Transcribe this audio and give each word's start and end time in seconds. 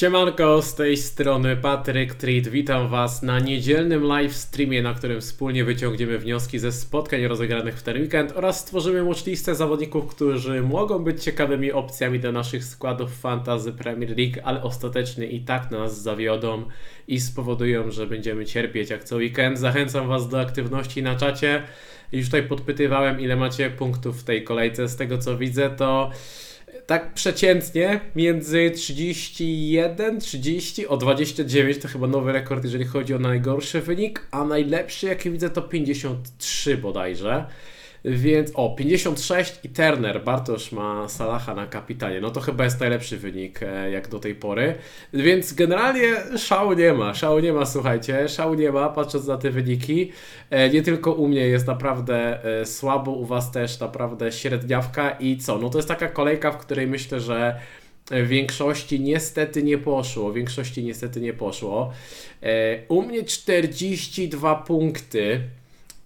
Siemanko, 0.00 0.62
z 0.62 0.74
tej 0.74 0.96
strony 0.96 1.56
Patryk 1.56 2.14
Treat. 2.14 2.48
Witam 2.48 2.88
Was 2.88 3.22
na 3.22 3.38
niedzielnym 3.38 4.02
live 4.02 4.36
streamie, 4.36 4.82
na 4.82 4.94
którym 4.94 5.20
wspólnie 5.20 5.64
wyciągniemy 5.64 6.18
wnioski 6.18 6.58
ze 6.58 6.72
spotkań 6.72 7.26
rozegranych 7.26 7.78
w 7.78 7.82
ten 7.82 7.96
weekend 7.96 8.32
oraz 8.36 8.60
stworzymy 8.60 9.04
watchlistę 9.04 9.54
zawodników, 9.54 10.06
którzy 10.06 10.62
mogą 10.62 10.98
być 10.98 11.24
ciekawymi 11.24 11.72
opcjami 11.72 12.20
do 12.20 12.32
naszych 12.32 12.64
składów 12.64 13.18
fantasy 13.18 13.72
Premier 13.72 14.18
League, 14.18 14.40
ale 14.44 14.62
ostatecznie 14.62 15.26
i 15.26 15.40
tak 15.40 15.70
nas 15.70 16.02
zawiodą 16.02 16.64
i 17.08 17.20
spowodują, 17.20 17.90
że 17.90 18.06
będziemy 18.06 18.46
cierpieć 18.46 18.90
jak 18.90 19.04
co 19.04 19.16
weekend. 19.16 19.58
Zachęcam 19.58 20.08
Was 20.08 20.28
do 20.28 20.40
aktywności 20.40 21.02
na 21.02 21.16
czacie. 21.16 21.62
Już 22.12 22.26
tutaj 22.26 22.42
podpytywałem, 22.42 23.20
ile 23.20 23.36
macie 23.36 23.70
punktów 23.70 24.20
w 24.20 24.24
tej 24.24 24.44
kolejce. 24.44 24.88
Z 24.88 24.96
tego 24.96 25.18
co 25.18 25.38
widzę, 25.38 25.70
to 25.70 26.10
tak 26.86 27.14
przeciętnie 27.14 28.00
między 28.16 28.70
31, 28.70 30.20
30, 30.20 30.86
o 30.86 30.96
29 30.96 31.78
to 31.78 31.88
chyba 31.88 32.06
nowy 32.06 32.32
rekord, 32.32 32.64
jeżeli 32.64 32.84
chodzi 32.84 33.14
o 33.14 33.18
najgorszy 33.18 33.80
wynik, 33.80 34.26
a 34.30 34.44
najlepszy 34.44 35.06
jaki 35.06 35.30
widzę 35.30 35.50
to 35.50 35.62
53 35.62 36.76
bodajże. 36.76 37.46
Więc 38.04 38.50
o, 38.54 38.74
56 38.76 39.60
i 39.64 39.68
Turner, 39.68 40.24
Bartosz 40.24 40.72
ma 40.72 41.08
Salaha 41.08 41.54
na 41.54 41.66
kapitanie. 41.66 42.20
No 42.20 42.30
to 42.30 42.40
chyba 42.40 42.64
jest 42.64 42.80
najlepszy 42.80 43.16
wynik 43.16 43.62
e, 43.62 43.90
jak 43.90 44.08
do 44.08 44.18
tej 44.18 44.34
pory. 44.34 44.74
Więc 45.12 45.52
generalnie 45.52 46.08
szału 46.36 46.72
nie 46.72 46.92
ma, 46.92 47.14
szału 47.14 47.38
nie 47.38 47.52
ma, 47.52 47.66
słuchajcie, 47.66 48.28
szału 48.28 48.54
nie 48.54 48.72
ma, 48.72 48.88
patrząc 48.88 49.26
na 49.26 49.36
te 49.36 49.50
wyniki. 49.50 50.12
E, 50.50 50.70
nie 50.70 50.82
tylko 50.82 51.12
u 51.12 51.28
mnie 51.28 51.46
jest 51.46 51.66
naprawdę 51.66 52.44
e, 52.60 52.66
słabo, 52.66 53.10
u 53.10 53.24
Was 53.24 53.52
też 53.52 53.80
naprawdę 53.80 54.32
średniawka 54.32 55.10
i 55.10 55.36
co? 55.36 55.58
No 55.58 55.70
to 55.70 55.78
jest 55.78 55.88
taka 55.88 56.08
kolejka, 56.08 56.52
w 56.52 56.58
której 56.58 56.86
myślę, 56.86 57.20
że 57.20 57.60
w 58.10 58.26
większości 58.26 59.00
niestety 59.00 59.62
nie 59.62 59.78
poszło. 59.78 60.30
W 60.30 60.34
większości 60.34 60.84
niestety 60.84 61.20
nie 61.20 61.32
poszło. 61.32 61.92
U 62.88 63.02
mnie 63.02 63.24
42 63.24 64.54
punkty. 64.54 65.40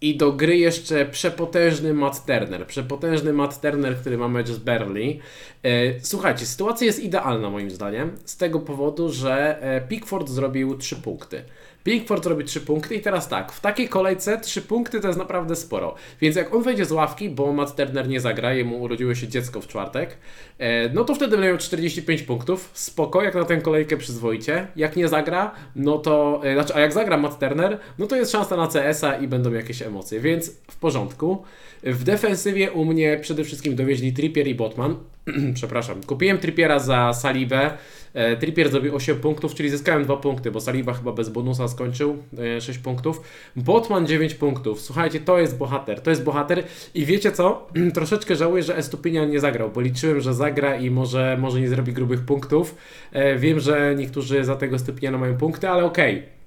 I 0.01 0.17
do 0.17 0.33
gry 0.33 0.57
jeszcze 0.57 1.07
przepotężny 1.07 1.95
Matt 1.95 2.27
Turner. 2.27 2.67
Przepotężny 2.67 3.33
Matt 3.33 3.61
Turner, 3.61 3.97
który 3.97 4.19
ma 4.19 4.29
mecz 4.29 4.49
z 4.49 4.59
Berlin. 4.59 5.21
E, 5.63 6.01
słuchajcie, 6.01 6.47
sytuacja 6.47 6.87
jest 6.87 7.03
idealna 7.03 7.51
moim 7.51 7.71
zdaniem. 7.71 8.17
Z 8.25 8.37
tego 8.37 8.61
powodu, 8.61 9.13
że 9.13 9.63
e, 9.63 9.81
Pickford 9.81 10.29
zrobił 10.29 10.79
3 10.79 10.97
punkty. 10.97 11.45
Pickford 11.85 12.27
robi 12.27 12.45
3 12.45 12.61
punkty 12.61 12.95
i 12.95 13.01
teraz 13.01 13.29
tak, 13.29 13.53
w 13.53 13.61
takiej 13.61 13.89
kolejce 13.89 14.41
3 14.41 14.63
punkty 14.63 15.01
to 15.01 15.07
jest 15.07 15.19
naprawdę 15.19 15.57
sporo. 15.57 15.95
Więc 16.21 16.37
jak 16.37 16.55
on 16.55 16.63
wejdzie 16.63 16.85
z 16.85 16.93
ławki, 16.93 17.31
bo 17.31 17.53
Matt 17.53 17.77
Turner 17.77 18.09
nie 18.09 18.21
zagra, 18.21 18.55
jemu 18.55 18.83
urodziło 18.83 19.15
się 19.15 19.29
dziecko 19.29 19.61
w 19.61 19.69
czwartek, 19.69 20.17
e, 20.59 20.89
no 20.89 21.05
to 21.05 21.15
wtedy 21.15 21.39
miał 21.39 21.59
45 21.59 22.23
punktów. 22.23 22.71
Spoko, 22.73 23.23
jak 23.23 23.35
na 23.35 23.45
tę 23.45 23.57
kolejkę 23.57 23.97
przyzwoicie. 23.97 24.67
Jak 24.77 24.97
nie 24.97 25.09
zagra, 25.09 25.53
no 25.77 25.99
to, 25.99 26.41
e, 26.45 26.55
znaczy, 26.55 26.75
a 26.75 26.81
jak 26.81 26.93
zagra 26.93 27.17
Matt 27.17 27.39
Turner, 27.41 27.79
no 27.99 28.07
to 28.07 28.17
jest 28.17 28.33
szansa 28.33 28.57
na 28.57 28.69
CS-a 28.69 29.17
i 29.17 29.29
będą 29.29 29.53
jakieś 29.53 29.83
emocje, 29.83 30.21
więc 30.21 30.51
w 30.71 30.77
porządku. 30.77 31.45
W 31.83 32.05
defensywie 32.05 32.73
u 32.73 32.85
mnie 32.85 33.19
przede 33.23 33.45
wszystkim 33.45 33.77
dowieźli 33.77 34.13
Trippier 34.13 34.47
i 34.47 34.55
Botman. 34.55 34.97
Przepraszam. 35.55 36.03
Kupiłem 36.03 36.39
Trippiera 36.39 36.79
za 36.79 37.13
Salibę. 37.13 37.71
E, 38.15 38.37
Trippier 38.37 38.71
zrobił 38.71 38.97
8 38.97 39.17
punktów, 39.17 39.55
czyli 39.55 39.71
zyskałem 39.71 40.05
2 40.05 40.17
punkty, 40.17 40.51
bo 40.51 40.61
Saliba 40.61 40.93
chyba 40.93 41.13
bez 41.13 41.29
bonusa 41.29 41.69
skończył 41.69 42.17
6 42.61 42.79
e, 42.79 42.83
punktów. 42.83 43.21
Botman 43.57 44.07
9 44.07 44.35
punktów. 44.35 44.81
Słuchajcie, 44.81 45.21
to 45.21 45.39
jest 45.39 45.59
bohater. 45.59 46.01
To 46.01 46.11
jest 46.11 46.25
bohater 46.25 46.65
i 46.95 47.07
wiecie 47.07 47.33
co? 47.33 47.69
Troszeczkę 47.95 48.37
żałuję, 48.37 48.63
że 48.63 48.77
Estupinian 48.77 49.31
nie 49.31 49.41
zagrał, 49.41 49.71
bo 49.71 49.81
liczyłem, 49.81 50.21
że 50.21 50.35
zagra 50.35 50.77
i 50.77 50.91
może, 50.91 51.37
może 51.41 51.61
nie 51.61 51.69
zrobi 51.69 51.93
grubych 51.93 52.21
punktów. 52.21 52.75
E, 53.13 53.39
wiem, 53.39 53.61
że 53.61 53.95
niektórzy 53.97 54.45
za 54.45 54.57
tego 54.57 54.77
Estupiniana 54.77 55.19
mają 55.19 55.37
punkty, 55.37 55.69
ale 55.69 55.85
okej. 55.85 56.19
Okay. 56.19 56.44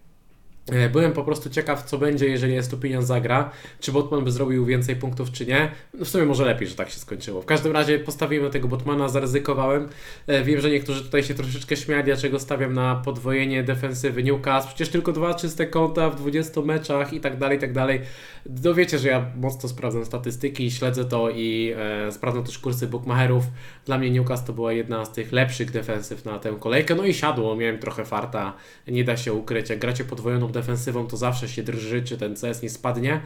E, 0.72 0.90
byłem 0.90 1.14
po 1.14 1.24
prostu 1.24 1.50
ciekaw, 1.50 1.84
co 1.84 1.98
będzie, 1.98 2.28
jeżeli 2.28 2.58
Estupinian 2.58 3.06
zagra. 3.06 3.52
Czy 3.80 3.92
Botman 3.92 4.24
by 4.24 4.32
zrobił 4.32 4.66
więcej 4.66 4.96
punktów, 4.96 5.32
czy 5.32 5.46
nie. 5.46 5.72
No 5.94 6.06
w 6.06 6.10
sumie 6.10 6.26
może 6.26 6.46
lepiej, 6.46 6.68
że 6.68 6.76
tak 6.76 6.90
się 6.90 7.00
skończyło. 7.00 7.42
W 7.42 7.46
każdym 7.46 7.72
razie 7.72 8.00
postawiłem 8.00 8.46
na 8.46 8.52
tego 8.52 8.68
Botmana, 8.68 9.10
zaryzykowałem. 9.10 9.90
E, 10.28 10.44
wiem, 10.44 10.62
że 10.62 10.70
niektórzy 10.70 11.04
tutaj 11.04 11.24
się 11.24 11.34
troszeczkę 11.34 11.76
śmiali, 11.76 12.04
dlaczego 12.04 12.40
stawiam 12.40 12.74
na 12.74 12.96
podwojenie 12.96 13.64
defensywy 13.64 14.24
Newcastle. 14.24 14.68
Przecież 14.70 14.90
tylko 14.90 15.12
dwa 15.12 15.34
czyste 15.34 15.68
konta 15.68 16.10
w 16.10 16.16
20 16.16 16.62
meczach 16.62 17.14
i 17.14 17.20
tak 17.20 17.38
dalej, 17.38 17.58
i 17.58 17.62
tak 17.62 17.74
dalej. 17.74 18.02
Dowiecie, 18.46 19.00
że 19.00 19.08
ja 19.08 19.26
mocno 19.36 19.70
sprawdzam 19.70 20.06
statystyki, 20.06 20.72
śledzę 20.72 21.06
to 21.06 21.30
i 21.30 21.74
e, 21.78 22.12
sprawdzam 22.12 22.44
też 22.44 22.60
kursy 22.60 22.88
bookmacherów. 22.88 23.44
Dla 23.86 23.98
mnie 23.98 24.12
Newcastle 24.12 24.48
to 24.48 24.54
była 24.54 24.74
jedna 24.74 25.06
z 25.06 25.12
tych 25.12 25.32
lepszych 25.32 25.72
defensyw 25.72 26.26
na 26.26 26.40
tę 26.40 26.56
kolejkę. 26.60 26.96
No 26.96 27.06
i 27.06 27.14
siadło, 27.14 27.56
miałem 27.56 27.78
trochę 27.78 28.06
farta, 28.06 28.54
nie 28.88 29.04
da 29.04 29.18
się 29.18 29.34
ukryć. 29.34 29.70
Jak 29.70 29.80
gracie 29.80 30.04
podwojoną 30.04 30.52
defensywą, 30.58 31.08
to 31.08 31.18
zawsze 31.18 31.50
się 31.50 31.64
drży, 31.64 32.04
czy 32.04 32.18
ten 32.18 32.36
CS 32.36 32.62
nie 32.62 32.70
spadnie. 32.70 33.22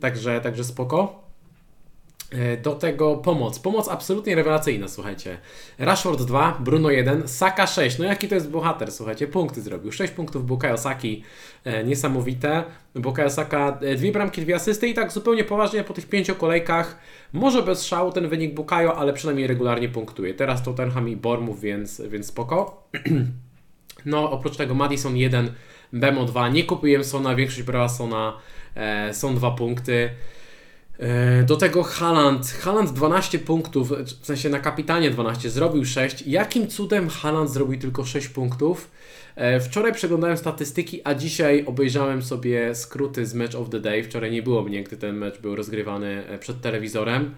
Także, 0.00 0.40
także 0.40 0.64
spoko. 0.64 1.30
E, 2.30 2.56
do 2.56 2.74
tego 2.74 3.16
pomoc. 3.16 3.58
Pomoc 3.58 3.88
absolutnie 3.88 4.34
rewelacyjna, 4.34 4.88
słuchajcie. 4.88 5.38
Rashford 5.78 6.22
2, 6.22 6.58
Bruno 6.60 6.90
1, 6.90 7.28
Saka 7.28 7.66
6. 7.66 7.98
No 7.98 8.04
jaki 8.04 8.28
to 8.28 8.34
jest 8.34 8.50
bohater, 8.50 8.92
słuchajcie. 8.92 9.26
Punkty 9.26 9.62
zrobił. 9.62 9.92
6 9.92 10.12
punktów 10.12 10.46
Bukayo 10.46 10.78
Saki. 10.78 11.24
E, 11.64 11.84
niesamowite. 11.84 12.64
Bukayo 12.94 13.30
Saka, 13.30 13.78
e, 13.82 13.94
dwie 13.94 14.12
bramki, 14.12 14.42
dwie 14.42 14.54
asysty 14.54 14.88
i 14.88 14.94
tak 14.94 15.12
zupełnie 15.12 15.44
poważnie 15.44 15.84
po 15.84 15.94
tych 15.94 16.08
pięciu 16.08 16.34
kolejkach. 16.34 16.98
Może 17.32 17.62
bez 17.62 17.84
szału 17.84 18.12
ten 18.12 18.28
wynik 18.28 18.54
Bukayo, 18.54 18.96
ale 18.96 19.12
przynajmniej 19.12 19.46
regularnie 19.46 19.88
punktuje. 19.88 20.34
Teraz 20.34 20.62
Tottenham 20.62 21.08
i 21.08 21.16
Bormów, 21.16 21.60
więc, 21.60 22.00
więc 22.00 22.26
spoko. 22.26 22.88
no 24.06 24.30
oprócz 24.30 24.56
tego 24.56 24.74
Madison 24.74 25.16
1, 25.16 25.52
Bemo 25.92 26.24
2. 26.24 26.48
Nie 26.48 26.64
kupiłem 26.64 27.04
Sona, 27.04 27.34
większość 27.34 27.62
brała 27.62 27.88
Sona. 27.88 28.36
E, 28.74 29.14
są 29.14 29.34
dwa 29.34 29.50
punkty. 29.50 30.10
E, 30.98 31.42
do 31.42 31.56
tego 31.56 31.82
Haland. 31.82 32.46
Haland 32.46 32.90
12 32.90 33.38
punktów, 33.38 33.92
w 34.20 34.26
sensie 34.26 34.48
na 34.48 34.58
kapitanie 34.58 35.10
12, 35.10 35.50
zrobił 35.50 35.84
6. 35.84 36.22
Jakim 36.26 36.68
cudem 36.68 37.08
Haland 37.08 37.50
zrobił 37.50 37.80
tylko 37.80 38.04
6 38.04 38.28
punktów? 38.28 38.90
E, 39.36 39.60
wczoraj 39.60 39.92
przeglądałem 39.92 40.36
statystyki, 40.36 41.00
a 41.04 41.14
dzisiaj 41.14 41.64
obejrzałem 41.66 42.22
sobie 42.22 42.74
skróty 42.74 43.26
z 43.26 43.34
Match 43.34 43.54
of 43.54 43.70
the 43.70 43.80
Day. 43.80 44.04
Wczoraj 44.04 44.30
nie 44.30 44.42
było 44.42 44.62
mnie, 44.62 44.84
gdy 44.84 44.96
ten 44.96 45.16
mecz 45.16 45.38
był 45.38 45.56
rozgrywany 45.56 46.26
e, 46.26 46.38
przed 46.38 46.60
telewizorem. 46.60 47.34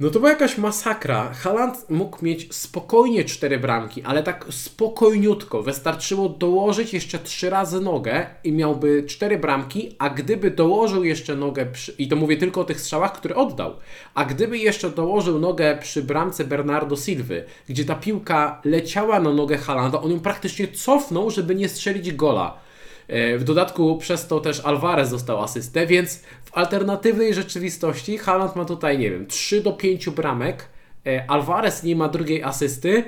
No 0.00 0.10
to 0.10 0.18
była 0.18 0.30
jakaś 0.30 0.58
masakra. 0.58 1.32
Haland 1.34 1.90
mógł 1.90 2.24
mieć 2.24 2.54
spokojnie 2.54 3.24
cztery 3.24 3.58
bramki, 3.58 4.02
ale 4.02 4.22
tak 4.22 4.46
spokojniutko. 4.50 5.62
Wystarczyło 5.62 6.28
dołożyć 6.28 6.94
jeszcze 6.94 7.18
trzy 7.18 7.50
razy 7.50 7.80
nogę 7.80 8.26
i 8.44 8.52
miałby 8.52 9.02
cztery 9.02 9.38
bramki, 9.38 9.96
a 9.98 10.10
gdyby 10.10 10.50
dołożył 10.50 11.04
jeszcze 11.04 11.36
nogę, 11.36 11.66
przy, 11.66 11.92
i 11.92 12.08
to 12.08 12.16
mówię 12.16 12.36
tylko 12.36 12.60
o 12.60 12.64
tych 12.64 12.80
strzałach, 12.80 13.12
które 13.12 13.34
oddał, 13.36 13.76
a 14.14 14.24
gdyby 14.24 14.58
jeszcze 14.58 14.90
dołożył 14.90 15.38
nogę 15.38 15.78
przy 15.82 16.02
bramce 16.02 16.44
Bernardo 16.44 16.96
Silwy, 16.96 17.44
gdzie 17.68 17.84
ta 17.84 17.94
piłka 17.94 18.60
leciała 18.64 19.20
na 19.20 19.32
nogę 19.32 19.56
Halanda, 19.56 20.00
on 20.00 20.10
ją 20.10 20.20
praktycznie 20.20 20.68
cofnął, 20.68 21.30
żeby 21.30 21.54
nie 21.54 21.68
strzelić 21.68 22.12
gola. 22.12 22.67
E, 23.08 23.38
w 23.38 23.44
dodatku 23.44 23.96
przez 23.96 24.26
to 24.26 24.40
też 24.40 24.60
Alvarez 24.60 25.10
dostał 25.10 25.42
asystę, 25.42 25.86
więc 25.86 26.22
w 26.44 26.54
alternatywnej 26.54 27.34
rzeczywistości 27.34 28.18
Haaland 28.18 28.56
ma 28.56 28.64
tutaj, 28.64 28.98
nie 28.98 29.10
wiem, 29.10 29.26
3 29.26 29.60
do 29.60 29.72
5 29.72 30.10
bramek, 30.10 30.68
e, 31.06 31.30
Alvarez 31.30 31.82
nie 31.82 31.96
ma 31.96 32.08
drugiej 32.08 32.42
asysty 32.42 33.04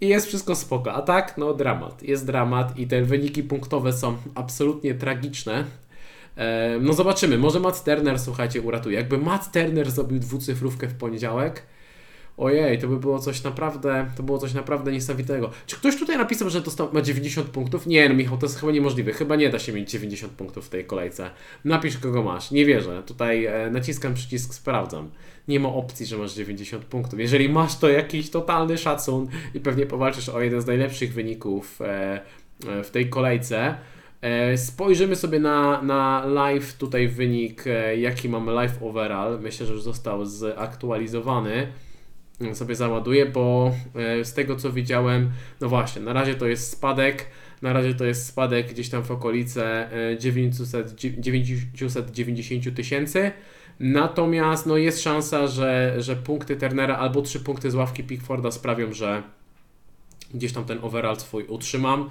i 0.00 0.08
jest 0.08 0.26
wszystko 0.26 0.54
spoko. 0.54 0.92
A 0.92 1.02
tak, 1.02 1.38
no 1.38 1.54
dramat. 1.54 2.02
Jest 2.02 2.26
dramat 2.26 2.78
i 2.78 2.86
te 2.86 3.02
wyniki 3.02 3.42
punktowe 3.42 3.92
są 3.92 4.16
absolutnie 4.34 4.94
tragiczne. 4.94 5.64
E, 6.36 6.78
no 6.80 6.92
zobaczymy, 6.92 7.38
może 7.38 7.60
Matt 7.60 7.84
Turner, 7.84 8.18
słuchajcie, 8.18 8.60
uratuje. 8.62 8.96
Jakby 8.96 9.18
Matt 9.18 9.52
Turner 9.52 9.90
zrobił 9.90 10.18
dwucyfrówkę 10.18 10.88
w 10.88 10.94
poniedziałek, 10.94 11.62
Ojej, 12.40 12.78
to 12.78 12.88
by 12.88 12.96
było 12.96 13.18
coś 13.18 13.42
naprawdę, 13.42 14.10
to 14.16 14.22
było 14.22 14.38
coś 14.38 14.54
naprawdę 14.54 14.92
niesamowitego. 14.92 15.50
Czy 15.66 15.76
ktoś 15.76 15.98
tutaj 15.98 16.18
napisał, 16.18 16.50
że 16.50 16.60
dostał, 16.60 16.88
ma 16.92 17.02
90 17.02 17.48
punktów? 17.48 17.86
Nie, 17.86 18.08
no 18.08 18.14
Michał, 18.14 18.38
to 18.38 18.46
jest 18.46 18.60
chyba 18.60 18.72
niemożliwe. 18.72 19.12
Chyba 19.12 19.36
nie 19.36 19.50
da 19.50 19.58
się 19.58 19.72
mieć 19.72 19.90
90 19.90 20.32
punktów 20.32 20.66
w 20.66 20.68
tej 20.68 20.84
kolejce. 20.84 21.30
Napisz, 21.64 21.98
kogo 21.98 22.22
masz. 22.22 22.50
Nie 22.50 22.66
wierzę. 22.66 23.02
Tutaj 23.06 23.46
e, 23.46 23.70
naciskam 23.70 24.14
przycisk, 24.14 24.54
sprawdzam. 24.54 25.10
Nie 25.48 25.60
ma 25.60 25.68
opcji, 25.68 26.06
że 26.06 26.16
masz 26.16 26.34
90 26.34 26.84
punktów. 26.84 27.20
Jeżeli 27.20 27.48
masz, 27.48 27.78
to 27.78 27.88
jakiś 27.88 28.30
totalny 28.30 28.78
szacun 28.78 29.28
i 29.54 29.60
pewnie 29.60 29.86
powalczysz 29.86 30.28
o 30.28 30.40
jeden 30.40 30.60
z 30.60 30.66
najlepszych 30.66 31.12
wyników 31.12 31.80
e, 31.80 32.20
e, 32.68 32.84
w 32.84 32.90
tej 32.90 33.08
kolejce. 33.08 33.74
E, 34.20 34.56
spojrzymy 34.58 35.16
sobie 35.16 35.40
na, 35.40 35.82
na 35.82 36.26
live, 36.26 36.74
tutaj 36.74 37.08
wynik, 37.08 37.66
e, 37.66 37.96
jaki 37.96 38.28
mamy 38.28 38.52
live 38.52 38.82
overall. 38.82 39.40
Myślę, 39.40 39.66
że 39.66 39.72
już 39.72 39.82
został 39.82 40.24
zaktualizowany 40.24 41.66
sobie 42.52 42.74
załaduję, 42.74 43.26
bo 43.26 43.74
e, 43.94 44.24
z 44.24 44.34
tego 44.34 44.56
co 44.56 44.72
widziałem, 44.72 45.30
no 45.60 45.68
właśnie, 45.68 46.02
na 46.02 46.12
razie 46.12 46.34
to 46.34 46.46
jest 46.46 46.70
spadek, 46.70 47.26
na 47.62 47.72
razie 47.72 47.94
to 47.94 48.04
jest 48.04 48.26
spadek 48.26 48.70
gdzieś 48.70 48.88
tam 48.88 49.02
w 49.02 49.10
okolice 49.10 49.90
900, 50.18 50.94
990 50.94 52.76
tysięcy. 52.76 53.32
Natomiast 53.80 54.66
no, 54.66 54.76
jest 54.76 55.02
szansa, 55.02 55.46
że, 55.46 55.94
że 55.98 56.16
punkty 56.16 56.56
Turnera 56.56 56.96
albo 56.96 57.22
trzy 57.22 57.40
punkty 57.40 57.70
z 57.70 57.74
ławki 57.74 58.04
Pickforda 58.04 58.50
sprawią, 58.50 58.92
że, 58.92 59.22
gdzieś 60.34 60.52
tam 60.52 60.64
ten 60.64 60.78
overall 60.82 61.16
swój 61.16 61.44
utrzymam. 61.44 62.10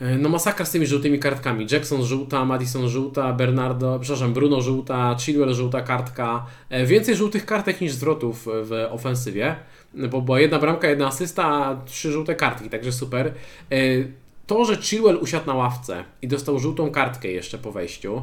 E, 0.00 0.18
no 0.18 0.28
masakra 0.28 0.64
z 0.64 0.70
tymi 0.70 0.86
żółtymi 0.86 1.18
kartkami. 1.18 1.66
Jackson 1.70 2.04
żółta, 2.04 2.44
Madison 2.44 2.88
żółta, 2.88 3.32
Bernardo, 3.32 3.98
przepraszam, 4.00 4.32
Bruno 4.32 4.62
żółta, 4.62 5.16
Chilwell 5.20 5.54
żółta 5.54 5.80
kartka. 5.80 6.46
E, 6.70 6.86
więcej 6.86 7.16
żółtych 7.16 7.46
kartek 7.46 7.80
niż 7.80 7.92
zwrotów 7.92 8.44
w 8.46 8.86
ofensywie, 8.90 9.56
bo 9.94 10.22
była 10.22 10.40
jedna 10.40 10.58
bramka, 10.58 10.88
jedna 10.88 11.06
asysta, 11.06 11.76
trzy 11.86 12.12
żółte 12.12 12.34
kartki, 12.34 12.70
także 12.70 12.92
super. 12.92 13.26
E, 13.70 13.76
to, 14.46 14.64
że 14.64 14.76
Chilwell 14.76 15.16
usiadł 15.16 15.46
na 15.46 15.54
ławce 15.54 16.04
i 16.22 16.28
dostał 16.28 16.58
żółtą 16.58 16.90
kartkę 16.90 17.28
jeszcze 17.28 17.58
po 17.58 17.72
wejściu, 17.72 18.22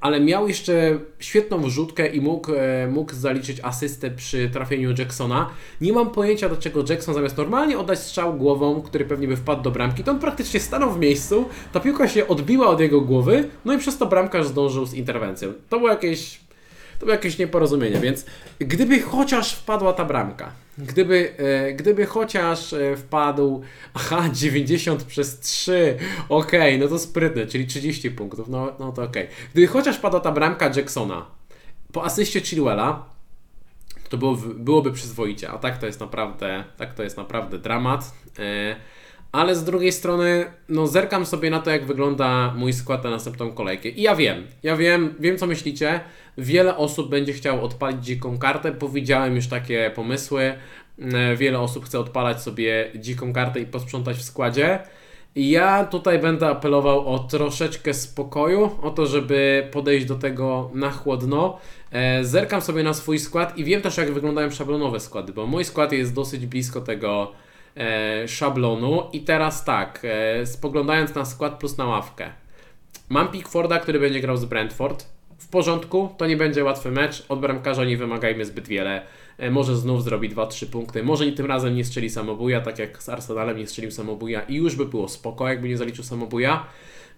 ale 0.00 0.20
miał 0.20 0.48
jeszcze 0.48 0.98
świetną 1.18 1.62
wrzutkę 1.62 2.06
i 2.06 2.20
mógł, 2.20 2.52
e, 2.54 2.86
mógł 2.86 3.14
zaliczyć 3.14 3.60
asystę 3.62 4.10
przy 4.10 4.50
trafieniu 4.50 4.94
Jacksona. 4.98 5.50
Nie 5.80 5.92
mam 5.92 6.10
pojęcia, 6.10 6.48
dlaczego 6.48 6.84
Jackson 6.88 7.14
zamiast 7.14 7.36
normalnie 7.36 7.78
oddać 7.78 7.98
strzał 7.98 8.34
głową, 8.34 8.82
który 8.82 9.04
pewnie 9.04 9.28
by 9.28 9.36
wpadł 9.36 9.62
do 9.62 9.70
bramki, 9.70 10.04
to 10.04 10.10
on 10.10 10.18
praktycznie 10.18 10.60
stanął 10.60 10.90
w 10.90 10.98
miejscu, 10.98 11.48
ta 11.72 11.80
piłka 11.80 12.08
się 12.08 12.28
odbiła 12.28 12.66
od 12.66 12.80
jego 12.80 13.00
głowy, 13.00 13.48
no 13.64 13.74
i 13.74 13.78
przez 13.78 13.98
to 13.98 14.06
bramkarz 14.06 14.46
zdążył 14.46 14.86
z 14.86 14.94
interwencją. 14.94 15.52
To 15.68 15.78
było 15.78 15.90
jakieś 15.90 16.40
to 17.00 17.06
było 17.06 17.12
jakieś 17.12 17.38
nieporozumienie, 17.38 18.00
więc 18.00 18.26
gdyby 18.58 19.00
chociaż 19.00 19.54
wpadła 19.54 19.92
ta 19.92 20.04
bramka, 20.04 20.52
gdyby, 20.78 21.32
e, 21.38 21.72
gdyby 21.72 22.06
chociaż 22.06 22.72
e, 22.72 22.96
wpadł, 22.96 23.62
aha, 23.94 24.28
90 24.32 25.02
przez 25.02 25.40
3, 25.40 25.96
okej, 26.28 26.60
okay, 26.60 26.78
no 26.78 26.88
to 26.88 26.98
sprytne, 26.98 27.46
czyli 27.46 27.66
30 27.66 28.10
punktów, 28.10 28.48
no, 28.48 28.72
no 28.80 28.92
to 28.92 29.02
okej. 29.02 29.24
Okay. 29.24 29.36
Gdyby 29.52 29.66
chociaż 29.66 29.96
wpadła 29.96 30.20
ta 30.20 30.32
bramka 30.32 30.70
Jacksona 30.76 31.26
po 31.92 32.04
asyście 32.04 32.40
Chilwella, 32.40 33.04
to 34.08 34.16
było, 34.16 34.36
byłoby 34.36 34.92
przyzwoicie, 34.92 35.50
a 35.50 35.58
tak 35.58 35.78
to 35.78 35.86
jest 35.86 36.00
naprawdę, 36.00 36.64
tak 36.76 36.94
to 36.94 37.02
jest 37.02 37.16
naprawdę 37.16 37.58
dramat. 37.58 38.12
E, 38.38 38.76
ale 39.32 39.56
z 39.56 39.64
drugiej 39.64 39.92
strony, 39.92 40.46
no 40.68 40.86
zerkam 40.86 41.26
sobie 41.26 41.50
na 41.50 41.60
to, 41.60 41.70
jak 41.70 41.86
wygląda 41.86 42.54
mój 42.56 42.72
skład 42.72 43.04
na 43.04 43.10
następną 43.10 43.52
kolejkę. 43.52 43.88
I 43.88 44.02
ja 44.02 44.16
wiem, 44.16 44.46
ja 44.62 44.76
wiem, 44.76 45.14
wiem 45.20 45.38
co 45.38 45.46
myślicie. 45.46 46.00
Wiele 46.38 46.76
osób 46.76 47.10
będzie 47.10 47.32
chciało 47.32 47.62
odpalić 47.62 48.04
dziką 48.04 48.38
kartę. 48.38 48.72
Powiedziałem 48.72 49.36
już 49.36 49.46
takie 49.46 49.90
pomysły. 49.94 50.54
E, 50.98 51.36
wiele 51.36 51.60
osób 51.60 51.84
chce 51.84 52.00
odpalać 52.00 52.42
sobie 52.42 52.90
dziką 52.94 53.32
kartę 53.32 53.60
i 53.60 53.66
posprzątać 53.66 54.16
w 54.16 54.22
składzie. 54.22 54.78
Ja 55.36 55.84
tutaj 55.84 56.18
będę 56.18 56.48
apelował 56.48 57.14
o 57.14 57.18
troszeczkę 57.18 57.94
spokoju, 57.94 58.70
o 58.82 58.90
to, 58.90 59.06
żeby 59.06 59.68
podejść 59.72 60.06
do 60.06 60.14
tego 60.14 60.70
na 60.74 60.90
chłodno. 60.90 61.58
E, 61.90 62.24
zerkam 62.24 62.60
sobie 62.60 62.82
na 62.82 62.94
swój 62.94 63.18
skład 63.18 63.58
i 63.58 63.64
wiem 63.64 63.82
też, 63.82 63.96
jak 63.96 64.12
wyglądają 64.12 64.50
szablonowe 64.50 65.00
składy, 65.00 65.32
bo 65.32 65.46
mój 65.46 65.64
skład 65.64 65.92
jest 65.92 66.14
dosyć 66.14 66.46
blisko 66.46 66.80
tego 66.80 67.32
szablonu. 68.28 69.02
I 69.12 69.20
teraz 69.20 69.64
tak, 69.64 70.00
e, 70.04 70.46
spoglądając 70.46 71.14
na 71.14 71.24
skład 71.24 71.58
plus 71.58 71.78
na 71.78 71.84
ławkę. 71.84 72.30
Mam 73.08 73.28
Pickforda, 73.28 73.78
który 73.78 74.00
będzie 74.00 74.20
grał 74.20 74.36
z 74.36 74.44
Brentford. 74.44 75.06
W 75.38 75.48
porządku, 75.48 76.14
to 76.18 76.26
nie 76.26 76.36
będzie 76.36 76.64
łatwy 76.64 76.90
mecz. 76.90 77.24
Od 77.28 77.40
bramkarza 77.40 77.84
nie 77.84 77.96
wymagajmy 77.96 78.44
zbyt 78.44 78.68
wiele. 78.68 79.02
E, 79.38 79.50
może 79.50 79.76
znów 79.76 80.04
zrobi 80.04 80.30
2-3 80.30 80.66
punkty. 80.66 81.02
Może 81.02 81.32
tym 81.32 81.46
razem 81.46 81.74
nie 81.74 81.84
strzeli 81.84 82.10
samobuja, 82.10 82.60
tak 82.60 82.78
jak 82.78 83.02
z 83.02 83.08
Arsenalem 83.08 83.56
nie 83.56 83.66
strzelił 83.66 83.90
samobuja 83.90 84.42
i 84.42 84.54
już 84.54 84.76
by 84.76 84.86
było 84.86 85.08
spoko, 85.08 85.48
jakby 85.48 85.68
nie 85.68 85.76
zaliczył 85.76 86.04
samobuja. 86.04 86.66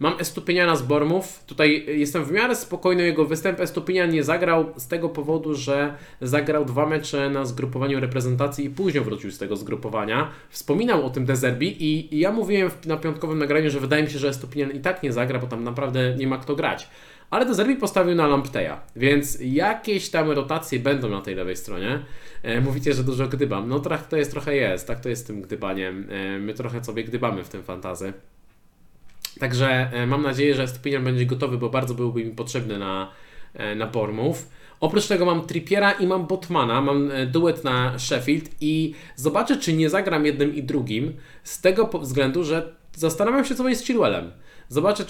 Mam 0.03 0.15
Estupiniana 0.19 0.77
z 0.77 0.83
Bormów. 0.83 1.45
Tutaj 1.47 1.85
jestem 1.99 2.25
w 2.25 2.33
miarę 2.33 2.57
spokojny 2.57 3.03
jego 3.03 3.25
występ. 3.25 3.61
Estupinian 3.61 4.11
nie 4.11 4.25
zagrał 4.25 4.73
z 4.77 4.89
tego 4.89 5.09
powodu, 5.09 5.55
że 5.55 5.95
zagrał 6.21 6.65
dwa 6.65 6.87
mecze 6.87 7.31
na 7.31 7.45
zgrupowaniu 7.45 8.01
reprezentacji 8.01 8.65
i 8.65 8.71
później 8.71 9.05
wrócił 9.05 9.31
z 9.31 9.39
tego 9.39 9.57
zgrupowania. 9.57 10.31
Wspominał 10.51 11.07
o 11.07 11.11
tym 11.11 11.25
Dezerbi 11.25 11.85
i, 11.85 12.15
i 12.15 12.19
ja 12.19 12.33
mówiłem 12.33 12.71
na 12.87 12.97
piątkowym 12.97 13.39
nagraniu, 13.39 13.71
że 13.71 13.81
wydaje 13.81 14.03
mi 14.03 14.11
się, 14.11 14.19
że 14.19 14.29
Estupinian 14.29 14.71
i 14.71 14.81
tak 14.81 15.03
nie 15.03 15.13
zagra, 15.13 15.39
bo 15.39 15.47
tam 15.47 15.65
naprawdę 15.65 16.17
nie 16.17 16.27
ma 16.27 16.39
kto 16.39 16.57
grać. 16.57 16.89
Ale 17.31 17.47
Dezerbi 17.47 17.77
postawił 17.77 18.15
na 18.15 18.27
Lampteja, 18.27 18.81
więc 18.97 19.39
jakieś 19.41 20.11
tam 20.11 20.31
rotacje 20.31 20.79
będą 20.79 21.09
na 21.09 21.21
tej 21.21 21.35
lewej 21.35 21.57
stronie. 21.57 22.05
E, 22.43 22.61
mówicie, 22.61 22.93
że 22.93 23.05
dużo 23.05 23.29
gdybam. 23.29 23.69
No 23.69 23.81
tak 23.81 24.07
to 24.07 24.17
jest 24.17 24.31
trochę 24.31 24.57
jest, 24.57 24.87
tak 24.87 25.01
to 25.01 25.09
jest 25.09 25.23
z 25.23 25.27
tym 25.27 25.43
gdybaniem. 25.43 26.07
E, 26.11 26.39
my 26.39 26.55
trochę 26.55 26.85
sobie 26.85 27.05
gdybamy 27.05 27.45
w 27.45 27.49
tym 27.49 27.63
fantazy. 27.63 28.13
Także 29.41 29.91
e, 29.93 30.07
mam 30.07 30.23
nadzieję, 30.23 30.55
że 30.55 30.69
Stupinian 30.69 31.05
będzie 31.05 31.27
gotowy, 31.27 31.59
bo 31.59 31.71
bardzo 31.71 31.95
byłby 31.95 32.25
mi 32.25 32.31
potrzebny 32.31 32.79
na, 32.79 33.11
e, 33.55 33.75
na 33.75 33.87
Bormów. 33.87 34.49
Oprócz 34.81 35.07
tego 35.07 35.27
mam 35.27 35.47
Trippiera 35.47 35.93
i 35.93 36.07
mam 36.07 36.27
Botmana, 36.27 36.81
mam 36.81 37.11
e, 37.11 37.27
duet 37.27 37.65
na 37.65 37.99
Sheffield 37.99 38.51
i 38.61 38.95
zobaczę, 39.17 39.57
czy 39.57 39.73
nie 39.73 39.91
zagram 39.91 40.27
jednym 40.27 40.55
i 40.55 40.63
drugim 40.63 41.13
z 41.45 41.61
tego 41.61 41.87
względu, 41.87 42.45
że 42.45 42.73
zastanawiam 42.97 43.45
się, 43.45 43.55
co 43.55 43.69
jest 43.69 43.83
z 43.83 43.87
Chilwellem. 43.87 44.31
Zobaczę, 44.73 45.05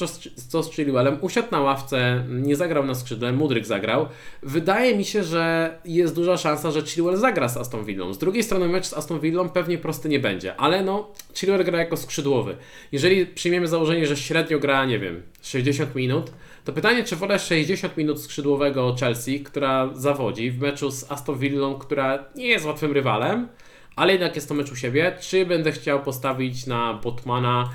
co, 0.49 0.63
z 0.63 0.73
Chilwellem. 0.73 1.19
Usiadł 1.21 1.49
na 1.51 1.61
ławce, 1.61 2.25
nie 2.29 2.57
zagrał 2.57 2.85
na 2.85 2.95
skrzydle, 2.95 3.33
Mudryk 3.33 3.67
zagrał. 3.67 4.07
Wydaje 4.43 4.97
mi 4.97 5.05
się, 5.05 5.25
że 5.25 5.75
jest 5.85 6.15
duża 6.15 6.37
szansa, 6.37 6.71
że 6.71 6.83
Chilwell 6.83 7.17
zagra 7.17 7.49
z 7.49 7.57
Aston 7.57 7.85
Villą. 7.85 8.13
Z 8.13 8.19
drugiej 8.19 8.43
strony 8.43 8.69
mecz 8.69 8.87
z 8.87 8.95
Aston 8.95 9.21
Villą 9.21 9.49
pewnie 9.49 9.79
prosty 9.79 10.09
nie 10.09 10.21
będzie, 10.21 10.57
ale 10.57 10.85
no, 10.85 11.09
Chilwell 11.35 11.65
gra 11.65 11.79
jako 11.79 11.97
skrzydłowy. 11.97 12.57
Jeżeli 12.93 13.27
przyjmiemy 13.27 13.69
założenie, 13.69 14.07
że 14.07 14.17
średnio 14.17 14.59
gra, 14.59 14.85
nie 14.85 14.99
wiem, 14.99 15.23
60 15.43 15.95
minut, 15.95 16.33
to 16.65 16.73
pytanie, 16.73 17.05
czy 17.05 17.17
wolę 17.17 17.39
60 17.39 17.97
minut 17.97 18.23
skrzydłowego 18.23 18.97
Chelsea, 19.01 19.41
która 19.41 19.91
zawodzi 19.95 20.51
w 20.51 20.61
meczu 20.61 20.91
z 20.91 21.13
Aston 21.13 21.39
Villą, 21.39 21.75
która 21.75 22.25
nie 22.35 22.47
jest 22.47 22.67
łatwym 22.67 22.93
rywalem, 22.93 23.49
ale 23.97 24.13
jednak 24.13 24.35
jest 24.35 24.49
to 24.49 24.55
mecz 24.55 24.73
u 24.73 24.77
siebie, 24.77 25.17
czy 25.21 25.47
będę 25.47 25.73
chciał 25.73 26.03
postawić 26.03 26.67
na 26.67 26.95
Botmana 26.95 27.71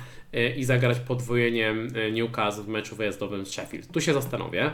i 0.56 0.64
zagrać 0.64 0.98
podwojeniem 0.98 1.88
e, 1.94 2.12
Newcastle 2.12 2.62
w 2.62 2.68
meczu 2.68 2.96
wyjazdowym 2.96 3.46
z 3.46 3.50
Sheffield. 3.50 3.92
Tu 3.92 4.00
się 4.00 4.14
zastanowię. 4.14 4.70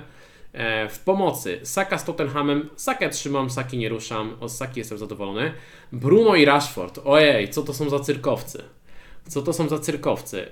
E, 0.52 0.88
w 0.88 0.98
pomocy 0.98 1.60
Saka 1.62 1.98
z 1.98 2.04
Tottenhamem. 2.04 2.68
Sakę 2.76 3.08
trzymam, 3.08 3.50
Saki 3.50 3.78
nie 3.78 3.88
ruszam. 3.88 4.36
O 4.40 4.48
Saki 4.48 4.80
jestem 4.80 4.98
zadowolony. 4.98 5.52
Bruno 5.92 6.34
i 6.34 6.44
Rashford. 6.44 7.00
Ojej, 7.04 7.48
co 7.48 7.62
to 7.62 7.74
są 7.74 7.90
za 7.90 8.00
cyrkowcy? 8.00 8.62
Co 9.28 9.42
to 9.42 9.52
są 9.52 9.68
za 9.68 9.78
cyrkowcy? 9.78 10.46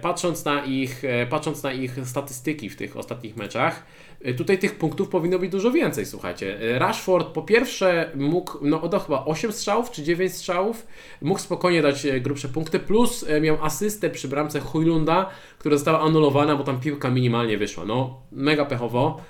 Patrząc 0.00 0.44
na 0.44 0.64
ich, 0.64 1.02
patrząc 1.30 1.62
na 1.62 1.72
ich 1.72 1.96
statystyki 2.04 2.70
w 2.70 2.76
tych 2.76 2.96
ostatnich 2.96 3.36
meczach, 3.36 3.86
Y, 4.07 4.07
tutaj 4.36 4.58
tych 4.58 4.78
punktów 4.78 5.08
powinno 5.08 5.38
być 5.38 5.50
dużo 5.50 5.70
więcej, 5.70 6.06
słuchajcie. 6.06 6.62
Y, 6.62 6.78
Rashford 6.78 7.28
po 7.28 7.42
pierwsze 7.42 8.10
mógł, 8.14 8.58
no 8.62 8.82
oddał 8.82 9.00
chyba 9.00 9.24
8 9.24 9.52
strzałów 9.52 9.90
czy 9.90 10.02
9 10.02 10.32
strzałów, 10.34 10.86
mógł 11.22 11.40
spokojnie 11.40 11.82
dać 11.82 12.06
y, 12.06 12.20
grubsze 12.20 12.48
punkty, 12.48 12.78
plus 12.78 13.24
miał 13.40 13.64
asystę 13.64 14.10
przy 14.10 14.28
bramce 14.28 14.60
Hujlunda, 14.60 15.30
która 15.58 15.76
została 15.76 16.00
anulowana, 16.00 16.56
bo 16.56 16.64
tam 16.64 16.80
piłka 16.80 17.10
minimalnie 17.10 17.58
wyszła. 17.58 17.84
No, 17.84 18.20
mega 18.32 18.64
pechowo. 18.64 19.20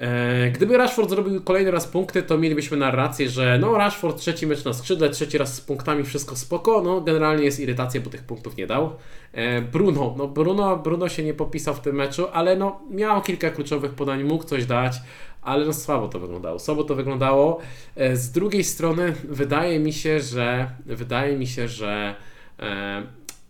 E, 0.00 0.50
gdyby 0.50 0.76
Rashford 0.76 1.10
zrobił 1.10 1.42
kolejny 1.42 1.70
raz 1.70 1.88
punkty, 1.88 2.22
to 2.22 2.38
mielibyśmy 2.38 2.76
narrację, 2.76 3.28
że 3.28 3.58
no 3.60 3.78
Rashford 3.78 4.18
trzeci 4.18 4.46
mecz 4.46 4.64
na 4.64 4.72
skrzydle, 4.72 5.10
trzeci 5.10 5.38
raz 5.38 5.54
z 5.54 5.60
punktami, 5.60 6.04
wszystko 6.04 6.36
spoko. 6.36 6.82
No 6.82 7.00
generalnie 7.00 7.44
jest 7.44 7.60
irytacja, 7.60 8.00
bo 8.00 8.10
tych 8.10 8.22
punktów 8.22 8.56
nie 8.56 8.66
dał. 8.66 8.96
E, 9.32 9.62
Bruno, 9.62 10.14
no 10.18 10.28
Bruno, 10.28 10.76
Bruno 10.76 11.08
się 11.08 11.24
nie 11.24 11.34
popisał 11.34 11.74
w 11.74 11.80
tym 11.80 11.96
meczu, 11.96 12.26
ale 12.32 12.56
no 12.56 12.80
miał 12.90 13.22
kilka 13.22 13.50
kluczowych 13.50 13.94
podań, 13.94 14.24
mógł 14.24 14.44
coś 14.44 14.66
dać, 14.66 14.96
ale 15.42 15.66
no 15.66 15.72
słabo 15.72 16.08
to 16.08 16.20
wyglądało. 16.20 16.58
Słabo 16.58 16.84
to 16.84 16.94
wyglądało. 16.94 17.60
E, 17.96 18.16
z 18.16 18.30
drugiej 18.30 18.64
strony 18.64 19.14
wydaje 19.24 19.80
mi 19.80 19.92
się, 19.92 20.20
że 20.20 20.70
wydaje 20.86 21.36
mi 21.36 21.46
się, 21.46 21.68
że 21.68 22.14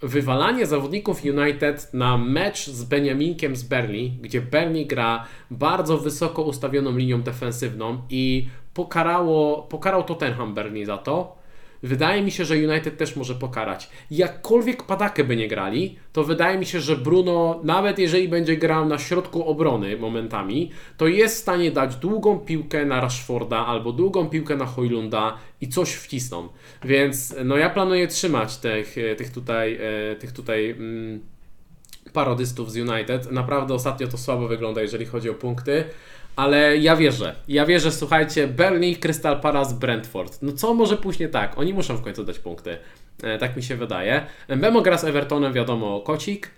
wywalanie 0.04 0.66
zawodników 0.66 1.24
United 1.24 1.94
na 1.94 2.18
mecz 2.18 2.66
z 2.66 2.84
Beniaminkiem 2.84 3.56
z 3.56 3.62
Berli, 3.62 4.18
gdzie 4.20 4.40
Berli 4.40 4.86
gra 4.86 5.24
bardzo 5.50 5.98
wysoko 5.98 6.42
ustawioną 6.42 6.96
linią 6.96 7.22
defensywną 7.22 8.02
i 8.10 8.48
pokarało, 8.74 9.62
pokarał 9.62 10.02
Tottenham 10.02 10.54
Berli 10.54 10.84
za 10.84 10.98
to, 10.98 11.36
Wydaje 11.84 12.22
mi 12.22 12.30
się, 12.30 12.44
że 12.44 12.54
United 12.54 12.96
też 12.96 13.16
może 13.16 13.34
pokarać. 13.34 13.90
Jakkolwiek 14.10 14.82
padakę 14.82 15.24
by 15.24 15.36
nie 15.36 15.48
grali, 15.48 15.98
to 16.12 16.24
wydaje 16.24 16.58
mi 16.58 16.66
się, 16.66 16.80
że 16.80 16.96
Bruno, 16.96 17.60
nawet 17.64 17.98
jeżeli 17.98 18.28
będzie 18.28 18.56
grał 18.56 18.88
na 18.88 18.98
środku 18.98 19.48
obrony 19.48 19.96
momentami, 19.96 20.70
to 20.96 21.06
jest 21.06 21.36
w 21.36 21.38
stanie 21.38 21.70
dać 21.70 21.96
długą 21.96 22.38
piłkę 22.38 22.84
na 22.84 23.00
Rashforda 23.00 23.66
albo 23.66 23.92
długą 23.92 24.28
piłkę 24.28 24.56
na 24.56 24.66
Hojlunda 24.66 25.36
i 25.60 25.68
coś 25.68 25.92
wcisną. 25.92 26.48
Więc 26.84 27.34
no 27.44 27.56
ja 27.56 27.70
planuję 27.70 28.08
trzymać 28.08 28.56
tych, 28.56 28.96
tych 29.16 29.30
tutaj, 29.30 29.78
e, 30.12 30.16
tych 30.16 30.32
tutaj 30.32 30.70
mm, 30.70 31.20
parodystów 32.12 32.72
z 32.72 32.76
United. 32.76 33.32
Naprawdę 33.32 33.74
ostatnio 33.74 34.08
to 34.08 34.18
słabo 34.18 34.48
wygląda, 34.48 34.82
jeżeli 34.82 35.06
chodzi 35.06 35.30
o 35.30 35.34
punkty. 35.34 35.84
Ale 36.36 36.76
ja 36.76 36.96
wierzę. 36.96 37.34
Ja 37.48 37.66
wierzę, 37.66 37.92
słuchajcie, 37.92 38.48
Burnley, 38.48 38.96
Crystal 38.96 39.40
Palace, 39.40 39.74
Brentford. 39.74 40.38
No 40.42 40.52
co 40.52 40.74
może 40.74 40.96
później 40.96 41.30
tak? 41.30 41.58
Oni 41.58 41.74
muszą 41.74 41.96
w 41.96 42.02
końcu 42.02 42.24
dać 42.24 42.38
punkty. 42.38 42.78
E, 43.22 43.38
tak 43.38 43.56
mi 43.56 43.62
się 43.62 43.76
wydaje. 43.76 44.26
Memo 44.48 44.80
gra 44.80 44.98
z 44.98 45.04
Evertonem, 45.04 45.52
wiadomo, 45.52 46.00
kocik. 46.00 46.50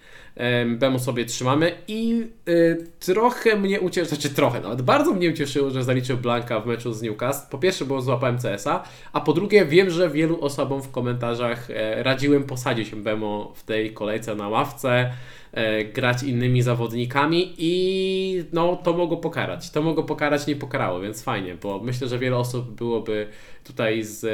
Bemu 0.66 0.98
sobie 0.98 1.24
trzymamy 1.24 1.72
i 1.88 2.26
y, 2.48 2.86
trochę 3.00 3.56
mnie 3.56 3.80
ucieszyło, 3.80 4.08
znaczy 4.08 4.30
trochę, 4.30 4.60
nawet 4.60 4.82
bardzo 4.82 5.14
mnie 5.14 5.30
ucieszyło, 5.30 5.70
że 5.70 5.84
zaliczył 5.84 6.16
Blanka 6.16 6.60
w 6.60 6.66
meczu 6.66 6.92
z 6.92 7.02
Newcastle. 7.02 7.50
Po 7.50 7.58
pierwsze, 7.58 7.84
bo 7.84 8.02
złapałem 8.02 8.38
CS-a, 8.38 8.84
a 9.12 9.20
po 9.20 9.32
drugie, 9.32 9.64
wiem, 9.64 9.90
że 9.90 10.10
wielu 10.10 10.40
osobom 10.40 10.82
w 10.82 10.90
komentarzach 10.90 11.70
e, 11.70 12.02
radziłem 12.02 12.44
posadzić 12.44 12.90
Bemo 12.90 13.52
w 13.56 13.64
tej 13.64 13.94
kolejce 13.94 14.34
na 14.34 14.48
ławce, 14.48 15.12
e, 15.52 15.84
grać 15.84 16.22
innymi 16.22 16.62
zawodnikami 16.62 17.54
i 17.58 18.44
no 18.52 18.76
to 18.76 18.92
mogło 18.92 19.16
pokarać. 19.16 19.70
To 19.70 19.82
mogło 19.82 20.04
pokarać, 20.04 20.46
nie 20.46 20.56
pokarało, 20.56 21.00
więc 21.00 21.22
fajnie, 21.22 21.56
bo 21.62 21.80
myślę, 21.80 22.08
że 22.08 22.18
wiele 22.18 22.36
osób 22.36 22.70
byłoby 22.70 23.26
tutaj 23.64 24.02
z, 24.02 24.24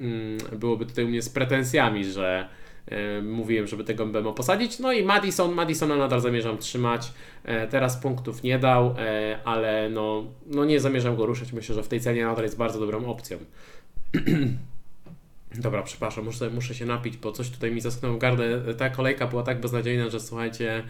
mm, 0.00 0.58
byłoby 0.58 0.86
tutaj 0.86 1.04
u 1.04 1.08
mnie 1.08 1.22
z 1.22 1.28
pretensjami, 1.28 2.04
że 2.04 2.48
mówiłem, 3.22 3.66
żeby 3.66 3.84
tego 3.84 4.06
Mbemo 4.06 4.32
posadzić. 4.32 4.78
No 4.78 4.92
i 4.92 5.04
Madison, 5.04 5.54
Madisona 5.54 5.96
nadal 5.96 6.20
zamierzam 6.20 6.58
trzymać. 6.58 7.12
E, 7.44 7.66
teraz 7.66 7.96
punktów 7.96 8.42
nie 8.42 8.58
dał, 8.58 8.94
e, 8.98 9.38
ale 9.44 9.90
no, 9.90 10.24
no 10.46 10.64
nie 10.64 10.80
zamierzam 10.80 11.16
go 11.16 11.26
ruszać. 11.26 11.52
Myślę, 11.52 11.74
że 11.74 11.82
w 11.82 11.88
tej 11.88 12.00
cenie 12.00 12.24
nadal 12.24 12.44
jest 12.44 12.56
bardzo 12.56 12.80
dobrą 12.80 13.06
opcją. 13.06 13.38
Dobra, 15.54 15.82
przepraszam, 15.82 16.24
muszę, 16.24 16.50
muszę 16.50 16.74
się 16.74 16.86
napić, 16.86 17.16
bo 17.16 17.32
coś 17.32 17.50
tutaj 17.50 17.72
mi 17.72 17.80
zasknął 17.80 18.18
gardę. 18.18 18.74
Ta 18.74 18.90
kolejka 18.90 19.26
była 19.26 19.42
tak 19.42 19.60
beznadziejna, 19.60 20.10
że 20.10 20.20
słuchajcie, 20.20 20.82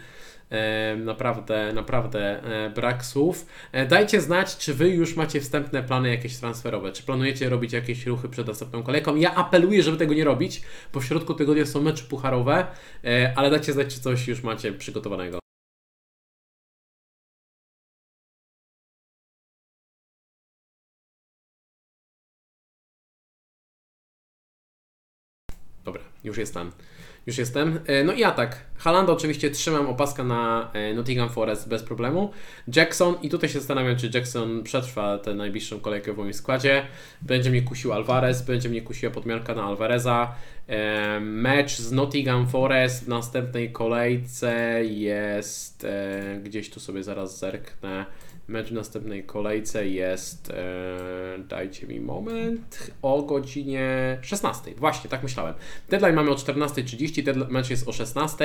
naprawdę, 0.97 1.73
naprawdę 1.73 2.43
e, 2.67 2.71
brak 2.71 3.05
słów. 3.05 3.47
E, 3.73 3.87
dajcie 3.87 4.21
znać, 4.21 4.57
czy 4.57 4.75
Wy 4.75 4.89
już 4.89 5.17
macie 5.17 5.41
wstępne 5.41 5.83
plany 5.83 6.11
jakieś 6.11 6.37
transferowe, 6.37 6.93
czy 6.93 7.03
planujecie 7.03 7.49
robić 7.49 7.73
jakieś 7.73 8.07
ruchy 8.07 8.29
przed 8.29 8.47
następną 8.47 8.83
kolejką. 8.83 9.17
Ja 9.17 9.35
apeluję, 9.35 9.83
żeby 9.83 9.97
tego 9.97 10.15
nie 10.15 10.25
robić, 10.25 10.63
bo 10.93 11.01
w 11.01 11.05
środku 11.05 11.35
tygodnia 11.35 11.67
są 11.67 11.83
mecze 11.83 12.05
pucharowe, 12.05 12.67
e, 13.05 13.33
ale 13.37 13.51
dajcie 13.51 13.73
znać, 13.73 13.95
czy 13.95 14.01
coś 14.01 14.29
już 14.29 14.43
macie 14.43 14.73
przygotowanego. 14.73 15.39
Dobra, 25.85 26.03
już 26.25 26.39
jest 26.39 26.55
tam. 26.55 26.73
Już 27.27 27.39
jestem. 27.39 27.81
E, 27.87 28.05
no 28.05 28.13
i 28.13 28.25
atak. 28.25 28.57
Halanda 28.77 29.13
oczywiście 29.13 29.51
trzymam 29.51 29.87
opaska 29.87 30.25
na 30.25 30.71
e, 30.73 30.95
Nottingham 30.95 31.29
Forest 31.29 31.69
bez 31.69 31.83
problemu. 31.83 32.31
Jackson 32.77 33.15
i 33.23 33.29
tutaj 33.29 33.51
się 33.51 33.59
zastanawiam, 33.59 33.97
czy 33.97 34.11
Jackson 34.15 34.63
przetrwa 34.63 35.19
tę 35.19 35.35
najbliższą 35.35 35.81
kolejkę 35.81 36.13
w 36.13 36.17
moim 36.17 36.35
składzie. 36.35 36.87
Będzie 37.23 37.51
mnie 37.51 37.63
kusił 37.63 37.93
Alvarez, 37.93 38.43
będzie 38.43 38.69
mnie 38.69 38.83
kusiła 38.83 39.13
podmianka 39.13 39.55
na 39.55 39.65
Alvareza. 39.65 40.35
E, 40.69 41.21
mecz 41.21 41.79
z 41.79 41.93
Nottingham 41.93 42.49
Forest 42.49 43.05
w 43.05 43.09
następnej 43.09 43.73
kolejce 43.73 44.85
jest 44.85 45.87
gdzieś 46.43 46.71
tu 46.71 46.81
sobie 46.81 47.03
zaraz 47.03 47.39
zerknę. 47.39 48.07
Mecz 48.49 48.69
w 48.69 48.73
następnej 48.73 49.25
kolejce 49.25 49.89
jest, 49.89 50.51
e, 50.51 51.39
dajcie 51.49 51.87
mi 51.87 52.01
moment, 52.01 52.91
o 53.03 53.23
godzinie 53.23 54.19
16. 54.23 54.75
Właśnie, 54.75 55.11
tak 55.11 55.23
myślałem. 55.23 55.55
Deadline 55.89 56.15
mamy 56.15 56.31
o 56.31 56.35
14.30, 56.35 57.51
mecz 57.51 57.71
jest 57.71 57.89
o 57.89 57.93
16. 57.93 58.45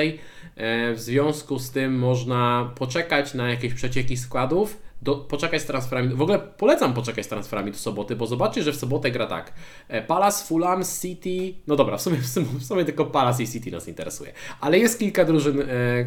E, 0.56 0.92
w 0.92 1.00
związku 1.00 1.58
z 1.58 1.70
tym 1.70 1.98
można 1.98 2.72
poczekać 2.74 3.34
na 3.34 3.50
jakieś 3.50 3.74
przecieki 3.74 4.16
składów 4.16 4.91
do, 5.02 5.16
poczekać 5.16 5.62
z 5.62 5.64
transferami. 5.64 6.14
W 6.14 6.22
ogóle 6.22 6.38
polecam 6.38 6.94
poczekać 6.94 7.26
z 7.26 7.28
transferami 7.28 7.72
do 7.72 7.78
soboty, 7.78 8.16
bo 8.16 8.26
zobaczcie, 8.26 8.62
że 8.62 8.72
w 8.72 8.76
sobotę 8.76 9.10
gra 9.10 9.26
tak. 9.26 9.52
E, 9.88 10.02
Palace, 10.02 10.44
Fulham, 10.46 10.82
City. 11.00 11.54
No 11.66 11.76
dobra, 11.76 11.96
w 11.96 12.02
sumie, 12.02 12.16
w 12.16 12.26
sumie, 12.26 12.46
w 12.60 12.64
sumie 12.64 12.84
tylko 12.84 13.06
Palace 13.06 13.42
i 13.42 13.48
City 13.48 13.70
nas 13.70 13.88
interesuje. 13.88 14.32
Ale 14.60 14.78
jest 14.78 14.98
kilka 14.98 15.24
drużyn 15.24 15.60
e, 15.60 15.64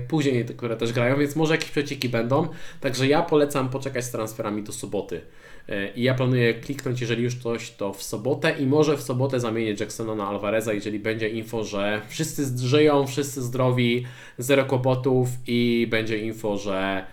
później, 0.07 0.45
które 0.45 0.77
też 0.77 0.93
grają, 0.93 1.17
więc 1.17 1.35
może 1.35 1.53
jakieś 1.53 1.71
przecieki 1.71 2.09
będą. 2.09 2.47
Także 2.81 3.07
ja 3.07 3.21
polecam 3.21 3.69
poczekać 3.69 4.05
z 4.05 4.11
transferami 4.11 4.63
do 4.63 4.71
soboty. 4.71 5.21
E, 5.69 5.93
I 5.93 6.03
ja 6.03 6.13
planuję 6.13 6.53
kliknąć, 6.53 7.01
jeżeli 7.01 7.23
już 7.23 7.35
coś, 7.35 7.71
to 7.71 7.93
w 7.93 8.03
sobotę 8.03 8.55
i 8.59 8.65
może 8.65 8.97
w 8.97 9.01
sobotę 9.01 9.39
zamienię 9.39 9.75
Jacksona 9.79 10.15
na 10.15 10.27
Alvareza, 10.27 10.73
jeżeli 10.73 10.99
będzie 10.99 11.29
info, 11.29 11.63
że 11.63 12.01
wszyscy 12.07 12.67
żyją, 12.67 13.07
wszyscy 13.07 13.41
zdrowi, 13.41 14.05
zero 14.37 14.65
kłopotów 14.65 15.29
i 15.47 15.87
będzie 15.89 16.17
info, 16.17 16.57
że 16.57 17.05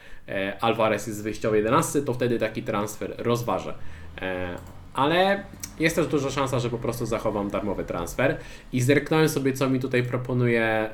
Alvarez 0.60 1.06
jest 1.06 1.18
z 1.18 1.22
wyjściowej 1.22 1.58
11, 1.58 2.02
to 2.02 2.14
wtedy 2.14 2.38
taki 2.38 2.62
transfer 2.62 3.14
rozważę. 3.18 3.74
E, 4.22 4.56
ale 4.94 5.44
jest 5.80 5.96
też 5.96 6.06
duża 6.06 6.30
szansa, 6.30 6.58
że 6.58 6.70
po 6.70 6.78
prostu 6.78 7.06
zachowam 7.06 7.50
darmowy 7.50 7.84
transfer 7.84 8.38
i 8.72 8.80
zerknąłem 8.80 9.28
sobie, 9.28 9.52
co 9.52 9.70
mi 9.70 9.80
tutaj 9.80 10.02
proponuje 10.02 10.62
e, 10.62 10.90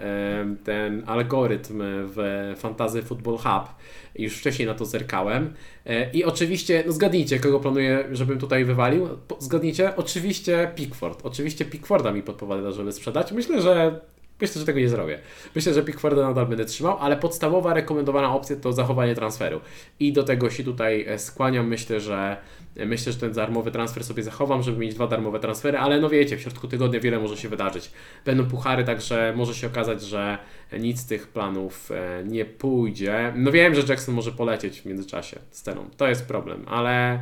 ten 0.64 1.02
algorytm 1.06 1.82
w 1.84 2.52
Fantasy 2.58 3.02
Football 3.02 3.36
Hub. 3.36 3.74
Już 4.14 4.38
wcześniej 4.38 4.68
na 4.68 4.74
to 4.74 4.84
zerkałem. 4.84 5.54
I 6.12 6.24
oczywiście, 6.24 6.84
no 6.86 6.92
zgadnijcie, 6.92 7.38
kogo 7.38 7.60
planuję, 7.60 8.04
żebym 8.12 8.38
tutaj 8.38 8.64
wywalił. 8.64 9.08
Zgadnijcie? 9.38 9.96
Oczywiście 9.96 10.70
Pickford. 10.74 11.20
Oczywiście 11.26 11.64
Pickforda 11.64 12.12
mi 12.12 12.22
podpowiada, 12.22 12.70
żeby 12.70 12.92
sprzedać. 12.92 13.32
Myślę, 13.32 13.62
że 13.62 14.00
Myślę, 14.40 14.60
że 14.60 14.66
tego 14.66 14.78
nie 14.78 14.88
zrobię. 14.88 15.18
Myślę, 15.54 15.74
że 15.74 15.82
Pickforda 15.82 16.22
nadal 16.22 16.46
będę 16.46 16.64
trzymał, 16.64 16.98
ale 16.98 17.16
podstawowa 17.16 17.74
rekomendowana 17.74 18.34
opcja 18.34 18.56
to 18.56 18.72
zachowanie 18.72 19.14
transferu. 19.14 19.60
I 20.00 20.12
do 20.12 20.22
tego 20.22 20.50
się 20.50 20.64
tutaj 20.64 21.04
e, 21.08 21.18
skłaniam. 21.18 21.68
Myślę, 21.68 22.00
że 22.00 22.36
e, 22.76 22.86
myślę, 22.86 23.12
że 23.12 23.18
ten 23.18 23.32
darmowy 23.32 23.70
transfer 23.70 24.04
sobie 24.04 24.22
zachowam, 24.22 24.62
żeby 24.62 24.78
mieć 24.78 24.94
dwa 24.94 25.06
darmowe 25.06 25.40
transfery, 25.40 25.78
ale 25.78 26.00
no 26.00 26.08
wiecie, 26.08 26.36
w 26.36 26.40
środku 26.40 26.68
tygodnia 26.68 27.00
wiele 27.00 27.18
może 27.18 27.36
się 27.36 27.48
wydarzyć. 27.48 27.90
Będą 28.24 28.46
puchary, 28.46 28.84
także 28.84 29.32
może 29.36 29.54
się 29.54 29.66
okazać, 29.66 30.02
że 30.02 30.38
nic 30.78 31.00
z 31.00 31.06
tych 31.06 31.28
planów 31.28 31.90
e, 31.90 32.24
nie 32.24 32.44
pójdzie. 32.44 33.32
No 33.36 33.52
wiem, 33.52 33.74
że 33.74 33.82
Jackson 33.88 34.14
może 34.14 34.32
polecieć 34.32 34.80
w 34.80 34.86
międzyczasie 34.86 35.38
z 35.50 35.62
ceną. 35.62 35.90
To 35.96 36.08
jest 36.08 36.28
problem, 36.28 36.64
ale 36.66 37.20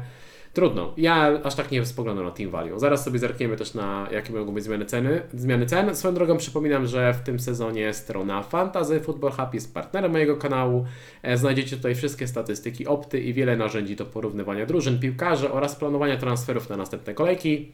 Trudno. 0.56 0.92
Ja 0.96 1.40
aż 1.44 1.54
tak 1.54 1.70
nie 1.70 1.86
spoglądam 1.86 2.24
na 2.24 2.30
Team 2.30 2.50
Value. 2.50 2.78
Zaraz 2.78 3.04
sobie 3.04 3.18
zerkniemy 3.18 3.56
też 3.56 3.74
na 3.74 4.08
jakie 4.12 4.32
mogą 4.32 4.54
być 4.54 4.64
zmiany 4.64 4.84
ceny. 4.84 5.22
Zmiany 5.34 5.66
cen. 5.66 5.96
Swoją 5.96 6.14
drogą 6.14 6.36
przypominam, 6.36 6.86
że 6.86 7.14
w 7.14 7.20
tym 7.20 7.40
sezonie 7.40 7.94
strona 7.94 8.42
Fantasy 8.42 9.00
Football 9.00 9.30
Hub 9.30 9.54
jest 9.54 9.74
partnerem 9.74 10.12
mojego 10.12 10.36
kanału. 10.36 10.86
E, 11.22 11.36
znajdziecie 11.36 11.76
tutaj 11.76 11.94
wszystkie 11.94 12.26
statystyki 12.26 12.86
opty 12.86 13.20
i 13.20 13.32
wiele 13.34 13.56
narzędzi 13.56 13.96
do 13.96 14.04
porównywania 14.04 14.66
drużyn, 14.66 15.00
piłkarzy 15.00 15.52
oraz 15.52 15.76
planowania 15.76 16.16
transferów 16.16 16.68
na 16.68 16.76
następne 16.76 17.14
kolejki. 17.14 17.72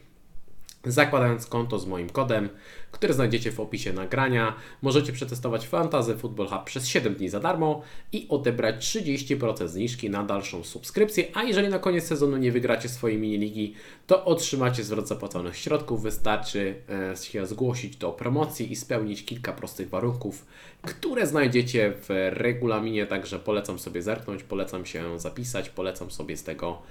Zakładając 0.85 1.45
konto 1.45 1.79
z 1.79 1.85
moim 1.85 2.09
kodem, 2.09 2.49
który 2.91 3.13
znajdziecie 3.13 3.51
w 3.51 3.59
opisie 3.59 3.93
nagrania, 3.93 4.55
możecie 4.81 5.13
przetestować 5.13 5.67
Fantasy 5.67 6.17
Football 6.17 6.47
Hub 6.47 6.63
przez 6.63 6.87
7 6.87 7.15
dni 7.15 7.29
za 7.29 7.39
darmo 7.39 7.81
i 8.11 8.27
odebrać 8.29 8.75
30% 8.75 9.67
zniżki 9.67 10.09
na 10.09 10.23
dalszą 10.23 10.63
subskrypcję, 10.63 11.25
a 11.33 11.43
jeżeli 11.43 11.67
na 11.67 11.79
koniec 11.79 12.07
sezonu 12.07 12.37
nie 12.37 12.51
wygracie 12.51 12.89
swojej 12.89 13.17
mini-ligi, 13.17 13.73
to 14.07 14.25
otrzymacie 14.25 14.83
zwrot 14.83 15.07
zapłaconych 15.07 15.57
środków. 15.57 16.03
Wystarczy 16.03 16.75
e, 17.11 17.17
się 17.17 17.45
zgłosić 17.45 17.95
do 17.95 18.11
promocji 18.11 18.71
i 18.71 18.75
spełnić 18.75 19.25
kilka 19.25 19.53
prostych 19.53 19.89
warunków, 19.89 20.45
które 20.81 21.27
znajdziecie 21.27 21.93
w 22.01 22.29
regulaminie, 22.31 23.07
także 23.07 23.39
polecam 23.39 23.79
sobie 23.79 24.01
zerknąć, 24.01 24.43
polecam 24.43 24.85
się 24.85 25.19
zapisać, 25.19 25.69
polecam 25.69 26.11
sobie 26.11 26.37
z 26.37 26.43
tego 26.43 26.81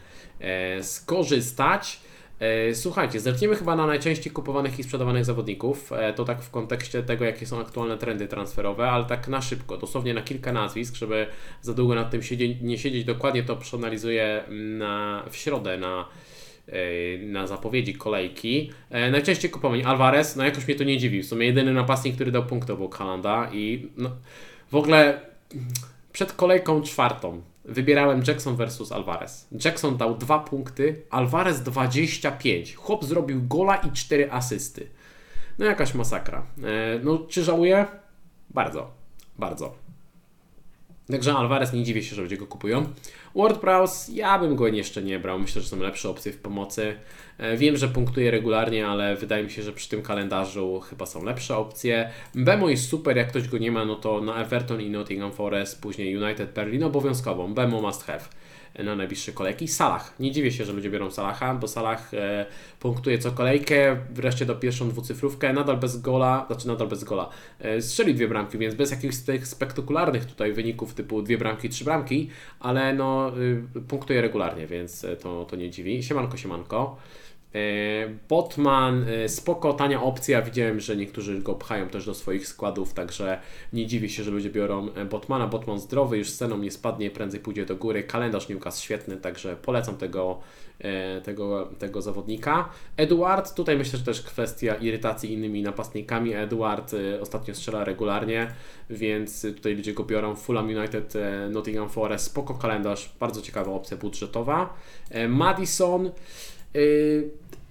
e, 0.41 0.83
skorzystać. 0.83 2.01
E, 2.43 2.75
słuchajcie, 2.75 3.21
zerkniemy 3.21 3.57
chyba 3.57 3.77
na 3.77 3.87
najczęściej 3.87 4.33
kupowanych 4.33 4.79
i 4.79 4.83
sprzedawanych 4.83 5.25
zawodników. 5.25 5.93
E, 5.93 6.13
to 6.13 6.25
tak 6.25 6.43
w 6.43 6.51
kontekście 6.51 7.03
tego, 7.03 7.25
jakie 7.25 7.47
są 7.47 7.61
aktualne 7.61 7.99
trendy 7.99 8.29
transferowe, 8.29 8.91
ale 8.91 9.05
tak 9.05 9.29
na 9.29 9.43
szybko, 9.43 9.77
dosłownie 9.77 10.15
na 10.15 10.23
kilka 10.23 10.53
nazwisk, 10.53 10.95
żeby 10.95 11.27
za 11.61 11.75
długo 11.75 11.95
nad 11.95 12.11
tym 12.11 12.23
siedzieć, 12.23 12.59
nie 12.61 12.79
siedzieć 12.79 13.05
dokładnie, 13.05 13.43
to 13.43 13.57
przeanalizuję 13.57 14.45
na, 14.51 15.25
w 15.31 15.37
środę 15.37 15.79
na, 15.79 16.09
e, 16.69 17.19
na 17.19 17.47
zapowiedzi 17.47 17.95
kolejki. 17.95 18.71
Najczęściej 18.91 19.51
kupowani 19.51 19.85
Alvarez, 19.85 20.37
no 20.37 20.45
jakoś 20.45 20.67
mnie 20.67 20.77
to 20.77 20.85
nie 20.85 20.99
dziwi. 20.99 21.23
W 21.23 21.27
sumie 21.27 21.47
jedyny 21.47 21.73
napastnik, 21.73 22.15
który 22.15 22.33
dał 22.33 22.47
punkt 22.47 22.69
to 22.69 22.77
był 22.77 22.89
Kalanda 22.89 23.51
i 23.53 23.89
no, 23.97 24.11
w 24.71 24.77
ogóle 24.77 25.21
przed 26.13 26.33
kolejką 26.33 26.83
czwartą 26.83 27.43
wybierałem 27.65 28.23
Jackson 28.29 28.57
versus 28.57 28.93
Alvarez. 28.93 29.49
Jackson 29.65 29.97
dał 29.97 30.17
2 30.17 30.39
punkty, 30.39 31.03
Alvarez 31.11 31.63
25. 31.63 32.75
Chłop 32.75 33.05
zrobił 33.05 33.43
gola 33.49 33.77
i 33.77 33.93
4 33.93 34.33
asysty. 34.33 34.89
No 35.59 35.67
jakaś 35.67 35.95
masakra. 35.95 36.47
E, 36.65 37.01
no 37.03 37.19
czy 37.29 37.45
żałuję? 37.45 37.87
Bardzo, 38.51 38.91
bardzo. 39.39 39.82
Także 41.11 41.35
Alvarez 41.35 41.73
nie 41.73 41.85
dziwię 41.85 42.03
się, 42.03 42.17
że 42.17 42.23
ludzie 42.23 42.37
go 42.37 42.47
kupują. 42.47 42.87
WordPress, 43.35 44.11
ja 44.15 44.39
bym 44.39 44.57
go 44.57 44.69
jeszcze 44.69 45.03
nie 45.03 45.19
brał. 45.19 45.39
Myślę, 45.39 45.63
że 45.63 45.69
są 45.69 45.81
lepsze 45.81 46.09
opcje 46.09 46.33
w 46.33 46.39
pomocy. 46.39 46.97
E, 47.39 47.57
wiem, 47.57 47.77
że 47.77 47.89
punktuje 47.89 48.31
regularnie, 48.31 48.87
ale 48.87 49.17
wydaje 49.17 49.45
mi 49.45 49.51
się, 49.51 49.63
że 49.63 49.73
przy 49.73 49.89
tym 49.89 50.03
kalendarzu 50.03 50.81
chyba 50.81 51.07
są 51.07 51.25
lepsze 51.25 51.57
opcje. 51.57 52.11
Bemo 52.35 52.69
jest 52.69 52.89
super, 52.89 53.17
jak 53.17 53.29
ktoś 53.29 53.49
go 53.49 53.59
nie 53.59 53.73
ma, 53.73 53.85
no 53.85 53.95
to 53.95 54.21
na 54.21 54.37
Everton 54.37 54.81
i 54.81 54.91
Nottingham 54.91 55.33
Forest, 55.33 55.83
później 55.83 56.17
United 56.17 56.53
Berlin 56.53 56.85
obowiązkową. 56.85 57.55
Bemo 57.55 57.81
must 57.81 58.05
have. 58.05 58.25
Na 58.79 58.97
najbliższe 58.97 59.33
kolejki. 59.33 59.69
Salah. 59.69 60.15
Nie 60.21 60.33
dziwię 60.33 60.53
się, 60.53 60.65
że 60.65 60.73
ludzie 60.73 60.91
biorą 60.91 61.11
Salaha, 61.11 61.55
bo 61.55 61.69
Salah 61.69 62.15
e, 62.15 62.47
punktuje 62.81 63.19
co 63.19 63.33
kolejkę, 63.33 63.97
wreszcie 64.11 64.47
do 64.47 64.55
pierwszą 64.55 64.89
dwucyfrówkę, 64.89 65.53
nadal 65.53 65.77
bez 65.77 66.01
gola, 66.01 66.45
znaczy 66.47 66.69
nadal 66.69 66.89
bez 66.89 67.05
gola. 67.05 67.29
E, 67.61 67.83
strzeli 67.83 68.15
dwie 68.15 68.29
bramki, 68.29 68.59
więc 68.59 68.75
bez 68.75 68.91
jakichś 68.91 69.17
tych 69.17 69.47
spektakularnych 69.47 70.25
tutaj 70.25 70.53
wyników 70.53 70.95
typu 70.95 71.23
dwie 71.23 71.39
bramki, 71.39 71.69
trzy 71.69 71.85
bramki, 71.85 72.31
ale 72.61 72.95
no 72.95 73.33
y, 73.77 73.81
punktuje 73.89 74.21
regularnie, 74.21 74.67
więc 74.67 75.07
to, 75.23 75.45
to 75.45 75.57
nie 75.57 75.71
dziwi. 75.71 76.03
Siemanko, 76.03 76.37
siemanko. 76.37 76.97
E, 77.55 78.09
Botman, 78.29 79.05
e, 79.09 79.29
spoko, 79.29 79.73
tania 79.73 80.03
opcja. 80.03 80.43
Widziałem, 80.43 80.81
że 80.81 80.97
niektórzy 80.97 81.41
go 81.41 81.55
pchają 81.55 81.89
też 81.89 82.07
do 82.07 82.15
swoich 82.15 82.49
składów, 82.49 82.95
także 82.95 83.41
nie 83.73 83.87
dziwię 83.87 84.09
się, 84.09 84.23
że 84.23 84.31
ludzie 84.31 84.51
biorą 84.51 84.89
e, 84.95 85.05
Botmana. 85.05 85.47
Botman 85.47 85.79
zdrowy, 85.79 86.19
już 86.19 86.31
sceną 86.31 86.59
nie 86.59 86.71
spadnie, 86.71 87.11
prędzej 87.11 87.41
pójdzie 87.41 87.67
do 87.67 87.77
góry. 87.77 88.03
Kalendarz 88.03 88.49
Newcastle 88.49 88.83
świetny, 88.83 89.17
także 89.17 89.57
polecam 89.57 89.97
tego, 89.97 90.41
tego, 91.25 91.71
tego 91.79 92.03
zawodnika. 92.03 92.69
Eduard, 92.97 93.55
tutaj 93.55 93.77
myślę, 93.79 93.99
że 93.99 94.05
też 94.05 94.23
kwestia 94.23 94.75
irytacji 94.75 95.33
innymi 95.33 95.63
napastnikami. 95.63 96.35
Eduard 96.35 96.93
ostatnio 97.21 97.55
strzela 97.55 97.85
regularnie, 97.85 98.55
więc 98.91 99.43
tutaj 99.43 99.75
ludzie 99.75 99.93
go 99.93 100.05
biorą. 100.05 100.35
Fulham 100.35 100.67
United, 100.67 101.15
Nottingham 101.51 101.89
Forest, 101.89 102.25
spoko 102.27 102.55
kalendarz, 102.55 103.13
bardzo 103.21 103.43
ciekawa 103.43 103.73
opcja 103.73 103.97
budżetowa. 103.97 104.75
Madison, 105.29 106.11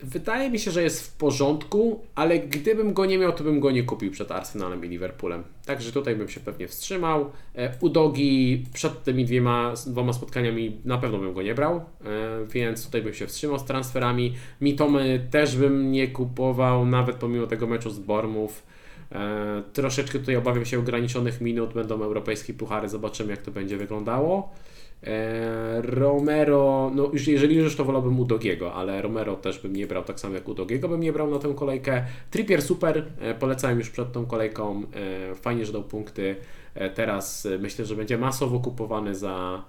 wydaje 0.03 0.49
mi 0.49 0.59
się, 0.59 0.71
że 0.71 0.83
jest 0.83 1.07
w 1.07 1.17
porządku, 1.17 2.01
ale 2.15 2.39
gdybym 2.39 2.93
go 2.93 3.05
nie 3.05 3.17
miał, 3.17 3.33
to 3.33 3.43
bym 3.43 3.59
go 3.59 3.71
nie 3.71 3.83
kupił 3.83 4.11
przed 4.11 4.31
Arsenalem 4.31 4.85
i 4.85 4.87
Liverpoolem. 4.87 5.43
Także 5.65 5.91
tutaj 5.91 6.15
bym 6.15 6.29
się 6.29 6.39
pewnie 6.39 6.67
wstrzymał. 6.67 7.31
E, 7.55 7.73
Udogi 7.81 8.65
przed 8.73 9.03
tymi 9.03 9.25
dwiema, 9.25 9.73
dwoma 9.87 10.13
spotkaniami 10.13 10.81
na 10.85 10.97
pewno 10.97 11.17
bym 11.17 11.33
go 11.33 11.41
nie 11.41 11.55
brał, 11.55 11.75
e, 11.75 11.81
więc 12.53 12.85
tutaj 12.85 13.01
bym 13.01 13.13
się 13.13 13.27
wstrzymał 13.27 13.59
z 13.59 13.65
transferami. 13.65 14.33
Mitomy 14.61 15.27
też 15.31 15.57
bym 15.57 15.91
nie 15.91 16.07
kupował, 16.07 16.85
nawet 16.85 17.15
pomimo 17.15 17.47
tego 17.47 17.67
meczu 17.67 17.89
z 17.89 17.99
Bormów. 17.99 18.63
E, 19.11 19.63
troszeczkę 19.73 20.19
tutaj 20.19 20.35
obawiam 20.35 20.65
się 20.65 20.79
ograniczonych 20.79 21.41
minut, 21.41 21.73
będą 21.73 22.03
europejskie 22.03 22.53
puchary, 22.53 22.89
zobaczymy 22.89 23.31
jak 23.31 23.41
to 23.41 23.51
będzie 23.51 23.77
wyglądało. 23.77 24.53
E, 25.03 25.81
Romero, 25.81 26.91
no 26.95 27.09
już 27.13 27.27
jeżeli 27.27 27.55
już 27.55 27.75
to 27.75 27.85
wolałbym 27.85 28.19
Udogiego, 28.19 28.73
ale 28.73 29.01
Romero 29.01 29.35
też 29.35 29.59
bym 29.59 29.75
nie 29.75 29.87
brał 29.87 30.03
tak 30.03 30.19
samo 30.19 30.35
jak 30.35 30.47
Udogiego 30.47 30.89
bym 30.89 31.01
nie 31.01 31.13
brał 31.13 31.31
na 31.31 31.39
tę 31.39 31.53
kolejkę. 31.55 32.05
Trippier 32.31 32.61
super, 32.61 33.05
e, 33.19 33.35
polecałem 33.35 33.79
już 33.79 33.89
przed 33.89 34.11
tą 34.11 34.25
kolejką, 34.25 34.83
e, 35.31 35.35
fajnie, 35.35 35.65
że 35.65 35.73
dał 35.73 35.83
punkty. 35.83 36.35
Teraz 36.95 37.47
myślę, 37.59 37.85
że 37.85 37.95
będzie 37.95 38.17
masowo 38.17 38.59
kupowany 38.59 39.15
za, 39.15 39.63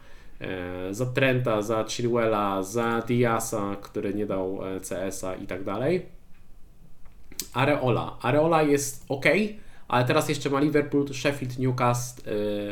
za 0.91 1.07
Trenta, 1.07 1.63
za 1.63 1.85
Chilwella, 1.85 2.63
za 2.63 3.03
Diasa, 3.09 3.77
który 3.83 4.15
nie 4.15 4.27
dał 4.27 4.61
CS-a 4.89 5.35
i 5.35 5.47
tak 5.47 5.65
dalej. 5.65 6.07
Areola. 7.53 8.17
Areola 8.23 8.63
jest 8.63 9.05
ok, 9.09 9.27
ale 9.89 10.05
teraz 10.05 10.29
jeszcze 10.29 10.51
ma 10.51 10.61
Liverpool, 10.61 11.09
Sheffield, 11.09 11.59
Newcastle, 11.59 12.23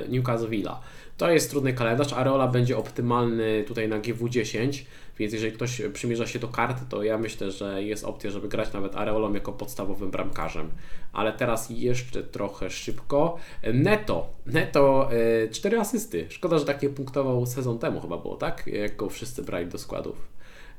Newcastle 0.09 0.49
Villa. 0.49 0.81
To 1.21 1.31
jest 1.31 1.51
trudny 1.51 1.73
kalendarz. 1.73 2.13
Areola 2.13 2.49
będzie 2.49 2.79
optymalny 2.79 3.65
tutaj 3.67 3.89
na 3.89 4.01
GW10, 4.01 4.85
więc 5.19 5.33
jeżeli 5.33 5.53
ktoś 5.53 5.83
przymierza 5.93 6.27
się 6.27 6.39
do 6.39 6.49
karty, 6.49 6.81
to 6.89 7.03
ja 7.03 7.19
myślę, 7.19 7.51
że 7.51 7.83
jest 7.83 8.05
opcja, 8.05 8.31
żeby 8.31 8.49
grać 8.49 8.73
nawet 8.73 8.97
Areolą 8.97 9.33
jako 9.33 9.53
podstawowym 9.53 10.11
bramkarzem. 10.11 10.71
Ale 11.13 11.33
teraz 11.33 11.71
jeszcze 11.71 12.23
trochę 12.23 12.71
szybko. 12.71 13.37
Neto. 13.75 14.29
Neto 14.47 15.11
4 15.53 15.77
e, 15.77 15.81
asysty. 15.81 16.27
Szkoda, 16.29 16.59
że 16.59 16.65
takie 16.65 16.89
punktował 16.89 17.47
sezon 17.47 17.79
temu 17.79 18.01
chyba 18.01 18.19
było, 18.19 18.37
tak? 18.37 18.67
Jak 18.67 18.97
go 18.97 19.09
wszyscy 19.09 19.43
brali 19.43 19.67
do 19.67 19.79
składów. 19.79 20.29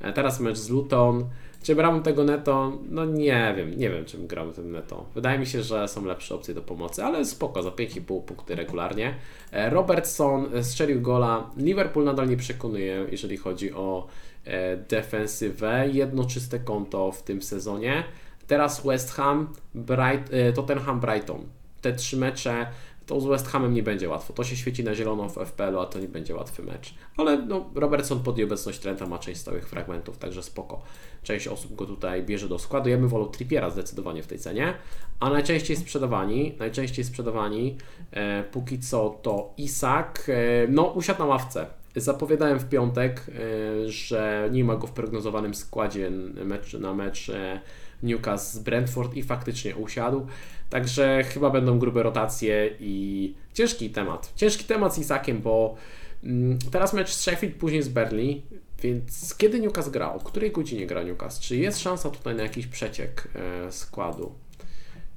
E, 0.00 0.12
teraz 0.12 0.40
mecz 0.40 0.58
z 0.58 0.68
Luton. 0.68 1.28
Czy 1.62 1.74
brałem 1.74 2.02
tego 2.02 2.24
neto? 2.24 2.78
No 2.90 3.04
nie 3.04 3.54
wiem, 3.56 3.78
nie 3.78 3.90
wiem 3.90 4.04
czym 4.04 4.26
gramy 4.26 4.52
tym 4.52 4.72
neto. 4.72 5.06
Wydaje 5.14 5.38
mi 5.38 5.46
się, 5.46 5.62
że 5.62 5.88
są 5.88 6.04
lepsze 6.04 6.34
opcje 6.34 6.54
do 6.54 6.62
pomocy, 6.62 7.04
ale 7.04 7.24
spoko, 7.24 7.62
za 7.62 7.70
5,5 7.70 8.22
punkty 8.22 8.54
regularnie. 8.54 9.14
E, 9.52 9.70
Robertson 9.70 10.48
strzelił 10.62 11.00
gola. 11.00 11.50
Liverpool 11.56 12.04
nadal 12.04 12.28
nie 12.28 12.36
przekonuje, 12.36 13.06
jeżeli 13.10 13.36
chodzi 13.36 13.72
o 13.72 14.06
e, 14.44 14.76
defensywę. 14.76 15.88
Jedno 15.92 16.24
czyste 16.24 16.58
konto 16.58 17.12
w 17.12 17.22
tym 17.22 17.42
sezonie. 17.42 18.04
Teraz 18.46 18.86
West 18.86 19.12
Ham, 19.12 19.48
Bright, 19.74 20.34
e, 20.34 20.52
Tottenham, 20.52 21.00
Brighton. 21.00 21.46
Te 21.80 21.92
trzy 21.92 22.16
mecze 22.16 22.66
to 23.12 23.20
z 23.20 23.26
West 23.26 23.48
Hamem 23.48 23.74
nie 23.74 23.82
będzie 23.82 24.08
łatwo. 24.08 24.32
To 24.32 24.44
się 24.44 24.56
świeci 24.56 24.84
na 24.84 24.94
zielono 24.94 25.28
w 25.28 25.34
FPL-u, 25.34 25.78
a 25.80 25.86
to 25.86 25.98
nie 25.98 26.08
będzie 26.08 26.34
łatwy 26.34 26.62
mecz. 26.62 26.94
Ale 27.16 27.42
no, 27.46 27.70
Robertson 27.74 28.22
pod 28.22 28.40
obecność 28.40 28.78
Trenta 28.78 29.06
ma 29.06 29.18
część 29.18 29.40
stałych 29.40 29.68
fragmentów, 29.68 30.18
także 30.18 30.42
spoko. 30.42 30.82
Część 31.22 31.48
osób 31.48 31.74
go 31.74 31.86
tutaj 31.86 32.22
bierze 32.22 32.48
do 32.48 32.58
składu. 32.58 32.88
Ja 32.88 32.98
bym 32.98 33.08
wolał 33.08 33.28
Trippiera 33.28 33.70
zdecydowanie 33.70 34.22
w 34.22 34.26
tej 34.26 34.38
cenie. 34.38 34.74
A 35.20 35.30
najczęściej 35.30 35.76
sprzedawani, 35.76 36.54
najczęściej 36.58 37.04
sprzedawani 37.04 37.76
e, 38.10 38.44
póki 38.44 38.78
co 38.78 39.18
to 39.22 39.54
Isak. 39.56 40.26
E, 40.28 40.68
no, 40.68 40.82
usiadł 40.82 41.18
na 41.18 41.26
ławce. 41.26 41.66
Zapowiadałem 41.96 42.58
w 42.58 42.68
piątek, 42.68 43.26
e, 43.28 43.88
że 43.88 44.48
nie 44.52 44.64
ma 44.64 44.76
go 44.76 44.86
w 44.86 44.92
prognozowanym 44.92 45.54
składzie 45.54 46.10
mecz, 46.44 46.74
na 46.74 46.94
mecz 46.94 47.28
e, 47.28 47.60
Newcastle 48.02 48.58
z 48.58 48.62
Brentford 48.62 49.14
i 49.14 49.22
faktycznie 49.22 49.76
usiadł. 49.76 50.26
Także 50.70 51.24
chyba 51.24 51.50
będą 51.50 51.78
grube 51.78 52.02
rotacje 52.02 52.70
i 52.80 53.34
ciężki 53.54 53.90
temat. 53.90 54.32
Ciężki 54.36 54.64
temat 54.64 54.94
z 54.94 54.98
Isakiem, 54.98 55.40
bo 55.40 55.76
mm, 56.24 56.58
teraz 56.70 56.92
mecz 56.92 57.10
z 57.10 57.20
Sheffield, 57.20 57.54
później 57.54 57.82
z 57.82 57.88
Berlin. 57.88 58.42
Więc 58.82 59.34
kiedy 59.34 59.60
Newcastle 59.60 59.90
gra? 59.90 60.12
O 60.12 60.18
której 60.18 60.50
godzinie 60.50 60.86
gra 60.86 61.02
Newcastle? 61.02 61.42
Czy 61.42 61.56
jest 61.56 61.80
szansa 61.80 62.10
tutaj 62.10 62.34
na 62.34 62.42
jakiś 62.42 62.66
przeciek 62.66 63.28
e, 63.34 63.72
składu? 63.72 64.32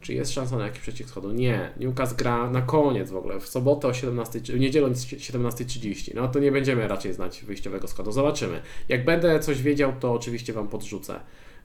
Czy 0.02 0.14
jest 0.14 0.32
szansa 0.32 0.58
na 0.58 0.64
jakiś 0.64 0.82
przeciek 0.82 1.08
składu? 1.10 1.32
Nie. 1.32 1.74
Newcastle 1.80 2.16
gra 2.16 2.50
na 2.50 2.62
koniec 2.62 3.10
w 3.10 3.16
ogóle, 3.16 3.40
w 3.40 3.48
sobotę 3.48 3.88
o 3.88 3.94
17, 3.94 4.40
w 4.40 4.60
niedzielę 4.60 4.88
o 4.88 4.90
17.30. 4.90 6.16
No 6.16 6.28
to 6.28 6.40
nie 6.40 6.52
będziemy 6.52 6.88
raczej 6.88 7.14
znać 7.14 7.44
wyjściowego 7.44 7.88
składu. 7.88 8.12
Zobaczymy. 8.12 8.62
Jak 8.90 9.06
będę 9.06 9.40
coś 9.40 9.62
wiedział, 9.62 9.94
to 10.00 10.14
oczywiście 10.14 10.54
Wam 10.54 10.68
podrzucę. 10.68 11.20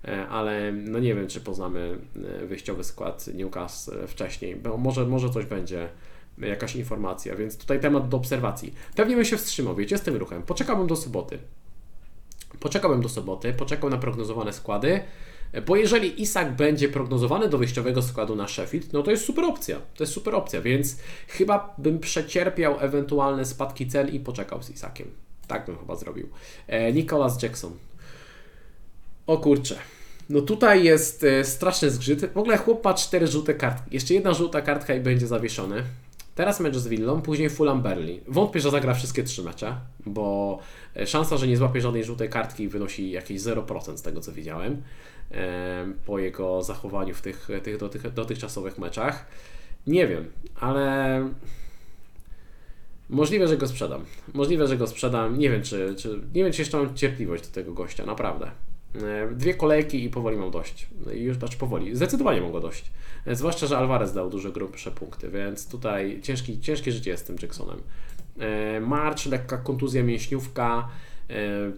E, 0.05 0.29
ale 0.29 0.73
no 0.73 0.99
nie 0.99 1.15
wiem, 1.15 1.29
czy 1.29 1.41
poznamy 1.41 1.99
e, 2.43 2.47
wyjściowy 2.47 2.85
skład 2.85 3.27
Newcastle 3.35 4.07
wcześniej, 4.07 4.57
bo 4.57 4.77
może, 4.77 5.07
może 5.07 5.31
coś 5.31 5.47
będzie, 5.47 5.89
jakaś 6.39 6.77
informacja, 6.77 7.37
więc 7.37 7.57
tutaj 7.57 7.81
temat 7.81 8.09
do 8.09 8.17
obserwacji. 8.17 8.75
Pewnie 8.97 9.17
bym 9.17 9.25
się 9.25 9.37
wstrzymał, 9.37 9.75
wiecie, 9.75 9.99
z 9.99 10.03
tym 10.03 10.17
ruchem. 10.17 10.43
Poczekałbym 10.43 10.87
do 10.87 10.97
soboty. 10.97 11.39
Poczekałbym 12.61 13.03
do 13.03 13.09
soboty, 13.09 13.53
poczekał 13.53 13.91
na 13.91 13.99
prognozowane 13.99 14.53
składy, 14.53 15.01
bo 15.67 15.77
jeżeli 15.77 16.23
Isak 16.23 16.57
będzie 16.57 16.89
prognozowany 16.89 17.49
do 17.49 17.59
wyjściowego 17.59 18.03
składu 18.03 18.37
na 18.37 18.49
Sheffield, 18.49 18.93
no 18.93 19.03
to 19.03 19.11
jest 19.11 19.25
super 19.25 19.45
opcja. 19.45 19.77
To 19.95 20.03
jest 20.03 20.13
super 20.13 20.35
opcja, 20.35 20.61
więc 20.61 20.97
chyba 21.29 21.75
bym 21.79 21.99
przecierpiał 21.99 22.81
ewentualne 22.81 23.45
spadki 23.45 23.87
cen 23.87 24.09
i 24.09 24.21
poczekał 24.21 24.63
z 24.63 24.71
Isakiem. 24.71 25.11
Tak 25.47 25.67
bym 25.67 25.79
chyba 25.79 25.97
zrobił. 25.97 26.29
E, 26.67 26.93
Nicholas 26.93 27.43
Jackson. 27.43 27.73
O 29.31 29.39
kurczę. 29.39 29.77
No 30.29 30.41
tutaj 30.41 30.85
jest 30.85 31.25
e, 31.25 31.45
straszny 31.45 31.91
zgrzyt. 31.91 32.33
W 32.33 32.39
ogóle 32.39 32.57
chłop 32.57 32.85
ma 32.85 32.95
cztery 32.95 33.27
żółte 33.27 33.55
kartki. 33.55 33.95
Jeszcze 33.95 34.15
jedna 34.15 34.35
żółta 34.35 34.63
kartka 34.63 34.95
i 34.95 35.01
będzie 35.01 35.27
zawieszony. 35.27 35.83
Teraz 36.35 36.61
mecz 36.61 36.77
z 36.77 36.89
Villą, 36.89 37.23
później 37.23 37.51
Fulham 37.51 37.83
Berlin. 37.83 38.21
Wątpię, 38.29 38.61
że 38.61 38.71
zagra 38.71 38.95
wszystkie 38.95 39.23
trzy 39.23 39.43
mecze, 39.43 39.77
bo 40.07 40.59
e, 40.97 41.07
szansa, 41.07 41.37
że 41.37 41.49
nie 41.49 41.57
złapie 41.57 41.81
żadnej 41.81 42.05
żółtej 42.05 42.29
kartki 42.29 42.69
wynosi 42.69 43.11
jakieś 43.11 43.43
0% 43.43 43.97
z 43.97 44.03
tego 44.03 44.21
co 44.21 44.33
widziałem 44.33 44.83
e, 45.33 45.93
po 46.07 46.19
jego 46.19 46.63
zachowaniu 46.63 47.15
w 47.15 47.23
tych, 47.23 47.49
tych, 47.63 47.77
dotych, 47.77 48.13
dotychczasowych 48.13 48.79
meczach. 48.79 49.27
Nie 49.87 50.07
wiem, 50.07 50.31
ale 50.61 51.29
możliwe, 53.09 53.49
że 53.49 53.57
go 53.57 53.69
sprzedam. 53.69 54.05
Możliwe, 54.35 54.67
że 54.67 54.77
go 54.77 54.87
sprzedam. 54.87 55.39
Nie 55.39 55.51
wiem, 55.51 55.63
czy, 55.63 55.95
czy, 55.99 56.21
nie 56.35 56.45
wiem, 56.45 56.53
czy 56.53 56.61
jeszcze 56.61 56.77
mam 56.77 56.97
cierpliwość 56.97 57.47
do 57.47 57.55
tego 57.55 57.73
gościa, 57.73 58.07
naprawdę. 58.07 58.51
E, 58.95 59.35
dwie 59.35 59.55
kolejki 59.55 60.05
i 60.05 60.11
powoli 60.11 60.37
mam 60.37 60.51
dość. 60.51 60.87
I 61.15 61.23
już 61.23 61.37
znaczy 61.37 61.59
powoli. 61.59 61.97
Zdecydowanie 61.97 62.41
mam 62.41 62.53
dość. 62.53 62.91
E, 63.27 63.37
zwłaszcza, 63.37 63.67
że 63.67 63.79
Alvarez 63.79 64.13
dał 64.13 64.31
dużo 64.31 64.53
grubsze 64.53 64.91
punkty, 64.91 65.31
więc 65.31 65.69
tutaj 65.69 66.21
ciężki, 66.23 66.61
ciężkie 66.61 66.93
życie 66.93 67.11
jest 67.11 67.25
z 67.25 67.27
tym 67.27 67.37
Jacksonem. 67.43 67.83
E, 68.39 68.81
March, 68.81 69.27
lekka 69.27 69.57
kontuzja 69.57 70.03
mięśniówka, 70.03 70.89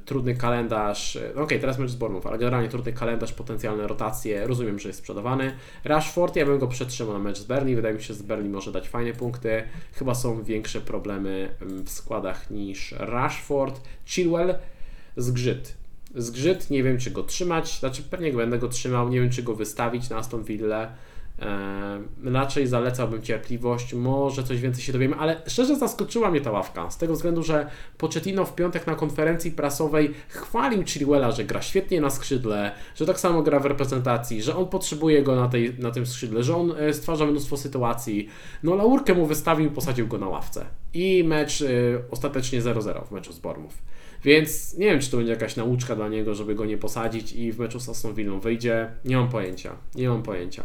trudny 0.04 0.34
kalendarz. 0.34 1.14
No 1.14 1.30
okej, 1.30 1.44
okay, 1.44 1.58
teraz 1.58 1.78
mecz 1.78 1.90
z 1.90 1.96
Bournemouth, 1.96 2.26
ale 2.26 2.38
generalnie 2.38 2.68
trudny 2.68 2.92
kalendarz, 2.92 3.32
potencjalne 3.32 3.86
rotacje. 3.86 4.46
Rozumiem, 4.46 4.78
że 4.78 4.88
jest 4.88 4.98
sprzedawany. 4.98 5.54
Rashford, 5.84 6.36
ja 6.36 6.46
bym 6.46 6.58
go 6.58 6.66
przetrzymał 6.68 7.12
na 7.12 7.18
mecz 7.18 7.38
z 7.38 7.44
Berlin. 7.44 7.76
Wydaje 7.76 7.94
mi 7.94 8.00
się, 8.00 8.06
że 8.06 8.14
z 8.14 8.22
Berlin 8.22 8.52
może 8.52 8.72
dać 8.72 8.88
fajne 8.88 9.12
punkty. 9.12 9.62
Chyba 9.92 10.14
są 10.14 10.42
większe 10.42 10.80
problemy 10.80 11.54
w 11.60 11.90
składach 11.90 12.50
niż 12.50 12.94
Rashford. 12.98 13.80
Chilwell, 14.04 14.54
zgrzyt 15.16 15.81
Zgrzyt, 16.14 16.70
nie 16.70 16.82
wiem 16.82 16.98
czy 16.98 17.10
go 17.10 17.22
trzymać, 17.22 17.78
znaczy 17.78 18.02
pewnie 18.02 18.32
będę 18.32 18.58
go 18.58 18.68
trzymał, 18.68 19.08
nie 19.08 19.20
wiem 19.20 19.30
czy 19.30 19.42
go 19.42 19.54
wystawić 19.54 20.10
na 20.10 20.16
Aston 20.16 20.44
Villa. 20.44 20.92
Raczej 22.24 22.66
zalecałbym 22.66 23.22
cierpliwość, 23.22 23.94
może 23.94 24.42
coś 24.42 24.60
więcej 24.60 24.82
się 24.84 24.92
dowiemy, 24.92 25.16
ale 25.16 25.42
szczerze 25.46 25.76
zaskoczyła 25.76 26.30
mnie 26.30 26.40
ta 26.40 26.50
ławka, 26.50 26.90
z 26.90 26.98
tego 26.98 27.14
względu, 27.14 27.42
że 27.42 27.66
Pochettino 27.98 28.44
w 28.44 28.54
piątek 28.54 28.86
na 28.86 28.94
konferencji 28.94 29.50
prasowej 29.50 30.14
chwalił 30.28 30.84
Chilwella, 30.84 31.32
że 31.32 31.44
gra 31.44 31.62
świetnie 31.62 32.00
na 32.00 32.10
skrzydle, 32.10 32.72
że 32.94 33.06
tak 33.06 33.20
samo 33.20 33.42
gra 33.42 33.60
w 33.60 33.66
reprezentacji, 33.66 34.42
że 34.42 34.56
on 34.56 34.68
potrzebuje 34.68 35.22
go 35.22 35.36
na, 35.36 35.48
tej, 35.48 35.78
na 35.78 35.90
tym 35.90 36.06
skrzydle, 36.06 36.42
że 36.42 36.56
on 36.56 36.74
e, 36.78 36.94
stwarza 36.94 37.26
mnóstwo 37.26 37.56
sytuacji. 37.56 38.28
No 38.62 38.74
laurkę 38.74 39.14
mu 39.14 39.26
wystawił, 39.26 39.70
posadził 39.70 40.06
go 40.08 40.18
na 40.18 40.28
ławce. 40.28 40.64
I 40.94 41.24
mecz 41.24 41.60
y, 41.60 42.02
ostatecznie 42.10 42.62
0-0 42.62 43.06
w 43.06 43.10
meczu 43.10 43.32
z 43.32 43.38
Bormów. 43.38 43.82
Więc 44.24 44.78
nie 44.78 44.86
wiem, 44.86 45.00
czy 45.00 45.10
to 45.10 45.16
będzie 45.16 45.32
jakaś 45.32 45.56
nauczka 45.56 45.96
dla 45.96 46.08
niego, 46.08 46.34
żeby 46.34 46.54
go 46.54 46.64
nie 46.64 46.78
posadzić 46.78 47.32
i 47.32 47.52
w 47.52 47.58
meczu 47.58 47.80
z 47.80 47.88
Aston 47.88 48.14
Villą 48.14 48.40
wyjdzie. 48.40 48.90
Nie 49.04 49.16
mam 49.16 49.28
pojęcia. 49.28 49.76
Nie 49.94 50.08
mam 50.08 50.22
pojęcia. 50.22 50.62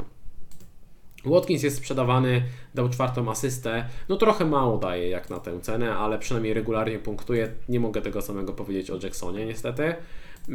Watkins 1.26 1.64
jest 1.64 1.78
sprzedawany, 1.78 2.44
dał 2.76 2.90
czwartą 2.90 3.32
asystę. 3.32 3.86
No 4.10 4.16
trochę 4.16 4.46
mało 4.46 4.78
daje 4.78 5.10
jak 5.10 5.30
na 5.30 5.40
tę 5.40 5.60
cenę, 5.62 5.96
ale 5.96 6.20
przynajmniej 6.20 6.54
regularnie 6.54 7.00
punktuje. 7.00 7.52
Nie 7.70 7.80
mogę 7.80 8.02
tego 8.02 8.22
samego 8.22 8.54
powiedzieć 8.54 8.92
o 8.92 9.00
Jacksonie 9.04 9.46
niestety. 9.46 9.96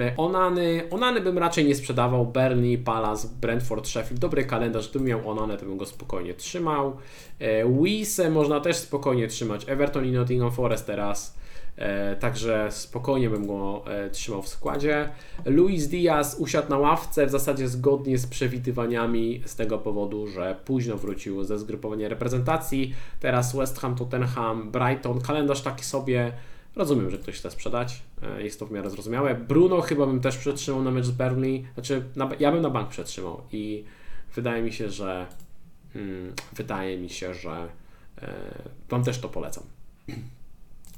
E, 0.00 0.16
Onany, 0.16 0.82
Onany 0.90 1.20
bym 1.20 1.38
raczej 1.38 1.64
nie 1.64 1.74
sprzedawał. 1.74 2.26
Burnley, 2.26 2.78
Palace, 2.78 3.28
Brentford, 3.40 3.88
Sheffield. 3.88 4.20
Dobry 4.20 4.44
kalendarz. 4.44 4.90
Gdybym 4.90 5.08
miał 5.08 5.30
Onany, 5.30 5.56
to 5.56 5.66
bym 5.66 5.76
go 5.76 5.86
spokojnie 5.86 6.34
trzymał. 6.34 6.96
E, 7.38 7.68
Wise 7.82 8.30
można 8.30 8.60
też 8.60 8.76
spokojnie 8.76 9.28
trzymać. 9.28 9.68
Everton 9.68 10.06
i 10.06 10.12
Nottingham 10.12 10.52
Forest 10.52 10.86
teraz. 10.86 11.41
E, 11.82 12.16
także 12.16 12.68
spokojnie 12.70 13.30
bym 13.30 13.46
go 13.46 13.82
e, 13.86 14.10
trzymał 14.10 14.42
w 14.42 14.48
składzie. 14.48 15.08
Luis 15.44 15.88
Diaz 15.88 16.36
usiadł 16.38 16.70
na 16.70 16.78
ławce 16.78 17.26
w 17.26 17.30
zasadzie 17.30 17.68
zgodnie 17.68 18.18
z 18.18 18.26
przewidywaniami 18.26 19.42
z 19.46 19.56
tego 19.56 19.78
powodu, 19.78 20.26
że 20.26 20.56
późno 20.64 20.96
wrócił 20.96 21.44
ze 21.44 21.58
zgrupowania 21.58 22.08
reprezentacji. 22.08 22.94
Teraz 23.20 23.56
West 23.56 23.80
Ham, 23.80 23.94
Tottenham, 23.94 24.70
Brighton. 24.70 25.20
Kalendarz 25.20 25.60
taki 25.60 25.84
sobie. 25.84 26.32
Rozumiem, 26.76 27.10
że 27.10 27.18
ktoś 27.18 27.38
chce 27.38 27.50
sprzedać. 27.50 28.02
E, 28.22 28.42
jest 28.42 28.60
to 28.60 28.66
w 28.66 28.70
miarę 28.70 28.90
zrozumiałe. 28.90 29.34
Bruno 29.34 29.80
chyba 29.80 30.06
bym 30.06 30.20
też 30.20 30.36
przetrzymał 30.36 30.82
na 30.82 30.90
mecz 30.90 31.06
z 31.06 31.10
Burnley. 31.10 31.64
Znaczy, 31.74 32.02
na, 32.16 32.30
ja 32.38 32.52
bym 32.52 32.62
na 32.62 32.70
bank 32.70 32.88
przetrzymał 32.88 33.40
i 33.52 33.84
wydaje 34.34 34.62
mi 34.62 34.72
się, 34.72 34.90
że 34.90 35.26
hmm, 35.92 36.32
wydaje 36.52 36.98
mi 36.98 37.10
się, 37.10 37.34
że 37.34 37.68
e, 38.22 38.34
Wam 38.88 39.04
też 39.04 39.18
to 39.18 39.28
polecam. 39.28 39.64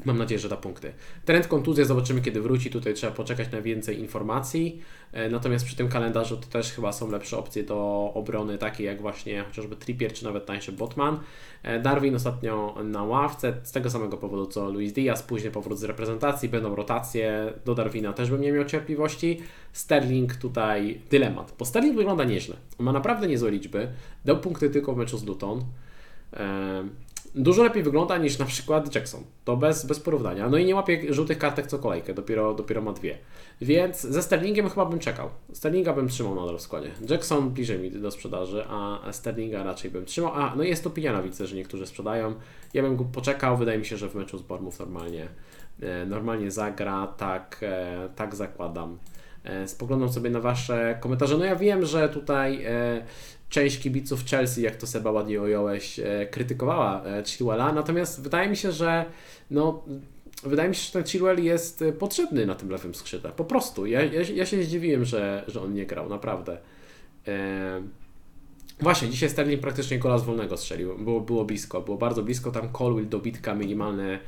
Mam 0.04 0.18
nadzieję, 0.18 0.38
że 0.38 0.48
da 0.48 0.56
punkty. 0.56 0.92
Trend 1.24 1.46
kontuzja 1.46 1.84
zobaczymy, 1.84 2.20
kiedy 2.20 2.40
wróci. 2.40 2.70
Tutaj 2.70 2.94
trzeba 2.94 3.12
poczekać 3.12 3.52
na 3.52 3.62
więcej 3.62 4.00
informacji. 4.00 4.80
E, 5.12 5.28
natomiast 5.28 5.64
przy 5.64 5.76
tym 5.76 5.88
kalendarzu 5.88 6.36
to 6.36 6.46
też 6.46 6.72
chyba 6.72 6.92
są 6.92 7.10
lepsze 7.10 7.38
opcje 7.38 7.62
do 7.62 8.10
obrony, 8.14 8.58
takie 8.58 8.84
jak 8.84 9.00
właśnie 9.00 9.44
chociażby 9.44 9.76
Trippier 9.76 10.12
czy 10.12 10.24
nawet 10.24 10.46
tańszy 10.46 10.72
Botman. 10.72 11.18
E, 11.62 11.80
Darwin 11.80 12.14
ostatnio 12.14 12.74
na 12.84 13.02
ławce, 13.02 13.54
z 13.62 13.72
tego 13.72 13.90
samego 13.90 14.16
powodu 14.16 14.46
co 14.46 14.70
Luis 14.70 14.92
Diaz, 14.92 15.22
później 15.22 15.52
powrót 15.52 15.78
z 15.78 15.84
reprezentacji, 15.84 16.48
będą 16.48 16.74
rotacje. 16.74 17.52
Do 17.64 17.74
Darwina 17.74 18.12
też 18.12 18.30
bym 18.30 18.40
nie 18.40 18.52
miał 18.52 18.64
cierpliwości. 18.64 19.40
Sterling 19.72 20.36
tutaj 20.36 21.00
dylemat, 21.10 21.54
bo 21.58 21.64
Sterling 21.64 21.96
wygląda 21.96 22.24
nieźle. 22.24 22.56
Ma 22.78 22.92
naprawdę 22.92 23.26
niezłe 23.26 23.50
liczby. 23.50 23.88
Dał 24.24 24.40
punkty 24.40 24.70
tylko 24.70 24.94
w 24.94 24.96
meczu 24.96 25.18
z 25.18 25.24
Luton. 25.24 25.64
Dużo 27.34 27.62
lepiej 27.62 27.82
wygląda 27.82 28.18
niż 28.18 28.38
na 28.38 28.44
przykład 28.44 28.94
Jackson. 28.94 29.22
To 29.44 29.56
bez, 29.56 29.86
bez 29.86 30.00
porównania. 30.00 30.48
No 30.48 30.58
i 30.58 30.64
nie 30.64 30.74
łapie 30.74 31.14
żółtych 31.14 31.38
kartek 31.38 31.66
co 31.66 31.78
kolejkę, 31.78 32.14
dopiero, 32.14 32.54
dopiero 32.54 32.82
ma 32.82 32.92
dwie. 32.92 33.18
Więc 33.60 34.00
ze 34.00 34.22
Sterlingiem 34.22 34.68
chyba 34.68 34.86
bym 34.86 34.98
czekał. 34.98 35.30
Sterlinga 35.52 35.92
bym 35.92 36.08
trzymał 36.08 36.34
nadal 36.34 36.58
w 36.58 36.60
składzie. 36.60 36.90
Jackson 37.10 37.50
bliżej 37.50 37.78
mi 37.78 37.90
do 37.90 38.10
sprzedaży, 38.10 38.64
a 38.68 39.12
Sterlinga 39.12 39.64
raczej 39.64 39.90
bym 39.90 40.04
trzymał. 40.04 40.32
A, 40.34 40.54
no 40.56 40.62
jest 40.62 40.86
opinia 40.86 41.12
na 41.12 41.22
widzę, 41.22 41.46
że 41.46 41.56
niektórzy 41.56 41.86
sprzedają. 41.86 42.34
Ja 42.74 42.82
bym 42.82 42.96
go 42.96 43.04
poczekał. 43.04 43.56
Wydaje 43.56 43.78
mi 43.78 43.86
się, 43.86 43.96
że 43.96 44.08
w 44.08 44.14
meczu 44.14 44.38
z 44.38 44.42
Bormów 44.42 44.78
normalnie, 44.78 45.28
e, 45.80 46.06
normalnie 46.06 46.50
zagra. 46.50 47.06
Tak, 47.06 47.60
e, 47.62 48.08
tak 48.16 48.34
zakładam. 48.34 48.98
E, 49.44 49.68
spoglądam 49.68 50.12
sobie 50.12 50.30
na 50.30 50.40
Wasze 50.40 50.98
komentarze. 51.00 51.38
No 51.38 51.44
ja 51.44 51.56
wiem, 51.56 51.86
że 51.86 52.08
tutaj 52.08 52.64
część 53.54 53.78
kibiców 53.78 54.24
Chelsea, 54.24 54.62
jak 54.62 54.76
to 54.76 54.86
Seba 54.86 55.10
ładnie 55.10 55.42
ująłeś, 55.42 55.98
e, 55.98 56.26
krytykowała 56.30 57.04
e, 57.04 57.24
Chilwella, 57.24 57.72
natomiast 57.72 58.22
wydaje 58.22 58.48
mi 58.48 58.56
się, 58.56 58.72
że 58.72 59.04
no, 59.50 59.84
wydaje 60.42 60.68
mi 60.68 60.74
się, 60.74 60.82
że 60.82 60.92
ten 60.92 61.04
Chilwell 61.04 61.44
jest 61.44 61.82
e, 61.82 61.92
potrzebny 61.92 62.46
na 62.46 62.54
tym 62.54 62.70
lewym 62.70 62.94
skrzydle. 62.94 63.32
Po 63.36 63.44
prostu. 63.44 63.86
Ja, 63.86 64.02
ja, 64.02 64.22
ja 64.34 64.46
się 64.46 64.62
zdziwiłem, 64.62 65.04
że, 65.04 65.44
że 65.48 65.62
on 65.62 65.74
nie 65.74 65.86
grał, 65.86 66.08
naprawdę. 66.08 66.58
Właśnie, 68.80 69.08
dzisiaj 69.08 69.30
Sterling 69.30 69.60
praktycznie 69.60 69.98
gola 69.98 70.18
z 70.18 70.24
wolnego 70.24 70.56
strzelił. 70.56 70.98
Było, 70.98 71.20
było 71.20 71.44
blisko, 71.44 71.80
było 71.80 71.96
bardzo 71.96 72.22
blisko. 72.22 72.50
Tam 72.50 72.72
Colwill 72.72 73.08
dobitka 73.08 73.54
minimalne 73.54 74.18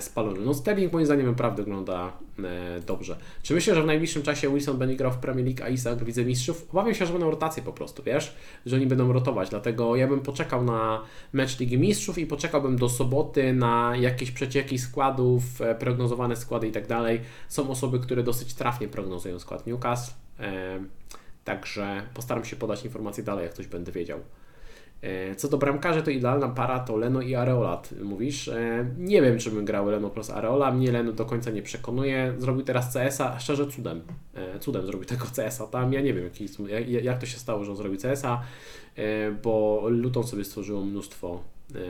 spalony. 0.00 0.40
No 0.40 0.54
Sterling 0.54 0.92
moim 0.92 1.06
zdaniem 1.06 1.26
naprawdę 1.26 1.62
wygląda 1.62 2.12
e, 2.38 2.80
dobrze. 2.80 3.16
Czy 3.42 3.54
myślę, 3.54 3.74
że 3.74 3.82
w 3.82 3.86
najbliższym 3.86 4.22
czasie 4.22 4.50
Wilson 4.50 4.78
będzie 4.78 4.96
grał 4.96 5.12
w 5.12 5.16
Premier 5.16 5.46
League, 5.46 5.62
a 5.64 5.68
Isak 5.68 5.98
w 5.98 6.06
Lidze 6.06 6.24
Mistrzów? 6.24 6.66
Obawiam 6.72 6.94
się, 6.94 7.06
że 7.06 7.12
będą 7.12 7.30
rotacje 7.30 7.62
po 7.62 7.72
prostu, 7.72 8.02
wiesz? 8.02 8.36
Że 8.66 8.76
oni 8.76 8.86
będą 8.86 9.12
rotować, 9.12 9.50
dlatego 9.50 9.96
ja 9.96 10.08
bym 10.08 10.20
poczekał 10.20 10.64
na 10.64 11.02
mecz 11.32 11.60
Ligi 11.60 11.78
Mistrzów 11.78 12.18
i 12.18 12.26
poczekałbym 12.26 12.76
do 12.76 12.88
soboty 12.88 13.52
na 13.52 13.92
jakieś 13.96 14.30
przecieki 14.30 14.78
składów, 14.78 15.60
e, 15.60 15.74
prognozowane 15.74 16.36
składy 16.36 16.68
i 16.68 16.72
tak 16.72 16.86
dalej. 16.86 17.20
Są 17.48 17.70
osoby, 17.70 17.98
które 17.98 18.22
dosyć 18.22 18.54
trafnie 18.54 18.88
prognozują 18.88 19.38
skład 19.38 19.66
Newcastle, 19.66 20.14
także 21.44 22.02
postaram 22.14 22.44
się 22.44 22.56
podać 22.56 22.84
informacje 22.84 23.24
dalej, 23.24 23.42
jak 23.42 23.52
ktoś 23.52 23.66
będę 23.66 23.92
wiedział. 23.92 24.20
E, 25.02 25.36
co 25.36 25.48
do 25.48 25.58
bramkarzy, 25.58 26.02
to 26.02 26.10
idealna 26.10 26.48
para 26.48 26.80
to 26.80 26.96
Leno 26.96 27.20
i 27.20 27.34
Areola, 27.34 27.82
mówisz. 28.02 28.48
E, 28.48 28.86
nie 28.98 29.22
wiem, 29.22 29.38
czy 29.38 29.50
bym 29.50 29.64
grał 29.64 29.86
Leno 29.86 30.10
plus 30.10 30.30
Areola, 30.30 30.70
mnie 30.70 30.92
Leno 30.92 31.12
do 31.12 31.24
końca 31.24 31.50
nie 31.50 31.62
przekonuje. 31.62 32.34
Zrobił 32.38 32.62
teraz 32.62 32.92
CS-a, 32.92 33.38
szczerze 33.38 33.66
cudem. 33.66 34.02
E, 34.34 34.58
cudem 34.58 34.86
zrobił 34.86 35.04
tego 35.04 35.26
CS-a 35.36 35.66
tam, 35.66 35.92
ja 35.92 36.00
nie 36.00 36.14
wiem 36.14 36.30
jak 37.02 37.18
to 37.18 37.26
się 37.26 37.38
stało, 37.38 37.64
że 37.64 37.70
on 37.70 37.76
zrobił 37.76 38.00
CS-a, 38.00 38.42
bo 39.42 39.84
Luton 39.88 40.24
sobie 40.24 40.44
stworzyło 40.44 40.84
mnóstwo 40.84 41.40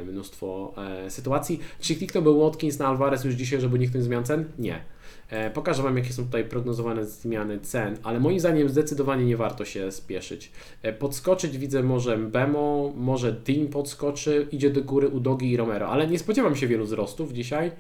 mnóstwo 0.07 0.75
sytuacji. 1.09 1.61
Czy 1.81 1.95
kliknął 1.95 2.23
był 2.23 2.41
Watkins 2.41 2.79
na 2.79 2.89
Alvarez 2.89 3.25
już 3.25 3.35
dzisiaj, 3.35 3.61
żeby 3.61 3.87
ktoś 3.87 4.03
zmian 4.03 4.25
cen? 4.25 4.45
Nie. 4.59 4.94
E, 5.29 5.51
pokażę 5.51 5.83
Wam, 5.83 5.97
jakie 5.97 6.13
są 6.13 6.25
tutaj 6.25 6.45
prognozowane 6.45 7.05
zmiany 7.05 7.61
cen, 7.61 7.97
ale 8.03 8.21
moim 8.21 8.41
zdaniem 8.41 8.69
zdecydowanie 8.69 9.25
nie 9.25 9.37
warto 9.37 9.65
się 9.65 9.93
spieszyć. 9.93 10.53
E, 10.83 10.93
podskoczyć 10.93 11.59
widzę 11.59 11.83
może 11.83 12.19
Bemo, 12.19 12.93
może 12.97 13.33
Dean 13.33 13.69
podskoczy, 13.69 14.49
idzie 14.53 14.71
do 14.71 14.83
góry 14.83 15.09
Udogi 15.09 15.51
i 15.51 15.57
Romero, 15.57 15.89
ale 15.89 16.07
nie 16.07 16.19
spodziewam 16.19 16.57
się 16.57 16.67
wielu 16.67 16.85
wzrostów 16.85 17.33
dzisiaj. 17.33 17.73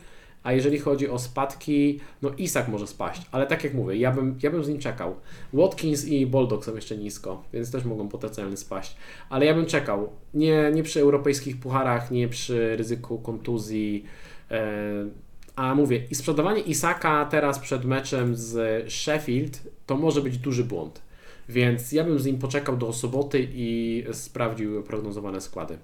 A 0.42 0.52
jeżeli 0.52 0.78
chodzi 0.78 1.08
o 1.08 1.18
spadki, 1.18 2.00
no 2.22 2.30
Isak 2.38 2.68
może 2.68 2.86
spaść, 2.86 3.22
ale 3.32 3.46
tak 3.46 3.64
jak 3.64 3.74
mówię, 3.74 3.96
ja 3.96 4.12
bym, 4.12 4.38
ja 4.42 4.50
bym 4.50 4.64
z 4.64 4.68
nim 4.68 4.78
czekał. 4.78 5.14
Watkins 5.52 6.04
i 6.04 6.26
Bulldog 6.26 6.64
są 6.64 6.74
jeszcze 6.74 6.96
nisko, 6.96 7.42
więc 7.52 7.72
też 7.72 7.84
mogą 7.84 8.08
potencjalnie 8.08 8.56
spaść, 8.56 8.96
ale 9.30 9.46
ja 9.46 9.54
bym 9.54 9.66
czekał. 9.66 10.08
Nie, 10.34 10.70
nie 10.74 10.82
przy 10.82 11.00
europejskich 11.00 11.60
pucharach, 11.60 12.10
nie 12.10 12.28
przy 12.28 12.76
ryzyku 12.76 13.18
kontuzji. 13.18 14.04
E, 14.50 15.24
a 15.56 15.74
mówię, 15.74 16.06
i 16.10 16.14
sprzedawanie 16.14 16.60
Isaka 16.60 17.24
teraz 17.24 17.58
przed 17.58 17.84
meczem 17.84 18.36
z 18.36 18.84
Sheffield 18.92 19.62
to 19.86 19.96
może 19.96 20.20
być 20.20 20.38
duży 20.38 20.64
błąd. 20.64 21.02
Więc 21.48 21.92
ja 21.92 22.04
bym 22.04 22.18
z 22.18 22.26
nim 22.26 22.38
poczekał 22.38 22.76
do 22.76 22.92
soboty 22.92 23.48
i 23.52 24.04
sprawdził 24.12 24.82
prognozowane 24.82 25.40
składy. 25.40 25.78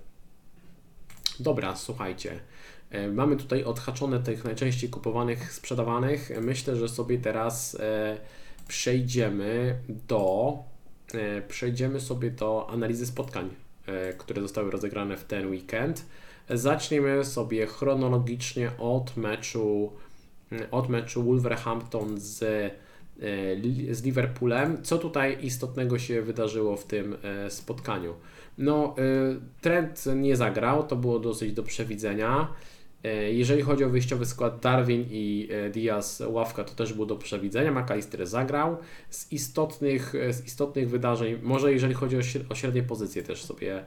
Dobra, 1.40 1.76
słuchajcie. 1.76 2.40
E, 2.90 3.08
mamy 3.08 3.36
tutaj 3.36 3.64
odhaczone 3.64 4.20
tych 4.20 4.44
najczęściej 4.44 4.90
kupowanych, 4.90 5.52
sprzedawanych. 5.52 6.30
Myślę, 6.40 6.76
że 6.76 6.88
sobie 6.88 7.18
teraz 7.18 7.74
e, 7.80 8.16
przejdziemy 8.68 9.78
do 10.08 10.54
e, 11.14 11.42
przejdziemy 11.42 12.00
sobie 12.00 12.30
do 12.30 12.70
analizy 12.70 13.06
spotkań, 13.06 13.50
które 14.18 14.42
zostały 14.42 14.70
rozegrane 14.70 15.16
w 15.16 15.24
ten 15.24 15.50
weekend. 15.50 16.04
Zaczniemy 16.54 17.24
sobie 17.24 17.66
chronologicznie 17.66 18.70
od 18.78 19.16
meczu, 19.16 19.92
od 20.70 20.88
meczu 20.88 21.22
Wolverhampton 21.22 22.20
z, 22.20 22.42
e, 22.42 23.94
z 23.94 24.02
Liverpoolem. 24.02 24.82
Co 24.82 24.98
tutaj 24.98 25.38
istotnego 25.42 25.98
się 25.98 26.22
wydarzyło 26.22 26.76
w 26.76 26.84
tym 26.84 27.16
e, 27.22 27.50
spotkaniu? 27.50 28.14
No, 28.58 28.94
e, 28.98 29.02
Trent 29.60 30.04
nie 30.16 30.36
zagrał, 30.36 30.86
to 30.86 30.96
było 30.96 31.18
dosyć 31.18 31.52
do 31.52 31.62
przewidzenia. 31.62 32.52
Jeżeli 33.30 33.62
chodzi 33.62 33.84
o 33.84 33.88
wyjściowy 33.90 34.26
skład 34.26 34.60
Darwin 34.60 35.04
i 35.10 35.48
Diaz 35.72 36.22
ławka, 36.26 36.64
to 36.64 36.74
też 36.74 36.92
było 36.92 37.06
do 37.06 37.16
przewidzenia. 37.16 37.72
McAllister 37.72 38.26
zagrał. 38.26 38.76
Z 39.10 39.32
istotnych, 39.32 40.12
z 40.30 40.46
istotnych 40.46 40.90
wydarzeń, 40.90 41.38
może 41.42 41.72
jeżeli 41.72 41.94
chodzi 41.94 42.16
o 42.48 42.54
średnie 42.54 42.82
pozycje 42.82 43.22
też 43.22 43.44
sobie 43.44 43.84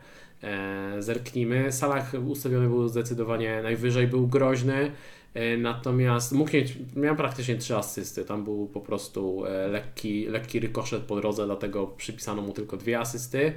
zerknijmy. 1.00 1.72
Salah 1.72 2.12
ustawiony 2.28 2.68
był 2.68 2.88
zdecydowanie 2.88 3.62
najwyżej, 3.64 4.08
był 4.08 4.28
groźny, 4.28 4.92
e, 5.34 5.58
natomiast 5.58 6.32
mógł 6.32 6.54
mieć, 6.54 6.78
miał 6.96 7.16
praktycznie 7.16 7.56
trzy 7.56 7.76
asysty, 7.76 8.26
tam 8.26 8.44
był 8.44 8.68
po 8.68 8.82
prostu 8.82 9.46
e, 9.46 9.68
lekki, 9.68 10.26
lekki 10.26 10.60
rykoszet 10.60 11.04
po 11.04 11.16
drodze, 11.16 11.46
dlatego 11.46 11.88
przypisano 11.88 12.42
mu 12.42 12.54
tylko 12.54 12.78
dwie 12.78 13.00
asysty. 13.00 13.54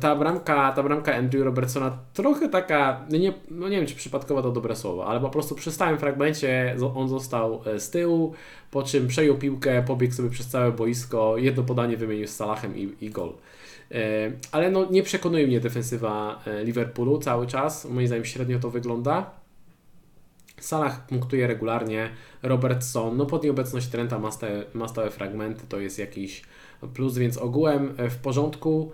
Ta 0.00 0.16
bramka, 0.16 0.72
ta 0.72 0.82
bramka 0.82 1.14
Andrew 1.14 1.44
Robertsona 1.44 1.98
trochę 2.14 2.48
taka, 2.48 3.06
no 3.10 3.18
nie, 3.18 3.32
no 3.50 3.68
nie 3.68 3.76
wiem 3.76 3.86
czy 3.86 3.94
przypadkowo 3.94 4.42
to 4.42 4.52
dobre 4.52 4.76
słowo, 4.76 5.06
ale 5.06 5.20
po 5.20 5.30
prostu 5.30 5.54
przy 5.54 5.72
stałym 5.72 5.98
fragmencie 5.98 6.76
on 6.94 7.08
został 7.08 7.62
e, 7.66 7.80
z 7.80 7.90
tyłu, 7.90 8.34
po 8.70 8.82
czym 8.82 9.08
przejął 9.08 9.38
piłkę, 9.38 9.82
pobiegł 9.86 10.14
sobie 10.14 10.30
przez 10.30 10.48
całe 10.48 10.72
boisko, 10.72 11.38
jedno 11.38 11.62
podanie 11.62 11.96
wymienił 11.96 12.26
z 12.26 12.30
Salahem 12.30 12.76
i, 12.76 12.92
i 13.00 13.10
gol. 13.10 13.32
Ale 14.52 14.70
no 14.70 14.90
nie 14.90 15.02
przekonuje 15.02 15.46
mnie 15.46 15.60
defensywa 15.60 16.42
e, 16.46 16.64
Liverpoolu 16.64 17.18
cały 17.18 17.46
czas, 17.46 17.84
moim 17.84 18.06
zdaniem 18.06 18.24
średnio 18.24 18.58
to 18.58 18.70
wygląda. 18.70 19.30
Salah 20.60 21.06
punktuje 21.06 21.46
regularnie, 21.46 22.10
Robertson, 22.42 23.16
no 23.16 23.26
pod 23.26 23.44
nieobecność 23.44 23.88
Trenta 23.88 24.18
ma 24.18 24.30
stałe, 24.30 24.64
ma 24.74 24.88
stałe 24.88 25.10
fragmenty, 25.10 25.66
to 25.68 25.80
jest 25.80 25.98
jakiś 25.98 26.42
plus, 26.94 27.18
więc 27.18 27.38
ogółem 27.38 27.94
e, 27.96 28.10
w 28.10 28.16
porządku. 28.16 28.92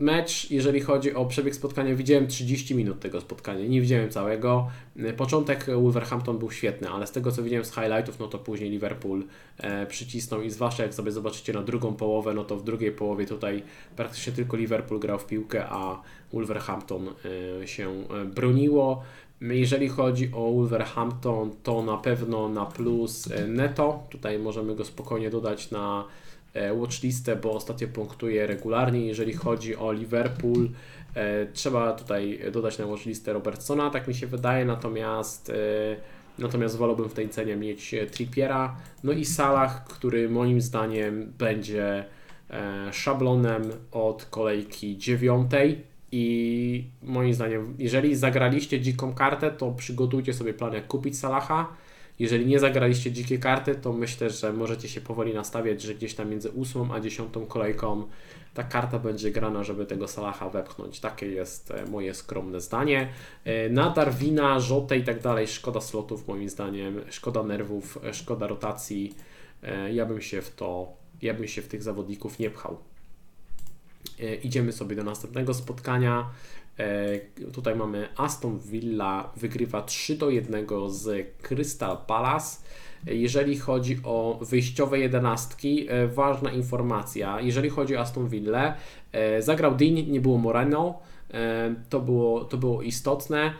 E, 0.00 0.04
mecz, 0.04 0.50
jeżeli 0.50 0.80
chodzi 0.80 1.14
o 1.14 1.26
przebieg 1.26 1.54
spotkania, 1.54 1.94
widziałem 1.94 2.26
30 2.26 2.74
minut 2.74 3.00
tego 3.00 3.20
spotkania, 3.20 3.66
nie 3.66 3.80
widziałem 3.80 4.10
całego. 4.10 4.68
E, 4.96 5.12
początek 5.12 5.66
Wolverhampton 5.66 6.38
był 6.38 6.50
świetny, 6.50 6.88
ale 6.88 7.06
z 7.06 7.12
tego 7.12 7.32
co 7.32 7.42
widziałem 7.42 7.64
z 7.64 7.74
highlightów, 7.74 8.18
no 8.18 8.28
to 8.28 8.38
później 8.38 8.70
Liverpool 8.70 9.24
przycisnął 9.88 10.42
i 10.42 10.50
zwłaszcza 10.50 10.82
jak 10.82 10.94
sobie 10.94 11.12
zobaczycie 11.12 11.52
na 11.52 11.62
drugą 11.62 11.94
połowę, 11.94 12.34
no 12.34 12.44
to 12.44 12.56
w 12.56 12.64
drugiej 12.64 12.92
połowie 12.92 13.26
tutaj 13.26 13.62
praktycznie 13.96 14.32
tylko 14.32 14.56
Liverpool 14.56 15.00
grał 15.00 15.18
w 15.18 15.26
piłkę, 15.26 15.66
a 15.68 16.02
Wolverhampton 16.32 17.14
się 17.66 18.04
broniło. 18.34 19.02
Jeżeli 19.40 19.88
chodzi 19.88 20.30
o 20.34 20.52
Wolverhampton, 20.52 21.50
to 21.62 21.82
na 21.82 21.96
pewno 21.96 22.48
na 22.48 22.66
plus 22.66 23.28
Neto. 23.48 24.02
Tutaj 24.10 24.38
możemy 24.38 24.74
go 24.74 24.84
spokojnie 24.84 25.30
dodać 25.30 25.70
na 25.70 26.04
E, 26.04 26.27
watchlistę, 26.74 27.36
bo 27.36 27.52
ostatnio 27.52 27.88
punktuje 27.88 28.46
regularnie. 28.46 29.06
Jeżeli 29.06 29.32
chodzi 29.32 29.76
o 29.76 29.92
Liverpool, 29.92 30.68
e, 31.14 31.46
trzeba 31.46 31.92
tutaj 31.92 32.40
dodać 32.52 32.78
na 32.78 32.86
watchlistę 32.86 33.32
Robertsona, 33.32 33.90
tak 33.90 34.08
mi 34.08 34.14
się 34.14 34.26
wydaje, 34.26 34.64
natomiast 34.64 35.50
e, 35.50 35.54
natomiast 36.38 36.76
wolałbym 36.76 37.08
w 37.08 37.14
tej 37.14 37.28
cenie 37.28 37.56
mieć 37.56 37.94
Trippiera, 38.12 38.76
no 39.04 39.12
i 39.12 39.24
Salah, 39.24 39.84
który 39.84 40.28
moim 40.28 40.60
zdaniem 40.60 41.32
będzie 41.38 42.04
szablonem 42.92 43.62
od 43.92 44.24
kolejki 44.24 44.98
dziewiątej. 44.98 45.82
I 46.12 46.84
moim 47.02 47.34
zdaniem, 47.34 47.74
jeżeli 47.78 48.16
zagraliście 48.16 48.80
dziką 48.80 49.14
kartę, 49.14 49.50
to 49.50 49.72
przygotujcie 49.72 50.34
sobie 50.34 50.54
plan 50.54 50.72
jak 50.72 50.86
kupić 50.86 51.18
Salaha, 51.18 51.68
jeżeli 52.18 52.46
nie 52.46 52.58
zagraliście 52.58 53.12
dzikie 53.12 53.38
karty, 53.38 53.74
to 53.74 53.92
myślę, 53.92 54.30
że 54.30 54.52
możecie 54.52 54.88
się 54.88 55.00
powoli 55.00 55.34
nastawiać, 55.34 55.82
że 55.82 55.94
gdzieś 55.94 56.14
tam 56.14 56.30
między 56.30 56.52
8 56.52 56.90
a 56.90 57.00
10 57.00 57.34
kolejką 57.48 58.04
ta 58.58 58.64
karta 58.64 58.98
będzie 58.98 59.30
grana, 59.30 59.64
żeby 59.64 59.86
tego 59.86 60.08
Salaha 60.08 60.48
wepchnąć. 60.50 61.00
Takie 61.00 61.26
jest 61.26 61.70
e, 61.70 61.84
moje 61.86 62.14
skromne 62.14 62.60
zdanie. 62.60 63.08
E, 63.44 63.68
na 63.68 63.90
Darwina, 63.90 64.60
Rzotę 64.60 64.98
i 64.98 65.04
tak 65.04 65.20
dalej 65.20 65.46
szkoda 65.46 65.80
slotów 65.80 66.28
moim 66.28 66.48
zdaniem, 66.48 67.00
szkoda 67.10 67.42
nerwów, 67.42 67.98
e, 68.04 68.14
szkoda 68.14 68.46
rotacji. 68.46 69.14
Ja 69.92 70.06
bym 70.06 70.20
się 70.20 70.42
w 70.42 70.54
to, 70.54 70.92
ja 71.22 71.34
bym 71.34 71.48
się 71.48 71.62
w 71.62 71.68
tych 71.68 71.82
zawodników 71.82 72.38
nie 72.38 72.50
pchał. 72.50 72.78
Idziemy 74.42 74.72
sobie 74.72 74.96
do 74.96 75.04
następnego 75.04 75.54
spotkania. 75.54 76.30
E, 76.78 77.18
tutaj 77.52 77.76
mamy 77.76 78.08
Aston 78.16 78.58
Villa 78.58 79.32
wygrywa 79.36 79.82
3 79.82 80.16
do 80.16 80.30
1 80.30 80.66
z 80.88 81.26
Crystal 81.42 81.98
Palace. 82.06 82.56
Jeżeli 83.06 83.58
chodzi 83.58 84.00
o 84.04 84.38
wyjściowe 84.42 84.98
jedenastki, 84.98 85.86
e, 85.88 86.08
ważna 86.08 86.50
informacja. 86.50 87.40
Jeżeli 87.40 87.70
chodzi 87.70 87.96
o 87.96 88.00
Aston 88.00 88.28
Villa, 88.28 88.74
e, 89.12 89.42
zagrał 89.42 89.74
Dean, 89.74 89.94
nie 89.94 90.20
było 90.20 90.38
Moreno. 90.38 90.98
To 91.90 92.00
było, 92.00 92.44
to 92.44 92.56
było 92.56 92.82
istotne. 92.82 93.52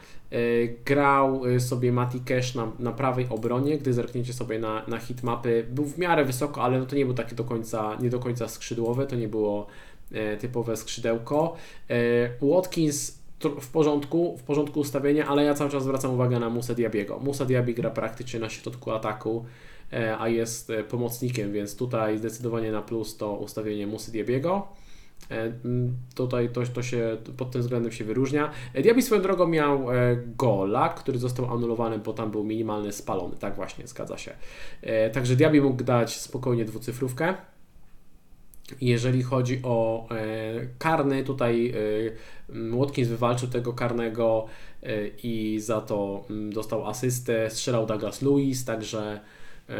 Grał 0.84 1.42
sobie 1.58 1.92
Mati 1.92 2.20
Cash 2.20 2.54
na, 2.54 2.72
na 2.78 2.92
prawej 2.92 3.26
obronie, 3.30 3.78
gdy 3.78 3.92
zerkniecie 3.92 4.32
sobie 4.32 4.58
na, 4.58 4.82
na 4.88 4.98
hitmapy. 4.98 5.66
Był 5.70 5.84
w 5.84 5.98
miarę 5.98 6.24
wysoko, 6.24 6.62
ale 6.62 6.78
no 6.78 6.86
to 6.86 6.96
nie 6.96 7.04
był 7.04 7.14
taki 7.14 7.34
do 7.34 7.44
końca, 7.44 7.96
nie 8.00 8.10
do 8.10 8.18
końca 8.18 8.48
skrzydłowy, 8.48 9.06
to 9.06 9.16
nie 9.16 9.28
było 9.28 9.66
typowe 10.40 10.76
skrzydełko. 10.76 11.56
E, 11.90 12.46
Watkins 12.46 13.18
w 13.60 13.70
porządku, 13.70 14.36
w 14.38 14.42
porządku 14.42 14.80
ustawienia, 14.80 15.26
ale 15.26 15.44
ja 15.44 15.54
cały 15.54 15.70
czas 15.70 15.82
zwracam 15.82 16.10
uwagę 16.10 16.40
na 16.40 16.50
Musa 16.50 16.74
Diabiego. 16.74 17.18
Musa 17.18 17.44
Diabi 17.44 17.74
gra 17.74 17.90
praktycznie 17.90 18.40
na 18.40 18.48
środku 18.48 18.90
ataku, 18.90 19.44
e, 19.92 20.18
a 20.18 20.28
jest 20.28 20.72
pomocnikiem, 20.88 21.52
więc 21.52 21.76
tutaj 21.76 22.18
zdecydowanie 22.18 22.72
na 22.72 22.82
plus 22.82 23.16
to 23.16 23.32
ustawienie 23.32 23.86
Musy 23.86 24.12
Diabiego. 24.12 24.68
Tutaj 26.14 26.48
to, 26.48 26.62
to 26.74 26.82
się 26.82 27.16
pod 27.36 27.50
tym 27.50 27.60
względem 27.60 27.92
się 27.92 28.04
wyróżnia. 28.04 28.50
Diaby 28.74 29.02
swoją 29.02 29.22
drogą 29.22 29.46
miał 29.46 29.86
gola, 30.36 30.88
który 30.88 31.18
został 31.18 31.52
anulowany, 31.54 31.98
bo 31.98 32.12
tam 32.12 32.30
był 32.30 32.44
minimalny 32.44 32.92
spalony. 32.92 33.36
Tak 33.36 33.56
właśnie, 33.56 33.86
zgadza 33.86 34.18
się. 34.18 34.32
Także 35.12 35.36
Diaby 35.36 35.60
mógł 35.60 35.84
dać 35.84 36.16
spokojnie 36.16 36.64
dwucyfrówkę. 36.64 37.34
Jeżeli 38.80 39.22
chodzi 39.22 39.60
o 39.62 40.08
e, 40.10 40.66
karny, 40.78 41.24
tutaj 41.24 41.74
e, 42.50 42.78
Watkins 42.78 43.08
wywalczył 43.08 43.48
tego 43.48 43.72
karnego 43.72 44.46
e, 44.82 45.08
i 45.22 45.60
za 45.60 45.80
to 45.80 46.24
m, 46.30 46.52
dostał 46.52 46.86
asystę, 46.86 47.50
strzelał 47.50 47.86
Douglas 47.86 48.22
Lewis, 48.22 48.64
także 48.64 49.20
e, 49.68 49.74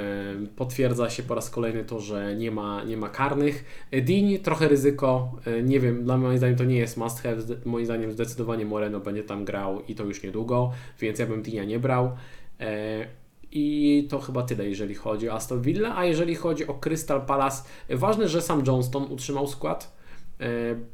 potwierdza 0.56 1.10
się 1.10 1.22
po 1.22 1.34
raz 1.34 1.50
kolejny 1.50 1.84
to, 1.84 2.00
że 2.00 2.36
nie 2.36 2.50
ma, 2.50 2.84
nie 2.84 2.96
ma 2.96 3.08
karnych. 3.08 3.64
Dean 3.92 4.42
trochę 4.42 4.68
ryzyko, 4.68 5.32
e, 5.46 5.62
nie 5.62 5.80
wiem, 5.80 6.04
dla 6.04 6.16
moim 6.16 6.38
zdaniem 6.38 6.56
to 6.56 6.64
nie 6.64 6.76
jest 6.76 6.96
must 6.96 7.22
have, 7.22 7.36
moim 7.64 7.84
zdaniem 7.84 8.12
zdecydowanie 8.12 8.64
Moreno 8.64 9.00
będzie 9.00 9.24
tam 9.24 9.44
grał 9.44 9.82
i 9.88 9.94
to 9.94 10.04
już 10.04 10.22
niedługo, 10.22 10.72
więc 11.00 11.18
ja 11.18 11.26
bym 11.26 11.42
Deania 11.42 11.64
nie 11.64 11.78
brał. 11.78 12.10
I 13.52 14.06
to 14.10 14.18
chyba 14.18 14.42
tyle, 14.42 14.68
jeżeli 14.68 14.94
chodzi 14.94 15.28
o 15.28 15.34
Aston 15.34 15.62
Villa. 15.62 15.96
A 15.96 16.04
jeżeli 16.04 16.34
chodzi 16.34 16.66
o 16.66 16.74
Crystal 16.74 17.26
Palace, 17.26 17.62
ważne, 17.90 18.28
że 18.28 18.42
sam 18.42 18.62
Johnston 18.66 19.06
utrzymał 19.10 19.46
skład, 19.46 19.96
e, 20.40 20.46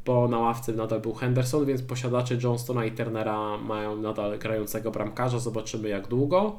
bo 0.04 0.28
na 0.28 0.38
ławce 0.38 0.72
nadal 0.72 1.00
był 1.00 1.14
Henderson, 1.14 1.66
więc 1.66 1.82
posiadacze 1.82 2.38
Johnstona 2.42 2.84
i 2.84 2.92
Turnera 2.92 3.58
mają 3.58 3.96
nadal 3.96 4.38
grającego 4.38 4.90
bramkarza. 4.90 5.38
Zobaczymy 5.38 5.88
jak 5.88 6.08
długo. 6.08 6.58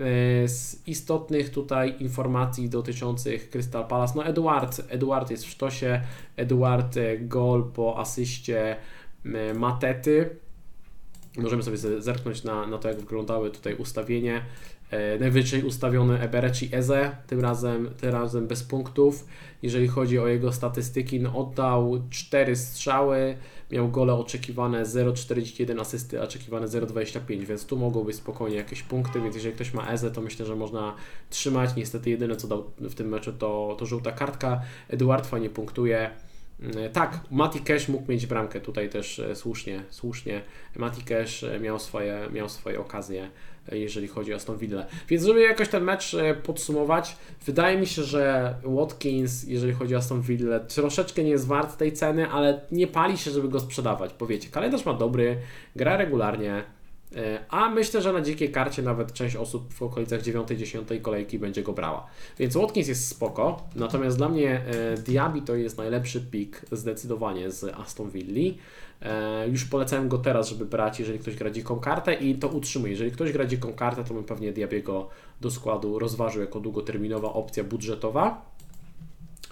E, 0.00 0.48
z 0.48 0.88
istotnych 0.88 1.50
tutaj 1.50 1.94
informacji 2.00 2.68
dotyczących 2.68 3.50
Crystal 3.50 3.86
Palace, 3.86 4.12
no 4.16 4.24
Eduard, 4.24 4.82
Eduard 4.88 5.30
jest 5.30 5.44
w 5.44 5.50
sztosie, 5.50 6.00
Eduard 6.36 6.96
e, 6.96 7.18
gol 7.18 7.64
po 7.72 7.98
asyście 7.98 8.76
Matety. 9.54 10.43
Możemy 11.36 11.62
sobie 11.62 11.76
zerknąć 12.02 12.44
na, 12.44 12.66
na 12.66 12.78
to, 12.78 12.88
jak 12.88 13.00
wyglądały 13.00 13.50
tutaj 13.50 13.74
ustawienie. 13.74 14.44
E, 14.90 15.18
najwyżej 15.18 15.62
ustawiony 15.62 16.20
Eberechi 16.20 16.68
Eze, 16.72 17.16
tym 17.26 17.40
razem, 17.40 17.90
tym 18.00 18.10
razem 18.10 18.46
bez 18.46 18.62
punktów. 18.62 19.26
Jeżeli 19.62 19.88
chodzi 19.88 20.18
o 20.18 20.28
jego 20.28 20.52
statystyki, 20.52 21.20
no 21.20 21.38
oddał 21.38 22.02
4 22.10 22.56
strzały, 22.56 23.36
miał 23.70 23.88
gole 23.88 24.14
oczekiwane 24.14 24.82
0,41 24.84 25.80
asysty, 25.80 26.22
oczekiwane 26.22 26.66
0,25, 26.66 27.44
więc 27.44 27.66
tu 27.66 27.76
mogą 27.76 28.04
być 28.04 28.16
spokojnie 28.16 28.56
jakieś 28.56 28.82
punkty, 28.82 29.20
więc 29.20 29.34
jeżeli 29.34 29.54
ktoś 29.54 29.74
ma 29.74 29.88
Eze, 29.90 30.10
to 30.10 30.20
myślę, 30.20 30.46
że 30.46 30.56
można 30.56 30.94
trzymać. 31.30 31.76
Niestety 31.76 32.10
jedyne 32.10 32.36
co 32.36 32.48
dał 32.48 32.70
w 32.78 32.94
tym 32.94 33.08
meczu 33.08 33.32
to, 33.32 33.76
to 33.78 33.86
żółta 33.86 34.12
kartka. 34.12 34.60
Eduard 34.88 35.26
fajnie 35.26 35.50
punktuje. 35.50 36.10
E, 36.62 36.90
tak, 36.90 37.20
Mati 37.30 37.60
Cash 37.60 37.88
mógł 37.88 38.12
mieć 38.12 38.26
bramkę, 38.26 38.60
tutaj 38.60 38.88
też 38.88 39.18
e, 39.18 39.36
słusznie, 39.36 39.82
słusznie. 39.90 40.42
Mati 40.76 41.02
Cash 41.02 41.44
miał 41.60 41.78
swoje, 41.78 42.28
miał 42.32 42.48
swoje 42.48 42.80
okazje 42.80 43.30
jeżeli 43.72 44.08
chodzi 44.08 44.32
o 44.32 44.36
Aston 44.36 44.58
Villa. 44.58 44.86
Więc 45.08 45.24
żeby 45.24 45.40
jakoś 45.40 45.68
ten 45.68 45.84
mecz 45.84 46.14
e, 46.14 46.34
podsumować, 46.34 47.16
wydaje 47.46 47.78
mi 47.78 47.86
się, 47.86 48.02
że 48.02 48.54
Watkins, 48.64 49.44
jeżeli 49.44 49.72
chodzi 49.72 49.94
o 49.94 49.98
Aston 49.98 50.20
Villa, 50.20 50.60
troszeczkę 50.60 51.24
nie 51.24 51.30
jest 51.30 51.46
wart 51.46 51.76
tej 51.76 51.92
ceny, 51.92 52.30
ale 52.30 52.60
nie 52.72 52.86
pali 52.86 53.18
się, 53.18 53.30
żeby 53.30 53.48
go 53.48 53.60
sprzedawać, 53.60 54.14
bo 54.18 54.26
wiecie, 54.26 54.48
kalendarz 54.48 54.84
ma 54.84 54.94
dobry, 54.94 55.36
gra 55.76 55.96
regularnie, 55.96 56.54
e, 56.54 56.64
a 57.48 57.70
myślę, 57.70 58.02
że 58.02 58.12
na 58.12 58.20
dzikiej 58.20 58.52
karcie 58.52 58.82
nawet 58.82 59.12
część 59.12 59.36
osób 59.36 59.74
w 59.74 59.82
okolicach 59.82 60.22
9-10 60.22 61.00
kolejki 61.00 61.38
będzie 61.38 61.62
go 61.62 61.72
brała. 61.72 62.06
Więc 62.38 62.54
Watkins 62.54 62.88
jest 62.88 63.08
spoko, 63.08 63.62
natomiast 63.74 64.16
dla 64.16 64.28
mnie 64.28 64.50
e, 64.50 64.96
Diaby 64.96 65.42
to 65.42 65.54
jest 65.54 65.78
najlepszy 65.78 66.20
pick 66.20 66.62
zdecydowanie 66.72 67.50
z 67.50 67.64
Aston 67.64 68.10
Villa. 68.10 68.54
E, 69.02 69.48
już 69.48 69.64
polecałem 69.64 70.08
go 70.08 70.18
teraz, 70.18 70.48
żeby 70.48 70.66
brać, 70.66 71.00
jeżeli 71.00 71.18
ktoś 71.18 71.36
gra 71.36 71.50
dziką 71.50 71.80
kartę 71.80 72.14
i 72.14 72.34
to 72.34 72.48
utrzymuje. 72.48 72.92
Jeżeli 72.92 73.10
ktoś 73.10 73.32
gra 73.32 73.46
dziką 73.46 73.72
kartę, 73.72 74.04
to 74.04 74.14
bym 74.14 74.24
pewnie 74.24 74.52
Diabiego 74.52 75.08
do 75.40 75.50
składu 75.50 75.98
rozważył 75.98 76.40
jako 76.40 76.60
długoterminowa 76.60 77.32
opcja 77.32 77.64
budżetowa. 77.64 78.54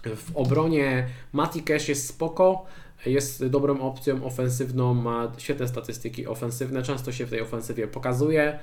W 0.05 0.37
obronie 0.37 1.09
Mati 1.33 1.63
Cash 1.63 1.89
jest 1.89 2.09
spoko, 2.09 2.65
jest 3.07 3.47
dobrą 3.47 3.81
opcją 3.81 4.25
ofensywną, 4.25 4.95
ma 4.95 5.33
świetne 5.39 5.69
statystyki 5.69 6.27
ofensywne, 6.27 6.83
często 6.83 7.13
się 7.13 7.27
w 7.27 7.31
tej 7.31 7.41
ofensywie 7.41 7.89
pokazuje. 7.89 8.59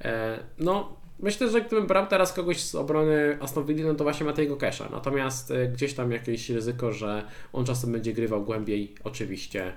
E, 0.00 0.38
no, 0.58 1.04
Myślę, 1.20 1.50
że 1.50 1.60
gdybym 1.60 1.86
brał 1.86 2.06
teraz 2.06 2.32
kogoś 2.32 2.60
z 2.60 2.74
obrony 2.74 3.38
Aston 3.40 3.66
Villa, 3.66 3.88
no 3.88 3.94
to 3.94 4.04
właśnie 4.04 4.26
Matejego 4.26 4.56
Kesha. 4.56 4.88
Natomiast 4.92 5.50
e, 5.50 5.68
gdzieś 5.68 5.94
tam 5.94 6.12
jakieś 6.12 6.50
ryzyko, 6.50 6.92
że 6.92 7.24
on 7.52 7.64
czasem 7.64 7.92
będzie 7.92 8.12
grywał 8.12 8.44
głębiej, 8.44 8.94
oczywiście 9.04 9.72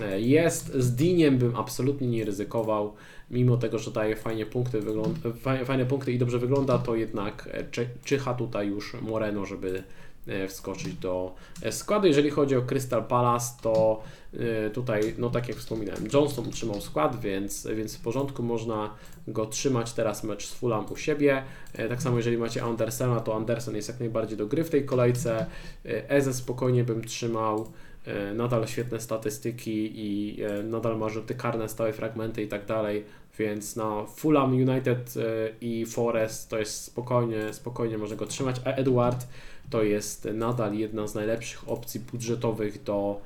e, 0.00 0.20
jest. 0.20 0.74
Z 0.74 0.94
Diniem 0.94 1.38
bym 1.38 1.56
absolutnie 1.56 2.08
nie 2.08 2.24
ryzykował, 2.24 2.94
mimo 3.30 3.56
tego, 3.56 3.78
że 3.78 3.90
daje 3.90 4.16
fajnie 4.16 4.46
punkty, 4.46 4.82
fajne 5.64 5.86
punkty 5.86 6.12
i 6.12 6.18
dobrze 6.18 6.38
wygląda, 6.38 6.78
to 6.78 6.94
jednak 6.94 7.48
czyha 8.04 8.34
tutaj 8.34 8.68
już 8.68 8.94
Moreno, 8.94 9.46
żeby 9.46 9.82
wskoczyć 10.48 10.94
do 10.94 11.34
e, 11.62 11.72
składu. 11.72 12.06
Jeżeli 12.06 12.30
chodzi 12.30 12.56
o 12.56 12.62
Crystal 12.62 13.04
Palace, 13.04 13.52
to 13.62 14.02
e, 14.34 14.70
tutaj, 14.70 15.14
no 15.18 15.30
tak 15.30 15.48
jak 15.48 15.56
wspominałem, 15.56 16.08
Johnson 16.12 16.48
utrzymał 16.48 16.80
skład, 16.80 17.20
więc, 17.20 17.66
więc 17.76 17.96
w 17.96 18.00
porządku 18.00 18.42
można 18.42 18.94
go 19.28 19.46
trzymać 19.46 19.92
teraz 19.92 20.24
mecz 20.24 20.46
z 20.46 20.54
Fulham 20.54 20.86
u 20.92 20.96
siebie. 20.96 21.42
Tak 21.88 22.02
samo 22.02 22.16
jeżeli 22.16 22.38
macie 22.38 22.62
Andersena, 22.62 23.20
to 23.20 23.36
Andersen 23.36 23.76
jest 23.76 23.88
jak 23.88 24.00
najbardziej 24.00 24.38
do 24.38 24.46
gry 24.46 24.64
w 24.64 24.70
tej 24.70 24.84
kolejce. 24.84 25.46
Eze 25.84 26.34
spokojnie 26.34 26.84
bym 26.84 27.04
trzymał 27.04 27.66
nadal 28.34 28.66
świetne 28.66 29.00
statystyki 29.00 29.90
i 29.94 30.38
nadal 30.64 30.98
ma 30.98 31.08
rzuty 31.08 31.34
karne, 31.34 31.68
stałe 31.68 31.92
fragmenty 31.92 32.42
i 32.42 32.48
tak 32.48 32.66
dalej, 32.66 33.04
więc 33.38 33.76
na 33.76 34.06
Fulham 34.06 34.52
United 34.52 35.14
i 35.60 35.86
Forest 35.86 36.50
to 36.50 36.58
jest 36.58 36.84
spokojnie, 36.84 37.52
spokojnie 37.52 37.98
można 37.98 38.16
go 38.16 38.26
trzymać, 38.26 38.56
a 38.64 38.70
Edward 38.70 39.26
to 39.70 39.82
jest 39.82 40.28
nadal 40.34 40.74
jedna 40.74 41.06
z 41.06 41.14
najlepszych 41.14 41.68
opcji 41.68 42.00
budżetowych 42.00 42.82
do 42.82 43.20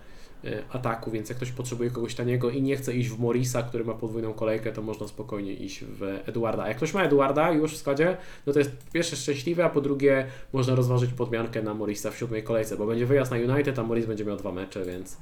e, 0.44 0.62
ataku, 0.70 1.10
więc 1.10 1.28
jak 1.28 1.36
ktoś 1.36 1.52
potrzebuje 1.52 1.90
kogoś 1.90 2.14
taniego 2.14 2.50
i 2.50 2.62
nie 2.62 2.76
chce 2.76 2.94
iść 2.94 3.08
w 3.08 3.18
Morisa, 3.18 3.62
który 3.62 3.84
ma 3.84 3.94
podwójną 3.94 4.32
kolejkę, 4.32 4.72
to 4.72 4.82
można 4.82 5.08
spokojnie 5.08 5.54
iść 5.54 5.84
w 5.84 6.02
Eduarda. 6.26 6.62
A 6.62 6.68
jak 6.68 6.76
ktoś 6.76 6.94
ma 6.94 7.02
Eduarda 7.02 7.50
już 7.50 7.72
w 7.72 7.76
składzie, 7.76 8.16
no 8.46 8.52
to 8.52 8.58
jest 8.58 8.70
pierwsze 8.92 9.16
szczęśliwe, 9.16 9.64
a 9.64 9.70
po 9.70 9.80
drugie 9.80 10.26
można 10.52 10.74
rozważyć 10.74 11.12
podmiankę 11.12 11.62
na 11.62 11.74
Morisa 11.74 12.10
w 12.10 12.16
siódmej 12.16 12.42
kolejce, 12.42 12.76
bo 12.76 12.86
będzie 12.86 13.06
wyjazd 13.06 13.30
na 13.30 13.36
United, 13.36 13.78
a 13.78 13.82
Morris 13.82 14.06
będzie 14.06 14.24
miał 14.24 14.36
dwa 14.36 14.52
mecze, 14.52 14.84
więc 14.84 15.16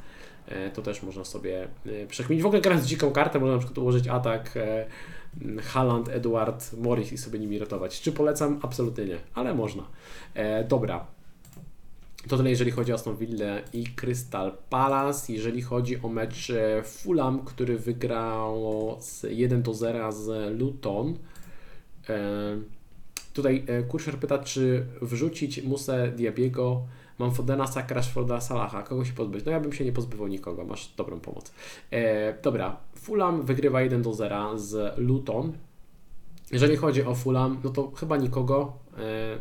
e, 0.48 0.70
to 0.70 0.82
też 0.82 1.02
można 1.02 1.24
sobie 1.24 1.68
e, 1.86 2.06
przekminić. 2.06 2.42
W 2.42 2.46
ogóle 2.46 2.62
grając 2.62 2.86
dziką 2.86 3.10
kartę 3.10 3.38
można 3.38 3.54
na 3.54 3.58
przykład 3.58 3.78
ułożyć 3.78 4.08
atak 4.08 4.58
Haaland, 5.62 6.08
Eduard, 6.08 6.72
Morris 6.72 7.12
i 7.12 7.18
sobie 7.18 7.38
nimi 7.38 7.58
ratować. 7.58 8.00
Czy 8.00 8.12
polecam? 8.12 8.58
Absolutnie 8.62 9.04
nie, 9.04 9.18
ale 9.34 9.54
można. 9.54 9.82
E, 10.34 10.64
dobra. 10.64 11.06
To 12.28 12.36
tyle 12.36 12.50
jeżeli 12.50 12.70
chodzi 12.70 12.92
o 12.92 12.94
Aston 12.94 13.16
Villa 13.16 13.58
i 13.72 13.84
Crystal 13.86 14.52
Palace. 14.70 15.32
Jeżeli 15.32 15.62
chodzi 15.62 16.02
o 16.02 16.08
mecz 16.08 16.50
e, 16.50 16.82
Fulham, 16.82 17.44
który 17.44 17.78
wygrał 17.78 18.96
z 19.00 19.26
1 19.30 19.62
do 19.62 19.74
0 19.74 20.12
z 20.12 20.58
Luton. 20.58 21.18
E, 22.08 22.18
tutaj 23.32 23.64
e, 23.66 23.82
Kurszer 23.82 24.16
pyta, 24.16 24.38
czy 24.38 24.86
wrzucić 25.02 25.62
Musę 25.62 26.08
Diabiego 26.08 26.82
Mam 27.20 27.34
Fodena, 27.34 27.66
Saka, 27.66 27.94
Rashforda, 27.94 28.40
Salaha. 28.40 28.82
Kogo 28.82 29.04
się 29.04 29.12
pozbyć? 29.12 29.44
No 29.44 29.52
ja 29.52 29.60
bym 29.60 29.72
się 29.72 29.84
nie 29.84 29.92
pozbywał 29.92 30.28
nikogo, 30.28 30.64
masz 30.64 30.92
dobrą 30.96 31.20
pomoc. 31.20 31.52
E, 31.90 32.42
dobra, 32.42 32.76
Fulham 33.00 33.42
wygrywa 33.42 33.82
1 33.82 34.02
do 34.02 34.14
0 34.14 34.58
z 34.58 34.98
Luton. 34.98 35.52
Jeżeli 36.52 36.76
chodzi 36.76 37.02
o 37.02 37.14
Fulham, 37.14 37.60
no 37.64 37.70
to 37.70 37.90
chyba 37.90 38.16
nikogo. 38.16 38.72
E, 38.98 39.38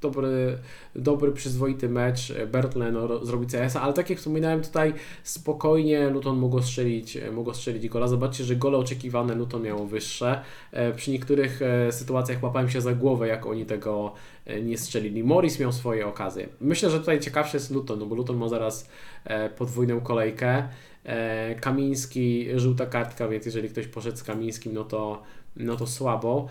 dobry, 0.00 0.58
dobry, 0.94 1.32
przyzwoity 1.32 1.88
mecz. 1.88 2.32
Bertle 2.52 2.92
no, 2.92 3.24
zrobi 3.24 3.46
CS, 3.46 3.76
ale 3.76 3.92
tak 3.92 4.10
jak 4.10 4.18
wspominałem 4.18 4.62
tutaj, 4.62 4.94
spokojnie 5.22 6.10
Luton 6.10 6.38
mogło 6.38 6.62
strzelić, 6.62 7.18
mogło 7.32 7.54
strzelić 7.54 7.88
gola. 7.88 8.08
Zobaczcie, 8.08 8.44
że 8.44 8.56
gole 8.56 8.78
oczekiwane 8.78 9.34
Luton 9.34 9.62
miało 9.62 9.86
wyższe. 9.86 10.40
E, 10.72 10.92
przy 10.92 11.10
niektórych 11.10 11.62
e, 11.62 11.92
sytuacjach 11.92 12.42
łapałem 12.42 12.70
się 12.70 12.80
za 12.80 12.92
głowę, 12.92 13.28
jak 13.28 13.46
oni 13.46 13.66
tego 13.66 14.12
e, 14.46 14.62
nie 14.62 14.78
strzelili. 14.78 15.24
Morris 15.24 15.60
miał 15.60 15.72
swoje 15.72 16.06
okazje. 16.06 16.48
Myślę, 16.60 16.90
że 16.90 17.00
tutaj 17.00 17.20
ciekawszy 17.20 17.56
jest 17.56 17.70
Luton, 17.70 17.98
no 17.98 18.06
bo 18.06 18.14
Luton 18.14 18.36
ma 18.36 18.48
zaraz 18.48 18.88
podwójną 19.58 20.00
kolejkę. 20.00 20.68
Kamiński, 21.60 22.46
żółta 22.56 22.86
kartka, 22.86 23.28
więc 23.28 23.46
jeżeli 23.46 23.68
ktoś 23.68 23.86
poszedł 23.86 24.16
z 24.16 24.22
Kamińskim, 24.22 24.74
no 24.74 24.84
to 24.84 25.22
no 25.58 25.76
to 25.76 25.86
słabo. 25.86 26.48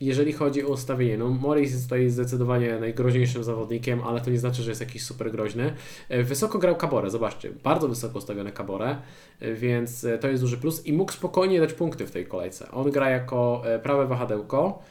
Jeżeli 0.00 0.32
chodzi 0.32 0.64
o 0.64 0.68
ustawienie, 0.68 1.18
no 1.18 1.28
Morris 1.28 1.72
jest 1.72 1.84
tutaj 1.84 2.10
zdecydowanie 2.10 2.78
najgroźniejszym 2.80 3.44
zawodnikiem, 3.44 4.02
ale 4.02 4.20
to 4.20 4.30
nie 4.30 4.38
znaczy, 4.38 4.62
że 4.62 4.70
jest 4.70 4.80
jakiś 4.80 5.02
super 5.04 5.32
groźny. 5.32 5.72
E, 6.08 6.22
wysoko 6.22 6.58
grał 6.58 6.76
Kabore, 6.76 7.10
zobaczcie, 7.10 7.50
bardzo 7.64 7.88
wysoko 7.88 8.18
ustawione 8.18 8.52
Kabore, 8.52 8.96
e, 9.40 9.54
więc 9.54 10.04
e, 10.04 10.18
to 10.18 10.28
jest 10.28 10.42
duży 10.42 10.58
plus 10.58 10.86
i 10.86 10.92
mógł 10.92 11.12
spokojnie 11.12 11.60
dać 11.60 11.72
punkty 11.72 12.06
w 12.06 12.10
tej 12.10 12.26
kolejce. 12.26 12.70
On 12.70 12.90
gra 12.90 13.10
jako 13.10 13.62
prawe 13.82 14.06
wahadełko 14.06 14.82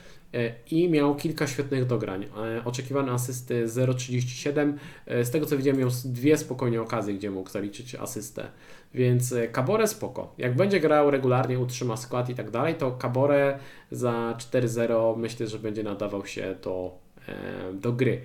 i 0.71 0.89
miał 0.89 1.15
kilka 1.15 1.47
świetnych 1.47 1.85
dograń. 1.85 2.25
Oczekiwane 2.65 3.11
asysty 3.11 3.65
0,37. 3.67 4.73
Z 5.07 5.31
tego 5.31 5.45
co 5.45 5.57
widziałem, 5.57 5.79
miał 5.79 5.89
dwie 6.05 6.37
spokojnie 6.37 6.81
okazje, 6.81 7.13
gdzie 7.13 7.31
mógł 7.31 7.49
zaliczyć 7.49 7.95
asystę. 7.95 8.47
Więc 8.93 9.35
Kabore 9.51 9.83
e, 9.83 9.87
spoko. 9.87 10.33
Jak 10.37 10.55
będzie 10.55 10.79
grał 10.79 11.11
regularnie, 11.11 11.59
utrzyma 11.59 11.97
skład 11.97 12.29
i 12.29 12.35
tak 12.35 12.51
dalej, 12.51 12.75
to 12.75 12.91
Kabore 12.91 13.59
za 13.91 14.35
4-0 14.37 15.17
myślę, 15.17 15.47
że 15.47 15.59
będzie 15.59 15.83
nadawał 15.83 16.25
się 16.25 16.55
do, 16.63 16.97
e, 17.27 17.73
do 17.73 17.93
gry. 17.93 18.21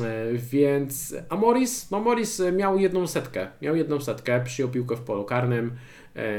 E, 0.00 0.32
więc 0.32 1.14
Amoris, 1.28 1.90
no 1.90 2.00
Morris 2.00 2.42
miał 2.52 2.78
jedną 2.78 3.06
setkę, 3.06 3.48
miał 3.62 3.76
jedną 3.76 4.00
setkę, 4.00 4.44
przyjął 4.44 4.70
piłkę 4.70 4.96
w 4.96 5.00
polu 5.00 5.24
karnym, 5.24 5.72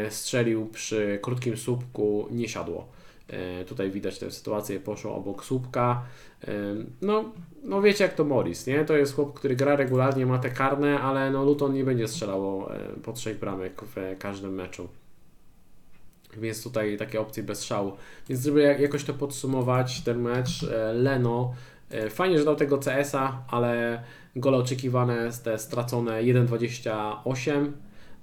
strzelił 0.09 0.65
przy 0.65 1.19
krótkim 1.21 1.57
słupku, 1.57 2.27
nie 2.31 2.49
siadło. 2.49 2.87
E, 3.31 3.65
tutaj 3.65 3.91
widać 3.91 4.19
tę 4.19 4.31
sytuację, 4.31 4.79
poszło 4.79 5.15
obok 5.15 5.45
słupka. 5.45 6.03
E, 6.47 6.51
no, 7.01 7.31
no 7.63 7.81
wiecie 7.81 8.03
jak 8.03 8.13
to 8.13 8.23
Morris, 8.23 8.67
nie? 8.67 8.85
To 8.85 8.97
jest 8.97 9.15
chłop, 9.15 9.33
który 9.33 9.55
gra 9.55 9.75
regularnie, 9.75 10.25
ma 10.25 10.39
te 10.39 10.49
karne, 10.49 10.99
ale 10.99 11.31
no 11.31 11.45
Luton 11.45 11.73
nie 11.73 11.83
będzie 11.83 12.07
strzelało 12.07 12.75
e, 12.75 12.79
po 13.03 13.13
trzech 13.13 13.39
bramek 13.39 13.81
w 13.81 14.15
każdym 14.19 14.53
meczu. 14.53 14.87
Więc 16.37 16.63
tutaj 16.63 16.97
takie 16.97 17.21
opcje 17.21 17.43
bez 17.43 17.63
szału. 17.63 17.91
Więc 18.29 18.43
żeby 18.43 18.61
jakoś 18.61 19.03
to 19.03 19.13
podsumować, 19.13 20.01
ten 20.01 20.21
mecz, 20.21 20.65
Leno, 20.93 21.53
fajnie, 22.09 22.39
że 22.39 22.45
dał 22.45 22.55
tego 22.55 22.77
CS-a, 22.77 23.43
ale 23.47 24.03
gole 24.35 24.57
oczekiwane, 24.57 25.29
te 25.43 25.59
stracone 25.59 26.11
1,28 26.23 27.71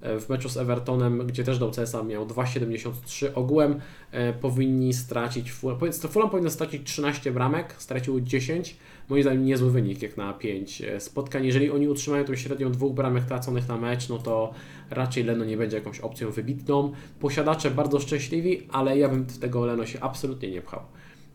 w 0.01 0.29
meczu 0.29 0.49
z 0.49 0.57
Evertonem, 0.57 1.27
gdzie 1.27 1.43
też 1.43 1.59
dał 1.59 1.71
CSA 1.71 2.03
miał 2.03 2.25
2,73 2.25 3.27
ogółem 3.35 3.79
e, 4.11 4.33
powinni 4.33 4.93
stracić, 4.93 5.51
Fulham 5.51 6.29
powinno 6.29 6.49
stracić 6.49 6.87
13 6.87 7.31
bramek, 7.31 7.75
stracił 7.77 8.21
10, 8.21 8.75
moim 9.09 9.23
zdaniem 9.23 9.45
niezły 9.45 9.71
wynik 9.71 10.01
jak 10.01 10.17
na 10.17 10.33
5 10.33 10.81
e, 10.81 10.99
spotkań. 10.99 11.45
Jeżeli 11.45 11.71
oni 11.71 11.87
utrzymają 11.87 12.25
tą 12.25 12.35
średnią 12.35 12.71
dwóch 12.71 12.93
bramek 12.93 13.25
traconych 13.25 13.67
na 13.67 13.77
mecz, 13.77 14.09
no 14.09 14.17
to 14.17 14.53
raczej 14.89 15.23
Leno 15.23 15.45
nie 15.45 15.57
będzie 15.57 15.77
jakąś 15.77 15.99
opcją 15.99 16.31
wybitną. 16.31 16.91
Posiadacze 17.19 17.71
bardzo 17.71 17.99
szczęśliwi, 17.99 18.67
ale 18.71 18.97
ja 18.97 19.09
bym 19.09 19.23
w 19.23 19.39
tego 19.39 19.65
Leno 19.65 19.85
się 19.85 19.99
absolutnie 19.99 20.51
nie 20.51 20.61
pchał. 20.61 20.81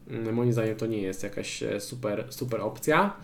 Mm, 0.08 0.34
moim 0.34 0.52
zdaniem 0.52 0.76
to 0.76 0.86
nie 0.86 1.02
jest 1.02 1.22
jakaś 1.22 1.62
e, 1.62 1.80
super, 1.80 2.26
super 2.30 2.60
opcja. 2.60 3.16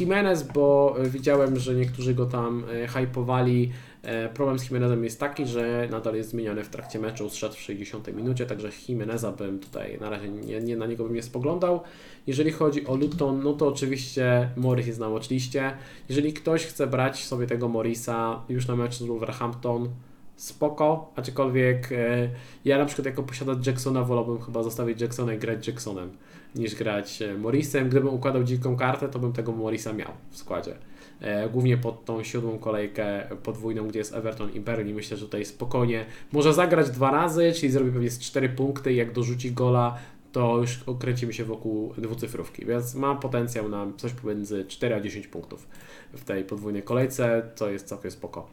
Jimenez, 0.00 0.42
bo 0.42 0.96
widziałem, 1.04 1.58
że 1.58 1.74
niektórzy 1.74 2.14
go 2.14 2.26
tam 2.26 2.64
hypowali 2.88 3.70
E, 3.70 3.95
problem 4.34 4.58
z 4.58 4.64
Jimenezem 4.64 5.04
jest 5.04 5.20
taki, 5.20 5.46
że 5.46 5.88
nadal 5.90 6.14
jest 6.14 6.30
zmieniany 6.30 6.64
w 6.64 6.68
trakcie 6.68 6.98
meczu, 6.98 7.30
zszedł 7.30 7.54
w 7.54 7.60
60 7.60 8.14
minucie, 8.16 8.46
także 8.46 8.70
Jimeneza 8.88 9.32
bym 9.32 9.58
tutaj 9.58 9.98
na 10.00 10.10
razie 10.10 10.28
nie, 10.28 10.60
nie, 10.60 10.76
na 10.76 10.86
niego 10.86 11.04
bym 11.04 11.14
nie 11.14 11.22
spoglądał. 11.22 11.80
Jeżeli 12.26 12.52
chodzi 12.52 12.86
o 12.86 12.96
Luton, 12.96 13.42
no 13.42 13.52
to 13.52 13.68
oczywiście 13.68 14.50
Morris 14.56 14.86
jest 14.86 15.00
na 15.00 15.08
watchliście. 15.08 15.72
Jeżeli 16.08 16.32
ktoś 16.32 16.66
chce 16.66 16.86
brać 16.86 17.24
sobie 17.24 17.46
tego 17.46 17.68
Morisa 17.68 18.42
już 18.48 18.68
na 18.68 18.76
mecz 18.76 18.94
z 18.94 19.02
Wolverhampton, 19.02 19.88
spoko, 20.36 21.12
aczkolwiek 21.16 21.92
e, 21.92 22.28
ja 22.64 22.78
na 22.78 22.84
przykład 22.84 23.06
jako 23.06 23.22
posiadacz 23.22 23.66
Jacksona 23.66 24.02
wolałbym 24.02 24.40
chyba 24.40 24.62
zostawić 24.62 25.00
Jacksona 25.00 25.34
i 25.34 25.38
grać 25.38 25.66
Jacksonem 25.66 26.10
niż 26.54 26.74
grać 26.74 27.22
e, 27.22 27.34
Morrisem. 27.34 27.88
Gdybym 27.88 28.14
układał 28.14 28.44
dziką 28.44 28.76
kartę, 28.76 29.08
to 29.08 29.18
bym 29.18 29.32
tego 29.32 29.52
Morisa 29.52 29.92
miał 29.92 30.12
w 30.30 30.36
składzie. 30.36 30.76
E, 31.20 31.48
głównie 31.48 31.76
pod 31.76 32.04
tą 32.04 32.24
siódmą 32.24 32.58
kolejkę 32.58 33.28
podwójną, 33.42 33.88
gdzie 33.88 33.98
jest 33.98 34.14
Everton 34.14 34.52
i 34.52 34.60
Burnley. 34.60 34.94
Myślę, 34.94 35.16
że 35.16 35.24
tutaj 35.24 35.44
spokojnie 35.44 36.06
może 36.32 36.54
zagrać 36.54 36.90
dwa 36.90 37.10
razy, 37.10 37.52
czyli 37.52 37.72
zrobi 37.72 37.90
pewnie 37.90 38.10
z 38.10 38.18
cztery 38.18 38.48
punkty 38.48 38.92
i 38.92 38.96
jak 38.96 39.12
dorzuci 39.12 39.52
gola, 39.52 39.98
to 40.32 40.58
już 40.58 40.82
okręcimy 40.86 41.32
się 41.32 41.44
wokół 41.44 41.94
dwucyfrówki, 41.98 42.66
więc 42.66 42.94
ma 42.94 43.14
potencjał 43.14 43.68
na 43.68 43.86
coś 43.96 44.12
pomiędzy 44.12 44.64
4 44.64 44.94
a 44.94 45.00
10 45.00 45.26
punktów 45.26 45.68
w 46.12 46.24
tej 46.24 46.44
podwójnej 46.44 46.82
kolejce, 46.82 47.50
co 47.54 47.70
jest 47.70 47.86
całkiem 47.86 48.10
spoko 48.10 48.48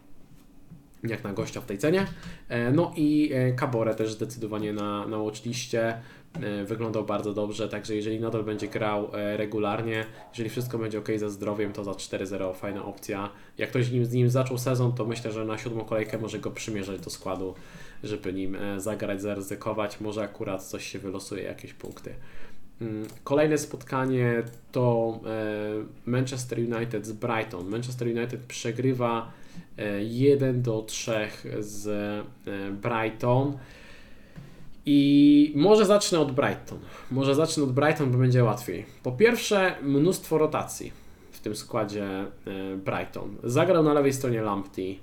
jak 1.04 1.24
na 1.24 1.34
gościa 1.34 1.62
w 1.62 1.66
tej 1.66 1.78
cenie. 1.78 2.08
E, 2.50 2.72
no 2.72 2.94
i 2.96 3.32
Cabore 3.60 3.96
też 3.96 4.12
zdecydowanie 4.12 4.74
na, 4.74 5.08
na 5.08 5.18
watchliście. 5.18 5.98
E, 6.42 6.66
wyglądał 6.66 7.06
bardzo 7.06 7.34
dobrze, 7.34 7.70
także 7.70 7.96
jeżeli 7.96 8.20
nadal 8.20 8.44
będzie 8.44 8.68
grał 8.68 9.10
e, 9.14 9.38
regularnie, 9.38 10.06
jeżeli 10.32 10.50
wszystko 10.50 10.78
będzie 10.78 11.00
ok 11.00 11.08
ze 11.18 11.30
zdrowiem, 11.30 11.74
to 11.74 11.84
za 11.84 11.92
4-0 11.92 12.56
fajna 12.56 12.86
opcja. 12.86 13.30
Jak 13.58 13.70
ktoś 13.70 13.86
z 13.86 14.14
nim 14.14 14.30
zaczął 14.30 14.58
sezon, 14.58 14.94
to 14.94 15.06
myślę, 15.06 15.32
że 15.32 15.46
na 15.46 15.58
siódmą 15.58 15.86
kolejkę 15.86 16.18
może 16.18 16.40
go 16.40 16.52
przymierzać 16.52 17.00
do 17.00 17.10
składu, 17.10 17.54
żeby 18.04 18.34
nim 18.34 18.58
zagrać, 18.78 19.22
zaryzykować. 19.22 20.02
Może 20.02 20.24
akurat 20.24 20.64
coś 20.64 20.88
się 20.88 21.00
wylosuje, 21.00 21.44
jakieś 21.44 21.74
punkty. 21.74 22.14
Mm, 22.82 23.08
kolejne 23.24 23.58
spotkanie 23.58 24.44
to 24.72 25.20
Manchester 26.06 26.60
United 26.60 27.06
z 27.06 27.12
Brighton. 27.12 27.70
Manchester 27.70 28.08
United 28.08 28.40
przegrywa 28.40 29.32
1 30.02 30.62
do 30.62 30.82
3 30.82 31.12
z 31.60 31.88
Brighton. 32.82 33.58
I 34.86 35.54
może 35.56 35.86
zacznę 35.86 36.20
od 36.20 36.32
Brighton. 36.32 36.80
Może 37.12 37.36
zacznę 37.36 37.64
od 37.64 37.72
Brighton, 37.72 38.12
bo 38.12 38.18
będzie 38.18 38.44
łatwiej. 38.44 38.86
Po 39.04 39.12
pierwsze, 39.12 39.76
mnóstwo 39.82 40.38
rotacji 40.38 40.92
w 41.32 41.40
tym 41.40 41.56
składzie 41.56 42.06
e, 42.06 42.28
Brighton. 42.78 43.36
Zagrał 43.44 43.84
na 43.84 43.94
lewej 43.94 44.14
stronie 44.14 44.42
Lamptey, 44.42 45.00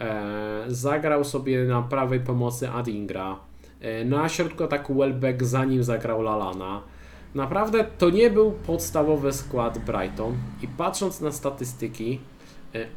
e, 0.00 0.64
zagrał 0.68 1.24
sobie 1.24 1.64
na 1.64 1.82
prawej 1.82 2.20
pomocy 2.20 2.70
Adingra, 2.70 3.36
e, 3.80 4.04
na 4.04 4.28
środku 4.28 4.64
ataku 4.64 4.94
Welbeck 4.94 5.42
zanim 5.42 5.84
zagrał 5.84 6.22
Lalana. 6.22 6.82
Naprawdę 7.34 7.84
to 7.98 8.10
nie 8.10 8.30
był 8.30 8.52
podstawowy 8.52 9.32
skład 9.32 9.78
Brighton 9.78 10.34
i 10.62 10.68
patrząc 10.68 11.20
na 11.20 11.32
statystyki, 11.32 12.20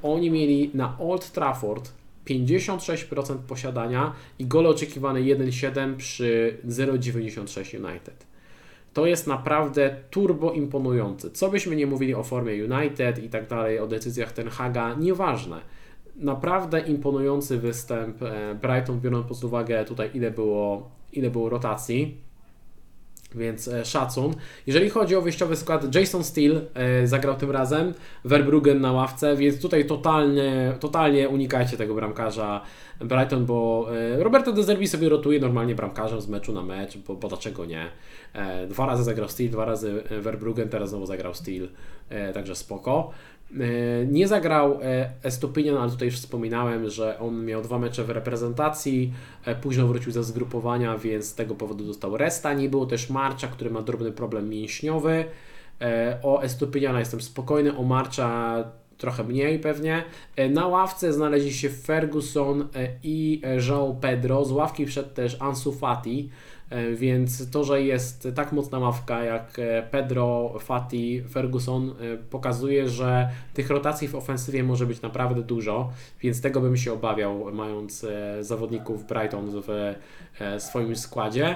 oni 0.03 0.31
mieli 0.31 0.71
na 0.73 0.97
Old 0.99 1.31
Trafford 1.31 1.91
56% 2.25 3.37
posiadania 3.37 4.13
i 4.39 4.45
gole 4.45 4.69
oczekiwane 4.69 5.19
1,7 5.19 5.95
przy 5.95 6.57
0,96 6.65 7.85
United. 7.85 8.25
To 8.93 9.05
jest 9.05 9.27
naprawdę 9.27 9.95
turbo 10.09 10.51
imponujące. 10.51 11.31
Co 11.31 11.49
byśmy 11.49 11.75
nie 11.75 11.87
mówili 11.87 12.15
o 12.15 12.23
formie 12.23 12.65
United 12.65 13.23
i 13.23 13.29
tak 13.29 13.47
dalej, 13.47 13.79
o 13.79 13.87
decyzjach 13.87 14.31
Ten 14.31 14.49
Haga, 14.49 14.93
nieważne. 14.93 15.61
Naprawdę 16.15 16.79
imponujący 16.79 17.57
występ 17.57 18.23
e, 18.23 18.55
Brighton, 18.61 18.99
biorąc 18.99 19.27
pod 19.27 19.43
uwagę 19.43 19.85
tutaj 19.85 20.09
ile 20.13 20.31
było, 20.31 20.91
ile 21.13 21.29
było 21.29 21.49
rotacji 21.49 22.17
więc 23.35 23.67
e, 23.67 23.85
szacun. 23.85 24.33
Jeżeli 24.67 24.89
chodzi 24.89 25.15
o 25.15 25.21
wyjściowy 25.21 25.55
skład, 25.55 25.95
Jason 25.95 26.23
Steele 26.23 26.61
e, 26.73 27.07
zagrał 27.07 27.35
tym 27.35 27.51
razem, 27.51 27.93
Verbruggen 28.25 28.81
na 28.81 28.91
ławce, 28.91 29.35
więc 29.35 29.61
tutaj 29.61 29.85
totalnie, 29.85 30.73
totalnie 30.79 31.29
unikajcie 31.29 31.77
tego 31.77 31.95
bramkarza 31.95 32.61
Brighton, 32.99 33.45
bo 33.45 33.87
e, 33.95 34.23
Roberto 34.23 34.53
De 34.53 34.63
Zerbi 34.63 34.87
sobie 34.87 35.09
rotuje 35.09 35.39
normalnie 35.39 35.75
bramkarzem 35.75 36.21
z 36.21 36.27
meczu 36.27 36.53
na 36.53 36.61
mecz, 36.61 36.97
bo, 36.97 37.15
bo 37.15 37.27
dlaczego 37.27 37.65
nie. 37.65 37.85
Dwa 38.69 38.85
razy 38.85 39.03
zagrał 39.03 39.29
Steele, 39.29 39.51
dwa 39.51 39.65
razy 39.65 40.03
Verbruggen, 40.21 40.69
teraz 40.69 40.89
znowu 40.89 41.05
zagrał 41.05 41.33
Steele, 41.33 41.67
także 42.33 42.55
spoko. 42.55 43.11
E, 43.59 44.05
nie 44.05 44.27
zagrał 44.27 44.79
e, 44.81 45.09
Estupinian, 45.23 45.77
ale 45.77 45.91
tutaj 45.91 46.07
już 46.07 46.17
wspominałem, 46.17 46.89
że 46.89 47.19
on 47.19 47.45
miał 47.45 47.61
dwa 47.61 47.79
mecze 47.79 48.03
w 48.03 48.09
reprezentacji, 48.09 49.13
e, 49.45 49.55
późno 49.55 49.87
wrócił 49.87 50.11
ze 50.11 50.23
zgrupowania, 50.23 50.97
więc 50.97 51.25
z 51.25 51.35
tego 51.35 51.55
powodu 51.55 51.85
dostał 51.85 52.17
resta. 52.17 52.53
Nie 52.53 52.69
było 52.69 52.85
też 52.85 53.09
Marcza, 53.09 53.47
który 53.47 53.69
ma 53.69 53.81
drobny 53.81 54.11
problem 54.11 54.49
mięśniowy. 54.49 55.25
O 56.23 56.41
Estupiniana 56.41 56.99
jestem 56.99 57.21
spokojny, 57.21 57.77
o 57.77 57.83
Marcza 57.83 58.63
trochę 58.97 59.23
mniej 59.23 59.59
pewnie. 59.59 60.03
Na 60.49 60.67
ławce 60.67 61.13
znaleźli 61.13 61.53
się 61.53 61.69
Ferguson 61.69 62.67
i 63.03 63.41
João 63.57 63.99
Pedro. 63.99 64.45
Z 64.45 64.51
ławki 64.51 64.85
wszedł 64.85 65.09
też 65.09 65.37
Ansu 65.39 65.73
Fati. 65.73 66.29
E, 66.69 66.91
więc 66.95 67.51
to, 67.51 67.63
że 67.63 67.81
jest 67.81 68.27
tak 68.35 68.51
mocna 68.51 68.79
ławka 68.79 69.23
jak 69.23 69.59
e, 69.59 69.83
Pedro, 69.91 70.55
Fati, 70.59 71.23
Ferguson 71.29 71.89
e, 71.89 72.17
pokazuje, 72.17 72.89
że 72.89 73.29
tych 73.53 73.69
rotacji 73.69 74.07
w 74.07 74.15
ofensywie 74.15 74.63
może 74.63 74.85
być 74.85 75.01
naprawdę 75.01 75.41
dużo, 75.41 75.89
więc 76.21 76.41
tego 76.41 76.61
bym 76.61 76.77
się 76.77 76.93
obawiał, 76.93 77.53
mając 77.53 78.05
zawodników 78.41 79.07
Brighton 79.07 79.61
w 79.67 79.95
swoim 80.59 80.95
składzie. 80.95 81.55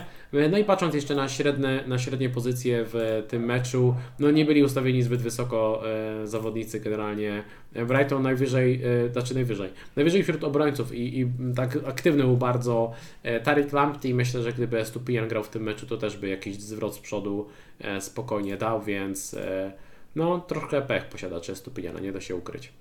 No 0.52 0.58
i 0.58 0.64
patrząc 0.64 0.96
jeszcze 0.96 1.16
na 1.16 1.30
średnie, 1.30 1.84
na 1.88 2.00
średnie 2.00 2.30
pozycje 2.30 2.86
w 2.86 3.24
tym 3.28 3.46
meczu, 3.46 3.96
no 4.20 4.32
nie 4.32 4.46
byli 4.46 4.64
ustawieni 4.64 5.04
zbyt 5.04 5.22
wysoko 5.22 5.84
zawodnicy 6.24 6.80
generalnie. 6.80 7.44
Brighton 7.88 8.24
najwyżej, 8.24 8.82
znaczy 9.12 9.34
najwyżej, 9.34 9.70
najwyżej 9.96 10.24
wśród 10.24 10.44
obrońców 10.44 10.94
i, 10.94 11.20
i 11.20 11.28
tak 11.56 11.78
aktywny 11.88 12.24
był 12.24 12.38
bardzo 12.38 12.92
Tarik 13.44 13.74
Lamptey. 13.74 14.14
Myślę, 14.14 14.44
że 14.44 14.54
gdyby 14.54 14.86
Stupijan 14.86 15.28
grał 15.28 15.44
w 15.44 15.50
tym 15.50 15.64
meczu, 15.64 15.86
to 15.86 15.98
też 15.98 16.18
by 16.18 16.28
jakiś 16.28 16.56
zwrot 16.56 16.96
z 16.96 17.00
przodu 17.00 17.48
e, 17.80 18.02
spokojnie 18.02 18.58
dał, 18.58 18.82
więc 18.82 19.34
e, 19.34 19.72
no 20.16 20.40
troszkę 20.40 20.82
pech 20.82 21.06
posiadacze 21.06 21.56
Stupiniana, 21.56 22.00
nie 22.00 22.12
da 22.12 22.22
się 22.22 22.36
ukryć. 22.36 22.74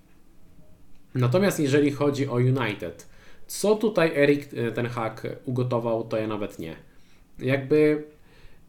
Natomiast 1.15 1.61
jeżeli 1.61 1.91
chodzi 1.91 2.29
o 2.29 2.35
United, 2.35 3.07
co 3.47 3.75
tutaj 3.75 4.13
Erik 4.17 4.49
e, 4.55 4.73
ten 4.73 4.87
hak 4.87 5.27
ugotował, 5.45 6.05
to 6.05 6.17
ja 6.17 6.27
nawet 6.27 6.59
nie. 6.59 6.77
Jakby 7.39 8.05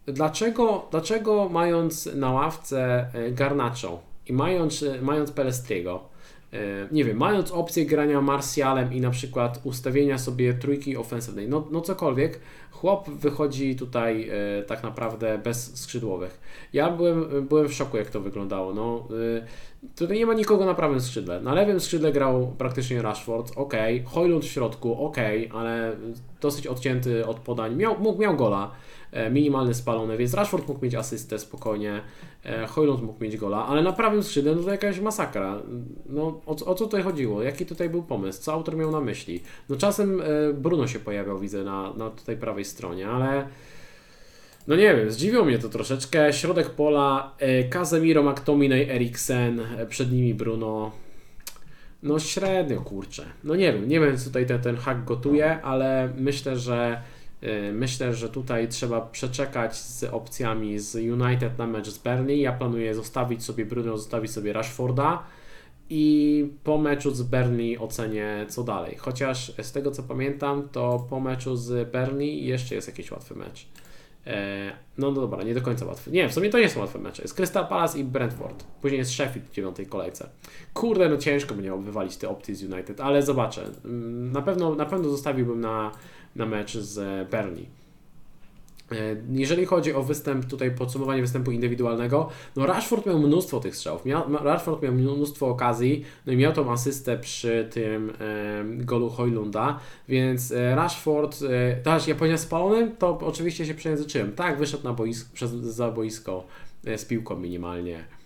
dlaczego, 0.06 0.88
dlaczego 0.92 1.50
mając 1.50 2.06
na 2.06 2.32
ławce 2.32 3.12
Garnacho 3.32 4.00
i 4.28 4.34
mając, 4.34 4.86
mając 5.02 5.32
Pelestriego, 5.32 6.10
E, 6.54 6.88
nie 6.92 7.04
wiem, 7.04 7.18
mając 7.18 7.52
opcję 7.52 7.86
grania 7.86 8.22
Marsjalem 8.22 8.94
i 8.94 9.02
na 9.02 9.10
przykład 9.10 9.62
ustawienia 9.64 10.18
sobie 10.18 10.54
trójki 10.54 10.98
ofensywnej, 10.98 11.50
no, 11.50 11.68
no 11.72 11.82
cokolwiek, 11.82 12.40
chłop 12.72 13.10
wychodzi 13.10 13.76
tutaj 13.76 14.30
e, 14.30 14.64
tak 14.64 14.84
naprawdę 14.84 15.38
bez 15.38 15.80
skrzydłowych. 15.80 16.40
Ja 16.74 16.92
byłem, 16.92 17.48
byłem 17.48 17.68
w 17.68 17.74
szoku, 17.74 17.98
jak 17.98 18.10
to 18.10 18.22
wyglądało. 18.22 18.74
No, 18.74 19.08
e, 19.12 19.46
tutaj 19.96 20.18
nie 20.18 20.26
ma 20.26 20.34
nikogo 20.34 20.66
na 20.66 20.74
prawym 20.74 21.02
skrzydle. 21.02 21.42
Na 21.42 21.54
lewym 21.54 21.80
skrzydle 21.80 22.12
grał 22.12 22.54
praktycznie 22.58 23.02
Rashford, 23.02 23.52
ok, 23.56 23.74
Hojlund 24.06 24.46
w 24.46 24.48
środku, 24.48 25.06
ok, 25.06 25.18
ale 25.54 25.96
dosyć 26.42 26.68
odcięty 26.68 27.26
od 27.26 27.40
podań. 27.40 27.76
Miał, 27.76 28.00
mógł, 28.00 28.22
miał 28.22 28.36
gola. 28.36 28.72
E, 29.12 29.30
minimalny 29.30 29.74
spalony, 29.74 30.18
więc 30.18 30.34
Rashford 30.34 30.68
mógł 30.68 30.86
mieć 30.86 30.96
asystę 30.96 31.40
spokojnie, 31.40 32.02
e, 32.46 32.68
Hojlund 32.68 33.04
mógł 33.04 33.24
mieć 33.24 33.38
gola, 33.38 33.66
ale 33.66 33.82
na 33.82 33.94
prawym 33.94 34.24
skrzydle 34.24 34.56
no 34.56 34.64
to 34.64 34.72
jakaś 34.72 35.00
masakra. 35.00 35.62
No, 36.06 36.42
o, 36.46 36.52
o 36.52 36.56
co 36.56 36.76
tutaj 36.76 37.04
chodziło? 37.04 37.44
Jaki 37.44 37.66
tutaj 37.66 37.90
był 37.90 38.04
pomysł? 38.04 38.42
Co 38.42 38.54
autor 38.54 38.78
miał 38.78 38.92
na 38.92 39.02
myśli? 39.02 39.44
No 39.70 39.76
czasem 39.76 40.22
e, 40.22 40.54
Bruno 40.54 40.88
się 40.88 41.00
pojawiał, 41.00 41.40
widzę, 41.40 41.64
na, 41.64 41.94
na 41.94 42.10
tutaj 42.10 42.38
prawej 42.38 42.66
stronie, 42.66 43.08
ale 43.08 43.48
no 44.68 44.76
nie 44.76 44.96
wiem, 44.96 45.12
zdziwiło 45.12 45.46
mnie 45.46 45.60
to 45.60 45.70
troszeczkę. 45.70 46.34
Środek 46.34 46.70
pola, 46.70 47.36
Casemiro, 47.70 48.24
McTominay, 48.24 48.90
Eriksen, 48.90 49.62
przed 49.90 50.12
nimi 50.12 50.34
Bruno. 50.34 50.92
No 52.04 52.20
średnio, 52.20 52.82
kurczę. 52.82 53.26
No 53.44 53.56
nie 53.56 53.74
wiem, 53.74 53.90
nie 53.90 54.00
wiem 54.00 54.18
co 54.18 54.26
tutaj 54.26 54.46
ten, 54.46 54.62
ten 54.62 54.78
hack 54.78 55.04
gotuje, 55.04 55.62
ale 55.62 56.10
myślę, 56.18 56.58
że 56.58 57.02
Y, 57.44 57.74
myślę, 57.74 58.14
że 58.14 58.30
tutaj 58.30 58.68
trzeba 58.68 59.02
przeczekać 59.02 59.76
z 59.76 60.04
opcjami 60.04 60.80
z 60.80 60.96
United 60.96 61.58
na 61.58 61.68
mecz 61.68 61.90
z 61.90 61.98
Burnley. 61.98 62.42
Ja 62.42 62.52
planuję 62.54 62.96
zostawić 62.96 63.44
sobie 63.44 63.66
Bruno, 63.66 63.98
zostawić 63.98 64.32
sobie 64.32 64.54
Rashforda 64.54 65.24
i 65.90 66.48
po 66.64 66.78
meczu 66.78 67.12
z 67.12 67.22
Burnley 67.22 67.78
ocenię 67.78 68.46
co 68.50 68.64
dalej. 68.64 68.96
Chociaż 68.98 69.54
z 69.62 69.72
tego 69.72 69.92
co 69.92 70.04
pamiętam, 70.04 70.70
to 70.72 71.08
po 71.10 71.20
meczu 71.20 71.56
z 71.56 71.92
Burnley 71.92 72.46
jeszcze 72.46 72.76
jest 72.76 72.88
jakiś 72.88 73.12
łatwy 73.12 73.36
mecz. 73.36 73.68
E, 74.28 74.72
no, 74.98 75.12
no 75.12 75.22
dobra, 75.22 75.44
nie 75.44 75.54
do 75.54 75.62
końca 75.62 75.86
łatwy. 75.86 76.12
Nie, 76.12 76.30
w 76.30 76.34
sumie 76.34 76.50
to 76.50 76.60
nie 76.60 76.70
są 76.70 76.80
łatwe 76.80 77.00
mecze. 77.00 77.22
Jest 77.22 77.34
Crystal 77.34 77.68
Palace 77.68 78.00
i 78.00 78.04
Brentford. 78.04 78.64
Później 78.82 79.00
jest 79.00 79.12
Sheffield 79.12 79.48
w 79.48 79.52
dziewiątej 79.52 79.86
kolejce. 79.86 80.30
Kurde, 80.74 81.10
no 81.10 81.18
ciężko 81.18 81.56
będzie 81.56 81.72
wywalić 81.78 82.18
te 82.18 82.30
opcje 82.30 82.56
z 82.56 82.64
United, 82.64 83.02
ale 83.02 83.24
zobaczę. 83.24 83.64
Mm, 83.86 84.32
na 84.32 84.42
pewno, 84.42 84.76
na 84.76 84.86
pewno 84.86 85.10
zostawiłbym 85.10 85.62
na 85.62 85.92
na 86.38 86.46
mecz 86.46 86.78
z 86.78 87.30
Burnley. 87.30 87.66
E, 88.92 88.96
jeżeli 89.32 89.66
chodzi 89.66 89.94
o 89.94 90.04
występ, 90.04 90.46
tutaj 90.46 90.72
podsumowanie 90.72 91.22
występu 91.22 91.52
indywidualnego, 91.52 92.30
no 92.56 92.66
Rashford 92.66 93.06
miał 93.06 93.20
mnóstwo 93.20 93.60
tych 93.60 93.76
strzałów, 93.76 94.06
miał, 94.06 94.24
Rashford 94.44 94.82
miał 94.82 94.94
mnóstwo 94.94 95.48
okazji, 95.48 96.06
no 96.26 96.34
i 96.34 96.38
miał 96.38 96.54
tą 96.54 96.72
asystę 96.72 97.18
przy 97.18 97.68
tym 97.72 98.10
e, 98.10 98.14
golu 98.66 99.10
Hojlunda, 99.10 99.80
więc 100.08 100.52
e, 100.52 100.76
Rashford, 100.76 101.40
e, 101.42 101.76
też 101.76 102.08
ja 102.08 102.16
powiedziałem 102.16 102.38
spalony, 102.38 102.92
to 103.00 103.20
oczywiście 103.20 103.66
się 103.66 103.74
przejęzyczyłem, 103.74 104.32
tak, 104.32 104.58
wyszedł 104.58 104.84
na 104.84 104.94
boisko, 104.94 105.30
przez, 105.34 105.52
za 105.52 105.92
boisko 105.92 106.44
e, 106.86 106.98
z 106.98 107.06
piłką 107.06 107.36
minimalnie 107.36 108.17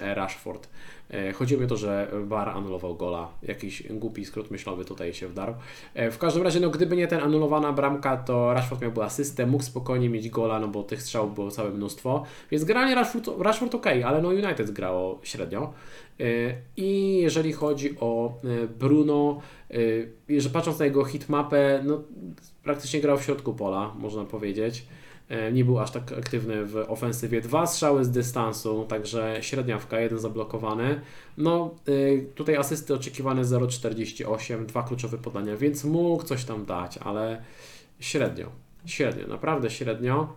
Rashford. 0.00 0.68
E, 1.10 1.32
Chodziło 1.32 1.60
mi 1.60 1.66
o 1.66 1.68
to, 1.68 1.76
że 1.76 2.08
VAR 2.24 2.48
anulował 2.48 2.96
gola. 2.96 3.28
Jakiś 3.42 3.82
głupi 3.90 4.24
skrót 4.24 4.50
myślowy 4.50 4.84
tutaj 4.84 5.14
się 5.14 5.28
wdarł. 5.28 5.54
E, 5.94 6.10
w 6.10 6.18
każdym 6.18 6.42
razie, 6.42 6.60
no 6.60 6.70
gdyby 6.70 6.96
nie 6.96 7.06
ten 7.06 7.20
anulowana 7.20 7.72
bramka, 7.72 8.16
to 8.16 8.54
Rashford 8.54 8.82
miałby 8.82 9.02
asystę, 9.02 9.46
mógł 9.46 9.64
spokojnie 9.64 10.08
mieć 10.08 10.28
gola, 10.30 10.60
no 10.60 10.68
bo 10.68 10.82
tych 10.82 11.02
strzałów 11.02 11.34
było 11.34 11.50
całe 11.50 11.70
mnóstwo. 11.70 12.24
Więc 12.50 12.64
generalnie 12.64 12.94
Rashford, 12.94 13.28
Rashford 13.38 13.74
ok, 13.74 13.86
ale 13.86 14.22
no 14.22 14.28
United 14.28 14.70
grało 14.70 15.20
średnio. 15.22 15.72
E, 16.20 16.24
I 16.76 17.18
jeżeli 17.22 17.52
chodzi 17.52 17.96
o 18.00 18.34
Bruno, 18.78 19.40
że 20.38 20.50
patrząc 20.50 20.78
na 20.78 20.84
jego 20.84 21.04
hitmapę, 21.04 21.80
no 21.84 22.02
praktycznie 22.62 23.00
grał 23.00 23.18
w 23.18 23.22
środku 23.22 23.54
pola, 23.54 23.94
można 23.98 24.24
powiedzieć. 24.24 24.86
E, 25.34 25.52
nie 25.52 25.64
był 25.64 25.78
aż 25.78 25.90
tak 25.90 26.12
aktywny 26.12 26.64
w 26.64 26.76
ofensywie. 26.76 27.40
Dwa 27.40 27.66
strzały 27.66 28.04
z 28.04 28.10
dystansu, 28.10 28.84
także 28.88 29.38
średniawka, 29.40 30.00
jeden 30.00 30.18
zablokowany. 30.18 31.00
No, 31.36 31.74
e, 31.88 32.18
tutaj 32.34 32.56
asysty 32.56 32.94
oczekiwane 32.94 33.42
0,48, 33.42 34.66
dwa 34.66 34.82
kluczowe 34.82 35.18
podania, 35.18 35.56
więc 35.56 35.84
mógł 35.84 36.22
coś 36.22 36.44
tam 36.44 36.64
dać, 36.64 36.98
ale 36.98 37.42
średnio. 38.00 38.50
Średnio, 38.86 39.26
naprawdę 39.26 39.70
średnio. 39.70 40.36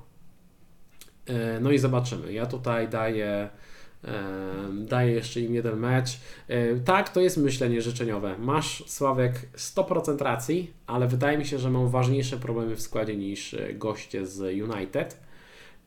E, 1.25 1.59
no 1.59 1.71
i 1.71 1.77
zobaczymy. 1.77 2.33
Ja 2.33 2.45
tutaj 2.45 2.89
daję 2.89 3.49
daje 4.73 5.11
jeszcze 5.11 5.41
im 5.41 5.53
jeden 5.55 5.79
mecz. 5.79 6.19
Tak, 6.85 7.09
to 7.09 7.21
jest 7.21 7.37
myślenie 7.37 7.81
życzeniowe. 7.81 8.35
Masz, 8.39 8.83
Sławek, 8.87 9.33
100% 9.57 10.21
racji, 10.21 10.73
ale 10.87 11.07
wydaje 11.07 11.37
mi 11.37 11.45
się, 11.45 11.59
że 11.59 11.69
mam 11.69 11.89
ważniejsze 11.89 12.37
problemy 12.37 12.75
w 12.75 12.81
składzie 12.81 13.17
niż 13.17 13.55
goście 13.73 14.25
z 14.25 14.39
United. 14.39 15.27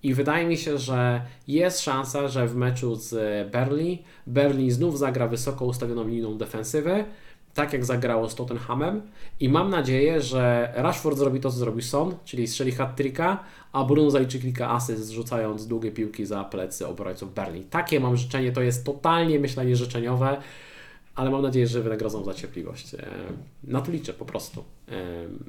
I 0.02 0.14
wydaje 0.14 0.46
mi 0.46 0.56
się, 0.56 0.78
że 0.78 1.22
jest 1.48 1.80
szansa, 1.80 2.28
że 2.28 2.46
w 2.46 2.56
meczu 2.56 2.94
z 2.94 3.14
Berlin, 3.50 3.98
Berlin 4.26 4.70
znów 4.70 4.98
zagra 4.98 5.28
wysoko 5.28 5.64
ustawioną 5.64 6.08
linią 6.08 6.38
defensywy, 6.38 7.04
tak 7.55 7.72
jak 7.72 7.84
zagrało 7.84 8.30
z 8.30 8.34
Tottenhamem 8.34 9.03
i 9.40 9.48
mam 9.48 9.70
nadzieję, 9.70 10.20
że 10.20 10.72
Rashford 10.76 11.18
zrobi 11.18 11.40
to, 11.40 11.51
co 11.51 11.57
zrobił 11.57 11.82
Son, 11.82 12.14
czyli 12.24 12.48
strzeli 12.48 12.72
hat-tricka, 12.72 13.38
a 13.72 13.84
Bruno 13.84 14.11
zaliczy 14.11 14.40
kilka 14.40 14.70
asyst, 14.70 15.11
rzucając 15.11 15.66
długie 15.66 15.92
piłki 15.92 16.26
za 16.26 16.44
plecy 16.44 16.86
obrońców 16.86 17.34
Berlin. 17.34 17.64
Takie 17.70 18.01
mam 18.01 18.16
życzenie, 18.16 18.53
to 18.53 18.62
jest 18.62 18.84
totalnie 18.84 19.38
myślenie 19.38 19.76
życzeniowe, 19.76 20.36
ale 21.14 21.30
mam 21.30 21.42
nadzieję, 21.42 21.66
że 21.66 21.82
wynagrodzą 21.82 22.24
za 22.24 22.34
cierpliwość. 22.34 22.94
E, 22.94 23.09
na 23.64 23.80
to 23.80 23.92
liczę 23.92 24.14
po 24.14 24.24
prostu. 24.24 24.64
E, 24.88 24.94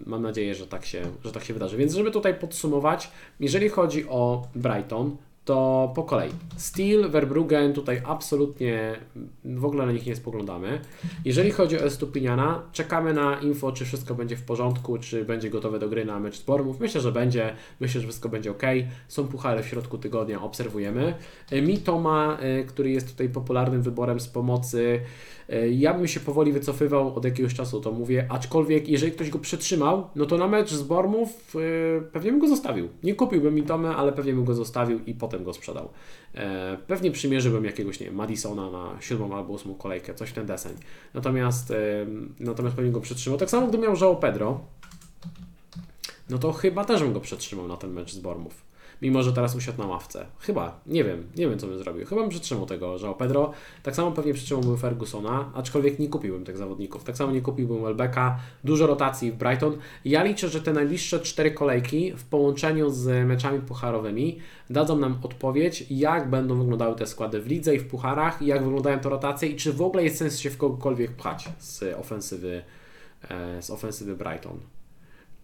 mam 0.06 0.22
nadzieję, 0.22 0.56
że 0.56 0.68
tak 0.68 0.86
się, 0.86 1.02
że 1.24 1.32
tak 1.32 1.44
się 1.44 1.54
wydarzy. 1.54 1.78
Więc 1.78 1.94
żeby 1.94 2.12
tutaj 2.12 2.40
podsumować, 2.40 3.12
jeżeli 3.40 3.70
chodzi 3.70 4.10
o 4.10 4.48
Brighton, 4.56 5.18
to 5.46 5.92
po 5.96 6.04
kolei. 6.04 6.30
Steel, 6.58 7.10
Verbruggen, 7.10 7.74
tutaj 7.74 8.02
absolutnie 8.06 9.00
w 9.46 9.66
ogóle 9.66 9.86
na 9.86 9.92
nich 9.92 10.06
nie 10.06 10.16
spoglądamy. 10.16 10.82
Jeżeli 11.26 11.52
chodzi 11.52 11.78
o 11.78 11.84
Estupiniana, 11.84 12.64
czekamy 12.72 13.14
na 13.14 13.40
info, 13.40 13.72
czy 13.72 13.86
wszystko 13.86 14.16
będzie 14.16 14.38
w 14.38 14.44
porządku, 14.44 14.98
czy 14.98 15.26
będzie 15.26 15.50
gotowe 15.50 15.80
do 15.80 15.90
gry 15.90 16.06
na 16.06 16.20
mecz 16.20 16.38
z 16.38 16.44
Bormów. 16.44 16.80
Myślę, 16.80 17.02
że 17.02 17.12
będzie. 17.12 17.56
Myślę, 17.80 18.02
że 18.02 18.08
wszystko 18.08 18.30
będzie 18.30 18.52
ok. 18.52 18.64
Są 19.08 19.28
puchary 19.28 19.64
w 19.64 19.68
środku 19.68 19.98
tygodnia, 19.98 20.42
obserwujemy. 20.42 21.14
Mi 21.52 21.78
Toma, 21.78 22.38
e, 22.40 22.64
który 22.64 22.92
jest 22.92 23.12
tutaj 23.12 23.30
popularnym 23.30 23.82
wyborem 23.82 24.20
z 24.20 24.28
pomocy 24.28 25.02
E, 25.41 25.41
ja 25.72 25.94
bym 25.94 26.08
się 26.08 26.20
powoli 26.20 26.52
wycofywał 26.52 27.16
od 27.16 27.26
jakiegoś 27.26 27.54
czasu, 27.54 27.82
to 27.82 27.92
mówię, 27.92 28.26
aczkolwiek 28.30 28.88
jeżeli 28.88 29.12
ktoś 29.12 29.30
go 29.30 29.40
przetrzymał, 29.40 30.08
no 30.16 30.26
to 30.26 30.38
na 30.38 30.48
mecz 30.48 30.70
z 30.70 30.84
Bormów 30.84 31.56
yy, 31.56 32.04
pewnie 32.12 32.32
bym 32.32 32.40
go 32.40 32.48
zostawił. 32.48 32.90
Nie 33.04 33.16
kupiłbym 33.16 33.56
Mitome, 33.56 33.96
ale 33.96 34.14
pewnie 34.14 34.34
bym 34.34 34.46
go 34.46 34.54
zostawił 34.54 35.00
i 35.06 35.14
potem 35.14 35.44
go 35.44 35.54
sprzedał. 35.54 35.90
Yy, 36.34 36.42
pewnie 36.88 37.12
przymierzyłbym 37.12 37.66
jakiegoś, 37.66 38.00
nie 38.00 38.06
wiem, 38.06 38.16
Madisona 38.16 38.72
na 38.72 39.02
siódmą 39.02 39.36
albo 39.36 39.54
ósmą 39.54 39.76
kolejkę, 39.76 40.14
coś 40.14 40.30
w 40.30 40.34
ten 40.34 40.46
deseń. 40.46 40.74
Natomiast, 41.14 41.74
natomiast 42.40 42.76
pewnie 42.76 42.92
go 42.92 43.02
przetrzymał. 43.02 43.40
Tak 43.40 43.50
samo 43.50 43.68
gdybym 43.68 43.86
miał 43.86 43.96
Żao 43.96 44.16
Pedro, 44.16 44.60
no 46.30 46.38
to 46.38 46.52
chyba 46.52 46.86
też 46.86 47.04
bym 47.04 47.14
go 47.14 47.20
przetrzymał 47.20 47.68
na 47.68 47.78
ten 47.78 47.92
mecz 47.94 48.14
z 48.14 48.20
Bormów 48.20 48.71
mimo 49.02 49.24
że 49.24 49.34
teraz 49.34 49.56
usiadł 49.56 49.78
na 49.78 49.88
ławce. 49.88 50.26
Chyba, 50.40 50.80
nie 50.88 51.04
wiem, 51.04 51.24
nie 51.36 51.50
wiem 51.50 51.60
co 51.60 51.68
bym 51.68 51.78
zrobił. 51.78 52.06
Chyba 52.06 52.22
bym 52.22 52.30
przytrzymał 52.30 52.66
tego 52.66 52.96
João 52.96 53.16
Pedro. 53.16 53.52
Tak 53.84 53.96
samo 53.96 54.12
pewnie 54.12 54.34
przytrzymałbym 54.34 54.78
Fergusona, 54.78 55.52
aczkolwiek 55.56 56.00
nie 56.00 56.08
kupiłbym 56.08 56.46
tych 56.46 56.58
zawodników. 56.58 57.04
Tak 57.04 57.18
samo 57.18 57.32
nie 57.32 57.42
kupiłbym 57.42 57.84
Welbecka. 57.84 58.40
Dużo 58.64 58.88
rotacji 58.88 59.32
w 59.32 59.36
Brighton. 59.36 59.78
Ja 60.06 60.24
liczę, 60.24 60.50
że 60.50 60.62
te 60.62 60.74
najbliższe 60.74 61.20
cztery 61.20 61.52
kolejki 61.52 62.14
w 62.18 62.24
połączeniu 62.24 62.90
z 62.90 63.28
meczami 63.28 63.60
pucharowymi 63.60 64.40
dadzą 64.70 64.98
nam 64.98 65.20
odpowiedź, 65.24 65.86
jak 65.90 66.30
będą 66.30 66.60
wyglądały 66.60 66.96
te 66.96 67.08
składy 67.08 67.42
w 67.42 67.48
lidze 67.48 67.76
i 67.76 67.80
w 67.80 67.88
pucharach, 67.88 68.42
jak 68.42 68.64
wyglądają 68.64 69.00
te 69.00 69.10
rotacje 69.10 69.50
i 69.50 69.56
czy 69.56 69.74
w 69.74 69.82
ogóle 69.82 70.04
jest 70.04 70.18
sens 70.18 70.40
się 70.40 70.50
w 70.50 70.58
kogokolwiek 70.58 71.12
pchać 71.12 71.50
z 71.60 71.84
ofensywy, 71.84 72.64
e, 73.30 73.62
z 73.62 73.70
ofensywy 73.70 74.16
Brighton. 74.16 74.60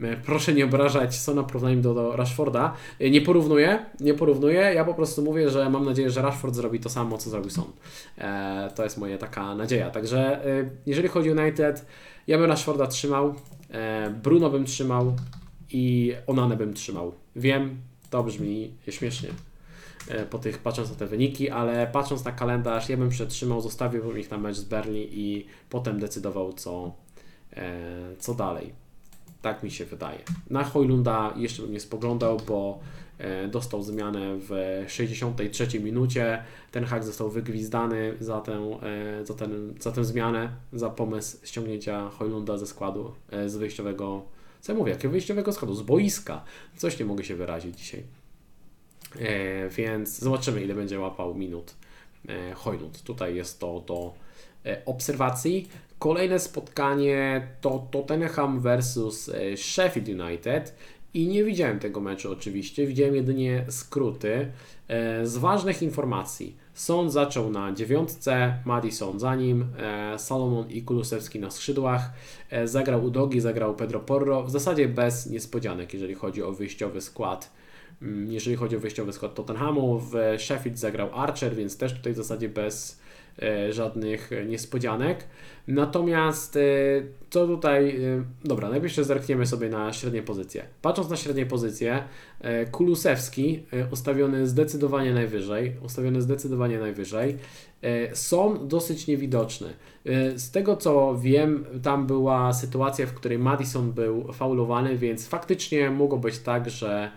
E, 0.02 0.18
proszę 0.18 0.54
nie 0.54 0.66
obrażać 0.66 1.16
Sona 1.16 1.44
porównaniem 1.44 1.82
do, 1.82 1.94
do 1.94 2.16
Rashforda. 2.16 2.74
E, 3.00 3.10
nie 3.10 3.22
porównuję, 3.22 3.86
nie 4.00 4.14
porównuję. 4.14 4.60
Ja 4.60 4.86
po 4.86 4.94
prostu 4.94 5.22
mówię, 5.22 5.50
że 5.50 5.70
mam 5.70 5.86
nadzieję, 5.86 6.10
że 6.10 6.22
Rashford 6.22 6.56
zrobi 6.56 6.80
to 6.80 6.90
samo, 6.90 7.18
co 7.18 7.30
zrobił 7.30 7.50
Son. 7.50 7.72
E, 8.18 8.72
to 8.76 8.84
jest 8.84 8.98
moja 8.98 9.18
taka 9.18 9.56
nadzieja. 9.56 9.90
Także 9.90 10.46
e, 10.46 10.70
jeżeli 10.86 11.08
chodzi 11.08 11.32
o 11.32 11.34
United, 11.34 11.86
ja 12.28 12.38
bym 12.38 12.50
Rashforda 12.50 12.88
trzymał, 12.88 13.36
e, 13.72 14.10
Bruno 14.24 14.50
bym 14.50 14.66
trzymał 14.66 15.16
i 15.72 16.14
Onanę 16.28 16.58
bym 16.58 16.74
trzymał. 16.74 17.14
Wiem, 17.36 17.78
to 18.10 18.24
brzmi 18.24 18.74
śmiesznie 18.90 19.30
e, 20.08 20.26
po 20.26 20.40
tych, 20.40 20.58
patrząc 20.58 20.90
na 20.90 20.96
te 20.96 21.08
wyniki, 21.08 21.50
ale 21.50 21.88
patrząc 21.88 22.26
na 22.26 22.32
kalendarz, 22.32 22.90
ja 22.90 22.98
bym 22.98 23.10
przetrzymał, 23.10 23.62
zostawiłbym 23.62 24.20
ich 24.20 24.32
na 24.32 24.38
mecz 24.38 24.56
z 24.56 24.64
Berlin 24.64 25.08
i 25.12 25.46
potem 25.70 26.00
decydował, 26.00 26.54
co, 26.54 26.96
co 28.20 28.34
dalej. 28.34 28.87
Tak 29.42 29.64
mi 29.64 29.72
się 29.72 29.86
wydaje. 29.86 30.20
Na 30.50 30.64
Hojlunda 30.64 31.34
jeszcze 31.36 31.62
bym 31.62 31.72
nie 31.72 31.80
spoglądał, 31.80 32.38
bo 32.48 32.80
e, 33.18 33.48
dostał 33.48 33.84
zmianę 33.84 34.38
w 34.40 34.84
63 34.88 35.80
minucie. 35.80 36.44
Ten 36.72 36.86
hak 36.86 37.04
został 37.04 37.30
wygwizdany 37.30 38.14
za 38.20 38.42
tę, 38.42 38.80
e, 39.22 39.26
za, 39.26 39.34
ten, 39.34 39.74
za 39.80 39.92
tę 39.92 40.06
zmianę, 40.06 40.50
za 40.74 40.90
pomysł 40.90 41.38
ściągnięcia 41.44 42.10
Hojlunda 42.10 42.58
ze 42.58 42.68
składu, 42.68 43.14
e, 43.32 43.50
z 43.50 43.56
wyjściowego, 43.58 44.26
co 44.62 44.72
ja 44.72 44.78
mówię, 44.78 44.92
jakiego 44.92 45.12
wyjściowego 45.12 45.54
składu? 45.54 45.76
Z 45.76 45.82
boiska. 45.82 46.44
Coś 46.78 47.00
nie 47.00 47.06
mogę 47.06 47.24
się 47.24 47.36
wyrazić 47.36 47.80
dzisiaj. 47.80 48.04
Więc 49.70 50.20
zobaczymy, 50.20 50.64
ile 50.64 50.76
będzie 50.76 51.00
łapał 51.00 51.36
minut 51.36 51.76
Hojlund. 52.56 53.04
Tutaj 53.04 53.36
jest 53.36 53.60
to 53.60 53.84
do 53.88 54.14
obserwacji. 54.86 55.70
Kolejne 56.00 56.40
spotkanie 56.40 57.48
to 57.62 57.88
Tottenham 57.92 58.60
versus 58.62 59.30
e, 59.30 59.58
Sheffield 59.58 60.10
United 60.10 60.76
i 61.14 61.28
nie 61.28 61.44
widziałem 61.44 61.80
tego 61.80 62.02
meczu 62.02 62.32
oczywiście, 62.32 62.88
widziałem 62.88 63.16
jedynie 63.16 63.66
skróty. 63.70 64.52
E, 64.88 65.26
z 65.26 65.38
ważnych 65.38 65.82
informacji, 65.82 66.58
Son 66.74 67.12
zaczął 67.12 67.50
na 67.50 67.72
dziewiątce, 67.72 68.60
Madison 68.66 69.20
za 69.20 69.36
nim, 69.36 69.66
e, 69.78 70.20
Salomon 70.20 70.70
i 70.70 70.82
Kulusewski 70.82 71.40
na 71.40 71.52
skrzydłach, 71.52 72.12
zagrał 72.66 73.06
Udogi, 73.06 73.40
zagrał 73.40 73.76
Pedro 73.76 74.00
Porro, 74.00 74.44
w 74.44 74.52
zasadzie 74.52 74.88
bez 74.88 75.30
niespodzianek, 75.30 75.94
jeżeli 75.94 76.16
chodzi 76.16 76.44
o 76.44 76.52
wyjściowy 76.52 77.02
skład. 77.02 77.52
Mm, 78.02 78.32
jeżeli 78.32 78.56
chodzi 78.56 78.76
o 78.78 78.80
wyjściowy 78.80 79.14
skład 79.14 79.36
Tottenhamu, 79.36 80.00
w 80.00 80.14
Sheffield 80.38 80.80
zagrał 80.80 81.10
Archer, 81.14 81.56
więc 81.56 81.78
też 81.78 81.94
tutaj 81.94 82.14
w 82.14 82.18
zasadzie 82.18 82.50
bez 82.50 83.00
żadnych 83.72 84.30
niespodzianek. 84.48 85.28
Natomiast 85.68 86.56
e, 86.56 86.60
co 87.30 87.48
tutaj, 87.48 87.90
e, 87.90 88.24
dobra, 88.44 88.70
najpierw 88.70 88.84
jeszcze 88.84 89.04
zerkniemy 89.04 89.46
sobie 89.46 89.70
na 89.70 89.94
średnie 89.94 90.24
pozycje. 90.24 90.66
Patrząc 90.82 91.10
na 91.10 91.16
średnie 91.16 91.46
pozycje, 91.46 92.04
e, 92.42 92.66
Kulusewski 92.66 93.64
ustawiony 93.92 94.48
zdecydowanie 94.48 95.14
najwyżej, 95.14 95.74
ustawiony 95.86 96.22
zdecydowanie 96.22 96.80
najwyżej, 96.80 97.38
są 98.14 98.68
dosyć 98.68 99.08
niewidoczny. 99.08 99.74
Z 100.36 100.52
tego 100.52 100.78
co 100.78 101.18
wiem, 101.20 101.66
tam 101.84 102.08
była 102.08 102.54
sytuacja, 102.54 103.06
w 103.06 103.14
której 103.14 103.40
Madison 103.40 103.92
był 103.92 104.34
faulowany, 104.34 104.98
więc 104.98 105.28
faktycznie 105.28 105.90
mogło 105.90 106.18
być 106.18 106.40
tak, 106.40 106.70
że 106.70 107.12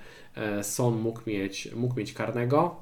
Son 0.62 1.00
mógł 1.00 1.20
mieć, 1.26 1.68
mógł 1.74 1.96
mieć 1.96 2.12
karnego. 2.12 2.76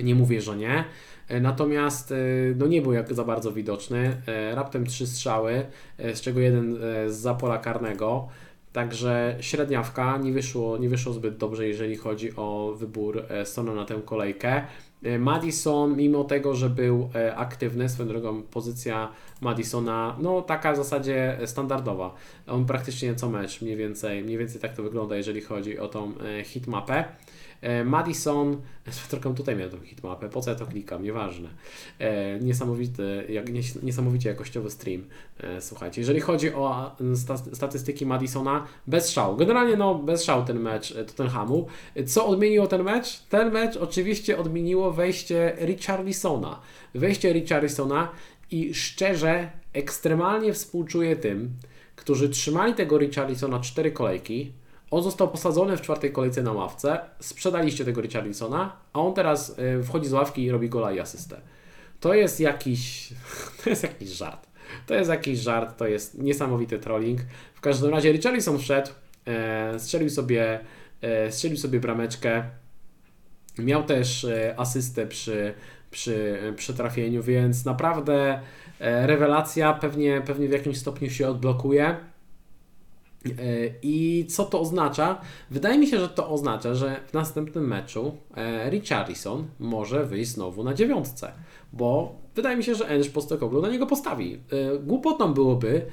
Nie 0.00 0.14
mówię, 0.14 0.40
że 0.40 0.56
nie. 0.56 0.84
E, 1.28 1.40
natomiast 1.40 2.12
e, 2.12 2.16
no 2.56 2.66
nie 2.66 2.82
był 2.82 2.92
jak 2.92 3.14
za 3.14 3.24
bardzo 3.24 3.52
widoczny. 3.52 4.16
E, 4.26 4.54
raptem 4.54 4.86
trzy 4.86 5.06
strzały, 5.06 5.66
z 6.14 6.20
czego 6.20 6.40
jeden 6.40 6.76
z 7.06 7.14
zapola 7.16 7.58
karnego. 7.58 8.28
Także 8.72 9.36
średniawka 9.40 10.18
nie 10.18 10.32
wyszło, 10.32 10.78
nie 10.78 10.88
wyszło 10.88 11.12
zbyt 11.12 11.36
dobrze, 11.36 11.68
jeżeli 11.68 11.96
chodzi 11.96 12.36
o 12.36 12.74
wybór 12.78 13.24
Sona 13.44 13.74
na 13.74 13.84
tę 13.84 14.00
kolejkę. 14.04 14.62
Madison, 15.18 15.96
mimo 15.96 16.24
tego, 16.24 16.54
że 16.54 16.70
był 16.70 17.10
aktywny, 17.36 17.88
swoją 17.88 18.08
drogą 18.08 18.42
pozycja 18.42 19.12
Madisona, 19.40 20.16
no 20.20 20.42
taka 20.42 20.72
w 20.72 20.76
zasadzie 20.76 21.38
standardowa. 21.46 22.14
On 22.46 22.66
praktycznie 22.66 23.14
co 23.14 23.30
mecz, 23.30 23.62
mniej 23.62 23.76
więcej, 23.76 24.24
mniej 24.24 24.38
więcej 24.38 24.60
tak 24.60 24.76
to 24.76 24.82
wygląda, 24.82 25.16
jeżeli 25.16 25.40
chodzi 25.40 25.78
o 25.78 25.88
tą 25.88 26.12
hitmapę. 26.44 27.04
E, 27.64 27.84
Madison, 27.84 28.56
trochę 29.10 29.34
tutaj 29.34 29.56
miałem 29.56 29.70
tą 29.72 29.80
hitmapę, 29.80 30.28
po 30.28 30.40
co 30.40 30.50
ja 30.50 30.56
to 30.56 30.66
klikam, 30.66 31.02
nieważne. 31.02 31.48
E, 31.98 32.40
niesamowity, 32.40 33.26
jak, 33.28 33.46
niesamowicie 33.82 34.28
jakościowy 34.28 34.70
stream, 34.70 35.04
e, 35.40 35.60
słuchajcie. 35.60 36.00
Jeżeli 36.00 36.20
chodzi 36.20 36.54
o 36.54 36.96
statystyki 37.52 38.06
Madisona, 38.06 38.66
bez 38.86 39.10
szału. 39.10 39.36
Generalnie 39.36 39.76
no, 39.76 39.94
bez 39.94 40.24
szału 40.24 40.44
ten 40.44 40.60
mecz 40.60 40.94
Tottenhamu. 40.94 41.66
Co 42.06 42.26
odmieniło 42.26 42.66
ten 42.66 42.82
mecz? 42.82 43.18
Ten 43.20 43.52
mecz 43.52 43.76
oczywiście 43.76 44.38
odmieniło 44.38 44.92
wejście 44.92 45.56
Richarlisona. 45.60 46.60
Wejście 46.94 47.32
Richarlisona 47.32 48.08
i 48.50 48.74
szczerze, 48.74 49.50
ekstremalnie 49.72 50.52
współczuję 50.52 51.16
tym, 51.16 51.50
którzy 51.96 52.28
trzymali 52.28 52.74
tego 52.74 52.98
Richarlisona 52.98 53.60
cztery 53.60 53.92
kolejki, 53.92 54.52
on 54.90 55.02
został 55.02 55.28
posadzony 55.28 55.76
w 55.76 55.80
czwartej 55.80 56.12
kolejce 56.12 56.42
na 56.42 56.52
ławce, 56.52 57.00
sprzedaliście 57.20 57.84
tego 57.84 58.00
Richarlisona, 58.00 58.76
a 58.92 59.00
on 59.00 59.14
teraz 59.14 59.58
y, 59.58 59.82
wchodzi 59.82 60.08
z 60.08 60.12
ławki 60.12 60.42
i 60.42 60.50
robi 60.50 60.68
gola 60.68 60.92
i 60.92 61.00
asystę. 61.00 61.40
To 62.00 62.14
jest 62.14 62.40
jakiś, 62.40 63.12
to 63.64 63.70
jest 63.70 63.82
jakiś 63.82 64.08
żart. 64.08 64.46
To 64.86 64.94
jest 64.94 65.10
jakiś 65.10 65.38
żart, 65.38 65.78
to 65.78 65.86
jest 65.86 66.18
niesamowity 66.18 66.78
trolling. 66.78 67.20
W 67.54 67.60
każdym 67.60 67.90
razie 67.90 68.12
Richarlison 68.12 68.58
wszedł, 68.58 68.90
e, 69.26 69.78
strzelił 69.78 70.10
sobie, 70.10 70.60
e, 71.02 71.32
strzelił 71.32 71.56
sobie 71.56 71.80
brameczkę, 71.80 72.44
Miał 73.58 73.82
też 73.82 74.26
asystę 74.56 75.06
przy, 75.06 75.54
przy, 75.90 76.38
przy 76.56 76.74
trafieniu, 76.74 77.22
więc 77.22 77.64
naprawdę 77.64 78.40
rewelacja, 78.80 79.72
pewnie, 79.72 80.22
pewnie 80.26 80.48
w 80.48 80.52
jakimś 80.52 80.78
stopniu 80.78 81.10
się 81.10 81.28
odblokuje. 81.28 81.96
I 83.82 84.26
co 84.30 84.44
to 84.44 84.60
oznacza? 84.60 85.20
Wydaje 85.50 85.78
mi 85.78 85.86
się, 85.86 85.98
że 85.98 86.08
to 86.08 86.30
oznacza, 86.30 86.74
że 86.74 87.00
w 87.06 87.12
następnym 87.12 87.68
meczu 87.68 88.16
Richarlison 88.70 89.46
może 89.58 90.04
wyjść 90.04 90.30
znowu 90.30 90.64
na 90.64 90.74
dziewiątce, 90.74 91.32
bo 91.72 92.18
wydaje 92.34 92.56
mi 92.56 92.64
się, 92.64 92.74
że 92.74 92.88
Enż 92.88 93.08
Postecoglou 93.08 93.62
na 93.62 93.68
niego 93.68 93.86
postawi. 93.86 94.40
Głupotą 94.80 95.34
byłoby 95.34 95.86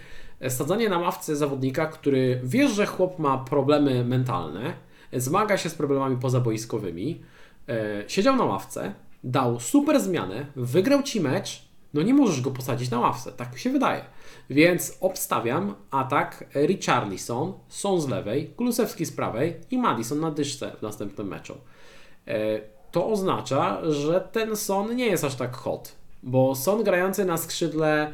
sadzanie 0.49 0.89
na 0.89 0.99
ławce 0.99 1.36
zawodnika, 1.36 1.86
który 1.86 2.41
wiesz, 2.43 2.71
że 2.71 2.86
chłop 2.86 3.19
ma 3.19 3.38
problemy 3.38 4.05
mentalne, 4.05 4.73
zmaga 5.13 5.57
się 5.57 5.69
z 5.69 5.75
problemami 5.75 6.17
pozaboiskowymi, 6.17 7.21
e, 7.69 8.03
siedział 8.07 8.36
na 8.36 8.43
ławce, 8.43 8.93
dał 9.23 9.59
super 9.59 9.99
zmianę, 9.99 10.45
wygrał 10.55 11.03
Ci 11.03 11.21
mecz, 11.21 11.65
no 11.93 12.01
nie 12.01 12.13
możesz 12.13 12.41
go 12.41 12.51
posadzić 12.51 12.89
na 12.91 12.99
ławce, 12.99 13.32
tak 13.32 13.53
mi 13.53 13.59
się 13.59 13.69
wydaje. 13.69 14.01
Więc 14.49 14.97
obstawiam 15.01 15.75
atak 15.91 16.45
Richarlison, 16.55 17.53
Son 17.67 18.01
z 18.01 18.07
lewej, 18.07 18.47
Kulusewski 18.47 19.05
z 19.05 19.11
prawej 19.11 19.55
i 19.71 19.77
Madison 19.77 20.19
na 20.19 20.32
dyszce 20.32 20.71
w 20.79 20.82
następnym 20.82 21.27
meczu. 21.27 21.57
E, 22.27 22.61
to 22.91 23.07
oznacza, 23.07 23.91
że 23.91 24.29
ten 24.32 24.55
Son 24.55 24.95
nie 24.95 25.05
jest 25.05 25.23
aż 25.23 25.36
tak 25.36 25.55
hot, 25.55 25.95
bo 26.23 26.55
Son 26.55 26.84
grający 26.84 27.25
na 27.25 27.38
skrzydle 27.38 28.13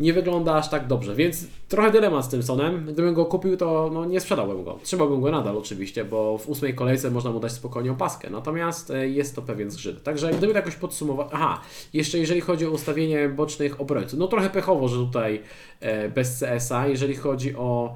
nie 0.00 0.12
wygląda 0.12 0.54
aż 0.54 0.68
tak 0.68 0.86
dobrze, 0.86 1.14
więc 1.14 1.46
trochę 1.68 1.90
dylemat 1.90 2.24
z 2.24 2.28
tym 2.28 2.42
Sonem. 2.42 2.84
Gdybym 2.84 3.14
go 3.14 3.26
kupił, 3.26 3.56
to 3.56 3.90
no, 3.92 4.04
nie 4.04 4.20
sprzedałbym 4.20 4.64
go. 4.64 4.78
Trzymałbym 4.82 5.20
go 5.20 5.30
nadal 5.30 5.56
oczywiście, 5.56 6.04
bo 6.04 6.38
w 6.38 6.48
ósmej 6.48 6.74
kolejce 6.74 7.10
można 7.10 7.30
mu 7.30 7.40
dać 7.40 7.52
spokojnie 7.52 7.92
opaskę, 7.92 8.30
natomiast 8.30 8.90
e, 8.90 9.08
jest 9.08 9.36
to 9.36 9.42
pewien 9.42 9.70
zgrzyt. 9.70 10.02
Także 10.02 10.30
gdyby 10.30 10.52
jakoś 10.52 10.74
podsumować... 10.74 11.28
Aha, 11.32 11.60
jeszcze 11.92 12.18
jeżeli 12.18 12.40
chodzi 12.40 12.66
o 12.66 12.70
ustawienie 12.70 13.28
bocznych 13.28 13.80
obrońców, 13.80 14.18
no 14.18 14.26
trochę 14.26 14.50
pechowo, 14.50 14.88
że 14.88 14.96
tutaj 14.96 15.42
e, 15.80 16.08
bez 16.08 16.40
CS-a, 16.40 16.86
jeżeli 16.86 17.16
chodzi 17.16 17.56
o 17.56 17.94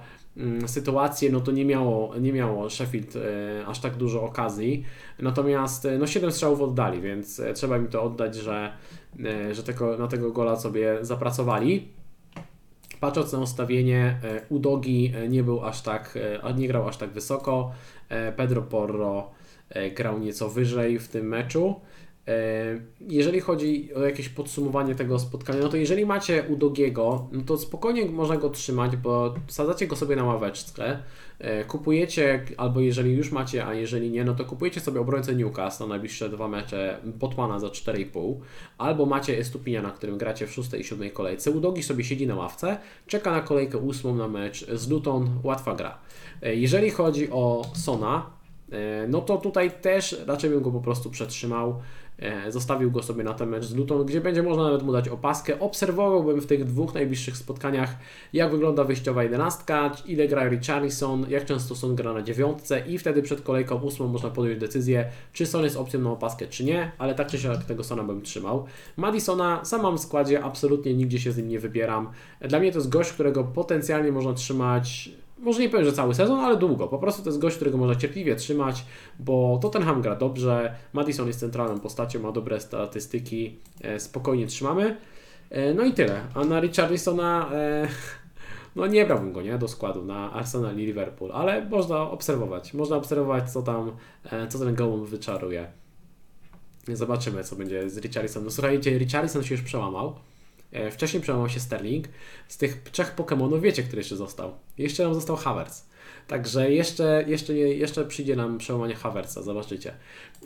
sytuację, 0.67 1.33
no 1.33 1.41
to 1.41 1.53
nie 1.53 1.65
miało, 1.65 2.17
nie 2.19 2.33
miało 2.33 2.71
Sheffield 2.71 3.17
e, 3.17 3.67
aż 3.67 3.81
tak 3.81 3.97
dużo 3.97 4.23
okazji. 4.23 4.85
Natomiast 5.19 5.89
no 5.99 6.07
7 6.07 6.33
strzałów 6.33 6.61
oddali, 6.61 7.01
więc 7.01 7.43
trzeba 7.55 7.77
im 7.77 7.89
to 7.89 8.03
oddać, 8.03 8.35
że 8.35 8.73
E, 9.21 9.55
że 9.55 9.63
tego, 9.63 9.97
na 9.97 10.09
tego 10.09 10.33
gola 10.33 10.57
sobie 10.57 10.99
zapracowali. 11.01 11.89
Patrząc 13.01 13.33
na 13.33 13.39
ustawienie, 13.39 14.21
e, 14.25 14.41
Udogi 14.49 15.13
e, 15.17 15.29
nie 15.29 15.43
był 15.43 15.65
aż 15.65 15.83
tak, 15.83 16.19
nie 16.57 16.69
grał 16.69 16.89
aż 16.89 16.97
tak 16.97 17.11
wysoko. 17.11 17.73
Pedro 18.37 18.63
Porro 18.63 19.31
grał 19.97 20.19
nieco 20.19 20.49
wyżej 20.49 20.99
w 20.99 21.09
tym 21.09 21.29
meczu. 21.29 21.81
E, 22.29 22.81
jeżeli 23.01 23.41
chodzi 23.41 23.95
o 23.95 24.01
jakieś 24.01 24.29
podsumowanie 24.29 24.95
tego 24.95 25.19
spotkania, 25.19 25.61
no 25.63 25.69
to 25.69 25.77
jeżeli 25.77 26.07
macie 26.07 26.45
Udogiego, 26.49 27.29
no 27.33 27.43
to 27.47 27.59
spokojnie 27.59 28.05
można 28.05 28.37
go 28.37 28.51
trzymać, 28.51 28.97
bo 28.97 29.35
sadzacie 29.49 29.87
go 29.87 29.97
sobie 29.97 30.17
na 30.17 30.25
ławeczce, 30.25 31.03
e, 31.39 31.65
kupujecie, 31.65 32.45
albo 32.57 32.81
jeżeli 32.81 33.13
już 33.13 33.33
macie, 33.33 33.67
a 33.67 33.75
jeżeli 33.75 34.11
nie, 34.11 34.25
no 34.25 34.35
to 34.35 34.45
kupujecie 34.45 34.81
sobie 34.81 35.01
obrońcę 35.01 35.35
Newcastle 35.35 35.85
na 35.85 35.89
najbliższe 35.89 36.29
dwa 36.29 36.49
mecze 36.49 37.01
Botmana 37.05 37.59
za 37.59 37.69
4,5, 37.69 38.35
albo 38.79 39.07
macie 39.07 39.39
Estupinia, 39.39 39.83
na 39.83 39.91
którym 39.91 40.19
gracie 40.19 40.47
w 40.47 40.53
szóstej 40.53 40.81
i 40.81 40.85
siódmej 40.85 41.11
kolejce. 41.11 41.51
Udogi 41.51 41.83
sobie 41.83 42.05
siedzi 42.05 42.27
na 42.27 42.35
ławce, 42.35 42.79
czeka 43.07 43.31
na 43.31 43.41
kolejkę 43.41 43.79
ósmą 43.79 44.17
na 44.17 44.29
mecz 44.29 44.67
z 44.71 44.89
Luton, 44.89 45.31
łatwa 45.43 45.75
gra. 45.75 45.99
E, 46.43 46.55
jeżeli 46.55 46.91
chodzi 46.91 47.31
o 47.31 47.65
Sona, 47.75 48.43
no 49.09 49.21
to 49.21 49.39
tutaj 49.39 49.71
też 49.71 50.17
raczej 50.27 50.51
bym 50.51 50.63
go 50.63 50.71
po 50.71 50.81
prostu 50.81 51.11
przetrzymał. 51.11 51.81
E, 52.19 52.53
zostawił 52.53 52.91
go 52.91 53.03
sobie 53.03 53.25
na 53.25 53.35
ten 53.35 53.49
mecz 53.49 53.65
z 53.65 53.75
Luton, 53.75 54.07
gdzie 54.07 54.21
będzie 54.21 54.43
można 54.43 54.65
nawet 54.65 54.83
mu 54.83 54.93
dać 54.93 55.09
opaskę. 55.09 55.61
Obserwowałbym 55.61 56.41
w 56.41 56.47
tych 56.47 56.65
dwóch 56.65 56.95
najbliższych 56.95 57.37
spotkaniach, 57.37 57.97
jak 58.33 58.51
wygląda 58.51 58.85
wyjściowa 58.85 59.23
jedenastka, 59.23 59.93
ile 60.07 60.29
gra 60.29 60.49
Richarlison, 60.49 61.27
jak 61.29 61.45
często 61.45 61.75
Son 61.75 61.97
gra 61.97 62.13
na 62.13 62.23
dziewiątce 62.23 62.83
i 62.87 62.99
wtedy 62.99 63.23
przed 63.23 63.41
kolejką 63.41 63.77
ósmą 63.77 64.09
można 64.09 64.31
podjąć 64.31 64.61
decyzję, 64.61 65.09
czy 65.33 65.47
Son 65.47 65.65
jest 65.65 65.77
opcją 65.77 66.01
na 66.01 66.11
opaskę, 66.11 66.47
czy 66.47 66.65
nie, 66.65 66.93
ale 66.99 67.15
tak 67.15 67.27
czy 67.27 67.39
siak 67.39 67.65
tego 67.65 67.85
Sona 67.85 68.03
bym 68.03 68.23
trzymał. 68.23 68.67
Madisona 68.97 69.65
sam 69.65 69.83
mam 69.83 69.99
w 69.99 70.01
składzie, 70.01 70.45
absolutnie 70.45 70.95
nigdzie 70.95 71.19
się 71.19 71.33
z 71.33 71.37
nim 71.37 71.49
nie 71.49 71.59
wybieram. 71.59 72.09
Dla 72.41 72.59
mnie 72.61 72.73
to 72.73 72.79
jest 72.79 72.89
gość, 72.89 73.13
którego 73.13 73.45
potencjalnie 73.45 74.13
można 74.13 74.33
trzymać 74.33 75.11
może 75.43 75.61
nie 75.61 75.69
powiem, 75.69 75.87
że 75.87 75.93
cały 75.93 76.15
sezon, 76.15 76.41
ale 76.41 76.57
długo. 76.57 76.89
Po 76.89 76.99
prostu 76.99 77.23
to 77.23 77.29
jest 77.29 77.39
gość, 77.39 77.57
którego 77.57 77.79
można 77.79 77.95
cierpliwie 77.95 78.37
trzymać, 78.37 78.85
bo 79.19 79.59
Tottenham 79.63 80.03
gra 80.03 80.17
dobrze, 80.17 80.75
Madison 80.93 81.27
jest 81.27 81.41
centralną 81.41 81.81
postacią, 81.81 82.21
ma 82.21 82.33
dobre 82.33 82.61
statystyki, 82.61 83.59
e, 83.83 84.01
spokojnie 84.01 84.47
trzymamy. 84.47 84.97
E, 85.51 85.75
no 85.75 85.85
i 85.85 85.93
tyle. 85.93 86.21
A 86.35 86.45
na 86.45 86.61
Richarlisona 86.61 87.51
e, 87.53 87.89
no 88.77 88.87
nie 88.87 89.07
brałbym 89.07 89.33
go 89.33 89.43
nie, 89.43 89.59
do 89.59 89.69
składu 89.69 90.05
na 90.05 90.33
Arsenal 90.33 90.79
i 90.79 90.87
Liverpool, 90.87 91.33
ale 91.33 91.65
można 91.65 92.11
obserwować. 92.11 92.75
Można 92.75 92.97
obserwować, 92.97 93.53
co 93.53 93.63
tam, 93.63 93.93
co 94.49 94.59
ten 94.59 94.75
gołąb 94.75 95.09
wyczaruje. 95.09 95.67
Zobaczymy, 96.89 97.45
co 97.45 97.57
będzie 97.57 97.91
z 97.91 97.99
Richarlisonem. 97.99 98.45
No 98.45 98.51
słuchajcie, 98.51 98.99
Richarlison 98.99 99.43
się 99.43 99.55
już 99.55 99.65
przełamał. 99.65 100.15
E, 100.73 100.91
wcześniej 100.91 101.23
przełamał 101.23 101.49
się 101.49 101.61
Sterling. 101.61 102.09
Z 102.49 102.57
tych 102.57 102.83
trzech 102.83 103.15
Pokémonów 103.17 103.61
wiecie, 103.61 103.83
który 103.83 104.01
jeszcze 104.01 104.17
został. 104.17 104.53
Jeszcze 104.79 105.05
nam 105.05 105.15
został 105.15 105.37
Havertz. 105.37 105.93
Także 106.27 106.73
jeszcze, 106.73 107.25
jeszcze, 107.27 107.55
jeszcze 107.55 108.05
przyjdzie 108.05 108.37
nam 108.37 108.59
przełamanie 108.59 108.95
Havertza, 108.95 109.43
zobaczycie. 109.43 109.95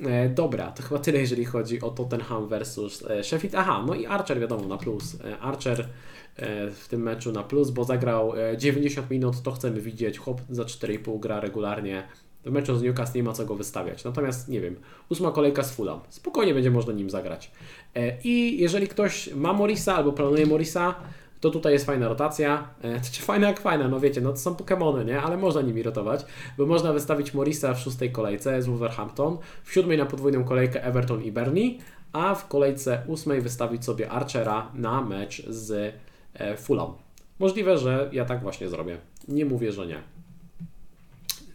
E, 0.03 0.29
dobra, 0.29 0.71
to 0.71 0.83
chyba 0.83 1.01
tyle, 1.01 1.19
jeżeli 1.19 1.45
chodzi 1.45 1.81
o 1.81 1.91
Tottenham 1.91 2.49
versus 2.49 3.05
e, 3.11 3.25
Sheffield. 3.25 3.55
Aha, 3.55 3.85
no 3.87 3.95
i 3.95 4.07
Archer 4.07 4.41
wiadomo 4.41 4.67
na 4.67 4.77
plus. 4.77 5.17
E, 5.25 5.39
Archer 5.39 5.89
e, 6.37 6.71
w 6.71 6.89
tym 6.89 7.03
meczu 7.03 7.33
na 7.33 7.43
plus, 7.43 7.71
bo 7.71 7.85
zagrał 7.85 8.33
90 8.57 9.07
e, 9.07 9.15
minut, 9.15 9.43
to 9.43 9.53
chcemy 9.53 9.81
widzieć. 9.81 10.19
Chłop 10.19 10.41
za 10.51 10.63
4,5 10.63 11.21
gra 11.21 11.41
regularnie. 11.41 12.09
W 12.47 12.53
meczu 12.53 12.77
z 12.77 12.83
Newcastle 12.83 13.19
nie 13.19 13.23
ma 13.23 13.33
co 13.33 13.47
go 13.47 13.55
wystawiać. 13.55 14.05
Natomiast 14.05 14.49
nie 14.49 14.61
wiem, 14.61 14.77
ósma 15.09 15.31
kolejka 15.31 15.63
z 15.63 15.75
Fulham. 15.75 16.01
Spokojnie 16.09 16.55
będzie 16.55 16.71
można 16.71 16.93
nim 16.93 17.11
zagrać. 17.11 17.51
E, 17.95 18.21
I 18.25 18.61
jeżeli 18.61 18.89
ktoś 18.89 19.35
ma 19.35 19.53
Morisa 19.53 19.97
albo 19.97 20.13
planuje 20.13 20.47
Morisa, 20.47 20.95
to 21.41 21.51
tutaj 21.51 21.73
jest 21.73 21.87
fajna 21.87 22.09
rotacja. 22.09 22.69
E, 22.83 23.01
czy 23.13 23.23
fajna 23.23 23.49
jak 23.49 23.61
fajna, 23.61 23.89
no 23.89 24.01
wiecie, 24.01 24.21
no 24.21 24.31
to 24.31 24.37
są 24.39 24.55
Pokémony, 24.55 25.07
nie? 25.07 25.23
Ale 25.23 25.37
można 25.37 25.63
nimi 25.63 25.83
rotować, 25.83 26.25
bo 26.59 26.67
można 26.67 26.93
wystawić 26.93 27.35
Morisa 27.35 27.75
w 27.75 27.81
szóstej 27.81 28.13
kolejce 28.13 28.63
z 28.63 28.67
Wolverhampton, 28.67 29.39
w 29.65 29.73
siódmej 29.73 29.99
na 29.99 30.07
podwójną 30.07 30.45
kolejkę 30.45 30.85
Everton 30.85 31.23
i 31.23 31.33
Burnley, 31.33 31.79
a 32.13 32.35
w 32.35 32.49
kolejce 32.49 33.03
ósmej 33.07 33.41
wystawić 33.41 33.85
sobie 33.85 34.11
Archera 34.11 34.71
na 34.75 35.03
mecz 35.03 35.47
z 35.49 35.95
e, 36.35 36.57
Fulham. 36.57 36.93
Możliwe, 37.39 37.79
że 37.79 38.09
ja 38.13 38.25
tak 38.25 38.43
właśnie 38.43 38.69
zrobię. 38.69 38.99
Nie 39.29 39.45
mówię, 39.45 39.73
że 39.73 39.87
nie. 39.87 39.99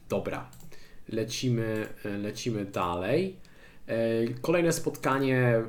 Dobra, 0.10 0.46
lecimy, 1.12 1.88
lecimy 2.04 2.66
dalej. 2.66 3.36
E, 3.88 4.28
kolejne 4.42 4.74
spotkanie 4.74 5.38
e, 5.38 5.64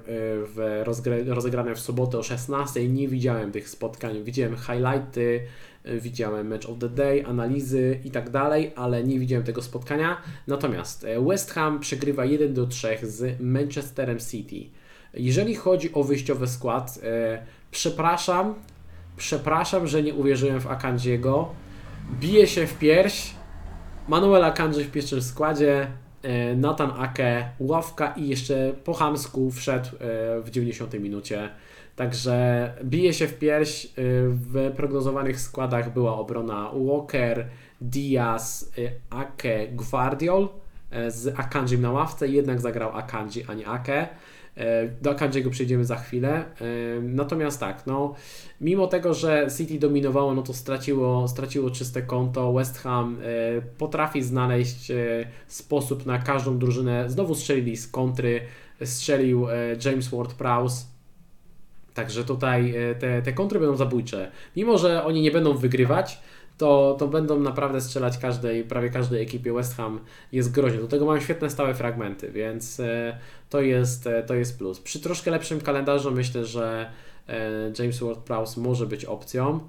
w 0.47 0.83
rozegrane 1.27 1.75
w 1.75 1.81
sobotę 1.81 2.19
o 2.19 2.23
16. 2.23 2.89
Nie 2.89 3.09
widziałem 3.09 3.53
tych 3.53 3.69
spotkań. 3.69 4.25
Widziałem 4.25 4.57
highlighty, 4.57 5.41
e, 5.85 6.01
widziałem 6.01 6.49
match 6.49 6.69
of 6.69 6.79
the 6.79 6.89
day, 6.89 7.27
analizy 7.27 8.01
i 8.05 8.11
tak 8.11 8.31
dalej, 8.31 8.73
ale 8.77 9.05
nie 9.05 9.19
widziałem 9.19 9.45
tego 9.45 9.63
spotkania. 9.63 10.23
Natomiast 10.47 11.07
West 11.29 11.51
Ham 11.51 11.81
przegrywa 11.81 12.25
1 12.25 12.55
do 12.55 12.67
3 12.67 12.99
z 13.03 13.41
Manchesterem 13.41 14.19
City. 14.19 14.71
Jeżeli 15.15 15.55
chodzi 15.55 15.95
o 15.95 16.05
wyjściowy 16.05 16.47
skład, 16.47 16.99
przepraszam, 17.71 18.55
przepraszam, 19.17 19.87
że 19.87 20.03
nie 20.03 20.15
uwierzyłem 20.15 20.61
w 20.61 20.67
Akandziego. 20.67 21.49
Bije 22.21 22.47
się 22.47 22.67
w 22.67 22.79
pierś. 22.79 23.35
Manuel 24.09 24.45
Akanji 24.45 24.85
w 24.85 24.91
pierwszym 24.91 25.23
składzie, 25.23 25.87
E, 26.23 26.57
Nathan 26.57 26.91
Ake, 26.99 27.49
ławka 27.59 28.15
i 28.17 28.29
jeszcze 28.29 28.73
po 28.85 28.95
hamsku 28.95 29.51
wszedł 29.51 29.89
e, 29.89 30.41
w 30.41 30.51
90 30.51 31.01
minucie. 31.01 31.51
Także 31.97 32.73
bije 32.85 33.15
się 33.15 33.29
w 33.29 33.39
pierś. 33.39 33.85
E, 33.85 33.89
w 34.29 34.73
prognozowanych 34.77 35.41
składach 35.41 35.93
była 35.93 36.19
obrona 36.19 36.71
Walker, 36.75 37.49
Diaz, 37.81 38.73
Ake, 39.11 39.69
Guardiol 39.69 40.49
z 41.09 41.39
Akanjim 41.41 41.83
na 41.83 41.91
ławce. 41.91 42.29
Jednak 42.29 42.61
zagrał 42.61 42.97
Akanji, 42.97 43.45
a 43.49 43.55
nie 43.55 43.67
Ake. 43.67 44.09
E, 44.57 44.89
do 45.03 45.11
Akanjiego 45.11 45.51
przejdziemy 45.51 45.85
za 45.85 45.97
chwilę. 45.97 46.35
E, 46.35 46.45
natomiast 47.03 47.61
tak, 47.61 47.87
no, 47.87 48.15
mimo 48.61 48.87
tego, 48.87 49.15
że 49.15 49.49
City 49.59 49.79
dominowało, 49.79 50.35
no 50.35 50.43
to 50.43 50.53
straciło, 50.55 51.29
straciło 51.29 51.71
czyste 51.71 52.03
konto. 52.03 52.53
West 52.53 52.79
Ham 52.79 53.19
e, 53.23 53.63
potrafi 53.79 54.23
znaleźć 54.23 54.93
sposób 55.47 56.07
na 56.07 56.19
każdą 56.19 56.59
drużynę. 56.59 57.11
Znowu 57.11 57.35
strzelili 57.35 57.77
z 57.77 57.89
kontry, 57.89 58.41
strzelił 58.85 59.47
James 59.85 60.11
Ward-Prowse. 60.11 60.85
Także 61.95 62.25
tutaj 62.25 62.75
te, 62.99 63.23
te 63.23 63.33
kontry 63.33 63.61
będą 63.61 63.77
zabójcze. 63.77 64.31
Mimo, 64.57 64.79
że 64.79 65.05
oni 65.05 65.23
nie 65.23 65.31
będą 65.31 65.55
wygrywać, 65.55 66.21
to, 66.59 66.97
to 66.99 67.09
będą 67.09 67.41
naprawdę 67.41 67.81
strzelać 67.81 68.19
każdej, 68.19 68.65
prawie 68.65 68.91
każdej 68.91 69.23
ekipie. 69.23 69.53
West 69.53 69.77
Ham 69.77 70.01
jest 70.33 70.53
groźny. 70.53 70.81
Do 70.81 70.89
tego 70.89 71.07
mają 71.07 71.21
świetne 71.21 71.51
stałe 71.51 71.75
fragmenty, 71.75 72.31
więc 72.33 72.81
e, 72.81 73.19
to 73.51 73.61
jest, 73.61 74.07
e, 74.07 74.23
to 74.23 74.35
jest 74.35 74.59
plus. 74.59 74.81
Przy 74.81 75.01
troszkę 75.01 75.31
lepszym 75.31 75.61
kalendarzu 75.61 76.11
myślę, 76.11 76.45
że 76.45 76.91
e, 77.29 77.73
James 77.79 78.01
Ward-Prowse 78.01 78.61
może 78.61 78.87
być 78.87 79.05
opcją. 79.05 79.61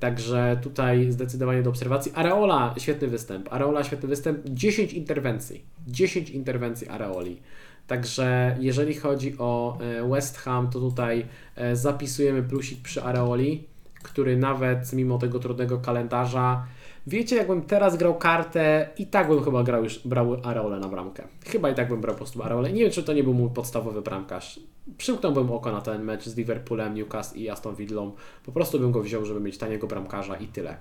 Także 0.00 0.58
tutaj 0.62 1.12
zdecydowanie 1.12 1.62
do 1.62 1.70
obserwacji. 1.70 2.12
Areola, 2.14 2.74
świetny 2.78 3.08
występ. 3.08 3.52
Areola, 3.52 3.84
świetny 3.84 4.08
występ. 4.08 4.38
10 4.44 4.92
interwencji. 4.92 5.64
10 5.86 6.30
interwencji 6.30 6.88
Areoli. 6.88 7.40
Także 7.86 8.56
jeżeli 8.60 8.94
chodzi 8.94 9.38
o 9.38 9.78
West 10.10 10.38
Ham, 10.38 10.70
to 10.70 10.80
tutaj 10.80 11.26
zapisujemy 11.72 12.42
plusik 12.42 12.82
przy 12.82 13.02
Areoli 13.02 13.64
który 14.04 14.36
nawet 14.36 14.92
mimo 14.92 15.18
tego 15.18 15.38
trudnego 15.38 15.78
kalendarza, 15.78 16.66
wiecie, 17.06 17.36
jakbym 17.36 17.62
teraz 17.62 17.96
grał 17.96 18.14
kartę, 18.14 18.88
i 18.98 19.06
tak 19.06 19.28
bym 19.28 19.44
chyba 19.44 19.62
grał 19.62 19.84
już, 19.84 19.98
brał 19.98 20.36
Areole 20.42 20.80
na 20.80 20.88
bramkę. 20.88 21.22
Chyba 21.46 21.70
i 21.70 21.74
tak 21.74 21.88
bym 21.88 22.00
brał 22.00 22.14
po 22.14 22.18
prostu 22.18 22.42
Areole. 22.42 22.72
Nie 22.72 22.82
wiem, 22.82 22.90
czy 22.90 23.02
to 23.02 23.12
nie 23.12 23.24
był 23.24 23.34
mój 23.34 23.50
podstawowy 23.50 24.02
bramkarz. 24.02 24.60
Przymknąłbym 24.98 25.52
oko 25.52 25.72
na 25.72 25.80
ten 25.80 26.02
mecz 26.02 26.24
z 26.24 26.36
Liverpoolem, 26.36 26.94
Newcastle 26.94 27.38
i 27.38 27.50
Aston 27.50 27.74
Villą. 27.74 28.12
Po 28.44 28.52
prostu 28.52 28.78
bym 28.78 28.92
go 28.92 29.02
wziął, 29.02 29.24
żeby 29.24 29.40
mieć 29.40 29.58
taniego 29.58 29.86
bramkarza 29.86 30.36
i 30.36 30.46
tyle. 30.46 30.76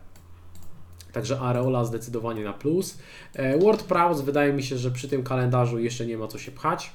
Także 1.12 1.40
Areola 1.40 1.86
zdecydowanie 1.86 2.44
na 2.44 2.54
plus. 2.54 3.00
E, 3.34 3.60
Ward 3.60 3.84
Prowse 3.84 4.24
wydaje 4.24 4.54
mi 4.54 4.64
się, 4.64 4.78
że 4.78 4.92
przy 4.92 5.10
tym 5.10 5.24
kalendarzu 5.24 5.80
jeszcze 5.80 6.06
nie 6.06 6.18
ma 6.18 6.28
co 6.28 6.38
się 6.38 6.52
pchać. 6.52 6.92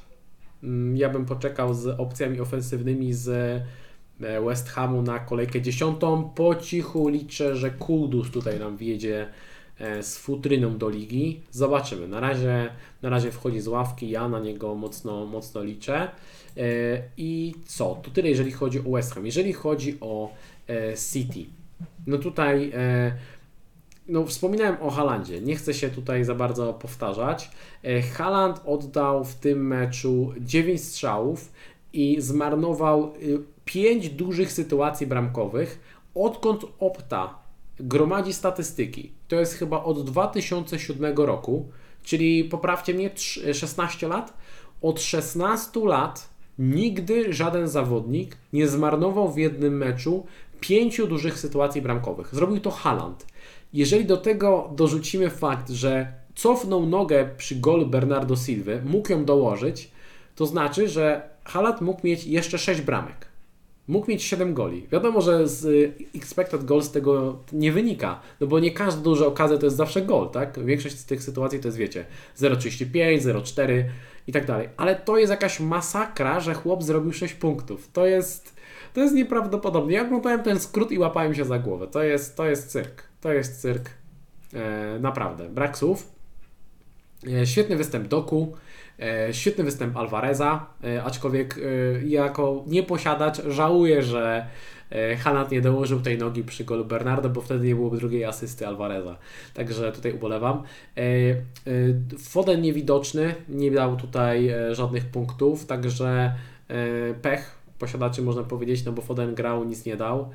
Mm, 0.62 0.97
ja 0.97 1.09
bym 1.09 1.26
poczekał 1.26 1.74
z 1.74 1.87
opcjami 2.01 2.41
ofensywnymi 2.41 3.12
z 3.12 3.62
West 4.21 4.69
Hamu 4.69 5.03
na 5.03 5.19
kolejkę 5.19 5.61
dziesiątą. 5.61 6.31
Po 6.35 6.55
cichu 6.55 7.09
liczę, 7.09 7.57
że 7.57 7.71
Kuldus 7.71 8.31
tutaj 8.31 8.59
nam 8.59 8.77
wjedzie 8.77 9.29
e, 9.79 10.03
z 10.03 10.19
futryną 10.19 10.79
do 10.79 10.89
ligi. 10.89 11.41
Zobaczymy. 11.51 12.09
Na 12.09 12.21
razie, 12.21 12.71
na 13.03 13.09
razie 13.09 13.31
wchodzi 13.31 13.61
z 13.61 13.69
ławki, 13.69 14.11
ja 14.11 14.29
na 14.29 14.41
niego 14.41 14.75
mocno, 14.75 15.27
mocno 15.27 15.62
liczę. 15.62 16.11
E, 16.57 17.03
I 17.16 17.55
co? 17.66 18.01
To 18.03 18.11
tyle, 18.11 18.29
jeżeli 18.29 18.53
chodzi 18.53 18.81
o 18.81 18.91
West 18.91 19.14
Ham. 19.14 19.27
Jeżeli 19.27 19.53
chodzi 19.53 19.99
o 20.01 20.33
City, 21.12 21.45
no 22.07 22.19
tutaj 22.19 22.73
no 24.09 24.27
wspominałem 24.27 24.77
o 24.81 24.91
Halandzie, 24.91 25.41
nie 25.41 25.57
chcę 25.57 25.75
się 25.75 25.89
tutaj 25.89 26.25
za 26.25 26.35
bardzo 26.35 26.75
powtarzać. 26.75 27.51
Haland 28.12 28.61
oddał 28.64 29.25
w 29.25 29.35
tym 29.35 29.66
meczu 29.66 30.33
9 30.41 30.81
strzałów 30.81 31.53
i 31.93 32.16
zmarnował 32.21 33.14
y, 33.23 33.39
pięć 33.69 34.11
dużych 34.11 34.53
sytuacji 34.53 35.07
bramkowych, 35.07 35.81
odkąd 36.14 36.64
Opta 36.79 37.39
gromadzi 37.81 38.33
statystyki. 38.33 39.12
To 39.29 39.37
jest 39.37 39.55
chyba 39.55 39.85
od 39.85 40.05
2007 40.05 41.16
roku, 41.16 41.69
czyli 42.03 42.45
poprawcie 42.45 42.95
mnie 42.95 43.11
16 43.53 44.09
lat. 44.09 44.35
Od 44.83 45.01
16 45.01 45.81
lat 45.81 46.29
nigdy 46.59 47.33
żaden 47.33 47.69
zawodnik 47.69 48.37
nie 48.53 48.69
zmarnował 48.69 49.33
w 49.33 49.39
jednym 49.39 49.77
meczu 49.77 50.27
pięciu 50.61 51.07
dużych 51.07 51.39
sytuacji 51.39 51.83
bramkowych. 51.83 52.35
Zrobił 52.35 52.61
to 52.61 52.71
Haaland. 52.71 53.27
Jeżeli 53.73 54.05
do 54.05 54.16
tego 54.16 54.71
dorzucimy 54.77 55.31
fakt, 55.31 55.71
że 55.71 56.12
cofnął 56.35 56.87
nogę 56.87 57.31
przy 57.37 57.57
golu 57.57 57.87
Bernardo 57.87 58.37
Silva, 58.37 58.73
mógł 58.85 59.12
ją 59.12 59.25
dołożyć, 59.25 59.91
to 60.37 60.47
znaczy, 60.47 60.89
że 60.89 61.29
Haaland 61.45 61.81
mógł 61.81 62.01
mieć 62.07 62.25
jeszcze 62.25 62.59
6 62.59 62.81
bramek 62.81 63.28
mógł 63.89 64.11
mieć 64.11 64.22
7 64.22 64.55
goli. 64.55 64.86
Wiadomo, 64.93 65.20
że 65.20 65.49
z 65.49 65.64
y, 65.64 65.93
expected 66.14 66.64
goals 66.64 66.91
tego 66.91 67.39
nie 67.53 67.72
wynika, 67.72 68.20
no 68.41 68.47
bo 68.47 68.61
nie 68.61 68.70
każda 68.70 69.03
duża 69.03 69.26
okazja 69.26 69.59
to 69.59 69.66
jest 69.66 69.76
zawsze 69.76 70.03
gol, 70.03 70.30
tak? 70.30 70.64
Większość 70.64 70.99
z 70.99 71.05
tych 71.05 71.22
sytuacji 71.22 71.61
to 71.61 71.68
jest, 71.68 71.78
wiecie, 71.78 72.05
0,35, 72.39 73.20
0,4 73.20 73.84
i 74.26 74.32
tak 74.32 74.47
dalej. 74.47 74.68
Ale 74.76 74.97
to 74.97 75.18
jest 75.18 75.30
jakaś 75.30 75.61
masakra, 75.61 76.41
że 76.41 76.55
chłop 76.55 76.82
zrobił 76.82 77.12
6 77.12 77.34
punktów. 77.34 77.89
To 77.93 78.07
jest, 78.07 78.55
to 78.95 79.01
jest 79.01 79.14
nieprawdopodobne. 79.14 79.93
Ja 79.93 80.03
oglądałem 80.03 80.43
ten 80.43 80.61
skrót 80.61 80.93
i 80.93 80.99
łapałem 80.99 81.34
się 81.34 81.45
za 81.45 81.59
głowę. 81.59 81.86
To 81.86 82.03
jest, 82.03 82.36
to 82.36 82.47
jest 82.47 82.70
cyrk. 82.70 83.03
To 83.20 83.32
jest 83.32 83.61
cyrk. 83.61 83.91
E, 84.55 84.99
naprawdę. 84.99 85.49
Brak 85.49 85.78
słów. 85.78 86.12
E, 87.26 87.47
świetny 87.47 87.76
występ 87.76 88.09
Doku. 88.09 88.57
E, 89.01 89.34
świetny 89.34 89.64
występ 89.64 89.96
Alvareza, 89.96 90.66
e, 90.84 91.03
aczkolwiek 91.03 91.59
e, 91.59 92.07
jako 92.07 92.64
nieposiadacz 92.66 93.42
żałuję, 93.46 94.03
że 94.03 94.46
Hanat 95.18 95.51
nie 95.51 95.61
dołożył 95.61 96.01
tej 96.01 96.18
nogi 96.18 96.44
przy 96.44 96.64
golu 96.64 96.84
Bernardo, 96.84 97.28
bo 97.28 97.40
wtedy 97.40 97.66
nie 97.66 97.74
byłoby 97.74 97.96
drugiej 97.96 98.24
asysty 98.24 98.66
Alvareza. 98.66 99.16
Także 99.55 99.92
tutaj 99.92 100.12
ubolewam. 100.12 100.62
Foden 102.18 102.61
niewidoczny, 102.61 103.34
nie 103.49 103.70
dał 103.70 103.96
tutaj 103.96 104.51
żadnych 104.72 105.07
punktów, 105.07 105.66
także 105.66 106.34
pech 107.22 107.59
posiadaczy 107.78 108.22
można 108.22 108.42
powiedzieć, 108.42 108.84
no 108.84 108.92
bo 108.92 109.03
Foden 109.03 109.34
grał, 109.34 109.64
nic 109.64 109.84
nie 109.84 109.96
dał. 109.96 110.30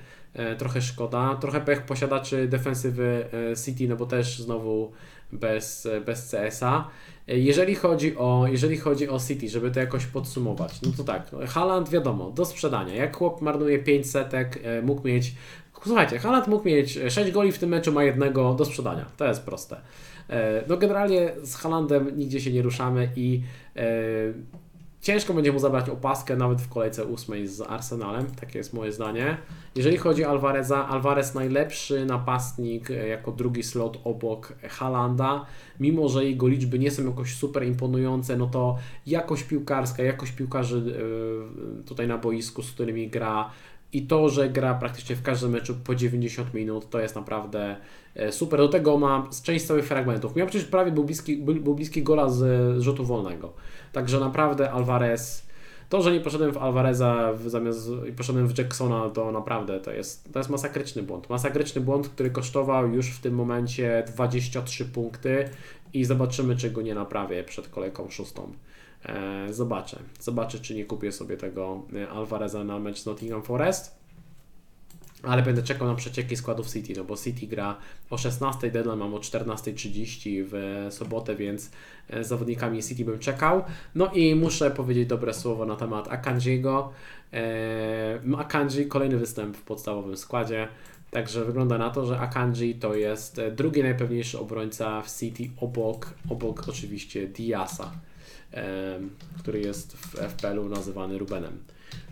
Trochę 0.58 0.82
szkoda. 0.82 1.36
Trochę 1.36 1.62
pech 1.62 1.86
posiadaczy 1.86 2.48
defensywy 2.48 3.26
City, 3.66 3.88
no 3.88 3.96
bo 3.96 4.06
też 4.06 4.40
znowu 4.40 4.92
bez, 5.40 5.88
bez 6.06 6.32
CS-a. 6.32 6.88
Jeżeli 7.28 7.76
chodzi, 7.76 8.18
o, 8.18 8.46
jeżeli 8.48 8.78
chodzi 8.78 9.10
o 9.10 9.20
City, 9.20 9.50
żeby 9.50 9.72
to 9.72 9.80
jakoś 9.80 10.06
podsumować, 10.06 10.82
no 10.82 10.92
to 10.98 11.04
tak, 11.04 11.32
Haaland 11.48 11.90
wiadomo, 11.90 12.32
do 12.32 12.46
sprzedania. 12.46 12.96
Jak 12.96 13.18
chłop 13.18 13.42
marnuje 13.42 13.80
5 13.80 14.12
setek, 14.12 14.60
e, 14.64 14.82
mógł 14.82 15.08
mieć. 15.08 15.36
Słuchajcie, 15.84 16.20
Haaland 16.20 16.48
mógł 16.48 16.68
mieć 16.68 17.00
6 17.10 17.32
goli 17.32 17.52
w 17.52 17.60
tym 17.60 17.70
meczu, 17.70 17.92
ma 17.92 18.04
jednego 18.04 18.54
do 18.54 18.66
sprzedania. 18.66 19.06
To 19.18 19.26
jest 19.26 19.44
proste. 19.44 19.78
E, 20.30 20.64
no 20.68 20.78
generalnie 20.78 21.32
z 21.44 21.56
Haalandem 21.56 22.18
nigdzie 22.18 22.42
się 22.42 22.52
nie 22.52 22.62
ruszamy 22.62 23.10
i 23.16 23.42
e, 23.76 23.84
Ciężko 25.04 25.34
będzie 25.34 25.52
mu 25.52 25.60
zabrać 25.60 25.90
opaskę 25.90 26.36
nawet 26.36 26.62
w 26.62 26.70
kolejce 26.70 27.06
ósmej 27.06 27.48
z 27.48 27.62
Arsenalem, 27.62 28.26
takie 28.42 28.58
jest 28.58 28.74
moje 28.74 28.92
zdanie. 28.92 29.38
Jeżeli 29.76 29.98
chodzi 29.98 30.26
o 30.26 30.30
Alvareza, 30.30 30.88
Alvarez 30.88 31.36
najlepszy 31.36 32.06
napastnik 32.06 32.92
e, 32.92 33.08
jako 33.08 33.32
drugi 33.32 33.64
slot 33.64 34.00
obok 34.04 34.54
Halanda, 34.70 35.46
mimo 35.80 36.10
że 36.10 36.26
jego 36.26 36.48
liczby 36.48 36.80
nie 36.80 36.92
są 36.92 37.06
jakoś 37.06 37.36
super 37.36 37.64
imponujące, 37.64 38.38
no 38.38 38.48
to 38.48 38.78
jakość 39.08 39.44
piłkarska, 39.44 40.04
jakość 40.04 40.32
piłkarzy 40.32 40.96
e, 41.82 41.84
tutaj 41.84 42.08
na 42.08 42.18
boisku, 42.18 42.64
z 42.64 42.72
którymi 42.72 43.10
gra 43.10 43.50
i 43.94 44.02
to, 44.02 44.30
że 44.30 44.50
gra 44.50 44.74
praktycznie 44.74 45.16
w 45.16 45.22
każdym 45.22 45.52
meczu 45.52 45.76
po 45.84 45.96
90 45.96 46.54
minut, 46.54 46.90
to 46.90 47.00
jest 47.00 47.16
naprawdę 47.16 47.76
e, 48.16 48.32
super. 48.32 48.60
Do 48.60 48.68
tego 48.68 48.98
ma 48.98 49.30
część 49.44 49.66
całych 49.66 49.86
fragmentów. 49.86 50.36
Miał 50.36 50.48
przecież 50.48 50.68
prawie 50.68 50.92
był 50.92 51.04
bliski, 51.04 51.38
był 51.38 51.76
bliski 51.76 52.04
gola 52.04 52.30
z 52.30 52.82
rzutu 52.82 53.06
wolnego. 53.06 53.54
Także 53.92 54.20
naprawdę 54.20 54.72
Alvarez, 54.72 55.48
to, 55.90 56.02
że 56.02 56.12
nie 56.12 56.20
poszedłem 56.20 56.52
w 56.52 56.58
Alvareza 56.58 57.34
zamiast 57.48 57.90
poszedłem 58.18 58.48
w 58.48 58.58
Jacksona, 58.58 59.10
to 59.10 59.32
naprawdę 59.32 59.80
to 59.80 59.92
jest, 59.92 60.34
to 60.34 60.40
jest 60.40 60.50
masakryczny 60.50 61.04
błąd. 61.04 61.30
Masakryczny 61.30 61.82
błąd, 61.82 62.10
który 62.10 62.30
kosztował 62.30 62.94
już 62.94 63.10
w 63.10 63.22
tym 63.22 63.36
momencie 63.36 64.04
23 64.08 64.86
punkty 64.86 65.50
i 65.94 66.06
zobaczymy, 66.06 66.56
czy 66.56 66.72
go 66.72 66.82
nie 66.82 66.96
naprawię 66.96 67.44
przed 67.44 67.68
kolejką 67.68 68.10
szóstą. 68.10 68.54
E, 69.06 69.54
zobaczę. 69.54 70.00
Zobaczę, 70.20 70.60
czy 70.60 70.76
nie 70.76 70.86
kupię 70.86 71.12
sobie 71.12 71.38
tego 71.38 71.84
e, 71.96 72.10
Alvareza 72.10 72.64
na 72.64 72.80
mecz 72.80 73.00
z 73.00 73.06
Nottingham 73.06 73.44
Forest 73.44 74.04
ale 75.24 75.42
będę 75.42 75.64
czekał 75.64 75.88
na 75.88 75.96
przecieki 75.96 76.38
składów 76.38 76.72
City, 76.72 76.94
no 76.98 77.04
bo 77.04 77.18
City 77.18 77.48
gra 77.48 77.78
o 78.10 78.18
16, 78.18 78.72
deadline 78.72 78.98
mam 78.98 79.14
o 79.14 79.18
14.30 79.18 80.44
w 80.52 80.88
sobotę, 80.90 81.36
więc 81.36 81.72
e, 82.10 82.24
z 82.24 82.28
zawodnikami 82.28 82.84
City 82.84 83.06
bym 83.06 83.20
czekał. 83.20 83.64
No 83.96 84.12
i 84.12 84.36
muszę 84.36 84.72
powiedzieć 84.72 85.08
dobre 85.08 85.34
słowo 85.34 85.66
na 85.66 85.76
temat 85.76 86.08
Akanjiego. 86.12 86.94
Akanji, 88.38 88.88
kolejny 88.88 89.18
występ 89.18 89.58
w 89.58 89.62
podstawowym 89.62 90.18
składzie. 90.18 90.68
Także 91.12 91.46
wygląda 91.46 91.78
na 91.78 91.90
to, 91.90 92.06
że 92.06 92.20
Akanji 92.20 92.76
to 92.76 92.96
jest 92.96 93.42
drugi 93.52 93.84
najpewniejszy 93.84 94.40
obrońca 94.40 95.02
w 95.02 95.20
City 95.20 95.50
obok, 95.62 96.14
obok 96.30 96.64
oczywiście 96.70 97.28
Diasa, 97.28 97.92
który 99.40 99.60
jest 99.60 99.98
w 99.98 100.16
FPL-u 100.16 100.70
nazywany 100.70 101.18
Rubenem. 101.18 101.58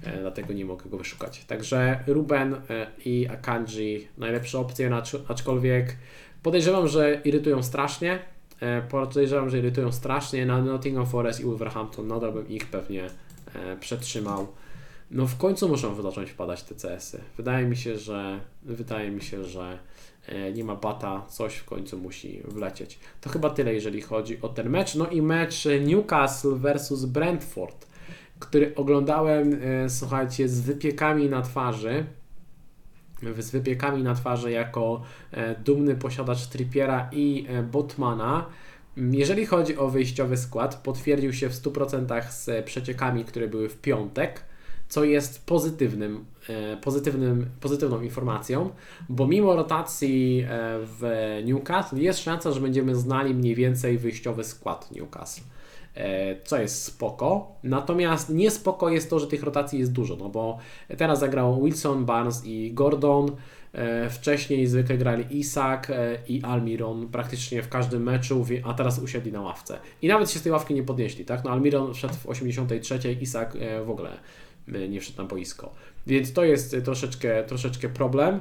E, 0.03 0.21
dlatego 0.21 0.53
nie 0.53 0.65
mogę 0.65 0.89
go 0.89 0.97
wyszukać. 0.97 1.45
Także 1.45 2.03
Ruben 2.07 2.53
e, 2.53 2.87
i 3.05 3.27
Akanji 3.27 4.07
najlepsze 4.17 4.59
opcje, 4.59 5.01
aczkolwiek 5.27 5.97
podejrzewam, 6.43 6.87
że 6.87 7.21
irytują 7.23 7.63
strasznie. 7.63 8.19
E, 8.59 8.81
podejrzewam, 8.81 9.49
że 9.49 9.59
irytują 9.59 9.91
strasznie. 9.91 10.45
Na 10.45 10.61
Nottingham 10.61 11.07
Forest 11.07 11.39
i 11.39 11.43
Wolverhampton 11.43 12.07
nadal 12.07 12.33
bym 12.33 12.49
ich 12.49 12.65
pewnie 12.65 13.07
przetrzymał. 13.79 14.47
No 15.11 15.27
w 15.27 15.37
końcu 15.37 15.69
muszą 15.69 16.01
zacząć 16.01 16.29
wpadać 16.29 16.63
te 16.63 16.75
CS-y. 16.75 17.21
Wydaje 17.37 17.65
mi 17.65 17.77
się, 17.77 17.97
że 17.97 18.39
wydaje 18.63 19.11
mi 19.11 19.21
się, 19.21 19.43
że 19.43 19.79
nie 20.53 20.63
ma 20.63 20.75
bata, 20.75 21.25
coś 21.29 21.55
w 21.55 21.65
końcu 21.65 21.97
musi 21.97 22.41
wlecieć. 22.45 22.99
To 23.21 23.29
chyba 23.29 23.49
tyle, 23.49 23.73
jeżeli 23.73 24.01
chodzi 24.01 24.41
o 24.41 24.49
ten 24.49 24.69
mecz. 24.69 24.95
No 24.95 25.07
i 25.07 25.21
mecz 25.21 25.67
Newcastle 25.85 26.55
versus 26.55 27.05
Brentford 27.05 27.91
który 28.41 28.75
oglądałem, 28.75 29.59
e, 29.63 29.89
słuchajcie, 29.89 30.49
z 30.49 30.61
wypiekami 30.61 31.29
na 31.29 31.41
twarzy. 31.41 32.05
z 33.37 33.51
wypiekami 33.51 34.03
na 34.03 34.15
twarzy 34.15 34.51
jako 34.51 35.01
dumny 35.65 35.95
posiadacz 35.95 36.47
Trippiera 36.47 37.09
i 37.11 37.47
Botmana. 37.71 38.45
Jeżeli 38.97 39.45
chodzi 39.45 39.77
o 39.77 39.89
wyjściowy 39.89 40.37
skład, 40.37 40.75
potwierdził 40.75 41.33
się 41.33 41.49
w 41.49 41.53
100% 41.53 42.31
z 42.31 42.65
przeciekami, 42.65 43.25
które 43.25 43.47
były 43.47 43.69
w 43.69 43.77
piątek 43.77 44.43
co 44.91 45.03
jest 45.03 45.45
pozytywnym, 45.45 46.25
e, 46.49 46.77
pozytywnym, 46.77 47.45
pozytywną 47.59 48.01
informacją, 48.01 48.69
bo 49.09 49.27
mimo 49.27 49.55
rotacji 49.55 50.45
e, 50.49 50.79
w 50.83 51.03
Newcastle 51.45 51.97
jest 51.97 52.19
szansa, 52.19 52.51
że 52.51 52.61
będziemy 52.61 52.95
znali 52.95 53.33
mniej 53.33 53.55
więcej 53.55 53.97
wyjściowy 53.97 54.43
skład 54.43 54.91
Newcastle 54.91 55.43
e, 55.95 56.41
co 56.41 56.61
jest 56.61 56.83
spoko. 56.83 57.55
Natomiast 57.63 58.29
niespoko 58.29 58.89
jest 58.89 59.09
to, 59.09 59.19
że 59.19 59.27
tych 59.27 59.43
rotacji 59.43 59.79
jest 59.79 59.91
dużo, 59.91 60.15
no 60.15 60.29
bo 60.29 60.57
teraz 60.97 61.19
zagrał 61.19 61.63
Wilson, 61.63 62.05
Barnes 62.05 62.45
i 62.45 62.73
Gordon. 62.73 63.31
Wcześniej 64.09 64.67
zwykle 64.67 64.97
grali 64.97 65.39
Isak 65.39 65.91
i 66.27 66.41
Almiron 66.43 67.07
praktycznie 67.07 67.63
w 67.63 67.69
każdym 67.69 68.03
meczu, 68.03 68.45
a 68.63 68.73
teraz 68.73 68.99
usiedli 68.99 69.31
na 69.31 69.41
ławce. 69.41 69.79
I 70.01 70.07
nawet 70.07 70.31
się 70.31 70.39
z 70.39 70.41
tej 70.41 70.51
ławki 70.51 70.73
nie 70.73 70.83
podnieśli, 70.83 71.25
tak? 71.25 71.43
No 71.43 71.51
Almiron 71.51 71.93
wszedł 71.93 72.13
w 72.13 72.27
83, 72.27 73.17
Isak 73.21 73.57
w 73.85 73.89
ogóle 73.89 74.09
nie 74.71 75.01
wszedł 75.01 75.17
na 75.17 75.23
boisko. 75.23 75.73
Więc 76.07 76.33
to 76.33 76.43
jest 76.43 76.75
troszeczkę, 76.83 77.43
troszeczkę 77.43 77.89
problem. 77.89 78.39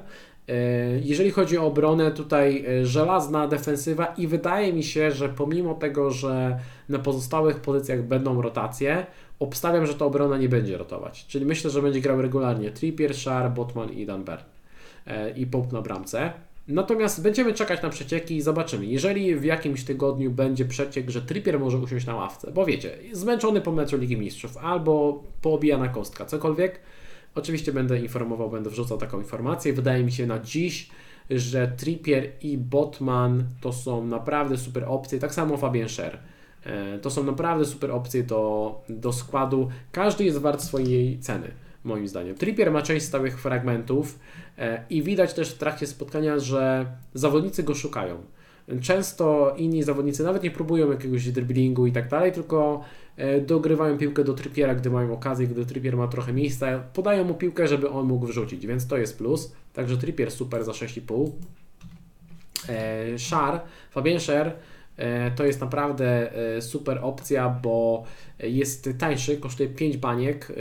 E, 0.48 0.54
jeżeli 1.02 1.30
chodzi 1.30 1.58
o 1.58 1.66
obronę, 1.66 2.10
tutaj 2.10 2.64
e, 2.66 2.86
żelazna 2.86 3.48
defensywa 3.48 4.06
i 4.06 4.26
wydaje 4.26 4.72
mi 4.72 4.82
się, 4.82 5.10
że 5.10 5.28
pomimo 5.28 5.74
tego, 5.74 6.10
że 6.10 6.58
na 6.88 6.98
pozostałych 6.98 7.60
pozycjach 7.60 8.02
będą 8.02 8.42
rotacje, 8.42 9.06
obstawiam, 9.38 9.86
że 9.86 9.94
ta 9.94 10.04
obrona 10.04 10.38
nie 10.38 10.48
będzie 10.48 10.78
rotować. 10.78 11.26
Czyli 11.26 11.46
myślę, 11.46 11.70
że 11.70 11.82
będzie 11.82 12.00
grał 12.00 12.22
regularnie 12.22 12.70
Trippier, 12.70 13.14
Shar, 13.14 13.52
Botman 13.52 13.92
i 13.92 14.06
Danber 14.06 14.44
i 15.36 15.46
Pope 15.46 15.72
na 15.72 15.82
bramce. 15.82 16.32
Natomiast 16.70 17.22
będziemy 17.22 17.54
czekać 17.54 17.82
na 17.82 17.88
przecieki 17.88 18.36
i 18.36 18.42
zobaczymy. 18.42 18.86
Jeżeli 18.86 19.36
w 19.36 19.44
jakimś 19.44 19.84
tygodniu 19.84 20.30
będzie 20.30 20.64
przeciek, 20.64 21.10
że 21.10 21.22
Trippier 21.22 21.60
może 21.60 21.78
usiąść 21.78 22.06
na 22.06 22.14
ławce, 22.14 22.52
bo 22.52 22.66
wiecie, 22.66 22.98
zmęczony 23.12 23.60
po 23.60 23.72
meczu 23.72 23.96
Ligi 23.96 24.16
Mistrzów 24.16 24.56
albo 24.56 25.24
poobijana 25.42 25.88
kostka, 25.88 26.24
cokolwiek, 26.24 26.80
oczywiście 27.34 27.72
będę 27.72 28.00
informował, 28.00 28.50
będę 28.50 28.70
wrzucał 28.70 28.98
taką 28.98 29.18
informację. 29.18 29.72
Wydaje 29.72 30.04
mi 30.04 30.12
się 30.12 30.26
na 30.26 30.38
dziś, 30.38 30.90
że 31.30 31.68
Trippier 31.68 32.32
i 32.42 32.58
Botman 32.58 33.44
to 33.60 33.72
są 33.72 34.06
naprawdę 34.06 34.58
super 34.58 34.84
opcje, 34.88 35.18
tak 35.18 35.34
samo 35.34 35.56
Fabien 35.56 35.88
Scher. 35.88 36.18
E, 36.64 36.98
to 36.98 37.10
są 37.10 37.24
naprawdę 37.24 37.64
super 37.64 37.90
opcje 37.90 38.22
do, 38.22 38.74
do 38.88 39.12
składu. 39.12 39.68
Każdy 39.92 40.24
jest 40.24 40.38
wart 40.38 40.62
swojej 40.62 41.18
ceny 41.18 41.50
moim 41.84 42.08
zdaniem. 42.08 42.34
Trippier 42.34 42.72
ma 42.72 42.82
część 42.82 43.06
stałych 43.06 43.40
fragmentów 43.40 44.18
e, 44.58 44.84
i 44.90 45.02
widać 45.02 45.34
też 45.34 45.50
w 45.50 45.58
trakcie 45.58 45.86
spotkania, 45.86 46.38
że 46.38 46.86
zawodnicy 47.14 47.62
go 47.62 47.74
szukają. 47.74 48.22
Często 48.82 49.54
inni 49.56 49.82
zawodnicy 49.82 50.24
nawet 50.24 50.42
nie 50.42 50.50
próbują 50.50 50.92
jakiegoś 50.92 51.28
driblingu 51.28 51.86
i 51.86 51.92
tak 51.92 52.08
dalej, 52.08 52.32
tylko 52.32 52.84
e, 53.16 53.40
dogrywają 53.40 53.98
piłkę 53.98 54.24
do 54.24 54.34
Trippiera, 54.34 54.74
gdy 54.74 54.90
mają 54.90 55.12
okazję, 55.12 55.46
gdy 55.46 55.66
Trippier 55.66 55.96
ma 55.96 56.08
trochę 56.08 56.32
miejsca, 56.32 56.78
podają 56.78 57.24
mu 57.24 57.34
piłkę, 57.34 57.68
żeby 57.68 57.90
on 57.90 58.06
mógł 58.06 58.26
wrzucić, 58.26 58.66
więc 58.66 58.86
to 58.86 58.96
jest 58.96 59.18
plus. 59.18 59.52
Także 59.72 59.96
Trippier 59.96 60.30
super 60.30 60.64
za 60.64 60.72
6,5. 60.72 61.30
E, 62.68 63.18
Szar, 63.18 63.60
Fabien 63.90 64.20
Scher 64.20 64.52
to 65.36 65.44
jest 65.44 65.60
naprawdę 65.60 66.32
super 66.60 66.98
opcja, 67.02 67.48
bo 67.62 68.04
jest 68.38 68.90
tańszy, 68.98 69.36
kosztuje 69.36 69.68
5 69.68 69.96
baniek 69.96 70.52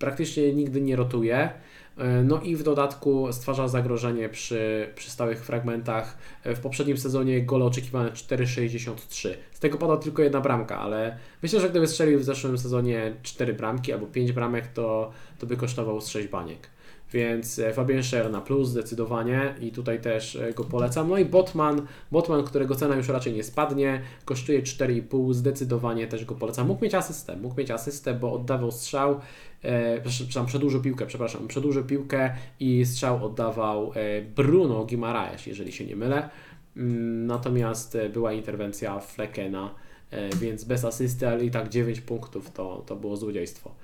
praktycznie 0.00 0.54
nigdy 0.54 0.80
nie 0.80 0.96
rotuje. 0.96 1.50
E, 1.98 2.22
no 2.24 2.40
i 2.40 2.56
w 2.56 2.62
dodatku 2.62 3.32
stwarza 3.32 3.68
zagrożenie 3.68 4.28
przy, 4.28 4.88
przy 4.94 5.10
stałych 5.10 5.44
fragmentach. 5.44 6.18
E, 6.44 6.54
w 6.54 6.60
poprzednim 6.60 6.98
sezonie 6.98 7.42
gole 7.42 7.64
oczekiwane 7.64 8.10
4,63. 8.10 9.28
Z 9.52 9.60
tego 9.60 9.78
pada 9.78 9.96
tylko 9.96 10.22
jedna 10.22 10.40
bramka, 10.40 10.78
ale 10.78 11.16
myślę, 11.42 11.60
że 11.60 11.70
gdyby 11.70 11.86
strzelił 11.86 12.18
w 12.18 12.24
zeszłym 12.24 12.58
sezonie 12.58 13.12
4 13.22 13.54
bramki 13.54 13.92
albo 13.92 14.06
5 14.06 14.32
bramek, 14.32 14.66
to, 14.66 15.10
to 15.38 15.46
by 15.46 15.56
kosztował 15.56 16.00
z 16.00 16.08
6 16.08 16.28
baniek. 16.28 16.68
Więc 17.12 17.58
e, 17.58 17.72
Fabien 17.72 18.02
Scher 18.02 18.30
na 18.30 18.40
plus 18.40 18.68
zdecydowanie 18.68 19.54
i 19.60 19.72
tutaj 19.72 20.00
też 20.00 20.38
go 20.54 20.64
polecam. 20.64 21.08
No 21.08 21.18
i 21.18 21.24
Botman, 21.24 21.86
Botman, 22.12 22.44
którego 22.44 22.74
cena 22.74 22.96
już 22.96 23.08
raczej 23.08 23.32
nie 23.32 23.44
spadnie, 23.44 24.02
kosztuje 24.24 24.62
4,5, 24.62 25.34
zdecydowanie 25.34 26.06
też 26.06 26.24
go 26.24 26.34
polecam. 26.34 26.66
Mógł 26.66 26.84
mieć 26.84 26.94
asystę, 26.94 27.36
mógł 27.36 27.58
mieć 27.58 27.70
asystę, 27.70 28.14
bo 28.14 28.32
oddawał 28.32 28.70
strzał 28.70 29.20
e, 29.62 30.00
przepraszam, 30.00 30.46
przedłużył 30.46 30.82
piłkę, 30.82 31.06
przepraszam, 31.06 31.48
przedłużył 31.48 31.84
piłkę 31.84 32.34
i 32.60 32.86
strzał 32.86 33.24
oddawał 33.24 33.92
e, 33.94 34.22
Bruno 34.22 34.84
Guimaraes, 34.84 35.46
jeżeli 35.46 35.72
się 35.72 35.86
nie 35.86 35.96
mylę. 35.96 36.28
Mm, 36.76 37.26
natomiast 37.26 37.94
e, 37.94 38.08
była 38.08 38.32
interwencja 38.32 39.00
Fleckena, 39.00 39.74
e, 40.10 40.36
więc 40.36 40.64
bez 40.64 40.84
asysty, 40.84 41.28
ale 41.28 41.44
i 41.44 41.50
tak 41.50 41.68
9 41.68 42.00
punktów 42.00 42.50
to, 42.50 42.82
to 42.86 42.96
było 42.96 43.16
złodziejstwo. 43.16 43.74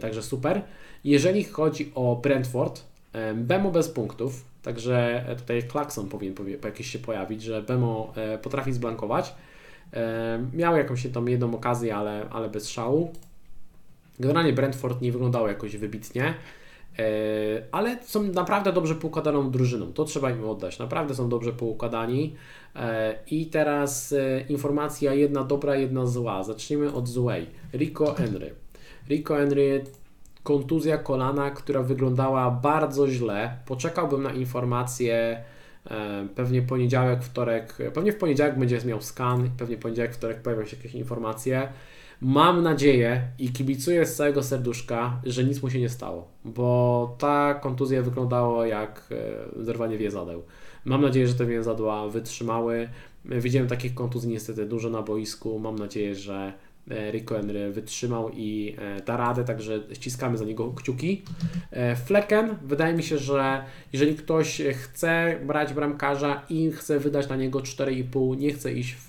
Także 0.00 0.22
super. 0.22 0.62
Jeżeli 1.04 1.44
chodzi 1.44 1.92
o 1.94 2.16
Brentford, 2.22 2.84
Bemo 3.34 3.70
bez 3.70 3.88
punktów, 3.88 4.44
także 4.62 5.24
tutaj 5.38 5.62
klakson 5.62 6.08
powinien 6.08 6.34
jakiś 6.64 6.90
się 6.90 6.98
pojawić, 6.98 7.42
że 7.42 7.62
Bemo 7.62 8.12
potrafi 8.42 8.72
zblankować. 8.72 9.34
Miał 10.52 10.76
jakąś 10.76 11.06
tam 11.06 11.28
jedną 11.28 11.54
okazję, 11.54 11.96
ale, 11.96 12.26
ale 12.30 12.48
bez 12.48 12.68
szału. 12.68 13.12
Generalnie 14.20 14.52
Brentford 14.52 15.00
nie 15.00 15.12
wyglądało 15.12 15.48
jakoś 15.48 15.76
wybitnie, 15.76 16.34
e, 16.98 17.04
ale 17.72 17.98
są 18.02 18.22
naprawdę 18.22 18.72
dobrze 18.72 18.94
poukładaną 18.94 19.50
drużyną. 19.50 19.92
To 19.92 20.04
trzeba 20.04 20.30
im 20.30 20.44
oddać. 20.44 20.78
Naprawdę 20.78 21.14
są 21.14 21.28
dobrze 21.28 21.52
poukładani. 21.52 22.36
E, 22.76 23.14
I 23.30 23.46
teraz 23.46 24.12
e, 24.12 24.40
informacja 24.48 25.14
jedna 25.14 25.44
dobra, 25.44 25.76
jedna 25.76 26.06
zła. 26.06 26.44
Zacznijmy 26.44 26.92
od 26.92 27.08
złej. 27.08 27.46
Rico 27.74 28.14
Henry. 28.14 28.54
Rico 29.08 29.34
Henry 29.34 29.84
kontuzja 30.42 30.98
kolana, 30.98 31.50
która 31.50 31.82
wyglądała 31.82 32.50
bardzo 32.50 33.08
źle. 33.08 33.56
Poczekałbym 33.66 34.22
na 34.22 34.32
informację 34.32 35.42
pewnie 36.34 36.62
poniedziałek, 36.62 37.22
wtorek, 37.22 37.76
pewnie 37.94 38.12
w 38.12 38.16
poniedziałek 38.16 38.58
będzie 38.58 38.80
miał 38.84 39.02
skan, 39.02 39.50
pewnie 39.58 39.76
poniedziałek, 39.76 40.14
wtorek 40.14 40.42
pojawią 40.42 40.64
się 40.64 40.76
jakieś 40.76 40.94
informacje. 40.94 41.68
Mam 42.20 42.62
nadzieję 42.62 43.22
i 43.38 43.52
kibicuję 43.52 44.06
z 44.06 44.16
całego 44.16 44.42
serduszka, 44.42 45.20
że 45.24 45.44
nic 45.44 45.62
mu 45.62 45.70
się 45.70 45.80
nie 45.80 45.88
stało, 45.88 46.28
bo 46.44 47.16
ta 47.18 47.54
kontuzja 47.54 48.02
wyglądała 48.02 48.66
jak 48.66 49.08
e, 49.10 49.64
zerwanie 49.64 49.98
więzadeł. 49.98 50.42
Mam 50.84 51.02
nadzieję, 51.02 51.28
że 51.28 51.34
te 51.34 51.46
więzadła 51.46 52.08
wytrzymały. 52.08 52.88
Widziałem 53.24 53.68
takich 53.68 53.94
kontuzji 53.94 54.30
niestety 54.30 54.66
dużo 54.66 54.90
na 54.90 55.02
boisku. 55.02 55.58
Mam 55.58 55.76
nadzieję, 55.76 56.14
że 56.14 56.52
e, 56.90 57.10
Rico 57.10 57.34
Henry 57.34 57.72
wytrzymał 57.72 58.30
i 58.34 58.76
e, 58.78 59.02
da 59.02 59.16
radę, 59.16 59.44
także 59.44 59.80
ściskamy 59.92 60.38
za 60.38 60.44
niego 60.44 60.72
kciuki. 60.72 61.22
Flecken, 62.06 62.56
wydaje 62.62 62.94
mi 62.94 63.02
się, 63.02 63.18
że 63.18 63.64
jeżeli 63.92 64.14
ktoś 64.14 64.62
chce 64.72 65.40
brać 65.46 65.72
bramkarza 65.72 66.42
i 66.48 66.70
chce 66.72 66.98
wydać 66.98 67.28
na 67.28 67.36
niego 67.36 67.58
4,5, 67.58 68.38
nie 68.38 68.52
chce 68.52 68.72
iść 68.72 68.96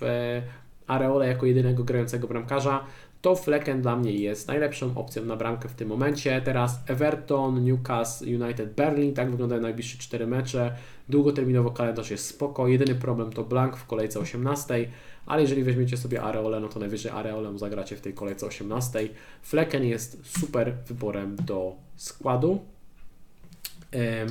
Areola 0.90 1.26
jako 1.26 1.46
jedynego 1.46 1.84
grającego 1.84 2.28
bramkarza, 2.28 2.84
to 3.22 3.36
Flecken 3.36 3.82
dla 3.82 3.96
mnie 3.96 4.12
jest 4.12 4.48
najlepszą 4.48 4.98
opcją 4.98 5.24
na 5.24 5.36
bramkę 5.36 5.68
w 5.68 5.74
tym 5.74 5.88
momencie. 5.88 6.42
Teraz 6.44 6.80
Everton, 6.86 7.64
Newcastle, 7.64 8.42
United, 8.42 8.74
Berlin, 8.74 9.14
tak 9.14 9.30
wyglądają 9.30 9.62
najbliższe 9.62 9.98
4 9.98 10.26
mecze. 10.26 10.76
Długoterminowo 11.08 11.70
kalendarz 11.70 12.10
jest 12.10 12.26
spoko. 12.26 12.68
Jedyny 12.68 12.94
problem 12.94 13.32
to 13.32 13.44
blank 13.44 13.76
w 13.76 13.86
kolejce 13.86 14.20
18, 14.20 14.90
ale 15.26 15.42
jeżeli 15.42 15.62
weźmiecie 15.62 15.96
sobie 15.96 16.22
Areole, 16.22 16.60
no 16.60 16.68
to 16.68 16.80
najwyżej 16.80 17.12
Areolem 17.12 17.58
zagracie 17.58 17.96
w 17.96 18.00
tej 18.00 18.14
kolejce 18.14 18.46
18. 18.46 19.08
Flecken 19.42 19.84
jest 19.84 20.40
super 20.40 20.74
wyborem 20.88 21.36
do 21.36 21.76
składu. 21.96 22.60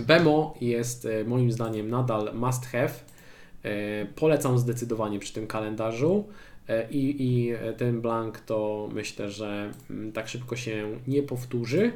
Bemo 0.07 0.55
jest 0.61 1.05
e, 1.05 1.23
moim 1.23 1.51
zdaniem 1.51 1.89
nadal 1.89 2.31
must 2.33 2.65
have. 2.65 2.91
E, 3.63 4.05
polecam 4.05 4.59
zdecydowanie 4.59 5.19
przy 5.19 5.33
tym 5.33 5.47
kalendarzu. 5.47 6.27
E, 6.69 6.87
i, 6.91 7.23
i 7.23 7.53
ten 7.77 8.01
blank 8.01 8.39
to 8.39 8.89
myślę, 8.93 9.31
że 9.31 9.71
mm, 9.89 10.11
tak 10.11 10.27
szybko 10.27 10.55
się 10.55 10.99
nie 11.07 11.23
powtórzy. 11.23 11.91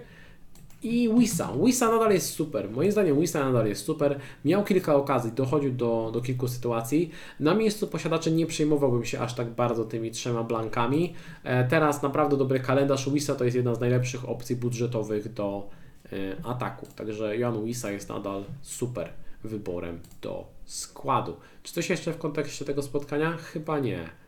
I 0.83 1.09
Wisa. 1.19 1.53
Wisa 1.65 1.91
nadal 1.91 2.11
jest 2.11 2.29
super. 2.29 2.71
Moim 2.71 2.91
zdaniem 2.91 3.19
Wisa 3.19 3.45
nadal 3.45 3.67
jest 3.67 3.85
super. 3.85 4.19
Miał 4.45 4.63
kilka 4.63 4.95
okazji, 4.95 5.31
dochodził 5.31 5.71
do, 5.71 6.09
do 6.13 6.21
kilku 6.21 6.47
sytuacji. 6.47 7.11
Na 7.39 7.53
miejscu 7.53 7.87
posiadaczy 7.87 8.31
nie 8.31 8.45
przejmowałbym 8.45 9.05
się 9.05 9.19
aż 9.19 9.33
tak 9.33 9.49
bardzo 9.49 9.85
tymi 9.85 10.11
trzema 10.11 10.43
blankami. 10.43 11.13
E, 11.43 11.67
teraz 11.67 12.01
naprawdę 12.01 12.37
dobry 12.37 12.59
kalendarz. 12.59 13.09
Wisa 13.09 13.35
to 13.35 13.43
jest 13.43 13.55
jedna 13.55 13.75
z 13.75 13.79
najlepszych 13.79 14.29
opcji 14.29 14.55
budżetowych 14.55 15.33
do 15.33 15.69
e, 16.05 16.45
ataku. 16.45 16.87
Także 16.95 17.37
Jan 17.37 17.65
Wisa 17.65 17.91
jest 17.91 18.09
nadal 18.09 18.43
super 18.61 19.09
wyborem 19.43 19.99
do 20.21 20.47
składu. 20.65 21.35
Czy 21.63 21.73
coś 21.73 21.89
jeszcze 21.89 22.13
w 22.13 22.17
kontekście 22.17 22.65
tego 22.65 22.81
spotkania? 22.81 23.37
Chyba 23.37 23.79
nie. 23.79 24.22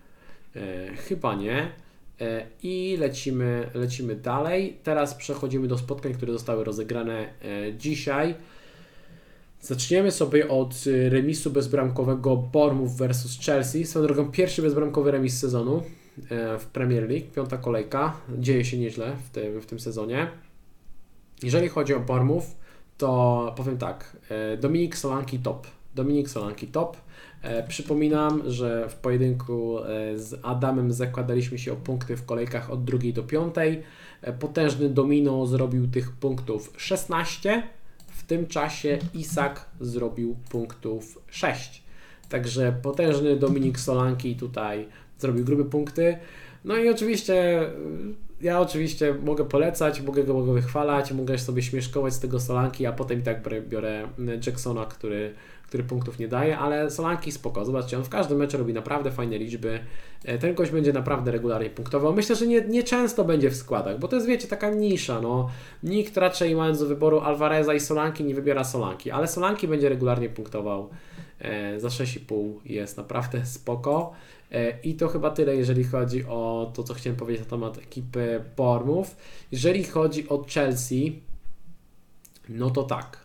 E, 0.55 0.95
chyba 0.95 1.35
nie. 1.35 1.71
E, 2.21 2.45
I 2.63 2.97
lecimy, 2.99 3.69
lecimy 3.73 4.15
dalej. 4.15 4.77
Teraz 4.83 5.15
przechodzimy 5.15 5.67
do 5.67 5.77
spotkań, 5.77 6.13
które 6.13 6.33
zostały 6.33 6.63
rozegrane 6.63 7.27
e, 7.41 7.73
dzisiaj. 7.73 8.35
Zaczniemy 9.61 10.11
sobie 10.11 10.47
od 10.47 10.75
remisu 11.09 11.51
bezbramkowego 11.51 12.37
Bournemouth 12.37 12.91
versus 12.91 13.39
Chelsea. 13.45 13.85
Swoją 13.85 14.05
drogą 14.05 14.31
pierwszy 14.31 14.61
bezbramkowy 14.61 15.11
remis 15.11 15.39
sezonu 15.39 15.83
w 16.59 16.65
Premier 16.73 17.09
League, 17.09 17.27
piąta 17.35 17.57
kolejka. 17.57 18.17
Dzieje 18.39 18.65
się 18.65 18.77
nieźle 18.77 19.15
w 19.25 19.29
tym, 19.29 19.61
w 19.61 19.65
tym 19.65 19.79
sezonie. 19.79 20.27
Jeżeli 21.43 21.67
chodzi 21.67 21.93
o 21.93 21.99
Bournemouth, 21.99 22.45
to 22.97 23.53
powiem 23.57 23.77
tak, 23.77 24.17
Dominik 24.61 24.97
Solanki 24.97 25.39
top. 25.39 25.67
Dominik 25.95 26.29
Solanki 26.29 26.67
top. 26.67 26.97
E, 27.41 27.67
przypominam, 27.67 28.41
że 28.45 28.89
w 28.89 28.95
pojedynku 28.95 29.77
z 30.15 30.39
Adamem 30.43 30.93
zakładaliśmy 30.93 31.57
się 31.57 31.73
o 31.73 31.75
punkty 31.75 32.17
w 32.17 32.25
kolejkach 32.25 32.71
od 32.71 32.83
drugiej 32.83 33.13
do 33.13 33.23
piątej. 33.23 33.83
Potężny 34.39 34.89
domino 34.89 35.45
zrobił 35.45 35.87
tych 35.87 36.11
punktów 36.11 36.73
16 36.77 37.63
w 38.07 38.23
tym 38.23 38.47
czasie 38.47 38.99
Isak 39.13 39.65
zrobił 39.79 40.35
punktów 40.49 41.19
6. 41.27 41.83
Także 42.29 42.75
potężny 42.81 43.35
Dominik 43.35 43.79
Solanki 43.79 44.35
tutaj 44.35 44.87
zrobił 45.19 45.45
grube 45.45 45.63
punkty. 45.63 46.17
No 46.65 46.77
i 46.77 46.89
oczywiście 46.89 47.61
ja 48.41 48.59
oczywiście 48.59 49.15
mogę 49.23 49.45
polecać, 49.45 50.01
mogę 50.01 50.23
go, 50.23 50.33
mogę 50.33 50.53
wychwalać, 50.53 51.11
mogę 51.11 51.37
sobie 51.37 51.61
śmieszkować 51.61 52.13
z 52.13 52.19
tego 52.19 52.39
Solanki, 52.39 52.85
a 52.85 52.91
potem 52.91 53.19
i 53.19 53.23
tak 53.23 53.67
biorę 53.67 54.07
Jacksona, 54.45 54.85
który 54.85 55.33
który 55.67 55.83
punktów 55.83 56.19
nie 56.19 56.27
daje, 56.27 56.57
ale 56.57 56.91
Solanki 56.91 57.31
spoko. 57.31 57.65
Zobaczcie, 57.65 57.97
on 57.97 58.03
w 58.03 58.09
każdym 58.09 58.37
meczu 58.37 58.57
robi 58.57 58.73
naprawdę 58.73 59.11
fajne 59.11 59.37
liczby. 59.37 59.79
E, 60.25 60.37
ten 60.37 60.55
gość 60.55 60.71
będzie 60.71 60.93
naprawdę 60.93 61.31
regularnie 61.31 61.69
punktował. 61.69 62.13
Myślę, 62.13 62.35
że 62.35 62.47
nie, 62.47 62.61
nie 62.61 62.83
często 62.83 63.23
będzie 63.23 63.49
w 63.49 63.55
składach, 63.55 63.99
bo 63.99 64.07
to 64.07 64.15
jest, 64.15 64.27
wiecie, 64.27 64.47
taka 64.47 64.69
nisza. 64.69 65.21
No. 65.21 65.49
Nikt 65.83 66.17
raczej 66.17 66.55
mając 66.55 66.79
do 66.79 66.85
wyboru 66.85 67.19
Alvareza 67.19 67.73
i 67.73 67.79
Solanki 67.79 68.23
nie 68.23 68.35
wybiera 68.35 68.63
Solanki, 68.63 69.11
ale 69.11 69.27
Solanki 69.27 69.67
będzie 69.67 69.89
regularnie 69.89 70.29
punktował 70.29 70.89
e, 71.39 71.79
za 71.79 71.87
6,5 71.87 72.53
jest 72.65 72.97
naprawdę 72.97 73.45
spoko. 73.45 74.11
E, 74.51 74.79
I 74.81 74.95
to 74.95 75.07
chyba 75.07 75.31
tyle, 75.31 75.55
jeżeli 75.55 75.83
chodzi 75.83 76.25
o 76.25 76.71
to, 76.75 76.83
co 76.83 76.93
chciałem 76.93 77.17
powiedzieć 77.17 77.43
na 77.43 77.49
temat 77.49 77.77
ekipy 77.77 78.43
Bormów. 78.57 79.15
Jeżeli 79.51 79.83
chodzi 79.83 80.29
o 80.29 80.45
Chelsea, 80.49 81.21
no 82.49 82.69
to 82.69 82.83
tak. 82.83 83.24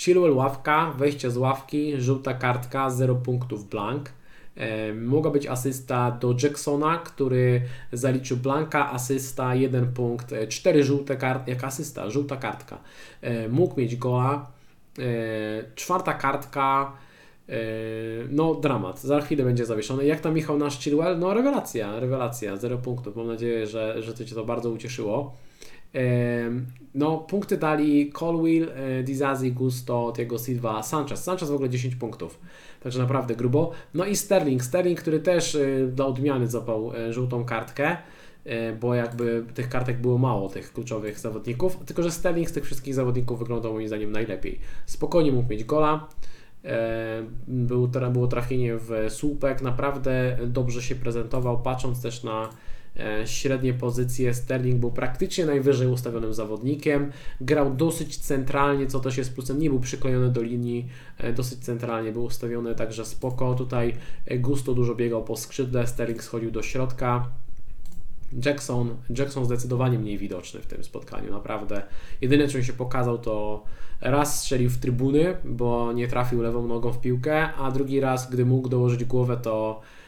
Chilwell 0.00 0.32
ławka, 0.32 0.92
wejście 0.98 1.30
z 1.30 1.36
ławki, 1.36 2.00
żółta 2.00 2.34
kartka, 2.34 2.90
0 2.90 3.14
punktów 3.14 3.68
blank. 3.68 4.10
E, 4.56 4.94
mogła 4.94 5.30
być 5.30 5.46
asysta 5.46 6.10
do 6.10 6.34
Jacksona, 6.42 6.98
który 6.98 7.62
zaliczył 7.92 8.36
blanka, 8.36 8.90
asysta, 8.92 9.54
1 9.54 9.92
punkt, 9.92 10.34
4 10.48 10.80
e, 10.80 10.84
żółte 10.84 11.16
kartki, 11.16 11.50
jak 11.50 11.64
asysta, 11.64 12.10
żółta 12.10 12.36
kartka. 12.36 12.78
E, 13.20 13.48
mógł 13.48 13.80
mieć 13.80 13.96
goła. 13.96 14.50
Czwarta 15.74 16.14
kartka, 16.14 16.92
no 18.30 18.54
dramat, 18.54 19.00
za 19.00 19.20
chwilę 19.20 19.44
będzie 19.44 19.66
zawieszony. 19.66 20.06
Jak 20.06 20.20
tam 20.20 20.34
Michał 20.34 20.58
nasz 20.58 20.78
Chilwell? 20.78 21.18
No 21.18 21.34
rewelacja, 21.34 22.00
rewelacja, 22.00 22.56
0 22.56 22.78
punktów. 22.78 23.16
Mam 23.16 23.26
nadzieję, 23.26 23.66
że, 23.66 24.02
że 24.02 24.14
to 24.14 24.24
Cię 24.24 24.34
to 24.34 24.44
bardzo 24.44 24.70
ucieszyło. 24.70 25.36
No, 26.94 27.18
punkty 27.18 27.56
dali 27.56 28.12
Colwill, 28.12 28.68
e, 28.74 29.02
Dizazi, 29.02 29.52
Gusto, 29.52 30.12
Diego 30.16 30.38
Silva, 30.38 30.82
Sanchez. 30.82 31.24
Sanchez 31.24 31.50
w 31.50 31.54
ogóle 31.54 31.70
10 31.70 31.96
punktów, 31.96 32.40
także 32.82 32.98
naprawdę 32.98 33.36
grubo. 33.36 33.70
No 33.94 34.04
i 34.04 34.16
Sterling, 34.16 34.64
Sterling, 34.64 35.00
który 35.00 35.20
też 35.20 35.54
e, 35.54 35.86
dla 35.86 36.06
odmiany 36.06 36.46
zapał 36.46 36.92
e, 36.96 37.12
żółtą 37.12 37.44
kartkę, 37.44 37.96
bo 38.80 38.94
jakby 38.94 39.44
tych 39.54 39.68
kartek 39.68 40.00
było 40.00 40.18
mało, 40.18 40.48
tych 40.48 40.72
kluczowych 40.72 41.18
zawodników, 41.18 41.76
tylko 41.86 42.02
że 42.02 42.10
Sterling 42.10 42.50
z 42.50 42.52
tych 42.52 42.64
wszystkich 42.64 42.94
zawodników 42.94 43.38
wyglądał 43.38 43.72
moim 43.72 43.88
zdaniem 43.88 44.12
najlepiej. 44.12 44.58
Spokojnie 44.86 45.32
mógł 45.32 45.50
mieć 45.50 45.64
gola. 45.64 46.08
Był, 47.48 47.88
było 48.12 48.26
trafienie 48.26 48.76
w 48.76 48.92
słupek, 49.08 49.62
naprawdę 49.62 50.38
dobrze 50.46 50.82
się 50.82 50.94
prezentował, 50.94 51.62
patrząc 51.62 52.02
też 52.02 52.24
na 52.24 52.48
średnie 53.26 53.74
pozycje. 53.74 54.34
Sterling 54.34 54.80
był 54.80 54.90
praktycznie 54.90 55.46
najwyżej 55.46 55.88
ustawionym 55.88 56.34
zawodnikiem. 56.34 57.12
Grał 57.40 57.74
dosyć 57.74 58.16
centralnie, 58.16 58.86
co 58.86 59.00
też 59.00 59.18
jest 59.18 59.34
plusem. 59.34 59.58
Nie 59.58 59.70
był 59.70 59.80
przyklejony 59.80 60.30
do 60.30 60.42
linii, 60.42 60.88
e, 61.18 61.32
dosyć 61.32 61.58
centralnie 61.58 62.12
był 62.12 62.24
ustawiony, 62.24 62.74
także 62.74 63.04
spoko. 63.04 63.54
Tutaj 63.54 63.94
Gusto 64.38 64.74
dużo 64.74 64.94
biegał 64.94 65.24
po 65.24 65.36
skrzydle, 65.36 65.86
Sterling 65.86 66.22
schodził 66.22 66.50
do 66.50 66.62
środka. 66.62 67.30
Jackson, 68.44 68.96
Jackson 69.18 69.44
zdecydowanie 69.44 69.98
mniej 69.98 70.18
widoczny 70.18 70.60
w 70.60 70.66
tym 70.66 70.84
spotkaniu, 70.84 71.30
naprawdę. 71.32 71.82
Jedyne, 72.20 72.48
czym 72.48 72.64
się 72.64 72.72
pokazał, 72.72 73.18
to 73.18 73.64
raz 74.00 74.38
strzelił 74.38 74.70
w 74.70 74.78
trybuny, 74.78 75.36
bo 75.44 75.92
nie 75.92 76.08
trafił 76.08 76.42
lewą 76.42 76.66
nogą 76.66 76.92
w 76.92 77.00
piłkę, 77.00 77.54
a 77.54 77.70
drugi 77.70 78.00
raz, 78.00 78.30
gdy 78.30 78.44
mógł 78.44 78.68
dołożyć 78.68 79.04
głowę, 79.04 79.36
to 79.36 79.80
E, 79.82 79.99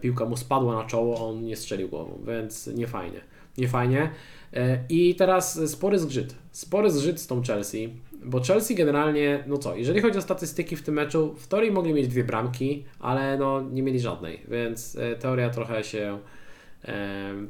piłka 0.00 0.24
mu 0.24 0.36
spadła 0.36 0.74
na 0.74 0.84
czoło, 0.84 1.28
on 1.28 1.44
nie 1.44 1.56
strzelił 1.56 1.88
głową, 1.88 2.18
więc 2.26 2.66
nie 2.66 2.86
fajnie. 2.86 3.20
Nie 3.58 3.68
fajnie. 3.68 4.10
E, 4.52 4.78
I 4.88 5.14
teraz 5.14 5.70
spory 5.70 5.98
zgrzyt. 5.98 6.34
Spory 6.50 6.90
zgrzyt 6.90 7.20
z 7.20 7.26
tą 7.26 7.42
Chelsea, 7.42 7.88
bo 8.24 8.40
Chelsea 8.40 8.74
generalnie, 8.74 9.44
no 9.46 9.58
co, 9.58 9.76
jeżeli 9.76 10.00
chodzi 10.00 10.18
o 10.18 10.22
statystyki 10.22 10.76
w 10.76 10.82
tym 10.82 10.94
meczu, 10.94 11.34
w 11.38 11.46
teorii 11.46 11.70
mogli 11.70 11.94
mieć 11.94 12.08
dwie 12.08 12.24
bramki, 12.24 12.84
ale 13.00 13.38
no 13.38 13.62
nie 13.62 13.82
mieli 13.82 14.00
żadnej, 14.00 14.40
więc 14.48 14.96
e, 14.96 15.16
teoria 15.16 15.50
trochę 15.50 15.84
się 15.84 16.18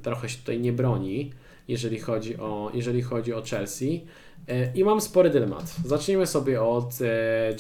trochę 0.03 0.29
się 0.29 0.39
tutaj 0.39 0.61
nie 0.61 0.73
broni, 0.73 1.33
jeżeli 1.69 1.99
chodzi 1.99 2.37
o, 2.37 2.71
jeżeli 2.75 3.03
chodzi 3.03 3.35
o 3.35 3.43
Chelsea. 3.43 4.05
I 4.75 4.85
mam 4.85 5.01
spory 5.01 5.31
dylemat. 5.31 5.75
Zacznijmy 5.85 6.27
sobie 6.27 6.63
od 6.63 6.99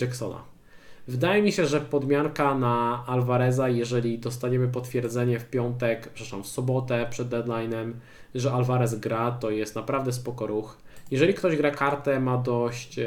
Jacksona. 0.00 0.55
Wydaje 1.08 1.42
mi 1.42 1.52
się, 1.52 1.66
że 1.66 1.80
podmianka 1.80 2.54
na 2.54 3.04
Alvareza, 3.06 3.68
jeżeli 3.68 4.18
dostaniemy 4.18 4.68
potwierdzenie 4.68 5.38
w 5.38 5.50
piątek, 5.50 6.08
przepraszam, 6.14 6.42
w 6.42 6.46
sobotę 6.46 7.06
przed 7.10 7.28
deadline'em, 7.28 7.92
że 8.34 8.52
Alvarez 8.52 8.94
gra, 8.94 9.30
to 9.30 9.50
jest 9.50 9.74
naprawdę 9.74 10.12
spoko 10.12 10.46
ruch. 10.46 10.78
Jeżeli 11.10 11.34
ktoś 11.34 11.56
gra 11.56 11.70
kartę, 11.70 12.20
ma 12.20 12.38
dość, 12.38 12.98
e, 12.98 13.06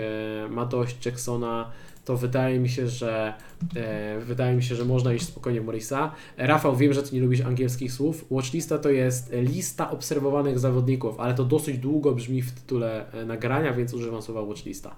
ma 0.49 0.65
dość 0.65 1.05
Jacksona, 1.05 1.71
to 2.05 2.17
wydaje 2.17 2.59
mi 2.59 2.69
się, 2.69 2.87
że 2.87 3.33
e, 3.75 4.19
wydaje 4.19 4.55
mi 4.55 4.63
się, 4.63 4.75
że 4.75 4.85
można 4.85 5.13
iść 5.13 5.25
spokojnie 5.25 5.61
Morisa. 5.61 6.11
Rafał, 6.37 6.75
wiem, 6.75 6.93
że 6.93 7.03
ty 7.03 7.15
nie 7.15 7.21
lubisz 7.21 7.41
angielskich 7.41 7.93
słów. 7.93 8.25
Watchlista 8.31 8.77
to 8.77 8.89
jest 8.89 9.33
lista 9.33 9.91
obserwowanych 9.91 10.59
zawodników, 10.59 11.19
ale 11.19 11.33
to 11.33 11.45
dosyć 11.45 11.77
długo 11.77 12.11
brzmi 12.11 12.41
w 12.41 12.51
tytule 12.51 13.11
e, 13.11 13.25
nagrania, 13.25 13.73
więc 13.73 13.93
używam 13.93 14.21
słowa 14.21 14.41
watchlista. 14.41 14.95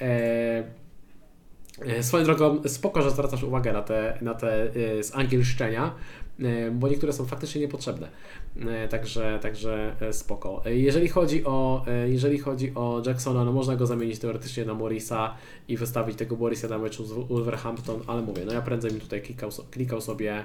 E, 0.00 0.62
swoją 2.00 2.24
drogą, 2.24 2.62
spoko, 2.68 3.02
że 3.02 3.10
zwracasz 3.10 3.42
uwagę 3.42 3.72
na 3.72 3.82
te, 3.82 4.18
na 4.20 4.34
te 4.34 4.62
e, 4.98 5.02
z 5.02 5.14
angielszczenia, 5.14 5.94
e, 6.40 6.70
bo 6.70 6.88
niektóre 6.88 7.12
są 7.12 7.26
faktycznie 7.26 7.60
niepotrzebne. 7.60 8.08
Także, 8.90 9.38
także 9.42 9.96
spoko. 10.12 10.62
Jeżeli 10.66 11.08
chodzi 11.08 11.44
o, 11.44 11.84
jeżeli 12.06 12.38
chodzi 12.38 12.72
o 12.74 13.02
Jacksona, 13.06 13.44
no 13.44 13.52
można 13.52 13.76
go 13.76 13.86
zamienić 13.86 14.18
teoretycznie 14.18 14.64
na 14.64 14.74
Morisa 14.74 15.34
i 15.68 15.76
wystawić 15.76 16.16
tego 16.16 16.36
Morisa 16.36 16.68
na 16.68 16.78
meczu 16.78 17.04
z 17.04 17.12
Wolverhampton, 17.12 18.00
ale 18.06 18.22
mówię, 18.22 18.42
no 18.46 18.52
ja 18.52 18.62
prędzej 18.62 18.90
bym 18.90 19.00
tutaj 19.00 19.22
klikał, 19.22 19.50
klikał 19.70 20.00
sobie 20.00 20.44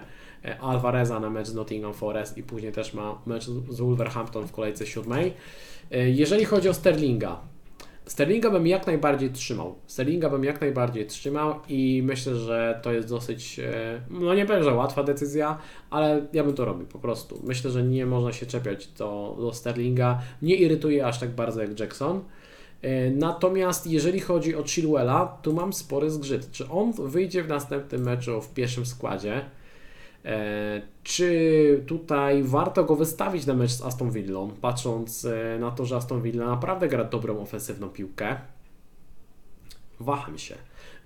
Alvareza 0.61 1.19
na 1.19 1.29
mecz 1.29 1.47
z 1.47 1.55
Nottingham 1.55 1.93
Forest 1.93 2.37
i 2.37 2.43
później 2.43 2.71
też 2.71 2.93
ma 2.93 3.21
mecz 3.25 3.45
z 3.69 3.79
Wolverhampton 3.79 4.47
w 4.47 4.51
kolejce 4.51 4.85
siódmej. 4.85 5.33
Jeżeli 5.91 6.45
chodzi 6.45 6.69
o 6.69 6.73
Sterlinga, 6.73 7.41
Sterlinga 8.05 8.49
bym 8.49 8.67
jak 8.67 8.87
najbardziej 8.87 9.31
trzymał. 9.31 9.75
Sterlinga 9.87 10.29
bym 10.29 10.43
jak 10.43 10.61
najbardziej 10.61 11.07
trzymał 11.07 11.59
i 11.69 12.01
myślę, 12.05 12.35
że 12.35 12.79
to 12.83 12.91
jest 12.91 13.09
dosyć, 13.09 13.59
e, 13.59 14.01
no 14.09 14.35
nie 14.35 14.45
powiem, 14.45 14.63
że 14.63 14.73
łatwa 14.73 15.03
decyzja, 15.03 15.57
ale 15.89 16.25
ja 16.33 16.43
bym 16.43 16.53
to 16.53 16.65
robił 16.65 16.87
po 16.87 16.99
prostu. 16.99 17.41
Myślę, 17.43 17.71
że 17.71 17.83
nie 17.83 18.05
można 18.05 18.31
się 18.31 18.45
czepiać 18.45 18.87
do, 18.87 19.37
do 19.39 19.53
Sterlinga. 19.53 20.21
Nie 20.41 20.55
irytuje 20.55 21.05
aż 21.05 21.19
tak 21.19 21.29
bardzo 21.29 21.61
jak 21.61 21.79
Jackson. 21.79 22.23
E, 22.81 23.11
natomiast 23.11 23.87
jeżeli 23.87 24.19
chodzi 24.19 24.55
o 24.55 24.63
Chilwella, 24.63 25.37
tu 25.41 25.53
mam 25.53 25.73
spory 25.73 26.09
zgrzyt. 26.09 26.51
Czy 26.51 26.69
on 26.69 26.93
wyjdzie 26.93 27.43
w 27.43 27.47
następnym 27.47 28.01
meczu 28.01 28.41
w 28.41 28.53
pierwszym 28.53 28.85
składzie? 28.85 29.45
E, 30.25 30.81
czy 31.03 31.83
tutaj 31.87 32.43
warto 32.43 32.83
go 32.83 32.95
wystawić 32.95 33.45
na 33.45 33.53
mecz 33.53 33.71
z 33.71 33.81
Aston 33.81 34.11
Villą, 34.11 34.51
patrząc 34.61 35.25
e, 35.25 35.59
na 35.59 35.71
to, 35.71 35.85
że 35.85 35.95
Aston 35.95 36.21
Villa 36.21 36.45
naprawdę 36.45 36.87
gra 36.87 37.03
dobrą 37.03 37.39
ofensywną 37.39 37.89
piłkę? 37.89 38.35
Waham 39.99 40.37
się. 40.37 40.55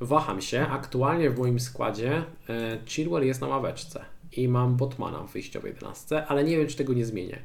Waham 0.02 0.42
się. 0.42 0.62
Aktualnie 0.62 1.30
w 1.30 1.38
moim 1.38 1.60
składzie 1.60 2.24
e, 2.50 2.78
Chilwell 2.86 3.26
jest 3.26 3.42
na 3.42 3.48
ławeczce 3.48 4.06
i 4.32 4.48
mam 4.48 4.76
Botmana 4.76 5.24
w 5.24 5.32
wyjściowej 5.32 5.74
11, 5.74 6.28
ale 6.28 6.44
nie 6.44 6.58
wiem, 6.58 6.68
czy 6.68 6.78
tego 6.78 6.94
nie 6.94 7.06
zmienię. 7.06 7.40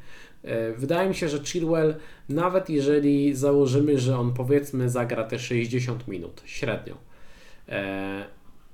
Wydaje 0.77 1.09
mi 1.09 1.15
się, 1.15 1.29
że 1.29 1.45
Chilwell, 1.45 1.95
nawet 2.29 2.71
jeżeli 2.71 3.35
założymy, 3.35 3.99
że 3.99 4.19
on 4.19 4.35
powiedzmy 4.35 4.91
zagra 4.91 5.25
te 5.25 5.39
60 5.39 6.09
minut 6.09 6.43
średnio, 6.45 6.95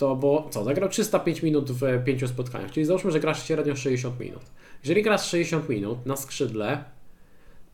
to 0.01 0.17
bo 0.17 0.49
co, 0.51 0.65
zagrał 0.65 0.89
305 0.89 1.43
minut 1.43 1.71
w 1.71 2.05
pięciu 2.05 2.29
spotkaniach, 2.29 2.71
czyli 2.71 2.87
załóżmy, 2.87 3.11
że 3.11 3.21
grasz 3.21 3.47
średnio 3.47 3.77
60 3.77 4.21
minut. 4.21 4.43
Jeżeli 4.85 5.03
grasz 5.03 5.29
60 5.29 5.69
minut 5.69 6.07
na 6.07 6.17
skrzydle, 6.17 6.85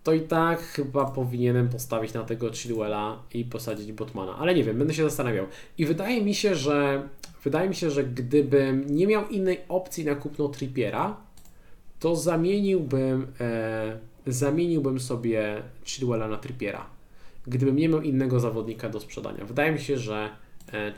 to 0.05 0.13
i 0.13 0.21
tak 0.21 0.61
chyba 0.61 1.05
powinienem 1.05 1.69
postawić 1.69 2.13
na 2.13 2.25
tego 2.25 2.53
Chilwella 2.53 3.23
i 3.35 3.45
posadzić 3.45 3.93
Botmana, 3.93 4.37
ale 4.37 4.55
nie 4.55 4.65
wiem, 4.65 4.79
będę 4.79 4.95
się 4.95 5.03
zastanawiał. 5.03 5.47
I 5.79 5.87
wydaje 5.87 6.25
mi 6.25 6.35
się, 6.35 6.55
że 6.55 7.09
wydaje 7.45 7.69
mi 7.69 7.75
się, 7.75 7.91
że 7.91 8.05
gdybym 8.05 8.97
nie 8.97 9.07
miał 9.07 9.29
innej 9.29 9.61
opcji 9.69 10.05
na 10.05 10.15
kupno 10.15 10.49
Trippiera, 10.49 11.17
to 12.01 12.17
zamieniłbym 12.17 13.27
e, 13.41 13.99
zamieniłbym 14.27 15.01
sobie 15.01 15.63
Chilwella 15.85 16.29
na 16.29 16.37
Trippiera. 16.37 16.87
Gdybym 17.47 17.77
nie 17.77 17.89
miał 17.89 18.01
innego 18.01 18.41
zawodnika 18.41 18.89
do 18.89 19.01
sprzedania. 19.01 19.45
Wydaje 19.45 19.73
mi 19.73 19.79
się, 19.79 19.99
że 19.99 20.31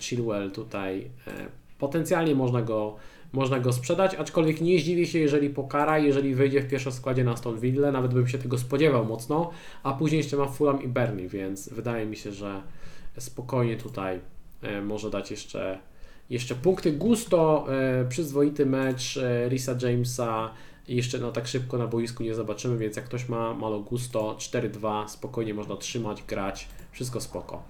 Chilwell 0.00 0.50
tutaj 0.50 1.10
e, 1.26 1.46
potencjalnie 1.78 2.34
można 2.34 2.62
go 2.62 2.96
można 3.32 3.60
go 3.60 3.72
sprzedać, 3.72 4.14
aczkolwiek 4.14 4.60
nie 4.60 4.78
zdziwię 4.78 5.06
się, 5.06 5.18
jeżeli 5.18 5.50
pokara, 5.50 5.98
jeżeli 5.98 6.34
wyjdzie 6.34 6.60
w 6.60 6.68
pierwszym 6.68 6.92
składzie 6.92 7.24
na 7.24 7.32
Aston 7.32 7.60
Villa, 7.60 7.92
nawet 7.92 8.14
bym 8.14 8.28
się 8.28 8.38
tego 8.38 8.58
spodziewał 8.58 9.04
mocno, 9.04 9.50
a 9.82 9.92
później 9.92 10.18
jeszcze 10.18 10.36
ma 10.36 10.46
Fulham 10.46 10.82
i 10.82 10.88
Burnley, 10.88 11.28
więc 11.28 11.68
wydaje 11.68 12.06
mi 12.06 12.16
się, 12.16 12.32
że 12.32 12.62
spokojnie 13.18 13.76
tutaj 13.76 14.20
e, 14.62 14.82
może 14.82 15.10
dać 15.10 15.30
jeszcze, 15.30 15.78
jeszcze 16.30 16.54
punkty. 16.54 16.92
Gusto, 16.92 17.66
e, 17.74 18.04
przyzwoity 18.08 18.66
mecz 18.66 19.16
e, 19.16 19.48
Risa 19.48 19.74
Jamesa, 19.82 20.50
jeszcze 20.88 21.18
no 21.18 21.32
tak 21.32 21.46
szybko 21.46 21.78
na 21.78 21.86
boisku 21.86 22.22
nie 22.22 22.34
zobaczymy, 22.34 22.78
więc 22.78 22.96
jak 22.96 23.04
ktoś 23.04 23.28
ma 23.28 23.54
malo 23.54 23.80
gusto, 23.80 24.36
4-2, 24.38 25.08
spokojnie 25.08 25.54
można 25.54 25.76
trzymać, 25.76 26.22
grać, 26.22 26.68
wszystko 26.92 27.20
spoko. 27.20 27.62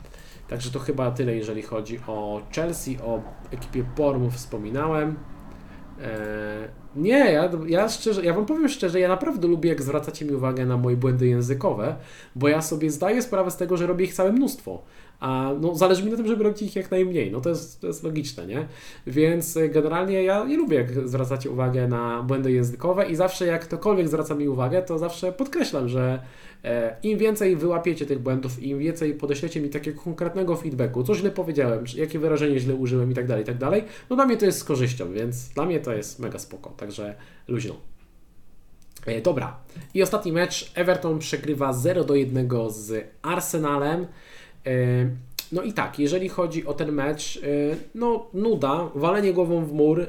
Także 0.48 0.70
to 0.70 0.78
chyba 0.78 1.10
tyle, 1.10 1.36
jeżeli 1.36 1.62
chodzi 1.62 2.00
o 2.06 2.42
Chelsea, 2.54 2.98
o 3.04 3.22
ekipie 3.50 3.84
Pormów 3.96 4.34
wspominałem. 4.34 5.16
Eee, 6.02 6.68
nie, 6.96 7.32
ja, 7.32 7.50
ja 7.66 7.88
szczerze, 7.88 8.24
ja 8.24 8.34
Wam 8.34 8.46
powiem 8.46 8.68
szczerze, 8.68 9.00
ja 9.00 9.08
naprawdę 9.08 9.48
lubię, 9.48 9.68
jak 9.68 9.82
zwracacie 9.82 10.24
mi 10.24 10.32
uwagę 10.32 10.66
na 10.66 10.76
moje 10.76 10.96
błędy 10.96 11.26
językowe, 11.26 11.96
bo 12.36 12.48
ja 12.48 12.62
sobie 12.62 12.90
zdaję 12.90 13.22
sprawę 13.22 13.50
z 13.50 13.56
tego, 13.56 13.76
że 13.76 13.86
robię 13.86 14.04
ich 14.04 14.14
całe 14.14 14.32
mnóstwo. 14.32 14.82
A 15.20 15.52
no, 15.60 15.74
zależy 15.74 16.04
mi 16.04 16.10
na 16.10 16.16
tym, 16.16 16.26
żeby 16.26 16.44
robić 16.44 16.62
ich 16.62 16.76
jak 16.76 16.90
najmniej. 16.90 17.30
No 17.30 17.40
to 17.40 17.48
jest, 17.48 17.80
to 17.80 17.86
jest 17.86 18.02
logiczne, 18.02 18.46
nie? 18.46 18.68
Więc 19.06 19.56
e, 19.56 19.68
generalnie 19.68 20.22
ja 20.22 20.44
nie 20.44 20.56
lubię, 20.56 20.76
jak 20.76 21.08
zwracacie 21.08 21.50
uwagę 21.50 21.88
na 21.88 22.22
błędy 22.22 22.52
językowe 22.52 23.10
i 23.10 23.16
zawsze 23.16 23.46
jak 23.46 23.64
ktokolwiek 23.64 24.08
zwraca 24.08 24.34
mi 24.34 24.48
uwagę, 24.48 24.82
to 24.82 24.98
zawsze 24.98 25.32
podkreślam, 25.32 25.88
że 25.88 26.22
e, 26.64 26.96
im 27.02 27.18
więcej 27.18 27.56
wyłapiecie 27.56 28.06
tych 28.06 28.18
błędów, 28.18 28.62
im 28.62 28.78
więcej 28.78 29.14
podeślecie 29.14 29.60
mi 29.60 29.68
takiego 29.68 30.02
konkretnego 30.02 30.56
feedbacku, 30.56 31.02
co 31.02 31.14
źle 31.14 31.30
powiedziałem, 31.30 31.84
jakie 31.96 32.18
wyrażenie 32.18 32.60
źle 32.60 32.74
użyłem 32.74 33.10
i 33.10 33.14
tak 33.14 33.26
dalej, 33.26 33.42
i 33.42 33.46
tak 33.46 33.58
dalej, 33.58 33.84
no 34.10 34.16
dla 34.16 34.26
mnie 34.26 34.36
to 34.36 34.46
jest 34.46 34.58
z 34.58 34.64
korzyścią, 34.64 35.12
więc 35.12 35.48
dla 35.48 35.66
mnie 35.66 35.80
to 35.80 35.92
jest 35.92 36.18
mega 36.18 36.38
spoko, 36.38 36.70
także 36.70 37.14
luźno. 37.48 37.74
E, 39.06 39.20
dobra. 39.20 39.56
I 39.94 40.02
ostatni 40.02 40.32
mecz. 40.32 40.72
Everton 40.74 41.18
przegrywa 41.18 41.72
0 41.72 42.04
do 42.04 42.14
1 42.14 42.48
z 42.68 43.10
Arsenalem. 43.22 44.06
E, 44.66 44.70
no 45.52 45.62
i 45.62 45.72
tak, 45.72 45.98
jeżeli 45.98 46.28
chodzi 46.28 46.66
o 46.66 46.74
ten 46.74 46.92
mecz, 46.92 47.36
e, 47.36 47.40
no 47.94 48.26
nuda, 48.34 48.90
walenie 48.94 49.32
głową 49.32 49.64
w 49.64 49.72
mur, 49.72 50.00
e, 50.00 50.06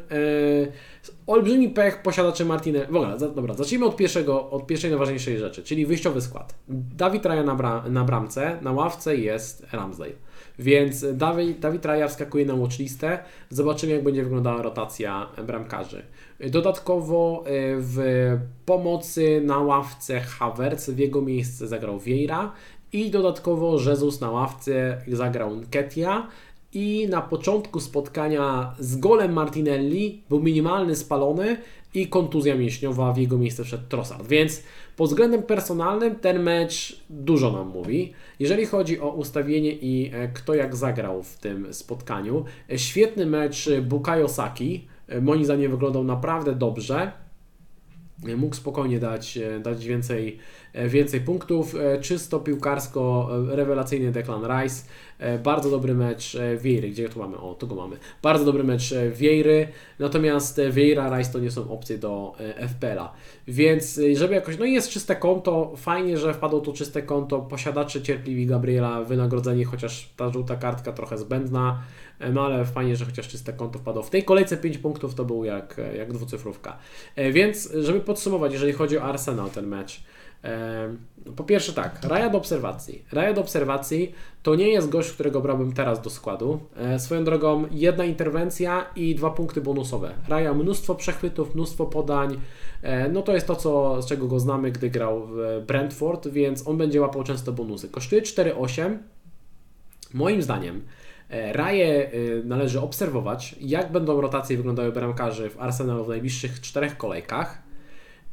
olbrzymi 1.27 1.69
pech 1.69 2.01
posiadaczy 2.01 2.45
Martinez. 2.45 2.87
W 2.89 2.95
ogóle, 2.95 3.17
dobra, 3.17 3.53
zacznijmy 3.53 3.85
od, 3.85 3.95
pierwszego, 3.95 4.49
od 4.49 4.67
pierwszej 4.67 4.89
najważniejszej 4.89 5.37
rzeczy, 5.37 5.63
czyli 5.63 5.85
wyjściowy 5.85 6.21
skład. 6.21 6.55
Dawid 6.97 7.25
Raja 7.25 7.43
na, 7.43 7.55
bra 7.55 7.83
na 7.89 8.03
bramce, 8.03 8.57
na 8.61 8.71
ławce 8.71 9.17
jest 9.17 9.65
Ramsdale. 9.71 10.11
Więc 10.59 11.05
Dawid, 11.13 11.59
Dawid 11.59 11.85
Raja 11.85 12.07
wskakuje 12.07 12.45
na 12.45 12.55
watchlistę. 12.55 13.19
Zobaczymy, 13.49 13.93
jak 13.93 14.03
będzie 14.03 14.23
wyglądała 14.23 14.61
rotacja 14.61 15.27
bramkarzy. 15.47 16.03
Dodatkowo 16.39 17.43
w 17.77 17.97
pomocy 18.65 19.41
na 19.45 19.57
ławce 19.57 20.19
Havertz 20.19 20.89
w 20.89 20.97
jego 20.97 21.21
miejsce 21.21 21.67
zagrał 21.67 21.99
Vieira 21.99 22.51
i 22.93 23.11
dodatkowo 23.11 23.77
Jezus 23.89 24.21
na 24.21 24.31
ławce 24.31 25.01
zagrał 25.07 25.55
Nketia 25.55 26.27
i 26.73 27.07
na 27.09 27.21
początku 27.21 27.79
spotkania 27.79 28.75
z 28.79 28.97
golem 28.97 29.33
Martinelli 29.33 30.21
był 30.29 30.39
minimalny 30.39 30.95
spalony 30.95 31.57
i 31.93 32.07
kontuzja 32.07 32.55
mięśniowa 32.55 33.13
w 33.13 33.17
jego 33.17 33.37
miejsce 33.37 33.63
wszedł 33.63 33.83
Trossard. 33.89 34.27
Więc 34.27 34.63
pod 34.95 35.09
względem 35.09 35.43
personalnym 35.43 36.15
ten 36.15 36.43
mecz 36.43 37.03
dużo 37.09 37.51
nam 37.51 37.67
mówi. 37.67 38.13
Jeżeli 38.39 38.65
chodzi 38.65 38.99
o 38.99 39.09
ustawienie 39.09 39.71
i 39.71 40.11
e, 40.13 40.27
kto 40.27 40.53
jak 40.53 40.75
zagrał 40.75 41.23
w 41.23 41.37
tym 41.37 41.73
spotkaniu, 41.73 42.45
e, 42.71 42.79
świetny 42.79 43.25
mecz 43.25 43.69
Bukayo 43.81 44.27
Saki. 44.27 44.87
E, 45.07 45.21
moim 45.21 45.45
zdaniem 45.45 45.71
wyglądał 45.71 46.03
naprawdę 46.03 46.55
dobrze 46.55 47.11
mógł 48.38 48.55
spokojnie 48.55 48.99
dać, 48.99 49.39
dać 49.61 49.86
więcej, 49.86 50.38
więcej 50.88 51.22
punktów. 51.22 51.76
Czysto 52.01 52.39
piłkarsko 52.39 53.30
rewelacyjny 53.47 54.11
Declan 54.11 54.43
Rice. 54.43 54.84
Bardzo 55.43 55.70
dobry 55.70 55.93
mecz 55.93 56.38
Wiejry. 56.57 56.89
Gdzie 56.89 57.09
tu 57.09 57.20
mamy? 57.20 57.38
O, 57.38 57.53
tu 57.53 57.67
go 57.67 57.76
mamy. 57.76 57.97
Bardzo 58.22 58.45
dobry 58.45 58.63
mecz 58.63 58.93
Wiejry. 59.13 59.67
Natomiast 59.99 60.61
Vieira, 60.72 61.17
Rice 61.17 61.32
to 61.34 61.39
nie 61.39 61.51
są 61.51 61.72
opcje 61.72 61.97
do 61.97 62.36
FPL-a. 62.67 63.13
Więc 63.47 63.99
żeby 64.13 64.36
jakoś, 64.36 64.57
no 64.59 64.65
jest 64.65 64.89
czyste 64.89 65.15
konto. 65.15 65.74
Fajnie, 65.78 66.17
że 66.17 66.34
wpadło 66.34 66.59
to 66.59 66.74
czyste 66.74 67.01
konto. 67.01 67.39
Posiadacze 67.39 68.01
cierpliwi 68.01 68.45
Gabriela, 68.45 69.03
wynagrodzenie, 69.03 69.65
chociaż 69.65 70.13
ta 70.17 70.30
żółta 70.30 70.55
kartka 70.55 70.91
trochę 70.91 71.17
zbędna. 71.17 71.82
No 72.34 72.45
ale 72.45 72.65
fajnie, 72.65 72.95
że 72.95 73.05
chociaż 73.05 73.28
czyste 73.28 73.53
konto 73.53 73.80
wpadło. 73.80 74.03
W 74.03 74.09
tej 74.09 74.24
kolejce 74.24 74.57
5 74.57 74.78
punktów 74.78 75.15
to 75.15 75.26
był 75.26 75.43
jak, 75.43 75.82
jak 75.97 76.13
dwucyfrówka. 76.13 76.78
Więc, 77.32 77.74
żeby 77.80 77.99
podsumować, 77.99 78.53
jeżeli 78.53 78.74
chodzi 78.74 78.97
o 78.97 79.03
Arsenal, 79.03 79.49
ten 79.49 79.67
mecz. 79.67 80.03
Po 81.36 81.43
pierwsze 81.43 81.74
tak, 81.74 81.99
Raja 82.03 82.30
do 82.30 82.38
obserwacji. 82.38 83.05
Raja 83.11 83.34
do 83.34 83.41
obserwacji 83.41 84.13
to 84.43 84.55
nie 84.55 84.67
jest 84.67 84.89
gość, 84.89 85.11
którego 85.11 85.41
brałbym 85.41 85.74
teraz 85.74 86.01
do 86.01 86.09
składu. 86.09 86.59
E, 86.76 86.99
swoją 86.99 87.24
drogą 87.24 87.65
jedna 87.72 88.05
interwencja 88.05 88.86
i 88.95 89.15
dwa 89.15 89.30
punkty 89.30 89.61
bonusowe. 89.61 90.11
Raja 90.28 90.53
mnóstwo 90.53 90.95
przechwytów, 90.95 91.55
mnóstwo 91.55 91.86
podań. 91.86 92.39
E, 92.82 93.09
no 93.09 93.22
to 93.22 93.34
jest 93.34 93.47
to, 93.47 93.55
co, 93.55 94.01
z 94.01 94.05
czego 94.05 94.28
go 94.28 94.39
znamy, 94.39 94.72
gdy 94.72 94.89
grał 94.89 95.28
w 95.28 95.63
Brentford, 95.67 96.28
więc 96.28 96.67
on 96.67 96.78
będzie 96.78 97.01
łapał 97.01 97.24
często 97.24 97.51
bonusy. 97.51 97.89
Kosztuje 97.89 98.22
4,8. 98.22 98.97
Moim 100.13 100.41
zdaniem 100.41 100.76
e, 100.78 100.82
Raje 101.30 102.11
należy 102.43 102.82
obserwować, 102.82 103.55
jak 103.61 103.91
będą 103.91 104.21
rotacje 104.21 104.57
wyglądały 104.57 104.91
bramkarzy 104.91 105.49
w 105.49 105.61
Arsenalu 105.61 106.05
w 106.05 106.09
najbliższych 106.09 106.61
czterech 106.61 106.97
kolejkach 106.97 107.69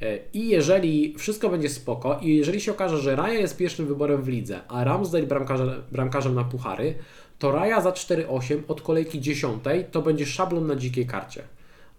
E, 0.03 0.19
I 0.33 0.49
jeżeli 0.49 1.15
wszystko 1.19 1.49
będzie 1.49 1.69
spoko 1.69 2.19
i 2.23 2.37
jeżeli 2.37 2.61
się 2.61 2.73
okaże, 2.73 2.99
że 2.99 3.17
Raja 3.17 3.41
jest 3.41 3.57
pierwszym 3.57 3.87
wyborem 3.87 4.23
w 4.23 4.29
lidze, 4.29 4.61
a 4.69 4.85
Ramsdale 4.85 5.27
bramkarzem, 5.27 5.71
bramkarzem 5.93 6.35
na 6.35 6.45
puchary, 6.45 6.95
to 7.39 7.53
Raja 7.53 7.81
za 7.81 7.91
4-8 7.91 8.59
od 8.69 8.83
kolejki 8.83 9.21
10 9.21 9.63
to 9.91 10.03
będzie 10.03 10.27
szablon 10.27 10.67
na 10.67 10.77
dzikiej 10.77 11.07
karcie. 11.07 11.43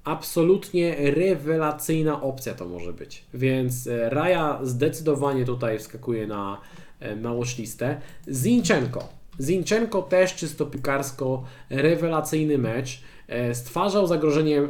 Absolutnie 0.03 0.95
rewelacyjna 1.11 2.21
opcja 2.21 2.53
to 2.53 2.65
może 2.65 2.93
być. 2.93 3.23
Więc 3.33 3.87
e, 3.87 4.09
Raja 4.09 4.59
zdecydowanie 4.63 5.45
tutaj 5.45 5.79
wskakuje 5.79 6.27
na, 6.27 6.61
e, 6.99 7.15
na 7.15 7.33
watchlistę. 7.33 8.01
Zinchenko. 8.31 9.16
Zinchenko 9.39 10.01
też 10.01 10.35
czysto 10.35 10.65
piłkarsko 10.65 11.43
rewelacyjny 11.69 12.57
mecz. 12.57 13.01
E, 13.27 13.55
stwarzał 13.55 14.07
zagrożenie 14.07 14.61
e, 14.61 14.67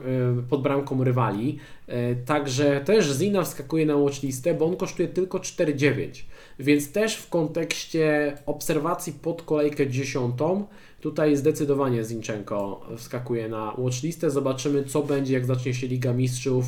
pod 0.50 0.62
bramką 0.62 1.04
rywali, 1.04 1.58
e, 1.88 2.16
także 2.16 2.82
też 2.86 3.06
Zina 3.06 3.44
wskakuje 3.44 3.86
na 3.86 3.98
watchlistę, 3.98 4.54
bo 4.54 4.66
on 4.66 4.76
kosztuje 4.76 5.08
tylko 5.08 5.38
4,9, 5.40 6.24
więc 6.60 6.92
też 6.92 7.16
w 7.16 7.30
kontekście 7.30 8.38
obserwacji 8.46 9.14
pod 9.14 9.42
kolejkę 9.42 9.88
dziesiątą, 9.88 10.66
tutaj 11.02 11.36
zdecydowanie 11.36 12.04
Zinchenko 12.04 12.88
wskakuje 12.98 13.50
na 13.50 13.74
watchlistę, 13.78 14.30
zobaczymy 14.30 14.84
co 14.84 15.04
będzie 15.04 15.34
jak 15.34 15.46
zacznie 15.46 15.74
się 15.74 15.88
Liga 15.88 16.14
Mistrzów, 16.14 16.66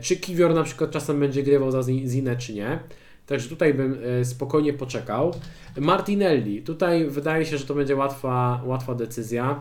czy 0.00 0.16
Kiwior 0.16 0.54
na 0.54 0.62
przykład 0.62 0.90
czasem 0.90 1.20
będzie 1.20 1.42
grywał 1.42 1.70
za 1.70 1.82
Zinę 1.82 2.36
czy 2.36 2.54
nie. 2.54 2.78
Także 3.30 3.48
tutaj 3.48 3.74
bym 3.74 3.98
spokojnie 4.24 4.72
poczekał. 4.72 5.34
Martinelli, 5.78 6.62
tutaj 6.62 7.04
wydaje 7.04 7.46
się, 7.46 7.58
że 7.58 7.66
to 7.66 7.74
będzie 7.74 7.96
łatwa, 7.96 8.62
łatwa 8.64 8.94
decyzja 8.94 9.60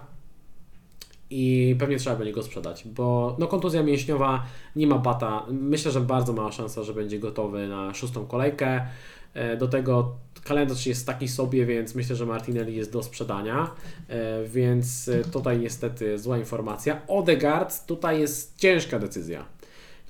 i 1.30 1.76
pewnie 1.80 1.98
trzeba 1.98 2.16
będzie 2.16 2.34
go 2.34 2.44
sprzedać, 2.44 2.84
bo 2.88 3.36
no, 3.40 3.48
kontuzja 3.48 3.84
mięśniowa 3.84 4.46
nie 4.76 4.88
ma 4.88 4.98
bata. 4.98 5.46
Myślę, 5.52 5.92
że 5.92 6.02
bardzo 6.02 6.34
mała 6.34 6.52
szansa, 6.52 6.84
że 6.84 6.94
będzie 6.94 7.20
gotowy 7.20 7.68
na 7.68 7.94
szóstą 7.94 8.26
kolejkę. 8.26 8.88
E, 9.34 9.58
do 9.58 9.68
tego 9.68 10.16
kalendarz 10.44 10.86
jest 10.86 11.08
taki 11.08 11.28
sobie, 11.28 11.66
więc 11.66 11.96
myślę, 11.96 12.16
że 12.16 12.26
Martinelli 12.26 12.76
jest 12.76 12.92
do 12.92 13.04
sprzedania, 13.04 13.72
e, 14.08 14.44
więc 14.46 15.10
e, 15.10 15.24
tutaj 15.24 15.60
niestety 15.60 16.20
zła 16.20 16.38
informacja. 16.38 17.02
Odegaard, 17.08 17.86
tutaj 17.86 18.20
jest 18.20 18.58
ciężka 18.58 19.00
decyzja. 19.00 19.46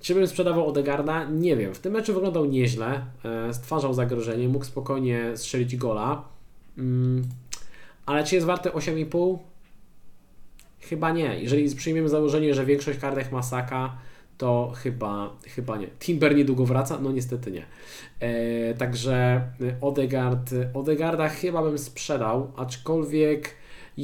Czy 0.02 0.16
bym 0.16 0.28
sprzedawał 0.28 0.68
Odegarda? 0.68 1.24
Nie 1.24 1.56
wiem. 1.56 1.74
W 1.74 1.80
tym 1.80 1.94
meczu 1.94 2.14
wyglądał 2.14 2.46
nieźle, 2.46 3.02
stwarzał 3.52 3.94
zagrożenie, 3.94 4.48
mógł 4.48 4.66
spokojnie 4.66 5.32
strzelić 5.36 5.76
gola, 5.76 6.24
mm, 6.78 7.24
ale 8.06 8.24
czy 8.24 8.36
jest 8.36 8.48
warte 8.48 8.70
8,5? 8.70 9.38
Chyba 10.80 11.12
nie. 11.12 11.40
Jeżeli 11.40 11.76
przyjmiemy 11.76 12.10
założenie, 12.10 12.54
że 12.54 12.66
większość 12.66 13.00
kartek 13.00 13.32
ma 13.32 13.44
Saka, 13.44 13.98
to 14.38 14.74
chyba, 14.76 15.38
chyba 15.56 15.78
nie. 15.78 15.88
Timber 15.88 16.36
niedługo 16.36 16.66
wraca? 16.66 17.00
No 17.02 17.12
niestety 17.12 17.52
nie. 17.52 17.66
E, 18.20 18.74
także 18.74 19.42
Odegaard, 19.82 20.54
Odegaarda 20.74 21.30
chyba 21.30 21.64
bym 21.64 21.78
sprzedał, 21.78 22.52
aczkolwiek 22.56 23.56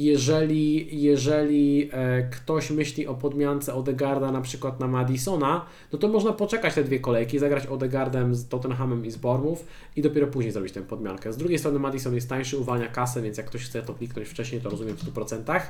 jeżeli, 0.04 1.02
jeżeli 1.02 1.90
e, 1.92 2.22
ktoś 2.22 2.70
myśli 2.70 3.06
o 3.06 3.14
podmiance 3.14 3.74
Odegarda 3.74 4.32
na 4.32 4.40
przykład 4.40 4.80
na 4.80 4.86
Madisona, 4.88 5.66
no 5.92 5.98
to 5.98 6.08
można 6.08 6.32
poczekać 6.32 6.74
te 6.74 6.84
dwie 6.84 7.00
kolejki, 7.00 7.38
zagrać 7.38 7.66
Odegardem 7.66 8.34
z 8.34 8.48
Tottenhamem 8.48 9.06
i 9.06 9.10
z 9.10 9.16
Bournemouth 9.16 9.64
i 9.96 10.02
dopiero 10.02 10.26
później 10.26 10.52
zrobić 10.52 10.72
tę 10.72 10.82
podmiankę. 10.82 11.32
Z 11.32 11.36
drugiej 11.36 11.58
strony 11.58 11.78
Madison 11.78 12.14
jest 12.14 12.28
tańszy, 12.28 12.58
uwalnia 12.58 12.88
kasę, 12.88 13.22
więc 13.22 13.38
jak 13.38 13.46
ktoś 13.46 13.64
chce 13.64 13.82
to 13.82 13.94
kliknąć 13.94 14.28
wcześniej, 14.28 14.60
to 14.60 14.70
rozumiem 14.70 14.96
w 14.96 15.14
100%. 15.14 15.60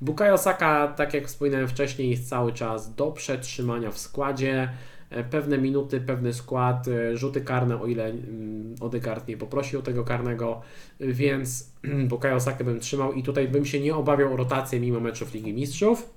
Bukayo 0.00 0.38
Saka, 0.38 0.88
tak 0.88 1.14
jak 1.14 1.26
wspominałem 1.26 1.68
wcześniej, 1.68 2.10
jest 2.10 2.28
cały 2.28 2.52
czas 2.52 2.94
do 2.94 3.12
przetrzymania 3.12 3.90
w 3.90 3.98
składzie. 3.98 4.68
E, 5.10 5.24
pewne 5.24 5.58
minuty, 5.58 6.00
pewny 6.00 6.32
skład, 6.32 6.88
e, 6.88 7.16
rzuty 7.16 7.40
karne, 7.40 7.80
o 7.80 7.86
ile 7.86 8.04
mm, 8.04 8.74
Odegaard 8.80 9.28
nie 9.28 9.36
poprosił 9.36 9.82
tego 9.82 10.04
karnego, 10.04 10.62
więc 11.00 11.70
Bukayo 12.08 12.40
Saka 12.40 12.64
bym 12.64 12.80
trzymał 12.80 13.12
i 13.12 13.22
tutaj 13.22 13.48
bym 13.48 13.66
się 13.66 13.80
nie 13.80 13.94
obawiał 13.94 14.34
o 14.34 14.36
rotację 14.36 14.80
mimo 14.80 15.00
meczów 15.00 15.34
Ligi 15.34 15.52
Mistrzów. 15.52 16.10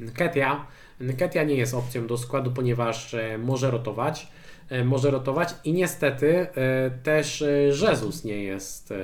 Nketia, 0.00 0.66
Nketia 1.00 1.44
nie 1.44 1.54
jest 1.54 1.74
opcją 1.74 2.06
do 2.06 2.18
składu, 2.18 2.50
ponieważ 2.50 3.14
e, 3.14 3.38
może 3.38 3.70
rotować, 3.70 4.28
może 4.84 5.10
rotować 5.10 5.54
i 5.64 5.72
niestety 5.72 6.46
też 7.02 7.44
Jezus 7.82 8.24
nie 8.24 8.42
jest 8.42 8.94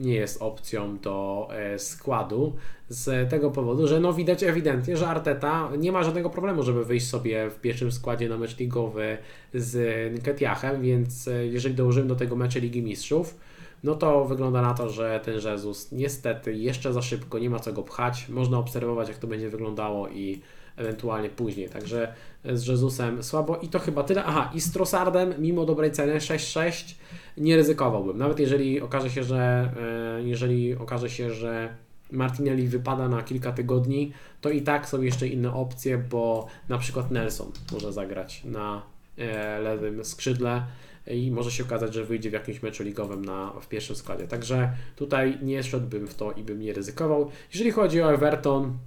nie 0.00 0.14
jest 0.14 0.42
opcją 0.42 0.98
do 0.98 1.48
e, 1.52 1.78
składu 1.78 2.56
z 2.88 3.30
tego 3.30 3.50
powodu, 3.50 3.88
że 3.88 4.00
no 4.00 4.12
widać 4.12 4.42
ewidentnie, 4.42 4.96
że 4.96 5.08
Arteta 5.08 5.70
nie 5.78 5.92
ma 5.92 6.02
żadnego 6.02 6.30
problemu, 6.30 6.62
żeby 6.62 6.84
wyjść 6.84 7.06
sobie 7.06 7.50
w 7.50 7.60
pierwszym 7.60 7.92
składzie 7.92 8.28
na 8.28 8.38
mecz 8.38 8.58
ligowy 8.58 9.18
z 9.54 9.76
Nketiachem, 10.18 10.82
więc 10.82 11.28
e, 11.28 11.46
jeżeli 11.46 11.74
dołożymy 11.74 12.08
do 12.08 12.16
tego 12.16 12.36
mecze 12.36 12.60
Ligi 12.60 12.82
Mistrzów, 12.82 13.38
no 13.84 13.94
to 13.94 14.24
wygląda 14.24 14.62
na 14.62 14.74
to, 14.74 14.90
że 14.90 15.20
ten 15.24 15.34
Jezus 15.34 15.92
niestety 15.92 16.54
jeszcze 16.54 16.92
za 16.92 17.02
szybko, 17.02 17.38
nie 17.38 17.50
ma 17.50 17.58
co 17.58 17.72
go 17.72 17.82
pchać, 17.82 18.28
można 18.28 18.58
obserwować 18.58 19.08
jak 19.08 19.18
to 19.18 19.26
będzie 19.26 19.50
wyglądało 19.50 20.08
i 20.08 20.40
ewentualnie 20.78 21.30
później, 21.30 21.68
także 21.68 22.14
z 22.44 22.66
Jezusem 22.66 23.22
słabo 23.22 23.56
i 23.56 23.68
to 23.68 23.78
chyba 23.78 24.02
tyle. 24.02 24.24
Aha, 24.24 24.50
i 24.54 24.60
z 24.60 24.72
Trossardem 24.72 25.34
mimo 25.38 25.64
dobrej 25.64 25.92
ceny 25.92 26.18
6-6 26.18 26.94
nie 27.36 27.56
ryzykowałbym. 27.56 28.18
Nawet 28.18 28.40
jeżeli 28.40 28.80
okaże 28.80 29.10
się, 29.10 29.24
że 29.24 29.72
e, 30.18 30.22
jeżeli 30.22 30.76
okaże 30.76 31.10
się, 31.10 31.30
że 31.30 31.74
Martinelli 32.10 32.68
wypada 32.68 33.08
na 33.08 33.22
kilka 33.22 33.52
tygodni, 33.52 34.12
to 34.40 34.50
i 34.50 34.62
tak 34.62 34.88
są 34.88 35.02
jeszcze 35.02 35.28
inne 35.28 35.54
opcje, 35.54 35.98
bo 35.98 36.46
na 36.68 36.78
przykład 36.78 37.10
Nelson 37.10 37.52
może 37.72 37.92
zagrać 37.92 38.44
na 38.44 38.82
e, 39.18 39.60
lewym 39.60 40.04
skrzydle 40.04 40.62
i 41.06 41.30
może 41.30 41.50
się 41.50 41.64
okazać, 41.64 41.94
że 41.94 42.04
wyjdzie 42.04 42.30
w 42.30 42.32
jakimś 42.32 42.62
meczu 42.62 42.82
ligowym 42.82 43.24
na, 43.24 43.52
w 43.60 43.68
pierwszym 43.68 43.96
składzie. 43.96 44.28
Także 44.28 44.72
tutaj 44.96 45.38
nie 45.42 45.62
szedłbym 45.62 46.06
w 46.06 46.14
to 46.14 46.32
i 46.32 46.42
bym 46.42 46.60
nie 46.60 46.72
ryzykował. 46.72 47.30
Jeżeli 47.52 47.70
chodzi 47.70 48.02
o 48.02 48.12
Everton, 48.12 48.78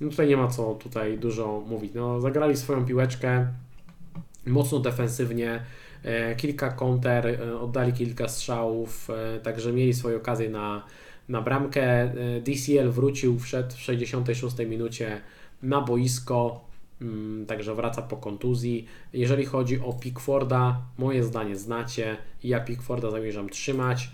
no 0.00 0.10
tutaj 0.10 0.28
nie 0.28 0.36
ma 0.36 0.48
co 0.48 0.74
tutaj 0.74 1.18
dużo 1.18 1.64
mówić. 1.66 1.94
No, 1.94 2.20
zagrali 2.20 2.56
swoją 2.56 2.84
piłeczkę 2.84 3.46
mocno 4.46 4.78
defensywnie, 4.78 5.60
E, 6.06 6.36
kilka 6.36 6.70
konter, 6.70 7.26
e, 7.26 7.60
oddali 7.60 7.92
kilka 7.92 8.28
strzałów, 8.28 9.10
e, 9.10 9.40
także 9.40 9.72
mieli 9.72 9.94
swoje 9.94 10.16
okazje 10.16 10.50
na, 10.50 10.82
na 11.28 11.42
bramkę. 11.42 12.12
DCL 12.42 12.90
wrócił, 12.90 13.38
wszedł 13.38 13.74
w 13.74 13.80
66 13.80 14.56
minucie 14.66 15.20
na 15.62 15.80
boisko, 15.80 16.64
mm, 17.00 17.46
także 17.46 17.74
wraca 17.74 18.02
po 18.02 18.16
kontuzji. 18.16 18.86
Jeżeli 19.12 19.44
chodzi 19.44 19.80
o 19.80 19.92
Pickforda, 19.92 20.80
moje 20.98 21.24
zdanie 21.24 21.56
znacie, 21.56 22.16
ja 22.44 22.60
Pickforda 22.60 23.10
zamierzam 23.10 23.48
trzymać 23.48 24.10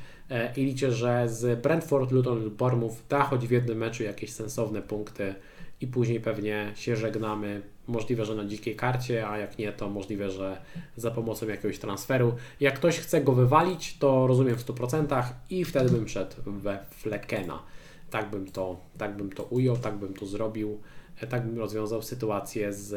i 0.57 0.65
liczę, 0.65 0.93
że 0.93 1.29
z 1.29 1.63
Brentford, 1.63 2.11
Luton 2.11 2.45
lub 2.45 2.55
Bournemouth 2.55 2.97
da 3.09 3.23
choć 3.23 3.47
w 3.47 3.51
jednym 3.51 3.79
meczu 3.79 4.03
jakieś 4.03 4.33
sensowne 4.33 4.83
punkty 4.83 5.35
i 5.83 5.87
później 5.87 6.21
pewnie 6.21 6.73
się 6.75 6.97
żegnamy. 6.97 7.63
Możliwe, 7.87 8.25
że 8.25 8.35
na 8.35 8.45
dzikiej 8.45 8.77
karcie, 8.77 9.29
a 9.29 9.39
jak 9.39 9.59
nie, 9.59 9.73
to 9.73 9.91
możliwe, 9.91 10.31
że 10.31 10.61
za 10.97 11.11
pomocą 11.11 11.49
jakiegoś 11.49 11.79
transferu. 11.79 12.35
Jak 12.61 12.75
ktoś 12.75 12.99
chce 12.99 13.21
go 13.21 13.33
wywalić, 13.33 13.99
to 13.99 14.27
rozumiem 14.27 14.57
w 14.57 14.67
100% 14.67 15.25
i 15.51 15.65
wtedy 15.65 15.91
bym 15.91 16.09
szedł 16.09 16.37
we 16.47 16.85
Flekena. 16.91 17.63
Tak 18.11 18.31
bym 18.31 18.47
to, 18.47 18.81
tak 18.99 19.17
bym 19.17 19.33
to 19.33 19.43
ujął, 19.43 19.77
tak 19.77 19.97
bym 19.97 20.15
to 20.15 20.27
zrobił, 20.27 20.81
e, 21.21 21.27
tak 21.27 21.47
bym 21.47 21.59
rozwiązał 21.59 22.03
sytuację 22.03 22.73
z, 22.73 22.93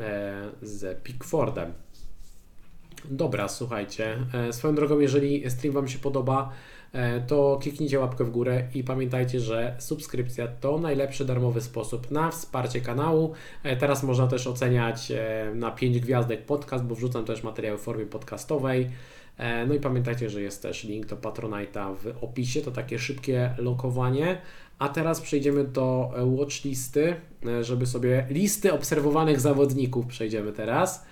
e, 0.00 0.50
z 0.62 1.02
Pickfordem. 1.02 1.72
Dobra, 3.04 3.48
słuchajcie. 3.48 4.18
E, 4.34 4.52
swoją 4.52 4.74
drogą, 4.74 4.98
jeżeli 4.98 5.50
stream 5.50 5.74
Wam 5.74 5.88
się 5.88 5.98
podoba, 5.98 6.52
to 7.26 7.58
kliknijcie 7.62 8.00
łapkę 8.00 8.24
w 8.24 8.30
górę 8.30 8.68
i 8.74 8.84
pamiętajcie, 8.84 9.40
że 9.40 9.76
subskrypcja 9.78 10.48
to 10.48 10.78
najlepszy 10.78 11.24
darmowy 11.24 11.60
sposób 11.60 12.10
na 12.10 12.30
wsparcie 12.30 12.80
kanału. 12.80 13.32
E, 13.62 13.76
teraz 13.76 14.02
można 14.02 14.26
też 14.26 14.46
oceniać 14.46 15.10
e, 15.10 15.52
na 15.54 15.70
5 15.70 16.00
gwiazdek 16.00 16.44
podcast, 16.44 16.84
bo 16.84 16.94
wrzucam 16.94 17.24
też 17.24 17.42
materiały 17.42 17.78
w 17.78 17.80
formie 17.80 18.06
podcastowej. 18.06 18.90
No 19.68 19.74
i 19.74 19.80
pamiętajcie, 19.80 20.30
że 20.30 20.42
jest 20.42 20.62
też 20.62 20.84
link 20.84 21.06
do 21.06 21.16
Patronite'a 21.16 21.96
w 21.96 22.24
opisie, 22.24 22.62
to 22.62 22.70
takie 22.70 22.98
szybkie 22.98 23.54
lokowanie. 23.58 24.40
A 24.78 24.88
teraz 24.88 25.20
przejdziemy 25.20 25.64
do 25.64 26.10
watchlisty, 26.24 27.14
żeby 27.60 27.86
sobie 27.86 28.26
listy 28.30 28.72
obserwowanych 28.72 29.40
zawodników 29.40 30.06
przejdziemy 30.06 30.52
teraz. 30.52 31.06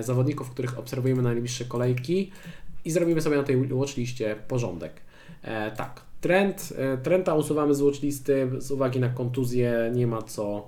Zawodników, 0.00 0.50
których 0.50 0.78
obserwujemy 0.78 1.22
na 1.22 1.28
najbliższe 1.28 1.64
kolejki 1.64 2.30
i 2.84 2.90
zrobimy 2.90 3.20
sobie 3.20 3.36
na 3.36 3.42
tej 3.42 3.56
watchliście 3.68 4.36
porządek. 4.48 4.92
E, 5.42 5.70
tak, 5.70 6.00
trend, 6.20 6.72
e, 6.78 6.98
Trenta 6.98 7.34
usuwamy 7.34 7.74
z 7.74 7.80
watchlisty 7.80 8.50
z 8.58 8.70
uwagi 8.70 9.00
na 9.00 9.08
kontuzję, 9.08 9.90
nie 9.94 10.06
ma 10.06 10.22
co 10.22 10.66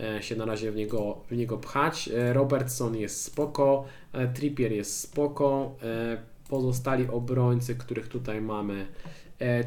e, 0.00 0.22
się 0.22 0.36
na 0.36 0.44
razie 0.44 0.72
w 0.72 0.76
niego, 0.76 1.18
w 1.30 1.36
niego 1.36 1.58
pchać. 1.58 2.08
E, 2.08 2.32
Robertson 2.32 2.96
jest 2.96 3.24
spoko, 3.24 3.84
e, 4.12 4.28
Trippier 4.28 4.72
jest 4.72 5.00
spoko, 5.00 5.74
e, 5.82 6.22
pozostali 6.48 7.08
obrońcy, 7.08 7.74
których 7.74 8.08
tutaj 8.08 8.40
mamy. 8.40 8.86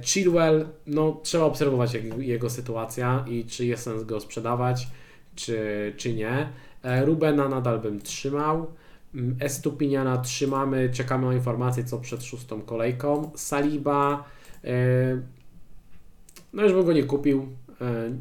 Chilwell, 0.02 0.68
no 0.88 1.20
trzeba 1.24 1.44
obserwować 1.46 1.94
jego, 1.94 2.22
jego 2.22 2.50
sytuacja 2.50 3.26
i 3.28 3.46
czy 3.46 3.66
jest 3.66 3.84
sens 3.84 4.04
go 4.04 4.20
sprzedawać, 4.20 4.88
czy, 5.36 5.94
czy 5.98 6.14
nie. 6.14 6.50
Rubena 7.06 7.50
nadal 7.50 7.80
bym 7.80 8.02
trzymał. 8.02 8.68
Estupiniana 9.40 10.18
trzymamy, 10.18 10.90
czekamy 10.90 11.28
na 11.28 11.34
informacje 11.34 11.84
co 11.84 12.00
przed 12.00 12.24
szóstą 12.24 12.62
kolejką. 12.62 13.32
Saliba, 13.36 14.24
e, 14.64 15.22
no 16.54 16.64
już 16.64 16.74
bym 16.74 16.86
go 16.86 16.94
nie 16.94 17.04
kupił. 17.04 17.48
E, 17.82 18.12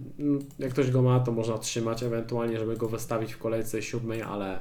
jak 0.59 0.71
ktoś 0.71 0.91
go 0.91 1.03
ma, 1.03 1.21
to 1.21 1.33
można 1.33 1.59
trzymać, 1.59 2.03
ewentualnie, 2.03 2.59
żeby 2.59 2.77
go 2.77 2.89
wystawić 2.89 3.33
w 3.33 3.39
kolejce 3.39 3.83
siódmej, 3.83 4.23
ale 4.23 4.61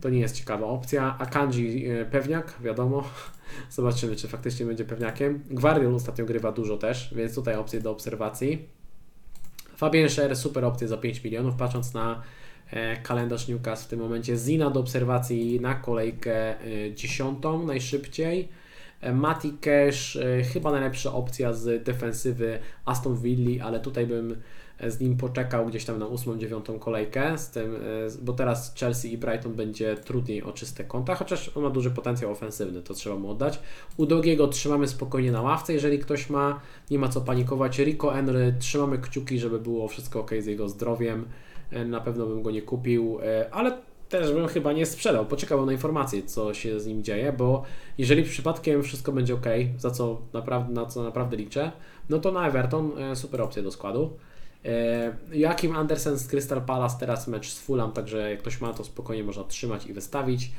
to 0.00 0.10
nie 0.10 0.18
jest 0.18 0.36
ciekawa 0.36 0.66
opcja. 0.66 1.16
A 1.18 1.26
Kanji 1.26 1.86
e, 1.86 2.04
pewniak, 2.04 2.54
wiadomo. 2.62 3.04
Zobaczymy, 3.70 4.16
czy 4.16 4.28
faktycznie 4.28 4.66
będzie 4.66 4.84
pewniakiem. 4.84 5.42
Guardian 5.50 5.94
ostatnio 5.94 6.24
grywa 6.24 6.52
dużo 6.52 6.76
też, 6.76 7.14
więc 7.14 7.34
tutaj 7.34 7.56
opcje 7.56 7.80
do 7.80 7.90
obserwacji. 7.90 8.68
Fabien 9.76 10.08
Scher, 10.08 10.36
super 10.36 10.64
opcje 10.64 10.88
za 10.88 10.96
5 10.96 11.24
milionów, 11.24 11.54
patrząc 11.54 11.94
na 11.94 12.22
kalendarz 13.02 13.48
Newcastle 13.48 13.86
w 13.86 13.88
tym 13.88 14.00
momencie. 14.00 14.36
Zina 14.36 14.70
do 14.70 14.80
obserwacji 14.80 15.60
na 15.60 15.74
kolejkę 15.74 16.60
e, 16.60 16.94
dziesiątą 16.94 17.66
najszybciej. 17.66 18.48
E, 19.00 19.12
Mati 19.12 19.52
Cash, 19.52 20.18
chyba 20.52 20.70
najlepsza 20.70 21.12
opcja 21.12 21.52
z 21.52 21.84
defensywy 21.84 22.58
Aston 22.84 23.16
Villa, 23.16 23.64
ale 23.64 23.80
tutaj 23.80 24.06
bym 24.06 24.36
z 24.88 25.00
nim 25.00 25.16
poczekał 25.16 25.66
gdzieś 25.66 25.84
tam 25.84 25.98
na 25.98 26.06
8-9 26.06 26.78
kolejkę, 26.78 27.38
z 27.38 27.50
tym, 27.50 27.76
bo 28.22 28.32
teraz 28.32 28.74
Chelsea 28.74 29.12
i 29.12 29.18
Brighton 29.18 29.54
będzie 29.54 29.96
trudniej 29.96 30.42
o 30.42 30.52
czyste 30.52 30.84
konta, 30.84 31.14
chociaż 31.14 31.56
on 31.56 31.62
ma 31.62 31.70
duży 31.70 31.90
potencjał 31.90 32.30
ofensywny, 32.30 32.82
to 32.82 32.94
trzeba 32.94 33.16
mu 33.16 33.30
oddać. 33.30 33.60
U 33.96 34.06
Dogiego 34.06 34.48
trzymamy 34.48 34.88
spokojnie 34.88 35.32
na 35.32 35.42
ławce, 35.42 35.72
jeżeli 35.72 35.98
ktoś 35.98 36.30
ma, 36.30 36.60
nie 36.90 36.98
ma 36.98 37.08
co 37.08 37.20
panikować. 37.20 37.78
Rico 37.78 38.10
Henry 38.10 38.54
trzymamy 38.58 38.98
kciuki, 38.98 39.38
żeby 39.38 39.58
było 39.58 39.88
wszystko 39.88 40.20
ok 40.20 40.30
z 40.40 40.46
jego 40.46 40.68
zdrowiem. 40.68 41.24
E, 41.70 41.84
na 41.84 42.00
pewno 42.00 42.26
bym 42.26 42.42
go 42.42 42.50
nie 42.50 42.62
kupił, 42.62 43.18
e, 43.22 43.54
ale 43.54 43.78
też 44.08 44.32
bym 44.32 44.48
chyba 44.48 44.72
nie 44.72 44.86
sprzedał. 44.86 45.26
Poczekał 45.26 45.66
na 45.66 45.72
informacje, 45.72 46.22
co 46.22 46.54
się 46.54 46.80
z 46.80 46.86
nim 46.86 47.04
dzieje, 47.04 47.32
bo 47.32 47.62
jeżeli 47.98 48.22
przypadkiem 48.22 48.82
wszystko 48.82 49.12
będzie 49.12 49.34
ok, 49.34 49.46
za 49.78 49.90
co 49.90 50.20
naprawdę, 50.32 50.72
na 50.72 50.86
co 50.86 51.02
naprawdę 51.02 51.36
liczę, 51.36 51.72
no 52.08 52.18
to 52.18 52.32
na 52.32 52.48
Everton 52.48 52.98
e, 52.98 53.16
super 53.16 53.42
opcja 53.42 53.62
do 53.62 53.70
składu. 53.70 54.10
Joachim 55.32 55.76
Andersen 55.76 56.16
z 56.16 56.28
Crystal 56.28 56.62
Palace 56.62 56.96
teraz 57.00 57.28
mecz 57.28 57.50
z 57.50 57.58
Fulham, 57.58 57.92
także 57.92 58.30
jak 58.30 58.38
ktoś 58.38 58.60
ma 58.60 58.72
to 58.72 58.84
spokojnie 58.84 59.24
można 59.24 59.44
trzymać 59.44 59.86
i 59.86 59.92
wystawić. 59.92 60.52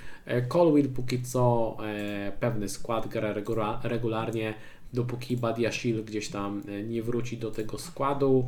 Colwill 0.48 0.90
póki 0.90 1.22
co 1.22 1.78
pewny 2.40 2.70
skład 2.70 3.08
gra 3.08 3.34
regularnie, 3.84 4.54
dopóki 4.94 5.38
Badiashil 5.38 6.04
gdzieś 6.04 6.30
tam 6.30 6.64
nie 6.88 7.04
wróci 7.04 7.38
do 7.38 7.52
tego 7.52 7.78
składu. 7.78 8.48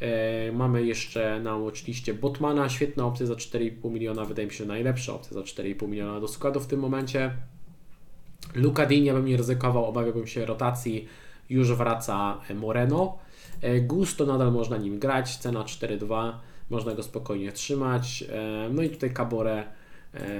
E, 0.00 0.52
mamy 0.52 0.86
jeszcze 0.86 1.40
na 1.40 1.58
watchliście 1.58 2.14
Botmana, 2.14 2.68
świetna 2.68 3.06
opcja 3.06 3.26
za 3.26 3.34
4,5 3.34 3.90
miliona, 3.90 4.24
wydaje 4.24 4.48
mi 4.48 4.54
się 4.54 4.64
najlepsza 4.64 5.14
opcja 5.14 5.34
za 5.34 5.40
4,5 5.40 5.88
miliona 5.88 6.20
do 6.20 6.28
składu 6.28 6.60
w 6.60 6.66
tym 6.66 6.80
momencie. 6.80 7.36
Luka 8.54 8.86
Dinia 8.86 9.14
bym 9.14 9.24
nie 9.24 9.36
ryzykował, 9.36 9.84
obawiałbym 9.84 10.26
się 10.26 10.46
rotacji, 10.46 11.08
już 11.50 11.72
wraca 11.72 12.40
Moreno. 12.54 13.18
E, 13.60 13.80
Gusto 13.80 14.26
nadal 14.26 14.52
można 14.52 14.76
nim 14.76 14.98
grać, 14.98 15.36
cena 15.36 15.60
4,2, 15.60 16.32
można 16.70 16.94
go 16.94 17.02
spokojnie 17.02 17.52
trzymać. 17.52 18.24
E, 18.32 18.68
no 18.72 18.82
i 18.82 18.90
tutaj 18.90 19.14
Cabore 19.14 19.64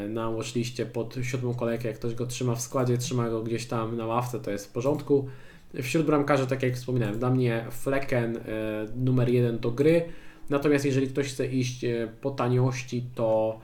na 0.09 0.31
watchliście 0.31 0.87
pod 0.87 1.15
siódmą 1.23 1.55
kolejkę, 1.55 1.89
jak 1.89 1.97
ktoś 1.97 2.15
go 2.15 2.27
trzyma 2.27 2.55
w 2.55 2.61
składzie, 2.61 2.99
trzyma 2.99 3.29
go 3.29 3.43
gdzieś 3.43 3.67
tam 3.67 3.97
na 3.97 4.07
ławce, 4.07 4.41
to 4.41 4.51
jest 4.51 4.67
w 4.67 4.73
porządku. 4.73 5.29
Wśród 5.83 6.07
bramkarzy, 6.07 6.47
tak 6.47 6.63
jak 6.63 6.75
wspominałem, 6.75 7.19
dla 7.19 7.31
mnie 7.31 7.67
Flecken 7.71 8.39
numer 8.97 9.29
jeden 9.29 9.59
do 9.59 9.71
gry, 9.71 10.05
natomiast 10.51 10.85
jeżeli 10.85 11.09
ktoś 11.09 11.29
chce 11.29 11.47
iść 11.47 11.85
po 12.21 12.31
taniości, 12.31 13.05
to 13.15 13.61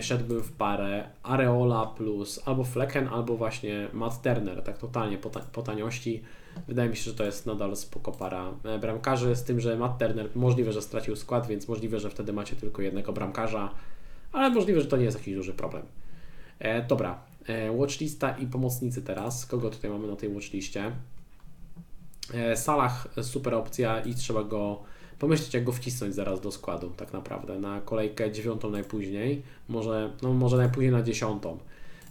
szedłbym 0.00 0.42
w 0.42 0.52
parę 0.52 1.04
Areola 1.22 1.86
plus 1.86 2.40
albo 2.44 2.64
Flecken, 2.64 3.08
albo 3.08 3.36
właśnie 3.36 3.88
Matt 3.92 4.22
Turner, 4.22 4.62
tak 4.62 4.78
totalnie 4.78 5.18
po, 5.18 5.30
ta 5.30 5.40
po 5.40 5.62
taniości. 5.62 6.22
Wydaje 6.68 6.88
mi 6.88 6.96
się, 6.96 7.02
że 7.02 7.14
to 7.14 7.24
jest 7.24 7.46
nadal 7.46 7.76
spoko 7.76 8.12
para 8.12 8.52
bramkarzy, 8.80 9.36
z 9.36 9.44
tym, 9.44 9.60
że 9.60 9.76
Matt 9.76 9.98
Turner 9.98 10.28
możliwe, 10.34 10.72
że 10.72 10.82
stracił 10.82 11.16
skład, 11.16 11.46
więc 11.46 11.68
możliwe, 11.68 12.00
że 12.00 12.10
wtedy 12.10 12.32
macie 12.32 12.56
tylko 12.56 12.82
jednego 12.82 13.12
bramkarza, 13.12 13.74
ale 14.32 14.50
możliwe, 14.50 14.80
że 14.80 14.86
to 14.86 14.96
nie 14.96 15.04
jest 15.04 15.18
jakiś 15.18 15.34
duży 15.34 15.52
problem. 15.52 15.82
E, 16.58 16.82
dobra, 16.82 17.18
e, 17.46 17.76
watchlista 17.76 18.38
i 18.38 18.46
pomocnicy 18.46 19.02
teraz. 19.02 19.46
Kogo 19.46 19.70
tutaj 19.70 19.90
mamy 19.90 20.08
na 20.08 20.16
tej 20.16 20.28
watchliście? 20.28 20.92
E, 22.34 22.56
Salah 22.56 23.08
super 23.22 23.54
opcja 23.54 24.00
i 24.00 24.14
trzeba 24.14 24.44
go 24.44 24.82
pomyśleć, 25.18 25.54
jak 25.54 25.64
go 25.64 25.72
wcisnąć 25.72 26.14
zaraz 26.14 26.40
do 26.40 26.52
składu, 26.52 26.90
tak 26.96 27.12
naprawdę, 27.12 27.58
na 27.58 27.80
kolejkę 27.80 28.32
dziewiątą 28.32 28.70
najpóźniej, 28.70 29.42
może, 29.68 30.12
no 30.22 30.32
może 30.32 30.56
najpóźniej 30.56 30.92
na 30.92 31.02
dziesiątą. 31.02 31.58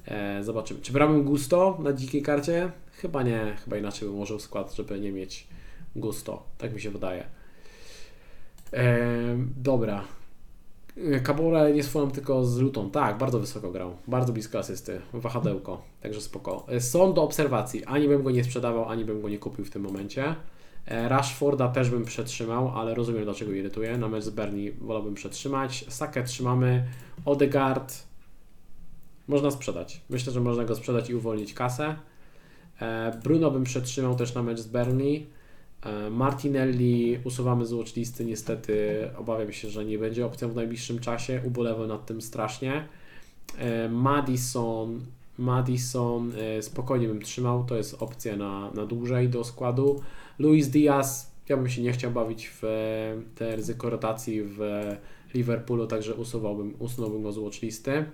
E, 0.06 0.44
zobaczymy. 0.44 0.82
Czy 0.82 0.92
brałem 0.92 1.24
Gusto 1.24 1.78
na 1.84 1.94
dzikiej 1.94 2.22
karcie? 2.22 2.72
Chyba 2.92 3.24
nie, 3.24 3.56
chyba 3.64 3.78
inaczej 3.78 4.08
bym 4.08 4.18
ułożył 4.18 4.40
skład, 4.40 4.74
żeby 4.74 5.00
nie 5.00 5.12
mieć 5.12 5.48
Gusto, 5.96 6.44
tak 6.58 6.74
mi 6.74 6.82
się 6.82 6.92
wydaje. 6.92 7.26
E, 8.74 8.98
dobra, 9.58 10.04
Kabula 11.24 11.70
nie 11.70 11.84
swoją 11.84 12.12
tylko 12.12 12.46
z 12.46 12.60
lutą. 12.60 12.92
Tak, 12.92 13.18
bardzo 13.18 13.40
wysoko 13.40 13.72
grał. 13.72 13.96
Bardzo 14.08 14.34
blisko 14.34 14.60
asysty. 14.60 15.02
Wahadełko. 15.14 15.82
Także 16.02 16.22
spoko. 16.22 16.66
Są 16.80 17.14
do 17.14 17.24
obserwacji. 17.24 17.86
Ani 17.86 18.08
bym 18.08 18.24
go 18.24 18.32
nie 18.32 18.44
sprzedawał, 18.44 18.90
ani 18.90 19.06
bym 19.06 19.22
go 19.22 19.30
nie 19.30 19.38
kupił 19.38 19.66
w 19.66 19.70
tym 19.70 19.82
momencie. 19.82 20.36
E, 20.86 21.10
Rashforda 21.10 21.68
też 21.68 21.90
bym 21.90 22.06
przetrzymał, 22.06 22.72
ale 22.80 22.96
rozumiem 22.96 23.24
dlaczego 23.24 23.52
irytuje. 23.52 23.98
Na 23.98 24.08
mecz 24.08 24.24
z 24.24 24.30
Berni 24.30 24.72
wolałbym 24.72 25.14
przetrzymać. 25.14 25.86
Sakę 25.90 26.24
trzymamy. 26.24 26.86
Odegaard 27.26 27.94
można 29.28 29.52
sprzedać. 29.52 30.02
Myślę, 30.10 30.34
że 30.34 30.42
można 30.42 30.66
go 30.66 30.76
sprzedać 30.76 31.10
i 31.10 31.16
uwolnić 31.16 31.54
kasę. 31.54 31.96
E, 32.82 33.20
Bruno 33.24 33.52
bym 33.52 33.64
przetrzymał 33.64 34.16
też 34.16 34.36
na 34.36 34.44
mecz 34.44 34.60
z 34.60 34.68
Berni. 34.68 35.28
E, 35.86 36.10
Martinelli 36.10 37.20
usuwamy 37.24 37.66
z 37.66 37.74
watchlisty, 37.74 38.26
niestety 38.26 39.10
obawiam 39.18 39.52
się, 39.52 39.70
że 39.70 39.86
nie 39.86 40.00
będzie 40.00 40.26
opcją 40.26 40.50
w 40.50 40.56
najbliższym 40.56 41.00
czasie, 41.00 41.42
ubolewam 41.46 41.88
nad 41.88 42.06
tym 42.06 42.22
strasznie. 42.22 42.88
E, 43.58 43.90
Madison, 43.90 45.06
Madison 45.38 46.32
e, 46.38 46.62
spokojnie 46.62 47.08
bym 47.08 47.22
trzymał, 47.22 47.64
to 47.64 47.76
jest 47.76 48.04
opcja 48.04 48.38
na, 48.38 48.72
na 48.72 48.86
dłużej 48.86 49.30
do 49.30 49.44
składu. 49.44 50.02
Luis 50.40 50.68
Diaz, 50.68 51.32
ja 51.50 51.58
bym 51.58 51.70
się 51.70 51.82
nie 51.82 51.92
chciał 51.92 52.12
bawić 52.12 52.52
w 52.62 52.64
te 53.36 53.56
ryzyko 53.56 53.90
rotacji 53.90 54.44
w 54.44 54.60
Liverpoolu, 55.34 55.88
także 55.88 56.16
usuwałbym, 56.16 56.74
usunąłbym 56.80 57.24
go 57.24 57.32
z 57.32 57.38
watchlisty. 57.38 58.06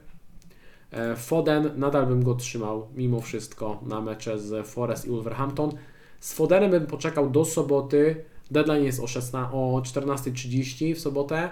Foden, 1.18 1.72
nadal 1.76 2.08
bym 2.08 2.24
go 2.24 2.36
trzymał 2.36 2.88
mimo 2.96 3.22
wszystko 3.22 3.80
na 3.88 4.02
mecze 4.02 4.40
z 4.40 4.68
Forest 4.68 5.06
i 5.06 5.10
Wolverhampton. 5.10 5.72
Z 6.20 6.34
Fodenem 6.34 6.72
bym 6.72 6.86
poczekał 6.86 7.30
do 7.30 7.46
soboty. 7.46 8.16
Deadline 8.52 8.84
jest 8.84 9.00
o, 9.00 9.08
16, 9.08 9.56
o 9.56 9.82
14.30 9.86 10.96
w 10.96 11.00
sobotę. 11.00 11.50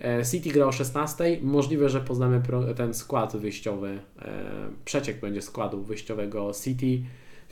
E, 0.00 0.24
City 0.24 0.50
gra 0.50 0.66
o 0.66 0.72
16. 0.72 1.38
Możliwe, 1.42 1.88
że 1.88 2.00
poznamy 2.00 2.42
ten 2.76 2.94
skład 2.94 3.36
wyjściowy. 3.36 3.98
E, 4.22 4.42
przeciek 4.84 5.20
będzie 5.20 5.42
składu 5.42 5.82
wyjściowego 5.82 6.50
City. 6.64 7.02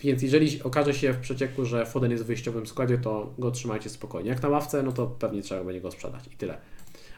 Więc 0.02 0.22
jeżeli 0.22 0.62
okaże 0.62 0.94
się 0.94 1.12
w 1.12 1.18
przecieku, 1.18 1.64
że 1.64 1.86
Foden 1.86 2.10
jest 2.10 2.24
w 2.24 2.26
wyjściowym 2.26 2.66
składzie, 2.66 2.98
to 2.98 3.34
go 3.38 3.50
trzymajcie 3.50 3.90
spokojnie. 3.90 4.30
Jak 4.30 4.42
na 4.42 4.48
ławce, 4.48 4.82
no 4.82 4.92
to 4.92 5.06
pewnie 5.06 5.42
trzeba 5.42 5.64
będzie 5.64 5.80
go 5.80 5.90
sprzedać 5.90 6.26
i 6.32 6.36
tyle. 6.36 6.58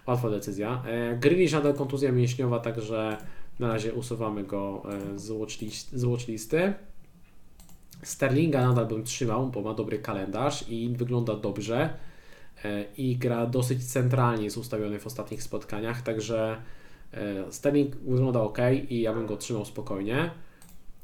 Łatwa 0.07 0.31
decyzja. 0.31 0.83
E, 0.87 1.17
Grealish 1.17 1.53
nadal 1.53 1.75
kontuzja 1.75 2.13
mięśniowa, 2.13 2.59
także 2.59 3.17
na 3.59 3.69
razie 3.69 3.93
usuwamy 3.93 4.45
go 4.45 4.83
z 5.17 5.31
watchlisty. 5.31 5.99
Z 5.99 6.05
watchlisty. 6.05 6.75
Sterlinga 8.07 8.69
nadal 8.69 8.87
bym 8.87 9.05
trzymał, 9.05 9.47
bo 9.47 9.63
ma 9.63 9.75
dobry 9.75 9.99
kalendarz 9.99 10.69
i 10.69 10.89
wygląda 10.89 11.35
dobrze 11.35 11.91
e, 12.65 12.85
i 12.97 13.17
gra 13.17 13.47
dosyć 13.47 13.85
centralnie, 13.93 14.45
jest 14.45 14.57
ustawiony 14.57 14.99
w 14.99 15.07
ostatnich 15.07 15.43
spotkaniach, 15.43 16.03
także 16.03 16.57
e, 17.13 17.53
Sterling 17.53 17.97
wygląda 17.97 18.41
ok 18.41 18.59
i 18.89 19.01
ja 19.01 19.13
bym 19.13 19.27
go 19.27 19.37
trzymał 19.37 19.65
spokojnie. 19.65 20.31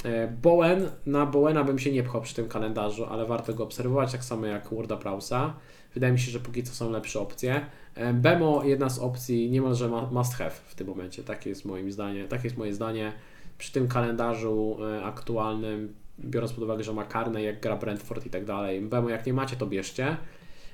E, 0.04 0.28
Bowen, 0.28 0.90
na 1.06 1.26
Bowena 1.26 1.64
bym 1.64 1.78
się 1.78 1.92
nie 1.92 2.02
pchał 2.02 2.20
przy 2.20 2.34
tym 2.34 2.48
kalendarzu, 2.48 3.04
ale 3.04 3.26
warto 3.26 3.54
go 3.54 3.64
obserwować, 3.64 4.12
tak 4.12 4.24
samo 4.24 4.46
jak 4.46 4.74
Worda 4.74 4.96
Prausa. 4.96 5.54
Wydaje 5.94 6.12
mi 6.12 6.18
się, 6.18 6.30
że 6.30 6.40
póki 6.40 6.62
co 6.62 6.74
są 6.74 6.90
lepsze 6.90 7.20
opcje. 7.20 7.66
Bemo, 8.14 8.64
jedna 8.64 8.90
z 8.90 8.98
opcji, 8.98 9.50
niemalże 9.50 9.88
must 9.88 10.34
have 10.34 10.50
w 10.50 10.74
tym 10.74 10.86
momencie, 10.86 11.22
takie 11.22 11.50
jest 11.50 11.64
moim 11.64 11.92
zdaniem, 11.92 12.28
takie 12.28 12.44
jest 12.44 12.56
moje 12.56 12.74
zdanie. 12.74 13.12
Przy 13.58 13.72
tym 13.72 13.88
kalendarzu 13.88 14.78
aktualnym 15.02 16.01
biorąc 16.24 16.52
pod 16.52 16.64
uwagę, 16.64 16.84
że 16.84 16.92
ma 16.92 17.04
karne, 17.04 17.42
jak 17.42 17.60
gra 17.60 17.76
Brentford 17.76 18.26
i 18.26 18.30
tak 18.30 18.44
dalej. 18.44 18.80
Bemo, 18.80 19.08
jak 19.08 19.26
nie 19.26 19.32
macie, 19.32 19.56
to 19.56 19.66
bierzcie. 19.66 20.16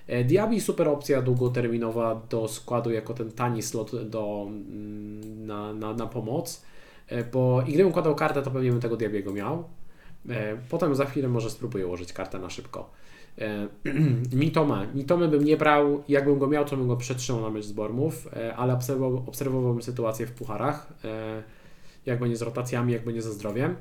E, 0.09 0.25
Diaby 0.25 0.61
super 0.61 0.89
opcja 0.89 1.23
długoterminowa 1.23 2.23
do 2.31 2.49
składu 2.49 2.91
jako 2.91 3.15
ten 3.15 3.33
tani 3.33 3.63
slot 3.63 4.09
do, 4.11 4.45
mm, 4.47 5.47
na, 5.47 5.73
na, 5.73 5.95
na 5.95 6.07
pomoc, 6.07 6.65
e, 7.09 7.25
bo 7.25 7.63
i 7.63 7.73
gdybym 7.73 7.87
układał 7.87 8.15
kartę, 8.15 8.43
to 8.43 8.51
pewnie 8.51 8.71
bym 8.71 8.81
tego 8.81 8.97
Diabiego 8.97 9.33
miał. 9.33 9.65
E, 10.29 10.57
potem 10.71 10.95
za 10.95 11.05
chwilę 11.05 11.29
może 11.29 11.51
spróbuję 11.51 11.87
ułożyć 11.87 12.13
kartę 12.13 12.39
na 12.39 12.51
szybko. 12.51 12.91
Mitoma. 14.33 14.87
Mitomy 14.95 15.29
bym 15.29 15.45
nie 15.45 15.57
brał, 15.57 16.03
jakbym 16.09 16.39
go 16.39 16.47
miał, 16.47 16.65
to 16.65 16.77
bym 16.77 16.89
go 16.89 16.97
przetrzymał 16.97 17.43
na 17.43 17.51
mecz 17.51 17.65
z 17.65 17.73
Bormów, 17.73 18.29
ale 18.57 18.75
obserwował, 18.75 19.25
obserwowałbym 19.27 19.83
sytuację 19.83 20.27
w 20.27 20.33
pucharach, 20.33 20.93
jak 22.07 22.21
będzie 22.21 22.37
z 22.37 22.43
rotacjami, 22.43 22.93
jak 22.93 23.05
będzie 23.05 23.23
ze 23.23 23.33
zdrowiem. 23.33 23.77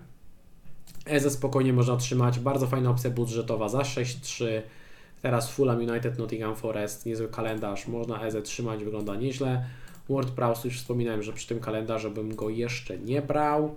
Eze 1.09 1.29
spokojnie 1.29 1.73
można 1.73 1.93
otrzymać. 1.93 2.39
Bardzo 2.39 2.67
fajna 2.67 2.89
opcja 2.89 3.09
budżetowa 3.09 3.69
za 3.69 3.79
6-3. 3.79 4.45
Teraz 5.21 5.51
Fulham 5.51 5.77
United, 5.77 6.19
Nottingham 6.19 6.55
Forest, 6.55 7.05
niezły 7.05 7.27
kalendarz. 7.27 7.87
Można 7.87 8.25
Eze 8.25 8.41
trzymać, 8.41 8.83
wygląda 8.83 9.15
nieźle. 9.15 9.65
WordPress 10.09 10.63
już 10.63 10.77
wspominałem, 10.77 11.23
że 11.23 11.33
przy 11.33 11.47
tym 11.47 11.59
kalendarzu 11.59 12.11
bym 12.11 12.35
go 12.35 12.49
jeszcze 12.49 12.99
nie 12.99 13.21
brał. 13.21 13.75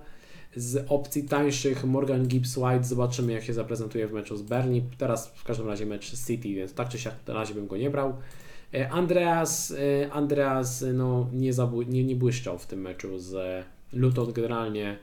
Z 0.57 0.87
opcji 0.89 1.25
tańszych 1.25 1.85
Morgan 1.85 2.27
Gibbs 2.27 2.57
White 2.57 2.85
zobaczymy 2.85 3.33
jak 3.33 3.45
się 3.45 3.55
zaprezentuje 3.55 4.07
w 4.07 4.13
meczu 4.13 4.37
z 4.37 4.43
Bernie. 4.43 4.83
Teraz 4.99 5.29
w 5.29 5.45
każdym 5.45 5.69
razie 5.69 5.87
mecz 5.87 6.27
City, 6.27 6.49
więc 6.49 6.75
tak 6.75 6.89
czy 6.89 6.99
siak 6.99 7.15
na 7.27 7.35
razie 7.35 7.55
bym 7.55 7.67
go 7.67 7.77
nie 7.77 7.91
brał. 7.91 8.15
E, 8.75 8.91
Andreas, 8.91 9.75
e, 10.03 10.13
Andreas 10.13 10.85
no, 10.95 11.27
nie, 11.33 11.51
nie, 11.87 12.05
nie 12.05 12.17
błyszczał 12.17 12.59
w 12.59 12.67
tym 12.67 12.81
meczu 12.81 13.19
z 13.19 13.65
Luton 13.93 14.33
generalnie 14.33 14.99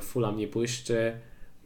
Fulham 0.00 0.36
nie 0.36 0.48
błyszczy. 0.48 1.12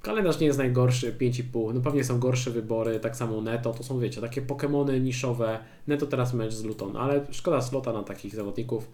Kalendarz 0.02 0.40
nie 0.40 0.46
jest 0.46 0.58
najgorszy, 0.58 1.12
5,5. 1.12 1.74
No 1.74 1.80
pewnie 1.80 2.04
są 2.04 2.18
gorsze 2.18 2.50
wybory, 2.50 3.00
tak 3.00 3.16
samo 3.16 3.40
Neto. 3.40 3.72
To 3.72 3.82
są, 3.82 4.00
wiecie, 4.00 4.20
takie 4.20 4.42
Pokémony 4.42 5.00
niszowe. 5.00 5.58
Neto 5.86 6.06
teraz 6.06 6.34
mecz 6.34 6.54
z 6.54 6.64
Luton, 6.64 6.96
ale 6.96 7.26
szkoda 7.30 7.60
slota 7.60 7.92
na 7.92 8.02
takich 8.02 8.34
zawodników. 8.34 8.90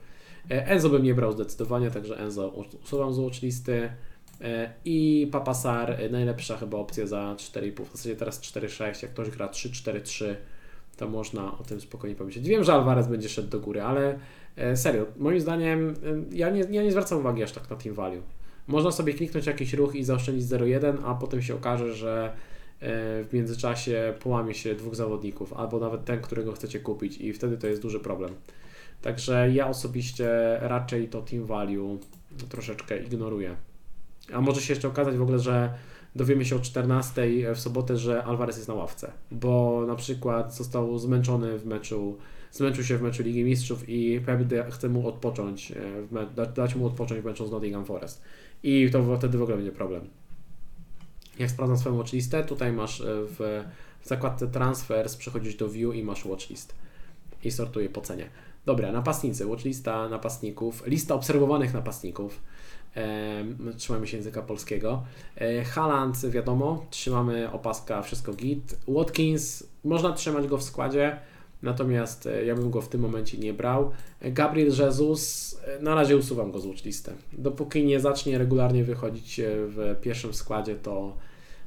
E, 0.51 0.67
Enzo 0.67 0.89
bym 0.89 1.03
nie 1.03 1.15
brał 1.15 1.33
zdecydowanie, 1.33 1.91
także 1.91 2.19
Enzo 2.19 2.49
usuwam 2.83 3.15
z 3.15 3.19
watchlisty. 3.19 3.91
E, 4.41 4.71
I 4.85 5.29
Papasar, 5.33 5.99
najlepsza 6.11 6.57
chyba 6.57 6.79
opcja 6.79 7.07
za 7.07 7.35
4,5. 7.39 7.85
W 7.85 7.93
zasadzie 7.93 8.17
teraz 8.17 8.41
4,6. 8.41 9.03
Jak 9.03 9.13
ktoś 9.13 9.31
gra 9.31 9.47
3-4-3, 9.47 10.35
to 10.97 11.09
można 11.09 11.59
o 11.59 11.63
tym 11.63 11.81
spokojnie 11.81 12.17
pomyśleć. 12.17 12.49
Wiem, 12.49 12.65
że 12.65 12.73
Alvarez 12.73 13.09
będzie 13.09 13.29
szedł 13.29 13.49
do 13.49 13.61
góry, 13.61 13.83
ale 13.83 14.19
serio, 14.75 15.07
moim 15.17 15.41
zdaniem 15.41 15.95
ja 16.33 16.51
nie, 16.51 16.61
ja 16.61 16.83
nie 16.83 16.91
zwracam 16.91 17.19
uwagi 17.19 17.43
aż 17.43 17.53
tak 17.53 17.71
na 17.71 17.77
team 17.77 17.95
value. 17.95 18.23
Można 18.71 18.91
sobie 18.91 19.15
kliknąć 19.15 19.47
jakiś 19.47 19.73
ruch 19.73 19.95
i 19.95 20.05
zaoszczędzić 20.05 20.47
0,1, 20.47 20.97
a 21.05 21.15
potem 21.15 21.43
się 21.43 21.55
okaże, 21.55 21.95
że 21.95 22.33
e, 22.81 23.25
w 23.25 23.29
międzyczasie 23.33 24.15
połamie 24.21 24.55
się 24.55 24.75
dwóch 24.75 24.95
zawodników, 24.95 25.53
albo 25.53 25.79
nawet 25.79 26.05
ten, 26.05 26.21
którego 26.21 26.53
chcecie 26.53 26.81
kupić 26.81 27.19
i 27.21 27.33
wtedy 27.33 27.59
to 27.59 27.67
jest 27.67 27.83
duży 27.83 28.01
problem. 28.01 28.35
Także 29.03 29.51
ja 29.53 29.69
osobiście 29.69 30.29
raczej 30.61 31.09
to 31.09 31.23
team 31.23 31.45
value 31.45 31.99
troszeczkę 32.49 33.03
ignoruję. 33.03 33.57
A 34.33 34.41
może 34.41 34.61
się 34.61 34.73
jeszcze 34.73 34.89
okazać 34.89 35.17
w 35.17 35.23
ogóle, 35.23 35.39
że 35.39 35.75
dowiemy 36.17 36.45
się 36.45 36.57
o 36.57 36.59
14 36.59 37.55
w 37.55 37.61
sobotę, 37.61 37.97
że 37.97 38.25
Alvarez 38.25 38.57
jest 38.57 38.69
na 38.69 38.75
ławce, 38.75 39.13
bo 39.31 39.85
na 39.87 39.97
przykład 39.97 40.55
został 40.55 40.99
zmęczony 40.99 41.59
w 41.59 41.67
meczu, 41.67 42.19
zmęczył 42.53 42.85
się 42.85 42.99
w 42.99 43.03
meczu 43.03 43.23
Ligi 43.23 43.45
Mistrzów 43.45 43.89
i 43.89 44.21
Pep 44.21 44.41
chce 44.71 44.89
mu 44.89 45.09
odpocząć, 45.09 45.73
e, 45.73 46.47
dać 46.55 46.75
mu 46.75 46.87
odpocząć 46.87 47.21
w 47.21 47.25
meczu 47.25 47.47
z 47.47 47.51
Nottingham 47.51 47.85
Forest. 47.85 48.23
I 48.63 48.91
to 48.93 49.17
wtedy 49.17 49.39
w 49.39 49.43
ogóle 49.43 49.57
będzie 49.57 49.73
problem. 49.73 50.09
Jak 51.39 51.51
sprawdzam 51.51 51.79
swoją 51.79 51.97
watchlistę, 51.97 52.45
tutaj 52.45 52.73
masz 52.73 53.01
e, 53.01 53.05
w, 53.07 53.65
w 54.01 54.09
zakładce 54.09 54.49
Transfers, 54.49 55.17
przechodzisz 55.17 55.55
do 55.55 55.69
View 55.69 55.95
i 55.95 56.05
masz 56.05 56.25
watchlist. 56.25 56.75
I 57.45 57.51
sortuję 57.51 57.89
po 57.89 58.01
cenie. 58.01 58.31
Dobra, 58.67 58.93
napastnicy, 58.93 59.47
watchlista 59.47 60.09
napastników, 60.09 60.87
lista 60.87 61.15
obserwowanych 61.15 61.75
napastników. 61.75 62.41
E, 62.97 63.45
trzymamy 63.77 64.07
się 64.07 64.17
języka 64.17 64.43
polskiego. 64.43 65.03
E, 65.37 66.31
wiadomo, 66.31 66.87
trzymamy 66.91 67.53
opaska, 67.53 68.03
wszystko 68.03 68.33
git. 68.33 68.79
Watkins, 68.89 69.65
można 69.85 70.13
trzymać 70.13 70.47
go 70.47 70.59
w 70.59 70.63
składzie, 70.63 71.21
natomiast 71.63 72.27
e, 72.27 72.45
ja 72.45 72.55
bym 72.55 72.71
go 72.71 72.81
w 72.81 72.89
tym 72.89 73.01
momencie 73.01 73.39
nie 73.39 73.55
brał. 73.55 73.91
E, 74.21 74.33
Gabriel 74.33 74.73
Jesus, 74.79 75.57
e, 75.67 75.83
na 75.83 75.95
razie 75.95 76.17
usuwam 76.17 76.53
go 76.53 76.61
z 76.61 76.67
watchlisty. 76.67 77.13
Dopóki 77.33 77.85
nie 77.85 78.01
zacznie 78.01 78.39
regularnie 78.39 78.85
wychodzić 78.85 79.41
w 79.45 79.97
pierwszym 80.01 80.35
składzie, 80.35 80.75
to, 80.75 81.17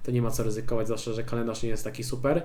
to 0.03 0.11
nie 0.11 0.21
ma 0.21 0.31
co 0.31 0.43
ryzykować, 0.43 0.87
zwłaszcza, 0.87 1.13
że 1.13 1.23
kalendarz 1.23 1.63
nie 1.63 1.69
jest 1.69 1.83
taki 1.83 2.03
super. 2.03 2.43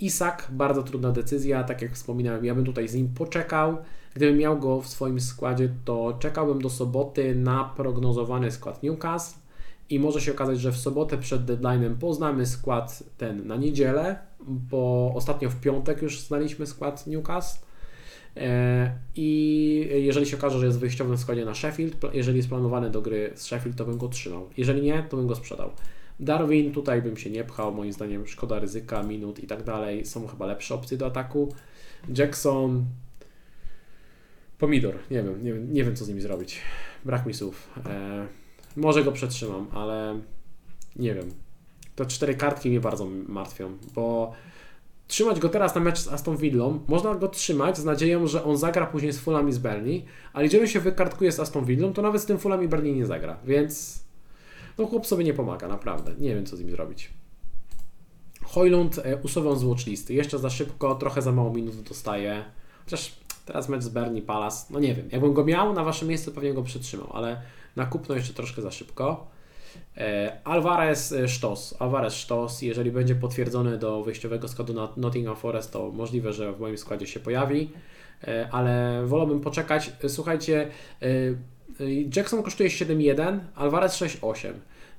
Isak, 0.00 0.48
bardzo 0.50 0.82
trudna 0.82 1.12
decyzja, 1.12 1.64
tak 1.64 1.82
jak 1.82 1.92
wspominałem, 1.92 2.44
ja 2.44 2.54
bym 2.54 2.64
tutaj 2.64 2.88
z 2.88 2.94
nim 2.94 3.08
poczekał. 3.08 3.76
Gdybym 4.14 4.38
miał 4.38 4.58
go 4.58 4.80
w 4.80 4.88
swoim 4.88 5.20
składzie, 5.20 5.68
to 5.84 6.16
czekałbym 6.18 6.62
do 6.62 6.70
soboty 6.70 7.34
na 7.34 7.64
prognozowany 7.64 8.50
skład 8.50 8.82
Newcastle 8.82 9.38
i 9.90 10.00
może 10.00 10.20
się 10.20 10.32
okazać, 10.32 10.60
że 10.60 10.72
w 10.72 10.76
sobotę 10.76 11.18
przed 11.18 11.46
deadline'em 11.46 11.94
poznamy 11.94 12.46
skład 12.46 13.02
ten 13.16 13.46
na 13.46 13.56
niedzielę, 13.56 14.18
bo 14.40 15.12
ostatnio 15.14 15.50
w 15.50 15.60
piątek 15.60 16.02
już 16.02 16.20
znaliśmy 16.20 16.66
skład 16.66 17.06
Newcastle. 17.06 17.66
E, 18.36 18.98
I 19.16 19.88
jeżeli 19.90 20.26
się 20.26 20.36
okaże, 20.36 20.58
że 20.58 20.66
jest 20.66 20.78
w 20.78 20.80
wyjściowym 20.80 21.18
składzie 21.18 21.44
na 21.44 21.54
Sheffield, 21.54 21.96
jeżeli 22.12 22.36
jest 22.36 22.48
planowany 22.48 22.90
do 22.90 23.02
gry 23.02 23.32
z 23.34 23.44
Sheffield, 23.44 23.76
to 23.76 23.84
bym 23.84 23.98
go 23.98 24.08
trzymał. 24.08 24.48
Jeżeli 24.56 24.82
nie, 24.82 25.02
to 25.02 25.16
bym 25.16 25.26
go 25.26 25.34
sprzedał. 25.34 25.70
Darwin, 26.20 26.72
tutaj 26.72 27.02
bym 27.02 27.16
się 27.16 27.30
nie 27.30 27.44
pchał, 27.44 27.74
moim 27.74 27.92
zdaniem 27.92 28.26
szkoda 28.26 28.58
ryzyka, 28.58 29.02
minut 29.02 29.38
i 29.38 29.46
tak 29.46 29.62
dalej. 29.62 30.06
Są 30.06 30.26
chyba 30.26 30.46
lepsze 30.46 30.74
opcje 30.74 30.98
do 30.98 31.06
ataku. 31.06 31.54
Jackson, 32.16 32.84
pomidor, 34.58 34.94
nie 35.10 35.22
wiem, 35.22 35.44
nie 35.44 35.52
wiem, 35.52 35.72
nie 35.72 35.84
wiem 35.84 35.96
co 35.96 36.04
z 36.04 36.08
nimi 36.08 36.20
zrobić. 36.20 36.60
Brak 37.04 37.26
mi 37.26 37.34
słów. 37.34 37.68
E, 37.86 38.26
może 38.76 39.04
go 39.04 39.12
przetrzymam, 39.12 39.66
ale 39.72 40.20
nie 40.96 41.14
wiem. 41.14 41.30
Te 41.98 42.06
cztery 42.06 42.34
kartki 42.34 42.70
mnie 42.70 42.80
bardzo 42.80 43.06
martwią, 43.28 43.76
bo 43.94 44.32
trzymać 45.06 45.40
go 45.40 45.48
teraz 45.48 45.74
na 45.74 45.80
mecz 45.80 45.98
z 45.98 46.08
Aston 46.08 46.36
Villą, 46.36 46.80
można 46.88 47.14
go 47.14 47.28
trzymać 47.28 47.78
z 47.78 47.84
nadzieją, 47.84 48.26
że 48.26 48.44
on 48.44 48.56
zagra 48.56 48.86
później 48.86 49.12
z 49.12 49.18
Fulham 49.18 49.48
i 49.48 49.52
z 49.52 49.58
Berlin, 49.58 50.02
ale 50.32 50.44
jeżeli 50.44 50.68
się 50.68 50.80
wykartkuje 50.80 51.32
z 51.32 51.40
Aston 51.40 51.64
Villą, 51.64 51.92
to 51.92 52.02
nawet 52.02 52.22
z 52.22 52.26
tym 52.26 52.38
Fulham 52.38 52.64
i 52.64 52.68
Berlin 52.68 52.96
nie 52.96 53.06
zagra, 53.06 53.36
więc 53.44 54.00
no 54.78 54.86
chłop 54.86 55.06
sobie 55.06 55.24
nie 55.24 55.34
pomaga, 55.34 55.68
naprawdę. 55.68 56.14
Nie 56.18 56.34
wiem, 56.34 56.46
co 56.46 56.56
z 56.56 56.60
nim 56.60 56.70
zrobić. 56.70 57.10
Hojlund 58.42 58.98
e, 58.98 59.16
usuwam 59.16 59.58
z 59.58 59.64
watchlisty. 59.64 60.14
Jeszcze 60.14 60.38
za 60.38 60.50
szybko, 60.50 60.94
trochę 60.94 61.22
za 61.22 61.32
mało 61.32 61.52
minut 61.52 61.80
dostaje. 61.80 62.44
Chociaż 62.84 63.14
teraz 63.46 63.68
mecz 63.68 63.82
z 63.82 63.88
Berni 63.88 64.22
Palace, 64.22 64.66
no 64.70 64.80
nie 64.80 64.94
wiem. 64.94 65.08
Jakbym 65.12 65.32
go 65.32 65.44
miał 65.44 65.72
na 65.72 65.84
waszym 65.84 66.08
miejscu, 66.08 66.32
pewnie 66.32 66.54
go 66.54 66.62
przytrzymał, 66.62 67.10
ale 67.12 67.42
na 67.76 67.86
kupno 67.86 68.14
jeszcze 68.14 68.34
troszkę 68.34 68.62
za 68.62 68.70
szybko. 68.70 69.37
E, 69.96 70.38
Alvarez 70.44 71.12
e, 71.12 71.28
Sztos. 71.28 71.74
Alvarez 71.78 72.14
Sztos, 72.14 72.62
jeżeli 72.62 72.90
będzie 72.90 73.14
potwierdzony 73.14 73.78
do 73.78 74.02
wyjściowego 74.02 74.48
składu 74.48 74.90
Nottingham 74.96 75.36
Forest, 75.36 75.72
to 75.72 75.90
możliwe, 75.90 76.32
że 76.32 76.52
w 76.52 76.60
moim 76.60 76.78
składzie 76.78 77.06
się 77.06 77.20
pojawi, 77.20 77.70
ale 78.50 79.02
wolałbym 79.06 79.40
poczekać. 79.40 79.92
Słuchajcie, 80.08 80.70
Jackson 82.16 82.42
kosztuje 82.42 82.68
7,1, 82.68 83.38
Alvarez 83.54 83.96
6,8. 83.96 84.52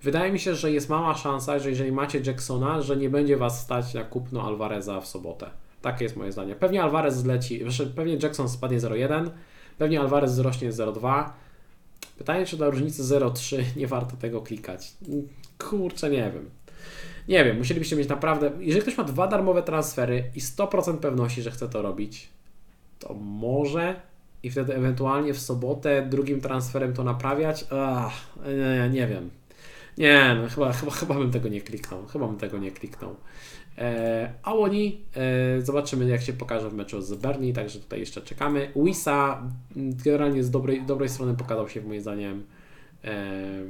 Wydaje 0.03 0.31
mi 0.31 0.39
się, 0.39 0.55
że 0.55 0.71
jest 0.71 0.89
mała 0.89 1.15
szansa, 1.15 1.59
że 1.59 1.69
jeżeli 1.69 1.91
macie 1.91 2.19
Jacksona, 2.19 2.81
że 2.81 2.97
nie 2.97 3.09
będzie 3.09 3.37
Was 3.37 3.61
stać 3.61 3.93
na 3.93 4.03
kupno 4.03 4.43
Alvareza 4.43 5.01
w 5.01 5.07
sobotę. 5.07 5.49
Takie 5.81 6.03
jest 6.03 6.15
moje 6.15 6.31
zdanie. 6.31 6.55
Pewnie 6.55 6.83
Alvarez 6.83 7.15
zleci, 7.15 7.63
znaczy 7.63 7.93
pewnie 7.95 8.17
Jackson 8.23 8.49
spadnie 8.49 8.79
0,1, 8.79 9.29
pewnie 9.77 9.99
Alvarez 9.99 10.31
wzrośnie 10.31 10.71
0,2. 10.71 11.29
Pytanie, 12.19 12.45
czy 12.45 12.57
dla 12.57 12.69
różnicy 12.69 13.03
0,3 13.03 13.63
nie 13.75 13.87
warto 13.87 14.17
tego 14.17 14.41
klikać. 14.41 14.93
Kurczę, 15.57 16.09
nie 16.09 16.31
wiem. 16.31 16.49
Nie 17.27 17.45
wiem, 17.45 17.57
musielibyście 17.57 17.95
mieć 17.95 18.09
naprawdę. 18.09 18.51
Jeżeli 18.59 18.81
ktoś 18.81 18.97
ma 18.97 19.03
dwa 19.03 19.27
darmowe 19.27 19.63
transfery 19.63 20.23
i 20.35 20.41
100% 20.41 20.97
pewności, 20.97 21.41
że 21.41 21.51
chce 21.51 21.69
to 21.69 21.81
robić, 21.81 22.29
to 22.99 23.13
może 23.13 24.01
i 24.43 24.49
wtedy 24.49 24.75
ewentualnie 24.75 25.33
w 25.33 25.39
sobotę 25.39 26.07
drugim 26.09 26.41
transferem 26.41 26.93
to 26.93 27.03
naprawiać. 27.03 27.65
Ach, 27.71 28.13
nie, 28.45 28.89
nie 28.89 29.07
wiem. 29.07 29.29
Nie, 29.97 30.37
no 30.41 30.49
chyba, 30.49 30.73
chyba, 30.73 30.91
chyba 30.91 31.15
bym 31.15 31.31
tego 31.31 31.49
nie 31.49 31.61
kliknął. 31.61 32.05
Chyba 32.05 32.27
bym 32.27 32.37
tego 32.37 32.57
nie 32.57 32.71
kliknął. 32.71 33.15
E, 33.79 34.33
a 34.43 34.53
oni 34.53 35.05
e, 35.15 35.61
zobaczymy, 35.61 36.09
jak 36.09 36.21
się 36.21 36.33
pokaże 36.33 36.69
w 36.69 36.73
meczu 36.73 37.01
z 37.01 37.13
Berni, 37.13 37.53
także 37.53 37.79
tutaj 37.79 37.99
jeszcze 37.99 38.21
czekamy. 38.21 38.71
Wisa 38.75 39.43
generalnie 39.75 40.43
z 40.43 40.51
dobrej, 40.51 40.85
dobrej 40.85 41.09
strony 41.09 41.33
pokazał 41.35 41.69
się, 41.69 41.81
moim 41.81 42.01
zdaniem. 42.01 42.43
E, 43.03 43.63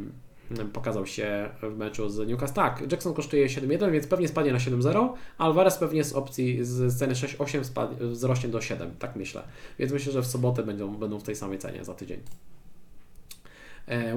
pokazał 0.73 1.05
się 1.05 1.49
w 1.61 1.77
meczu 1.77 2.09
z 2.09 2.27
Newcastle. 2.27 2.55
Tak, 2.55 2.91
Jackson 2.91 3.13
kosztuje 3.13 3.47
7,1, 3.47 3.91
więc 3.91 4.07
pewnie 4.07 4.27
spadnie 4.27 4.51
na 4.51 4.57
7,0. 4.57 5.09
Alvarez 5.37 5.77
pewnie 5.77 6.03
z 6.03 6.13
opcji 6.13 6.65
z 6.65 6.97
ceny 6.99 7.13
6,8 7.13 8.09
wzrośnie 8.11 8.49
do 8.49 8.61
7, 8.61 8.91
tak 8.99 9.15
myślę. 9.15 9.43
Więc 9.79 9.91
myślę, 9.91 10.13
że 10.13 10.21
w 10.21 10.27
sobotę 10.27 10.63
będą, 10.63 10.95
będą 10.95 11.19
w 11.19 11.23
tej 11.23 11.35
samej 11.35 11.57
cenie 11.57 11.85
za 11.85 11.93
tydzień. 11.93 12.19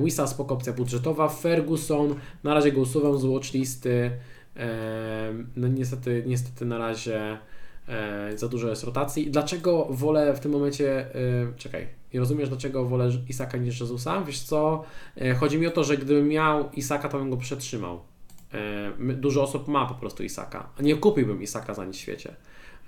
Wisa 0.04 0.26
spoko 0.26 0.54
opcja 0.54 0.72
budżetowa. 0.72 1.28
Ferguson, 1.28 2.14
na 2.44 2.54
razie 2.54 2.72
go 2.72 2.80
usuwam 2.80 3.18
z 3.18 3.24
watchlisty. 3.24 3.90
E, 3.90 4.12
no 5.56 5.68
niestety, 5.68 6.24
niestety 6.26 6.64
na 6.64 6.78
razie 6.78 7.38
e, 7.88 8.38
za 8.38 8.48
dużo 8.48 8.68
jest 8.68 8.84
rotacji. 8.84 9.30
Dlaczego 9.30 9.86
wolę 9.90 10.34
w 10.34 10.40
tym 10.40 10.52
momencie, 10.52 11.14
e, 11.14 11.52
czekaj, 11.56 11.88
nie 12.14 12.20
rozumiesz 12.20 12.48
dlaczego 12.48 12.84
wolę 12.84 13.10
Isaka 13.28 13.58
niż 13.58 13.80
Jezusa? 13.80 14.22
Wiesz 14.22 14.40
co, 14.40 14.84
e, 15.16 15.34
chodzi 15.34 15.58
mi 15.58 15.66
o 15.66 15.70
to, 15.70 15.84
że 15.84 15.96
gdybym 15.96 16.28
miał 16.28 16.70
Isaka, 16.70 17.08
to 17.08 17.18
bym 17.18 17.30
go 17.30 17.36
przetrzymał. 17.36 18.00
Dużo 18.98 19.42
osób 19.42 19.68
ma 19.68 19.86
po 19.86 19.94
prostu 19.94 20.22
Isaka, 20.22 20.68
nie 20.80 20.96
kupiłbym 20.96 21.42
Isaka 21.42 21.74
za 21.74 21.84
nic 21.84 21.96
w 21.96 21.98
świecie. 21.98 22.34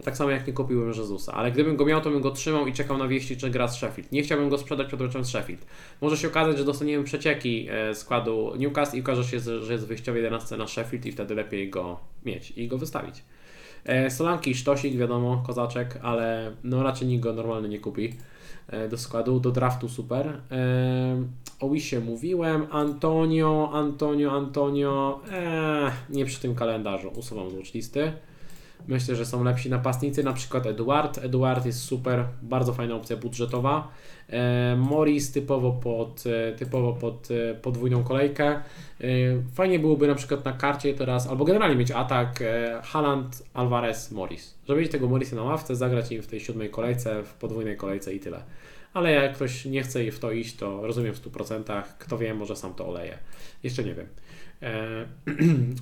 Tak 0.03 0.16
samo 0.16 0.31
jak 0.31 0.47
nie 0.47 0.53
kupiłbym 0.53 0.89
Jezusa, 0.89 1.33
ale 1.33 1.53
gdybym 1.53 1.77
go 1.77 1.85
miał, 1.85 2.01
to 2.01 2.11
bym 2.11 2.21
go 2.21 2.31
trzymał 2.31 2.66
i 2.66 2.73
czekał 2.73 2.99
na 2.99 3.09
wieści, 3.09 3.37
czy 3.37 3.51
gra 3.51 3.69
z 3.69 3.77
Sheffield. 3.77 4.12
Nie 4.12 4.23
chciałbym 4.23 4.49
go 4.49 4.59
sprzedać 4.59 4.87
przed 4.87 5.01
meczem 5.01 5.25
z 5.25 5.29
Sheffield. 5.29 5.66
Może 6.01 6.16
się 6.16 6.29
okazać, 6.29 6.59
że 6.59 6.65
dostaniemy 6.65 7.05
przecieki 7.05 7.69
e, 7.71 7.95
składu 7.95 8.53
Newcastle 8.59 8.97
i 8.97 9.01
okaże 9.01 9.25
się, 9.25 9.41
że 9.41 9.73
jest 9.73 9.87
wyjściowy 9.87 10.19
11 10.19 10.57
na 10.57 10.66
Sheffield 10.66 11.07
i 11.07 11.12
wtedy 11.12 11.35
lepiej 11.35 11.71
go 11.71 12.01
mieć 12.25 12.51
i 12.51 12.69
go 12.69 12.79
wystawić. 12.79 13.23
E, 13.85 14.11
Solanki, 14.11 14.55
Sztosik, 14.55 14.97
wiadomo, 14.97 15.43
kozaczek, 15.47 15.99
ale 16.03 16.53
no 16.65 16.83
raczej 16.83 17.09
nikt 17.09 17.23
go 17.23 17.33
normalnie 17.33 17.69
nie 17.69 17.81
kupi 17.81 18.15
e, 18.69 18.89
do 18.89 18.99
składu, 18.99 19.41
do 19.41 19.51
draftu 19.51 19.89
super. 19.89 20.41
O 21.61 21.71
Wisie 21.71 22.01
mówiłem, 22.01 22.66
Antonio, 22.71 23.71
Antonio, 23.73 24.33
Antonio, 24.33 25.21
eee, 25.33 25.91
nie 26.11 26.25
przy 26.25 26.41
tym 26.41 26.55
kalendarzu, 26.55 27.09
usuwam 27.16 27.51
z 27.65 27.75
listy. 27.75 28.12
Myślę, 28.89 29.16
że 29.16 29.27
są 29.27 29.44
lepsi 29.44 29.70
napastnicy, 29.70 30.24
na 30.24 30.32
przykład 30.32 30.66
Eduard. 30.66 31.19
Eduard 31.19 31.66
jest 31.66 31.81
super, 31.81 32.24
bardzo 32.43 32.73
fajna 32.73 32.94
opcja 32.94 33.16
budżetowa. 33.16 33.89
E, 34.28 34.77
Morris 34.77 35.32
typowo 35.32 35.73
pod, 35.73 36.24
e, 36.27 36.52
typowo 36.52 36.93
pod 36.93 37.28
e, 37.31 37.55
podwójną 37.55 38.05
kolejkę. 38.05 38.62
Fajnie 39.55 39.78
byłoby 39.78 40.06
na 40.06 40.15
przykład 40.15 40.44
na 40.44 40.52
karcie 40.52 40.94
teraz, 40.94 41.27
albo 41.27 41.44
generalnie 41.44 41.77
mieć 41.77 41.90
atak 41.90 42.43
Haaland, 42.82 43.43
Alvarez, 43.55 44.11
Morris. 44.12 44.55
Żeby 44.69 44.81
mieć 44.81 44.93
tego 44.93 45.09
Morrisa 45.09 45.36
na 45.36 45.43
ławce, 45.43 45.77
zagrać 45.77 46.12
im 46.12 46.23
w 46.23 46.27
tej 46.27 46.40
siódmej 46.40 46.70
kolejce, 46.70 47.23
w 47.23 47.35
podwójnej 47.35 47.77
kolejce 47.77 48.15
i 48.15 48.20
tyle. 48.20 48.43
Ale 48.94 49.12
jak 49.12 49.35
ktoś 49.35 49.65
nie 49.65 49.82
chce 49.82 50.11
w 50.11 50.19
to 50.19 50.32
iść, 50.32 50.56
to 50.56 50.86
rozumiem 50.86 51.15
w 51.15 51.23
100%. 51.23 51.82
Kto 51.98 52.19
wie, 52.19 52.35
może 52.35 52.56
sam 52.56 52.74
to 52.74 52.89
oleje. 52.89 53.19
Jeszcze 53.62 53.85
nie 53.85 53.94
wiem. 53.94 54.06
E, 54.65 55.07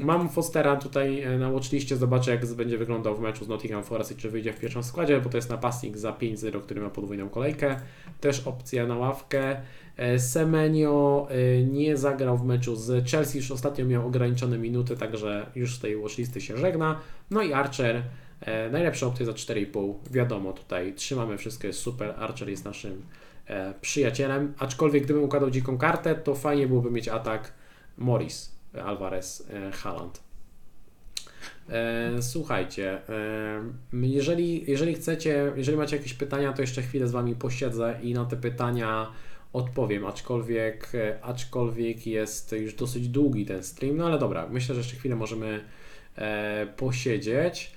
mam 0.05 0.29
Fostera 0.29 0.77
tutaj 0.77 1.23
e, 1.23 1.39
na 1.39 1.51
watchliście, 1.51 1.97
zobaczę 1.97 2.31
jak 2.31 2.47
będzie 2.55 2.79
wyglądał 2.79 3.17
w 3.17 3.21
meczu 3.21 3.45
z 3.45 3.49
Nottingham 3.49 3.85
Forest 3.85 4.13
i 4.13 4.17
czy 4.17 4.31
wyjdzie 4.31 4.53
w 4.53 4.61
pierwszym 4.61 4.83
składzie, 4.83 5.21
bo 5.21 5.31
to 5.31 5.39
jest 5.39 5.51
napastnik 5.51 5.99
za 5.99 6.13
5-0, 6.13 6.63
który 6.63 6.81
ma 6.81 6.91
podwójną 6.91 7.29
kolejkę. 7.29 7.81
Też 8.21 8.47
opcja 8.47 8.87
na 8.87 8.97
ławkę. 8.97 9.61
E, 9.97 10.19
Semenio 10.19 11.29
nie 11.65 11.97
zagrał 11.97 12.39
w 12.39 12.45
meczu 12.45 12.77
z 12.77 13.09
Chelsea, 13.09 13.39
już 13.39 13.51
ostatnio 13.51 13.85
miał 13.85 14.07
ograniczone 14.07 14.59
minuty, 14.59 14.97
także 14.97 15.47
już 15.55 15.77
z 15.77 15.81
tej 15.81 15.97
watchlisty 15.97 16.41
się 16.41 16.57
żegna. 16.57 17.01
No 17.31 17.43
i 17.43 17.53
Archer, 17.53 18.03
najlepsza 18.73 19.07
opcja 19.07 19.27
za 19.27 19.33
4,5. 19.33 19.95
Wiadomo, 20.11 20.53
tutaj 20.53 20.95
trzymamy 20.95 21.39
wszystko, 21.39 21.67
jest 21.67 21.79
super. 21.79 22.15
Archer 22.19 22.49
jest 22.49 22.65
naszym 22.65 23.03
przyjacielem, 23.81 24.55
aczkolwiek 24.59 25.05
gdybym 25.05 25.25
układał 25.25 25.51
dziką 25.51 25.79
kartę, 25.79 26.15
to 26.15 26.35
fajnie 26.35 26.67
byłoby 26.69 26.91
mieć 26.91 27.09
atak 27.09 27.53
Morris 27.99 28.53
Alvarez, 28.85 29.49
Haaland. 29.73 30.23
Słuchajcie, 32.20 33.01
jeżeli, 33.93 34.70
jeżeli 34.70 34.94
chcecie, 34.94 35.53
jeżeli 35.57 35.78
macie 35.78 35.97
jakieś 35.97 36.15
pytania, 36.15 36.53
to 36.53 36.62
jeszcze 36.62 36.82
chwilę 36.82 37.09
z 37.09 37.12
Wami 37.12 37.35
posiedzę 37.35 37.99
i 38.03 38.15
na 38.15 38.24
te 38.24 38.36
pytania 38.36 39.12
odpowiem, 39.53 40.07
aczkolwiek, 40.07 40.93
aczkolwiek 41.23 42.07
jest 42.07 42.53
już 42.53 42.74
dosyć 42.74 43.09
długi 43.09 43.47
ten 43.47 43.62
stream, 43.62 43.97
no 43.97 44.07
ale 44.07 44.19
dobra, 44.19 44.49
myślę, 44.51 44.74
że 44.74 44.81
jeszcze 44.81 44.97
chwilę 44.97 45.16
możemy 45.16 45.65
posiedzieć. 46.77 47.73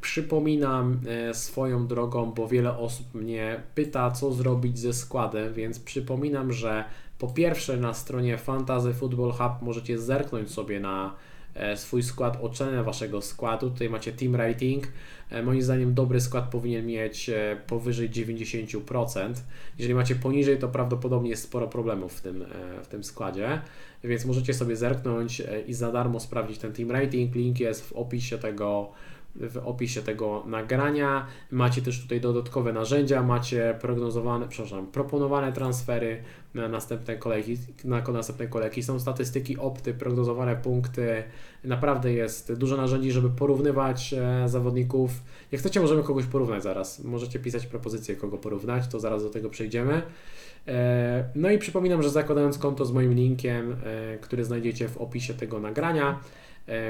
Przypominam 0.00 1.00
e, 1.08 1.34
swoją 1.34 1.86
drogą, 1.86 2.32
bo 2.32 2.48
wiele 2.48 2.78
osób 2.78 3.14
mnie 3.14 3.62
pyta, 3.74 4.10
co 4.10 4.32
zrobić 4.32 4.78
ze 4.78 4.92
składem, 4.92 5.54
więc 5.54 5.80
przypominam, 5.80 6.52
że 6.52 6.84
po 7.22 7.28
pierwsze 7.28 7.76
na 7.76 7.94
stronie 7.94 8.38
Fantasy 8.38 8.94
Football 8.94 9.32
Hub 9.32 9.62
możecie 9.62 9.98
zerknąć 9.98 10.50
sobie 10.50 10.80
na 10.80 11.14
e, 11.54 11.76
swój 11.76 12.02
skład, 12.02 12.38
ocenę 12.40 12.82
waszego 12.82 13.20
składu. 13.20 13.70
Tutaj 13.70 13.90
macie 13.90 14.12
team 14.12 14.36
rating. 14.36 14.88
E, 15.30 15.42
moim 15.42 15.62
zdaniem 15.62 15.94
dobry 15.94 16.20
skład 16.20 16.50
powinien 16.50 16.86
mieć 16.86 17.30
powyżej 17.66 18.10
90%. 18.10 19.34
Jeżeli 19.78 19.94
macie 19.94 20.14
poniżej, 20.14 20.58
to 20.58 20.68
prawdopodobnie 20.68 21.30
jest 21.30 21.42
sporo 21.42 21.68
problemów 21.68 22.12
w 22.12 22.20
tym, 22.20 22.44
w 22.82 22.86
tym 22.86 23.04
składzie, 23.04 23.60
więc 24.04 24.24
możecie 24.24 24.54
sobie 24.54 24.76
zerknąć 24.76 25.42
i 25.66 25.74
za 25.74 25.92
darmo 25.92 26.20
sprawdzić 26.20 26.58
ten 26.58 26.72
team 26.72 26.90
rating. 26.90 27.34
Link 27.34 27.60
jest 27.60 27.88
w 27.88 27.92
opisie 27.92 28.38
tego 28.38 28.92
w 29.34 29.56
opisie 29.64 30.02
tego 30.02 30.42
nagrania. 30.46 31.26
Macie 31.50 31.82
też 31.82 32.02
tutaj 32.02 32.20
dodatkowe 32.20 32.72
narzędzia, 32.72 33.22
macie 33.22 33.78
prognozowane, 33.80 34.48
przepraszam, 34.48 34.86
proponowane 34.86 35.52
transfery 35.52 36.22
na 36.54 36.68
następne 36.68 37.16
kolejki, 37.16 37.56
na 37.84 38.00
następne 38.00 38.46
kolejki. 38.46 38.82
Są 38.82 39.00
statystyki 39.00 39.58
opty, 39.58 39.94
prognozowane 39.94 40.56
punkty. 40.56 41.22
Naprawdę 41.64 42.12
jest 42.12 42.54
dużo 42.54 42.76
narzędzi, 42.76 43.12
żeby 43.12 43.30
porównywać 43.30 44.14
e, 44.14 44.48
zawodników. 44.48 45.10
Jak 45.52 45.60
chcecie, 45.60 45.80
możemy 45.80 46.02
kogoś 46.02 46.26
porównać 46.26 46.62
zaraz. 46.62 47.04
Możecie 47.04 47.38
pisać 47.38 47.66
propozycje, 47.66 48.16
kogo 48.16 48.38
porównać, 48.38 48.88
to 48.88 49.00
zaraz 49.00 49.22
do 49.22 49.30
tego 49.30 49.50
przejdziemy. 49.50 50.02
E, 50.68 51.24
no 51.34 51.50
i 51.50 51.58
przypominam, 51.58 52.02
że 52.02 52.10
zakładając 52.10 52.58
konto 52.58 52.84
z 52.84 52.92
moim 52.92 53.14
linkiem, 53.14 53.76
e, 53.84 54.18
który 54.18 54.44
znajdziecie 54.44 54.88
w 54.88 54.96
opisie 54.96 55.34
tego 55.34 55.60
nagrania, 55.60 56.20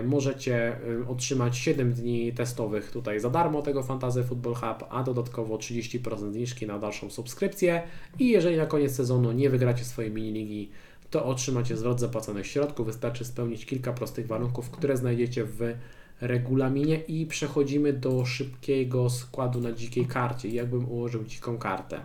możecie 0.04 0.76
e, 0.76 1.08
otrzymać 1.08 1.56
7 1.56 1.92
dni 1.92 2.32
testowych 2.32 2.90
tutaj 2.90 3.20
za 3.20 3.30
darmo 3.30 3.62
tego 3.62 3.82
Fantasy 3.82 4.24
Football 4.24 4.54
Hub, 4.54 4.84
a 4.90 5.02
dodatkowo 5.02 5.56
30% 5.56 6.32
zniżki 6.32 6.66
na 6.66 6.78
dalszą 6.78 7.10
subskrypcję 7.10 7.82
i 8.18 8.28
jeżeli 8.28 8.56
na 8.56 8.66
koniec 8.66 8.94
sezonu 8.94 9.32
nie 9.32 9.50
wygracie 9.50 9.84
swojej 9.84 10.10
miniligi, 10.10 10.70
to 11.10 11.24
otrzymacie 11.24 11.76
zwrot 11.76 12.00
zapłaconych 12.00 12.46
środków. 12.46 12.86
Wystarczy 12.86 13.24
spełnić 13.24 13.66
kilka 13.66 13.92
prostych 13.92 14.26
warunków, 14.26 14.70
które 14.70 14.96
znajdziecie 14.96 15.44
w 15.44 15.74
regulaminie 16.20 16.96
i 16.96 17.26
przechodzimy 17.26 17.92
do 17.92 18.24
szybkiego 18.24 19.10
składu 19.10 19.60
na 19.60 19.72
dzikiej 19.72 20.06
karcie. 20.06 20.48
Jakbym 20.48 20.88
ułożył 20.88 21.24
dziką 21.24 21.58
kartę? 21.58 22.00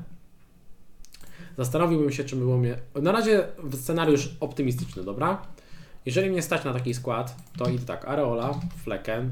Zastanowiłbym 1.58 2.12
się, 2.12 2.24
czy 2.24 2.36
było 2.36 2.58
mnie. 2.58 2.78
Na 3.02 3.12
razie 3.12 3.48
scenariusz 3.74 4.38
optymistyczny, 4.40 5.04
dobra? 5.04 5.42
Jeżeli 6.08 6.30
mnie 6.30 6.42
stać 6.42 6.64
na 6.64 6.74
taki 6.74 6.94
skład, 6.94 7.36
to 7.58 7.70
idę 7.70 7.86
tak, 7.86 8.08
Areola, 8.08 8.60
Flecken. 8.84 9.32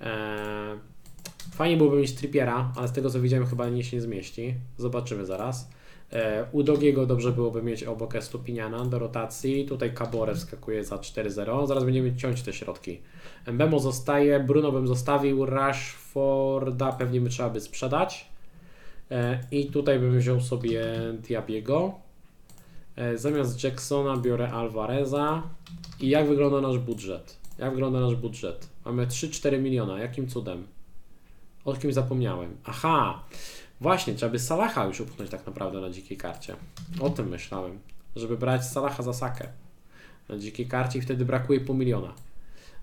Eee, 0.00 0.78
fajnie 1.54 1.76
byłoby 1.76 1.96
mieć 1.96 2.12
Trippiera, 2.12 2.72
ale 2.76 2.88
z 2.88 2.92
tego 2.92 3.10
co 3.10 3.20
widziałem 3.20 3.46
chyba 3.46 3.68
nie 3.68 3.84
się 3.84 3.96
nie 3.96 4.00
zmieści. 4.00 4.54
Zobaczymy 4.78 5.26
zaraz. 5.26 5.70
Eee, 6.12 6.44
u 6.52 6.62
Dogiego 6.62 7.06
dobrze 7.06 7.32
byłoby 7.32 7.62
mieć 7.62 7.84
obok 7.84 8.14
Estupiniana 8.14 8.84
do 8.84 8.98
rotacji. 8.98 9.64
Tutaj 9.64 9.94
Kabore 9.94 10.34
wskakuje 10.34 10.84
za 10.84 10.96
4-0. 10.96 11.66
Zaraz 11.66 11.84
będziemy 11.84 12.16
ciąć 12.16 12.42
te 12.42 12.52
środki. 12.52 13.00
Mbemo 13.46 13.78
zostaje, 13.78 14.40
Bruno 14.40 14.72
bym 14.72 14.88
zostawił, 14.88 15.46
Rashforda 15.46 16.92
pewnie 16.92 17.20
by 17.20 17.28
trzeba 17.28 17.50
by 17.50 17.60
sprzedać. 17.60 18.28
Eee, 19.10 19.38
I 19.50 19.66
tutaj 19.66 19.98
bym 19.98 20.18
wziął 20.18 20.40
sobie 20.40 20.84
Diabiego. 21.18 22.01
Eee, 22.96 23.18
zamiast 23.18 23.64
Jacksona 23.64 24.16
biorę 24.16 24.52
Alvareza. 24.52 25.42
I 26.00 26.08
jak 26.08 26.28
wygląda 26.28 26.60
nasz 26.60 26.78
budżet? 26.78 27.38
Jak 27.58 27.70
wygląda 27.70 28.00
nasz 28.00 28.14
budżet? 28.14 28.68
Mamy 28.84 29.06
3-4 29.06 29.62
miliona. 29.62 29.98
Jakim 29.98 30.28
cudem? 30.28 30.66
O 31.64 31.74
kim 31.74 31.92
zapomniałem? 31.92 32.56
Aha! 32.64 33.22
Właśnie, 33.80 34.14
trzeba 34.14 34.32
by 34.32 34.38
Salaha 34.38 34.84
już 34.84 35.00
upchnąć 35.00 35.30
tak 35.30 35.46
naprawdę 35.46 35.80
na 35.80 35.90
dzikiej 35.90 36.16
karcie. 36.16 36.56
O 37.00 37.10
tym 37.10 37.28
myślałem. 37.28 37.78
Żeby 38.16 38.36
brać 38.36 38.66
Salaha 38.66 39.02
za 39.02 39.12
sakę 39.12 39.48
na 40.28 40.38
dzikiej 40.38 40.66
karcie 40.66 40.98
i 40.98 41.02
wtedy 41.02 41.24
brakuje 41.24 41.60
pół 41.60 41.76
miliona. 41.76 42.12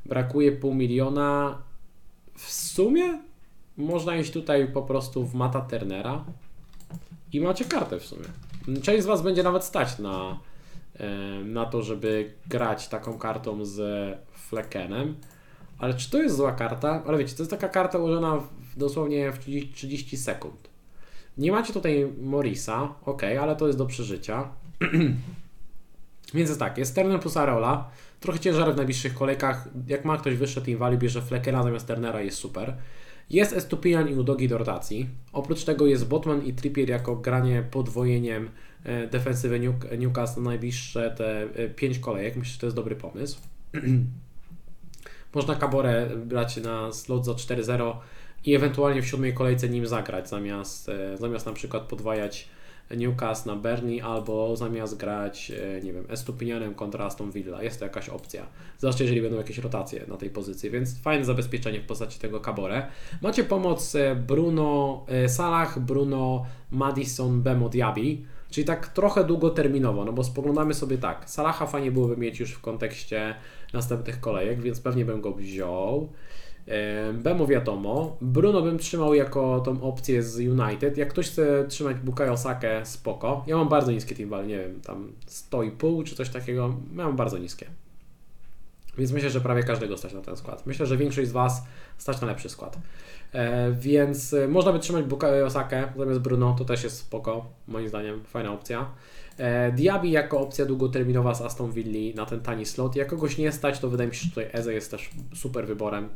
Brakuje 0.05 0.51
pół 0.51 0.73
miliona. 0.73 1.57
W 2.35 2.51
sumie 2.51 3.19
można 3.77 4.15
iść 4.15 4.31
tutaj 4.31 4.67
po 4.67 4.81
prostu 4.81 5.25
w 5.25 5.33
Mata 5.33 5.61
Turnera 5.61 6.25
i 7.33 7.41
macie 7.41 7.65
kartę 7.65 7.99
w 7.99 8.05
sumie. 8.05 8.25
Część 8.81 9.03
z 9.03 9.05
Was 9.05 9.21
będzie 9.21 9.43
nawet 9.43 9.63
stać 9.63 9.99
na 9.99 10.39
na 11.45 11.65
to, 11.65 11.81
żeby 11.81 12.33
grać 12.47 12.87
taką 12.87 13.17
kartą 13.17 13.65
z 13.65 13.81
Fleckenem. 14.33 15.15
Ale 15.77 15.93
czy 15.93 16.09
to 16.09 16.21
jest 16.21 16.35
zła 16.35 16.51
karta? 16.51 17.03
Ale 17.07 17.17
wiecie, 17.17 17.35
to 17.35 17.43
jest 17.43 17.51
taka 17.51 17.69
karta 17.69 17.97
ułożona 17.97 18.37
w, 18.37 18.77
dosłownie 18.77 19.31
w 19.31 19.39
30, 19.39 19.73
30 19.73 20.17
sekund. 20.17 20.69
Nie 21.37 21.51
macie 21.51 21.73
tutaj 21.73 22.07
Morisa, 22.21 22.93
ok, 23.05 23.23
ale 23.41 23.55
to 23.55 23.67
jest 23.67 23.77
do 23.77 23.85
przeżycia. 23.85 24.49
Więc 26.33 26.57
tak, 26.57 26.77
jest 26.77 26.95
Turner 26.95 27.19
plus 27.19 27.37
Areola, 27.37 27.89
trochę 28.19 28.39
ciężar 28.39 28.73
w 28.73 28.77
najbliższych 28.77 29.13
kolejkach. 29.13 29.67
Jak 29.87 30.05
ma 30.05 30.17
ktoś 30.17 30.35
wyższy 30.35 30.61
team 30.61 30.77
value, 30.77 30.97
bierze 30.97 31.21
Fleckena 31.21 31.63
zamiast 31.63 31.87
Turnera, 31.87 32.21
jest 32.21 32.37
super. 32.37 32.75
Jest 33.29 33.53
Estupian 33.53 34.09
i 34.09 34.15
Udogi 34.15 34.47
do 34.47 34.57
rotacji. 34.57 35.09
Oprócz 35.33 35.63
tego 35.63 35.87
jest 35.87 36.07
Botman 36.07 36.45
i 36.45 36.53
Trippier 36.53 36.89
jako 36.89 37.15
granie 37.15 37.63
podwojeniem 37.71 38.49
E, 38.83 39.07
defensywy 39.07 39.59
Newcastle 39.97 40.41
najbliższe 40.41 41.11
te 41.17 41.47
5 41.75 41.97
e, 41.97 41.99
kolejek. 41.99 42.35
Myślę, 42.35 42.53
że 42.53 42.59
to 42.59 42.65
jest 42.65 42.75
dobry 42.75 42.95
pomysł. 42.95 43.39
Można 45.35 45.55
Caborę 45.55 46.09
brać 46.25 46.57
na 46.57 46.91
slot 46.91 47.25
za 47.25 47.31
4-0 47.31 47.95
i 48.45 48.55
ewentualnie 48.55 49.01
w 49.01 49.07
siódmej 49.07 49.33
kolejce 49.33 49.69
nim 49.69 49.87
zagrać, 49.87 50.29
zamiast, 50.29 50.89
e, 50.89 51.17
zamiast 51.17 51.45
na 51.45 51.53
przykład 51.53 51.83
podwajać 51.83 52.49
Newcastle 52.97 53.51
na 53.51 53.55
Bernie 53.55 54.03
albo 54.03 54.55
zamiast 54.55 54.97
grać, 54.97 55.51
nie 55.83 55.93
wiem, 55.93 56.05
Estupinianem 56.09 56.75
kontra 56.75 57.05
Aston 57.05 57.31
Villa. 57.31 57.63
Jest 57.63 57.79
to 57.79 57.85
jakaś 57.85 58.09
opcja. 58.09 58.45
Zwłaszcza 58.77 59.03
jeżeli 59.03 59.21
będą 59.21 59.37
jakieś 59.37 59.57
rotacje 59.57 60.05
na 60.07 60.17
tej 60.17 60.29
pozycji, 60.29 60.69
więc 60.69 61.01
fajne 61.01 61.25
zabezpieczenie 61.25 61.81
w 61.81 61.85
postaci 61.85 62.19
tego 62.19 62.39
Cabore. 62.39 62.87
Macie 63.21 63.43
pomoc 63.43 63.93
Bruno 64.27 65.05
Salah, 65.27 65.79
Bruno 65.79 66.45
Madison, 66.71 67.41
Bemo 67.41 67.69
Diaby. 67.69 68.17
Czyli 68.49 68.65
tak 68.65 68.87
trochę 68.87 69.23
długoterminowo, 69.23 70.05
no 70.05 70.13
bo 70.13 70.23
spoglądamy 70.23 70.73
sobie 70.73 70.97
tak, 70.97 71.29
Salaha 71.29 71.67
fajnie 71.67 71.91
byłoby 71.91 72.17
mieć 72.17 72.39
już 72.39 72.51
w 72.51 72.61
kontekście 72.61 73.35
następnych 73.73 74.19
kolejek, 74.19 74.61
więc 74.61 74.81
pewnie 74.81 75.05
bym 75.05 75.21
go 75.21 75.31
wziął. 75.31 76.09
Bemo 77.13 77.47
wiadomo, 77.47 78.17
Bruno 78.21 78.61
bym 78.61 78.77
trzymał 78.77 79.13
jako 79.13 79.59
tą 79.59 79.81
opcję 79.81 80.23
z 80.23 80.39
United. 80.39 80.97
Jak 80.97 81.09
ktoś 81.09 81.29
chce 81.29 81.65
trzymać 81.67 81.97
Bukayo 81.97 82.37
Sakę, 82.37 82.85
spoko. 82.85 83.43
Ja 83.47 83.57
mam 83.57 83.69
bardzo 83.69 83.91
niskie 83.91 84.15
team 84.15 84.47
nie 84.47 84.57
wiem, 84.57 84.81
tam 84.81 85.11
100,5 85.27 86.03
czy 86.03 86.15
coś 86.15 86.29
takiego, 86.29 86.73
ja 86.97 87.03
mam 87.03 87.15
bardzo 87.15 87.37
niskie. 87.37 87.65
Więc 88.97 89.11
myślę, 89.11 89.29
że 89.29 89.41
prawie 89.41 89.63
każdego 89.63 89.97
stać 89.97 90.13
na 90.13 90.21
ten 90.21 90.37
skład. 90.37 90.65
Myślę, 90.65 90.85
że 90.85 90.97
większość 90.97 91.29
z 91.29 91.31
Was 91.31 91.63
stać 91.97 92.21
na 92.21 92.27
lepszy 92.27 92.49
skład. 92.49 92.77
E, 93.33 93.71
więc 93.71 94.33
e, 94.33 94.47
można 94.47 94.73
by 94.73 94.79
trzymać 94.79 95.05
Bukayo 95.05 95.45
Osakę 95.45 95.93
zamiast 95.97 96.19
Bruno, 96.19 96.55
to 96.57 96.65
też 96.65 96.83
jest 96.83 96.97
spoko, 96.97 97.45
moim 97.67 97.89
zdaniem, 97.89 98.23
fajna 98.23 98.53
opcja. 98.53 98.91
E, 99.37 99.71
Diaby 99.71 100.07
jako 100.07 100.39
opcja 100.39 100.65
długoterminowa 100.65 101.35
z 101.35 101.41
Aston 101.41 101.71
Villa 101.71 102.15
na 102.15 102.25
ten 102.25 102.39
tani 102.39 102.65
slot. 102.65 102.95
Jak 102.95 103.07
kogoś 103.07 103.37
nie 103.37 103.51
stać, 103.51 103.79
to 103.79 103.89
wydaje 103.89 104.09
mi 104.09 104.15
się, 104.15 104.23
że 104.23 104.29
tutaj 104.29 104.49
Eze 104.53 104.73
jest 104.73 104.91
też 104.91 105.09
super 105.33 105.67
wyborem. 105.67 106.09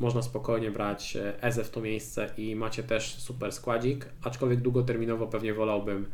Można 0.00 0.22
spokojnie 0.22 0.70
brać 0.70 1.18
Eze 1.40 1.64
w 1.64 1.70
to 1.70 1.80
miejsce 1.80 2.30
i 2.36 2.56
macie 2.56 2.82
też 2.82 3.14
super 3.14 3.52
składzik, 3.52 4.06
aczkolwiek 4.22 4.60
długoterminowo 4.60 5.26
pewnie 5.26 5.54
wolałbym 5.54 6.06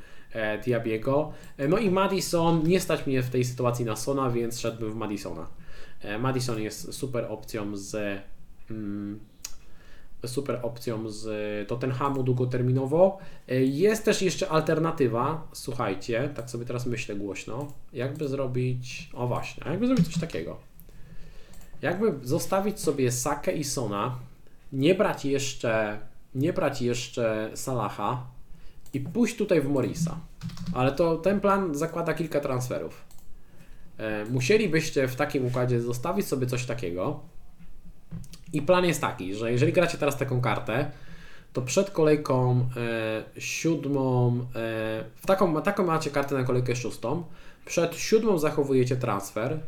Diabiego. 0.64 1.32
No 1.68 1.78
i 1.78 1.90
Madison, 1.90 2.62
nie 2.68 2.80
stać 2.80 3.06
mnie 3.06 3.22
w 3.22 3.30
tej 3.30 3.44
sytuacji 3.44 3.84
na 3.84 3.96
Sona, 3.96 4.30
więc 4.30 4.60
szedłbym 4.60 4.92
w 4.92 4.96
Madisona. 4.96 5.46
Madison 6.18 6.62
jest 6.62 6.92
super 6.94 7.26
opcją 7.28 7.76
z 7.76 8.20
mm, 8.70 9.20
super 10.26 10.58
opcją 10.62 11.10
z 11.10 11.68
Tottenhamu 11.68 12.22
długoterminowo. 12.22 13.18
Jest 13.60 14.04
też 14.04 14.22
jeszcze 14.22 14.48
alternatywa, 14.48 15.48
słuchajcie, 15.52 16.30
tak 16.34 16.50
sobie 16.50 16.64
teraz 16.64 16.86
myślę 16.86 17.16
głośno, 17.16 17.72
jakby 17.92 18.28
zrobić, 18.28 19.10
o 19.14 19.26
właśnie, 19.26 19.64
jakby 19.70 19.86
zrobić 19.86 20.06
coś 20.06 20.18
takiego. 20.18 20.65
Jakby 21.82 22.14
zostawić 22.22 22.80
sobie 22.80 23.12
Sakę 23.12 23.52
i 23.52 23.64
Sona, 23.64 24.18
nie 24.72 24.94
brać 24.94 25.24
jeszcze, 25.24 25.98
nie 26.34 26.52
brać 26.52 26.82
jeszcze 26.82 27.50
Salaha 27.54 28.26
i 28.92 29.00
pójść 29.00 29.36
tutaj 29.36 29.60
w 29.60 29.68
Morisa. 29.68 30.20
Ale 30.74 30.92
to 30.92 31.16
ten 31.16 31.40
plan 31.40 31.74
zakłada 31.74 32.14
kilka 32.14 32.40
transferów. 32.40 33.04
e, 33.98 34.24
musielibyście 34.24 35.08
w 35.08 35.16
takim 35.16 35.46
układzie 35.46 35.80
zostawić 35.80 36.26
sobie 36.26 36.46
coś 36.46 36.66
takiego. 36.66 37.20
I 38.52 38.62
plan 38.62 38.84
jest 38.84 39.00
taki, 39.00 39.34
że 39.34 39.52
jeżeli 39.52 39.72
gracie 39.72 39.98
teraz 39.98 40.18
taką 40.18 40.40
kartę, 40.40 40.90
to 41.52 41.62
przed 41.62 41.90
kolejką 41.90 42.68
e, 42.76 43.40
siódmą, 43.40 44.40
e, 44.40 44.42
w 45.16 45.26
taką, 45.26 45.62
taką 45.62 45.86
macie 45.86 46.10
kartę 46.10 46.34
na 46.34 46.44
kolejkę 46.44 46.76
szóstą, 46.76 47.24
przed 47.64 47.96
siódmą 47.96 48.38
zachowujecie 48.38 48.96
transfer, 48.96 49.60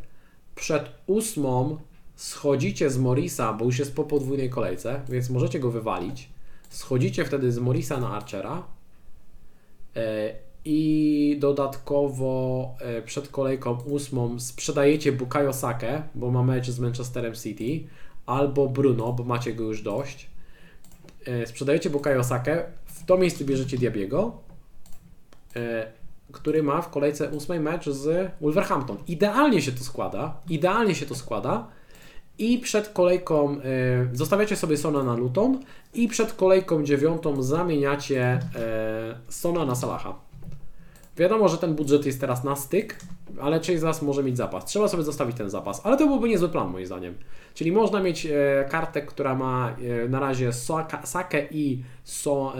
przed 0.55 0.89
ósmą 1.07 1.77
schodzicie 2.19 2.89
z 2.89 2.97
Morisa, 2.97 3.53
bo 3.53 3.65
już 3.65 3.79
jest 3.79 3.95
po 3.95 4.03
podwójnej 4.03 4.49
kolejce, 4.49 5.01
więc 5.09 5.29
możecie 5.29 5.59
go 5.59 5.71
wywalić. 5.71 6.29
Schodzicie 6.69 7.25
wtedy 7.25 7.51
z 7.51 7.59
Morisa 7.59 7.99
na 7.99 8.09
Archera 8.09 8.63
e, 9.95 10.35
i 10.65 11.37
dodatkowo 11.39 12.75
e, 12.79 13.01
przed 13.01 13.27
kolejką 13.27 13.77
ósmą 13.85 14.39
sprzedajecie 14.39 15.11
Bukayo 15.11 15.53
Sake, 15.53 16.03
bo 16.15 16.31
ma 16.31 16.43
mecz 16.43 16.69
z 16.69 16.79
Manchesterem 16.79 17.33
City, 17.35 17.87
albo 18.25 18.69
Bruno, 18.69 19.13
bo 19.13 19.23
macie 19.23 19.53
go 19.53 19.63
już 19.63 19.81
dość. 19.81 20.29
E, 21.25 21.47
sprzedajecie 21.47 21.89
Bukayo 21.89 22.23
Sake, 22.23 22.71
w 22.85 23.05
to 23.05 23.17
miejsce 23.17 23.45
bierzecie 23.45 23.77
Diabiego, 23.77 24.37
który 26.31 26.63
ma 26.63 26.81
w 26.81 26.89
kolejce 26.89 27.29
ósmej 27.29 27.59
mecz 27.59 27.89
z 27.89 28.31
Wolverhampton. 28.41 28.97
Idealnie 29.07 29.61
się 29.61 29.71
to 29.71 29.83
składa, 29.83 30.41
idealnie 30.49 30.95
się 30.95 31.05
to 31.05 31.15
składa 31.15 31.78
i 32.39 32.57
przed 32.57 32.89
kolejką 32.89 33.57
y, 33.57 33.59
zostawiacie 34.13 34.55
sobie 34.55 34.77
Sona 34.77 35.03
na 35.03 35.15
Luton 35.15 35.59
i 35.93 36.07
przed 36.07 36.33
kolejką 36.33 36.83
dziewiątą 36.83 37.43
zamieniacie 37.43 38.39
y, 39.27 39.31
Sona 39.31 39.65
na 39.65 39.75
Salaha. 39.75 40.29
Wiadomo, 41.17 41.49
że 41.49 41.57
ten 41.57 41.75
budżet 41.75 42.05
jest 42.05 42.21
teraz 42.21 42.43
na 42.43 42.55
styk, 42.55 42.99
ale 43.41 43.59
część 43.59 43.79
z 43.79 43.83
Was 43.83 44.01
może 44.01 44.23
mieć 44.23 44.37
zapas. 44.37 44.65
Trzeba 44.65 44.87
sobie 44.87 45.03
zostawić 45.03 45.37
ten 45.37 45.49
zapas, 45.49 45.81
ale 45.83 45.97
to 45.97 46.07
byłby 46.07 46.29
niezły 46.29 46.49
plan 46.49 46.71
moim 46.71 46.85
zdaniem. 46.85 47.15
Czyli 47.53 47.71
można 47.71 48.03
mieć 48.03 48.25
e, 48.25 48.65
kartę, 48.69 49.01
która 49.01 49.35
ma 49.35 49.75
e, 50.05 50.09
na 50.09 50.19
razie 50.19 50.53
Saka, 51.03 51.39
i 51.51 51.83
so, 52.03 52.53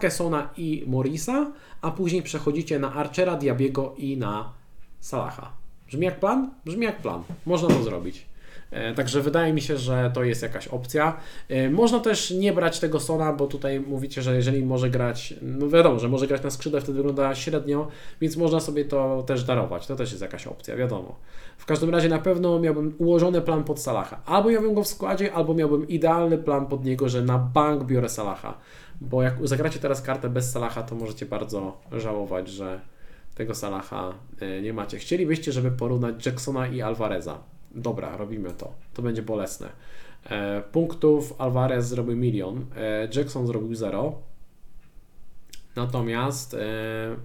e, 0.00 0.10
Sona 0.10 0.48
i 0.56 0.84
Morisa, 0.86 1.52
a 1.82 1.90
później 1.90 2.22
przechodzicie 2.22 2.78
na 2.78 2.94
Archera, 2.94 3.36
Diabiego 3.36 3.94
i 3.98 4.16
na 4.16 4.52
Salaha. 5.00 5.52
Brzmi 5.86 6.04
jak 6.04 6.20
plan? 6.20 6.50
Brzmi 6.64 6.84
jak 6.84 7.02
plan. 7.02 7.22
Można 7.46 7.68
to 7.68 7.82
zrobić. 7.82 8.26
E, 8.70 8.94
także 8.94 9.20
wydaje 9.20 9.52
mi 9.52 9.60
się, 9.60 9.76
że 9.76 10.10
to 10.14 10.24
jest 10.24 10.42
jakaś 10.42 10.68
opcja. 10.68 11.16
E, 11.48 11.70
można 11.70 12.00
też 12.00 12.30
nie 12.30 12.52
brać 12.52 12.80
tego 12.80 13.00
Sona, 13.00 13.32
bo 13.32 13.46
tutaj 13.46 13.80
mówicie, 13.80 14.22
że 14.22 14.36
jeżeli 14.36 14.64
może 14.64 14.90
grać, 14.90 15.34
no 15.42 15.68
wiadomo, 15.68 15.98
że 15.98 16.08
może 16.08 16.26
grać 16.26 16.42
na 16.42 16.50
skrzydle, 16.50 16.80
wtedy 16.80 16.96
wygląda 16.96 17.34
średnio, 17.34 17.88
więc 18.20 18.36
można 18.36 18.60
sobie 18.60 18.84
to 18.84 19.24
też 19.26 19.44
darować. 19.44 19.86
To 19.86 19.96
też 19.96 20.10
jest 20.10 20.22
jakaś 20.22 20.46
opcja, 20.46 20.76
wiadomo. 20.76 21.16
W 21.58 21.66
każdym 21.66 21.90
razie 21.90 22.08
na 22.08 22.18
pewno 22.18 22.58
miałbym 22.58 22.94
ułożony 22.98 23.40
plan 23.40 23.64
pod 23.64 23.80
Salaha. 23.80 24.20
Albo 24.26 24.50
miałbym 24.50 24.74
go 24.74 24.82
w 24.82 24.88
składzie, 24.88 25.32
albo 25.32 25.54
miałbym 25.54 25.88
idealny 25.88 26.38
plan 26.38 26.66
pod 26.66 26.84
niego, 26.84 27.08
że 27.08 27.22
na 27.22 27.38
bank 27.38 27.84
biorę 27.84 28.08
Salaha. 28.08 28.58
Bo 29.00 29.22
jak 29.22 29.48
zagracie 29.48 29.78
teraz 29.78 30.02
kartę 30.02 30.28
bez 30.28 30.52
Salaha, 30.52 30.82
to 30.82 30.94
możecie 30.94 31.26
bardzo 31.26 31.80
żałować, 31.92 32.48
że 32.48 32.80
tego 33.34 33.54
Salaha 33.54 34.14
e, 34.40 34.62
nie 34.62 34.72
macie. 34.72 34.98
Chcielibyście, 34.98 35.52
żeby 35.52 35.70
porównać 35.70 36.26
Jacksona 36.26 36.66
i 36.66 36.82
Alvareza 36.82 37.38
dobra, 37.76 38.16
robimy 38.16 38.50
to. 38.50 38.72
To 38.94 39.02
będzie 39.02 39.22
bolesne. 39.22 39.68
E, 40.30 40.62
punktów 40.72 41.34
Alvarez 41.38 41.88
zrobił 41.88 42.16
milion, 42.16 42.66
e, 42.76 43.08
Jackson 43.16 43.46
zrobił 43.46 43.74
zero. 43.74 44.18
Natomiast, 45.76 46.54
e, 46.54 46.58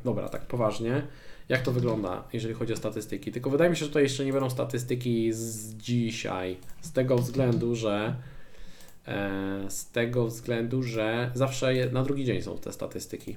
dobra, 0.04 0.30
tak 0.30 0.42
poważnie, 0.42 1.08
jak 1.50 1.62
to 1.62 1.72
wygląda, 1.72 2.24
jeżeli 2.34 2.54
chodzi 2.54 2.74
o 2.74 2.76
statystyki? 2.76 3.32
Tylko 3.32 3.50
wydaje 3.50 3.70
mi 3.70 3.76
się, 3.76 3.86
że 3.86 3.92
to 3.92 4.00
jeszcze 4.00 4.26
nie 4.26 4.34
będą 4.34 4.50
statystyki 4.50 5.34
z 5.34 5.76
dzisiaj, 5.76 6.58
z 6.82 6.92
tego 6.92 7.18
względu, 7.18 7.76
że 7.76 8.16
e, 9.08 9.66
z 9.70 9.92
tego 9.92 10.28
względu, 10.28 10.84
że 10.84 11.32
zawsze 11.34 11.74
na 11.92 12.04
drugi 12.04 12.26
dzień 12.26 12.42
są 12.42 12.58
te 12.58 12.74
statystyki, 12.74 13.36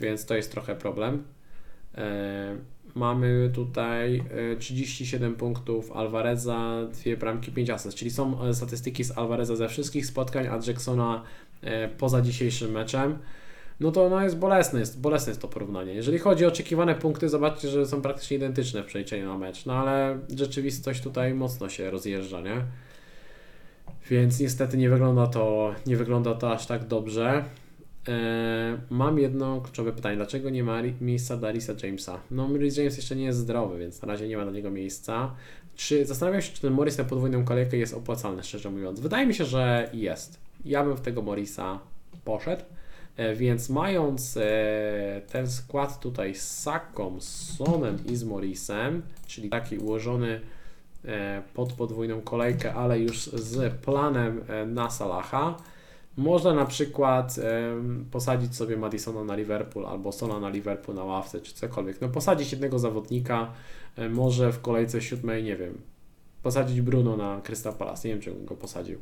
więc 0.00 0.26
to 0.26 0.34
jest 0.34 0.50
trochę 0.52 0.76
problem. 0.76 1.24
E, 1.94 2.56
mamy 2.98 3.50
tutaj 3.54 4.24
37 4.58 5.32
e, 5.32 5.36
punktów 5.36 5.92
Alvareza, 5.92 6.86
dwie 6.92 7.16
bramki, 7.16 7.52
5 7.52 7.70
asyst, 7.70 7.96
czyli 7.96 8.10
są 8.10 8.42
e, 8.42 8.54
statystyki 8.54 9.04
z 9.04 9.18
Alvareza 9.18 9.56
ze 9.56 9.68
wszystkich 9.68 10.06
spotkań, 10.06 10.46
a 10.46 10.58
Jacksona 10.66 11.22
e, 11.62 11.88
poza 11.88 12.20
dzisiejszym 12.20 12.70
meczem. 12.70 13.18
No 13.80 13.92
to 13.92 14.08
no 14.08 14.22
jest 14.22 14.38
bolesne, 14.38 14.80
jest 14.80 15.00
bolesne 15.00 15.30
jest 15.30 15.42
to 15.42 15.48
porównanie. 15.48 15.94
Jeżeli 15.94 16.18
chodzi 16.18 16.44
o 16.44 16.48
oczekiwane 16.48 16.94
punkty, 16.94 17.28
zobaczcie, 17.28 17.68
że 17.68 17.86
są 17.86 18.02
praktycznie 18.02 18.36
identyczne 18.36 18.82
w 18.82 18.86
przeliczeniu 18.86 19.26
na 19.26 19.38
mecz, 19.38 19.66
no 19.66 19.74
ale 19.74 20.18
rzeczywistość 20.36 21.00
tutaj 21.00 21.34
mocno 21.34 21.68
się 21.68 21.90
rozjeżdża, 21.90 22.40
nie? 22.40 22.64
Więc 24.10 24.40
niestety 24.40 24.76
nie 24.76 24.90
wygląda 24.90 25.26
to, 25.26 25.74
nie 25.86 25.96
wygląda 25.96 26.34
to 26.34 26.52
aż 26.52 26.66
tak 26.66 26.86
dobrze. 26.86 27.44
E, 28.08 28.78
mam 28.90 29.18
jedno 29.18 29.60
kluczowe 29.60 29.92
pytanie. 29.92 30.16
Dlaczego 30.16 30.50
nie 30.50 30.64
ma 30.64 30.82
miejsca 31.00 31.36
dla 31.36 31.50
Risa 31.50 31.72
Jamesa? 31.82 32.20
No, 32.30 32.48
Rhys 32.56 32.76
James 32.76 32.96
jeszcze 32.96 33.16
nie 33.16 33.24
jest 33.24 33.38
zdrowy, 33.38 33.78
więc 33.78 34.02
na 34.02 34.08
razie 34.08 34.28
nie 34.28 34.36
ma 34.36 34.42
dla 34.42 34.52
niego 34.52 34.70
miejsca. 34.70 35.34
Czy 35.76 36.06
zastanawiam 36.06 36.42
się, 36.42 36.52
czy 36.52 36.60
ten 36.60 36.72
Morris 36.72 36.98
na 36.98 37.04
podwójną 37.04 37.44
kolejkę 37.44 37.76
jest 37.76 37.94
opłacalny, 37.94 38.42
szczerze 38.42 38.70
mówiąc? 38.70 39.00
Wydaje 39.00 39.26
mi 39.26 39.34
się, 39.34 39.44
że 39.44 39.90
jest. 39.92 40.40
Ja 40.64 40.84
bym 40.84 40.96
w 40.96 41.00
tego 41.00 41.22
Morisa 41.22 41.78
poszedł. 42.24 42.62
E, 43.16 43.34
więc 43.34 43.68
mając 43.68 44.36
e, 44.36 45.22
ten 45.32 45.50
skład 45.50 46.00
tutaj 46.00 46.34
z 46.34 46.50
Saką, 46.58 47.20
z 47.20 47.56
Sonem 47.56 47.98
i 48.06 48.16
z 48.16 48.24
Morrisem, 48.24 49.02
czyli 49.26 49.48
taki 49.48 49.78
ułożony 49.78 50.40
pod 51.54 51.72
podwójną 51.72 52.20
kolejkę, 52.20 52.74
ale 52.74 52.98
już 52.98 53.26
z 53.26 53.74
planem 53.74 54.44
na 54.66 54.90
Salaha, 54.90 55.56
można 56.18 56.54
na 56.54 56.66
przykład 56.66 57.38
um, 57.72 58.06
posadzić 58.10 58.56
sobie 58.56 58.76
Madisona 58.76 59.24
na 59.24 59.36
Liverpool 59.36 59.86
albo 59.86 60.12
Sona 60.12 60.40
na 60.40 60.48
Liverpool 60.48 60.96
na 60.96 61.04
ławce 61.04 61.40
czy 61.40 61.54
cokolwiek. 61.54 62.00
No 62.00 62.08
posadzić 62.08 62.52
jednego 62.52 62.78
zawodnika, 62.78 63.52
um, 63.98 64.12
może 64.12 64.52
w 64.52 64.60
kolejce 64.60 65.02
siódmej, 65.02 65.44
nie 65.44 65.56
wiem, 65.56 65.78
posadzić 66.42 66.80
Bruno 66.80 67.16
na 67.16 67.40
Crystal 67.40 67.74
Palace, 67.74 68.08
nie 68.08 68.14
wiem 68.14 68.22
czy 68.22 68.34
go 68.44 68.54
posadził. 68.54 68.98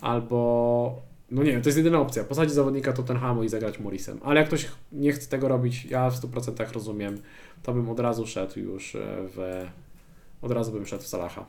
Albo, 0.00 1.02
no 1.30 1.42
nie 1.42 1.52
wiem, 1.52 1.62
to 1.62 1.68
jest 1.68 1.78
jedyna 1.78 2.00
opcja, 2.00 2.24
posadzić 2.24 2.54
zawodnika 2.54 2.92
Tottenhamu 2.92 3.44
i 3.44 3.48
zagrać 3.48 3.78
Morrisem. 3.78 4.20
Ale 4.22 4.40
jak 4.40 4.48
ktoś 4.48 4.68
nie 4.92 5.12
chce 5.12 5.28
tego 5.28 5.48
robić, 5.48 5.84
ja 5.84 6.10
w 6.10 6.20
100% 6.20 6.72
rozumiem, 6.72 7.20
to 7.62 7.74
bym 7.74 7.90
od 7.90 8.00
razu 8.00 8.26
szedł 8.26 8.60
już 8.60 8.94
e, 8.94 8.98
w, 9.06 9.66
od 10.42 10.50
razu 10.50 10.72
bym 10.72 10.86
szedł 10.86 11.02
w 11.02 11.06
Salaha. 11.06 11.46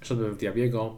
Szedłbym 0.00 0.34
w 0.34 0.36
Diabiego, 0.36 0.96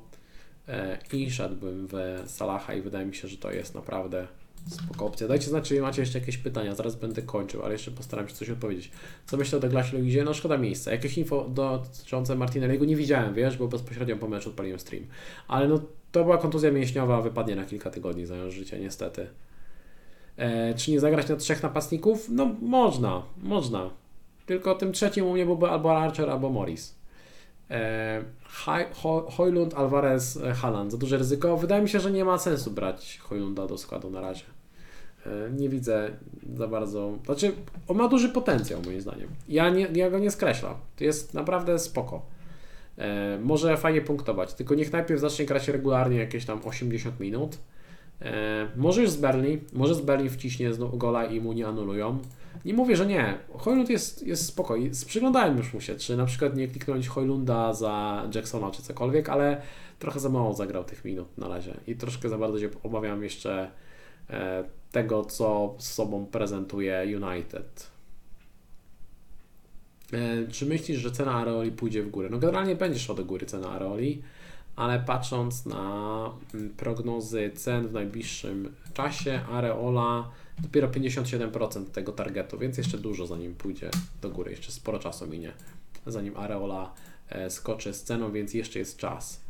i 1.13 1.31
szedłbym 1.31 1.89
w 1.93 2.23
Salaha 2.27 2.75
i 2.75 2.83
wydaje 2.83 3.07
mi 3.07 3.15
się, 3.15 3.29
że 3.29 3.37
to 3.37 3.53
jest 3.53 3.75
naprawdę 3.75 4.27
spoko 4.69 5.07
opcja. 5.07 5.29
Dajcie 5.29 5.47
znać, 5.47 5.69
czy 5.69 5.81
macie 5.81 6.03
jeszcze 6.03 6.19
jakieś 6.19 6.39
pytania, 6.39 6.75
zaraz 6.75 6.97
będę 6.97 7.23
kończył, 7.23 7.63
ale 7.63 7.73
jeszcze 7.73 7.91
postaram 7.91 8.29
się 8.29 8.35
coś 8.35 8.51
odpowiedzieć. 8.51 8.91
Co 9.27 9.37
myślę 9.37 9.59
o 9.59 9.61
Douglasie 9.61 9.99
Luizie? 9.99 10.25
No 10.25 10.35
szkoda 10.35 10.59
miejsca. 10.59 10.93
Jakieś 10.93 11.19
info 11.19 11.49
dotyczące 11.49 12.35
Martinelliego 12.35 12.85
nie 12.85 12.97
widziałem, 12.97 13.35
wiesz, 13.35 13.57
bo 13.57 13.69
bezpośrednio 13.69 14.17
po 14.17 14.29
meczu 14.29 14.49
odpaliłem 14.49 14.79
stream. 14.79 15.05
Ale 15.49 15.69
no 15.69 15.81
to 16.13 16.25
była 16.25 16.39
kontuzja 16.39 16.71
mięśniowa, 16.71 17.23
wypadnie 17.23 17.57
na 17.57 17.65
kilka 17.65 17.91
tygodni 17.91 18.27
zająć 18.27 18.55
życie, 18.55 18.81
niestety. 18.81 19.27
E, 20.37 20.75
czy 20.75 20.91
nie 20.91 21.01
zagrać 21.01 21.29
na 21.29 21.37
trzech 21.37 21.63
napastników? 21.63 22.29
No 22.29 22.47
można, 22.63 23.23
można. 23.43 23.91
Tylko 24.47 24.75
tym 24.75 24.93
trzecim 24.93 25.27
u 25.27 25.33
mnie 25.33 25.47
byłby 25.47 25.69
albo 25.69 25.99
Archer, 25.99 26.31
albo 26.31 26.51
Morris. 26.51 27.00
E, 27.71 28.23
Hojlund, 29.31 29.75
Alvarez, 29.75 30.37
e, 30.37 30.55
Haaland. 30.55 30.93
Za 30.93 30.99
duże 30.99 31.19
ryzyko. 31.19 31.57
Wydaje 31.57 31.83
mi 31.83 31.89
się, 31.89 32.01
że 32.01 32.11
nie 32.11 32.25
ma 32.25 32.39
sensu 32.39 32.71
brać 32.71 33.19
Hojlunda 33.19 33.67
do 33.67 33.79
składu 33.79 34.11
na 34.11 34.21
razie. 34.21 34.45
E, 35.27 35.51
nie 35.51 35.69
widzę 35.69 36.11
za 36.57 36.69
bardzo. 36.69 37.19
Znaczy, 37.25 37.53
on 37.89 37.97
ma 37.97 38.09
duży 38.09 38.29
potencjał, 38.29 38.81
moim 38.85 39.01
zdaniem. 39.01 39.29
Ja, 39.49 39.71
nie, 39.71 39.89
ja 39.93 40.11
go 40.11 40.19
nie 40.19 40.31
skreślam. 40.31 40.75
To 40.97 41.05
jest 41.05 41.35
naprawdę 41.35 41.79
spoko. 41.79 42.23
może 43.43 43.77
fajnie 43.77 44.01
punktować, 44.01 44.55
tylko 44.55 44.75
niech 44.75 44.93
najpierw 44.93 45.21
zacznie 45.21 45.47
grać 45.47 45.69
regularnie 45.69 46.17
jakieś 46.17 46.45
tam 46.45 46.61
80 46.65 47.21
minut. 47.21 47.59
może 48.77 49.01
już 49.01 49.11
z 49.11 49.17
Berlin, 49.17 49.61
może 49.73 49.95
z 49.95 50.01
Berlin 50.01 50.31
wciśnie 50.31 50.71
gola 50.93 51.25
i 51.25 51.41
mu 51.41 51.53
nie 51.53 51.67
anulują. 51.67 52.19
Nie 52.65 52.75
mówię, 52.75 52.97
że 52.97 53.07
nie. 53.07 53.39
Hojlund 53.59 53.91
jest, 53.91 54.27
jest 54.27 54.47
spokojny. 54.47 54.91
Przyglądałem 55.07 55.57
już 55.57 55.75
mu 55.75 55.81
się, 55.81 55.95
czy 55.95 56.17
na 56.17 56.27
przykład 56.27 56.57
nie 56.57 56.69
kliknąć 56.69 57.09
Hojlunda 57.09 57.75
za 57.75 58.25
Jacksona, 58.35 58.71
czy 58.71 58.83
cokolwiek, 58.83 59.29
ale 59.29 59.63
trochę 59.99 60.21
za 60.21 60.29
mało 60.29 60.55
zagrał 60.55 60.85
tych 60.85 61.05
minut 61.05 61.39
na 61.39 61.49
razie. 61.49 61.75
I 61.87 61.97
troszkę 61.97 62.29
za 62.29 62.39
bardzo 62.39 62.59
się 62.59 62.69
obawiam 62.83 63.23
jeszcze 63.23 63.71
e, 64.31 64.65
tego, 64.93 65.25
co 65.25 65.75
z 65.79 65.93
sobą 65.93 66.27
prezentuje 66.27 67.19
United. 67.23 67.91
E, 70.13 70.47
czy 70.49 70.67
myślisz, 70.67 70.99
że 70.99 71.11
cena 71.11 71.33
Areoli 71.33 71.73
pójdzie 71.73 72.03
w 72.03 72.11
górę? 72.11 72.29
No 72.31 72.39
generalnie 72.39 72.77
będzie 72.77 72.99
szła 72.99 73.15
do 73.15 73.25
góry 73.25 73.47
cena 73.47 73.71
Areoli, 73.71 74.23
ale 74.77 74.99
patrząc 74.99 75.67
na 75.67 76.31
mm, 76.55 76.71
prognozy 76.71 77.51
cen 77.55 77.89
w 77.89 77.93
najbliższym 77.93 78.75
czasie, 78.95 79.41
Areola 79.53 80.31
dopiero 80.63 80.89
57% 80.89 81.85
tego 81.85 82.13
targetu, 82.13 82.59
więc 82.59 82.79
jeszcze 82.79 82.99
dużo 82.99 83.27
zanim 83.27 83.55
pójdzie 83.55 83.91
do 84.23 84.31
góry, 84.31 84.51
jeszcze 84.51 84.73
sporo 84.73 84.99
czasu 84.99 85.27
minie. 85.27 85.53
zanim 86.07 86.37
Areola 86.37 86.95
skoczy 87.49 87.95
z 87.95 88.03
ceną, 88.03 88.33
więc 88.33 88.55
jeszcze 88.55 88.79
jest 88.79 88.97
czas. 88.97 89.41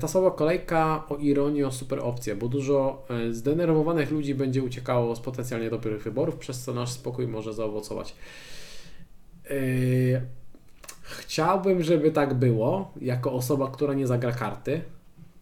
Ta 0.00 0.08
słaba 0.08 0.30
kolejka 0.30 1.04
o 1.08 1.16
ironię 1.16 1.72
super 1.72 2.00
opcję, 2.00 2.36
bo 2.36 2.48
dużo 2.48 3.06
zdenerwowanych 3.30 4.10
ludzi 4.10 4.34
będzie 4.34 4.62
uciekało 4.62 5.16
z 5.16 5.20
potencjalnie 5.20 5.70
dobrych 5.70 6.02
wyborów, 6.02 6.36
przez 6.36 6.64
co 6.64 6.74
nasz 6.74 6.90
spokój 6.90 7.28
może 7.28 7.54
zaowocować. 7.54 8.14
Chciałbym, 11.02 11.82
żeby 11.82 12.10
tak 12.10 12.34
było, 12.34 12.92
jako 13.00 13.32
osoba, 13.32 13.70
która 13.70 13.94
nie 13.94 14.06
zagra 14.06 14.32
karty, 14.32 14.80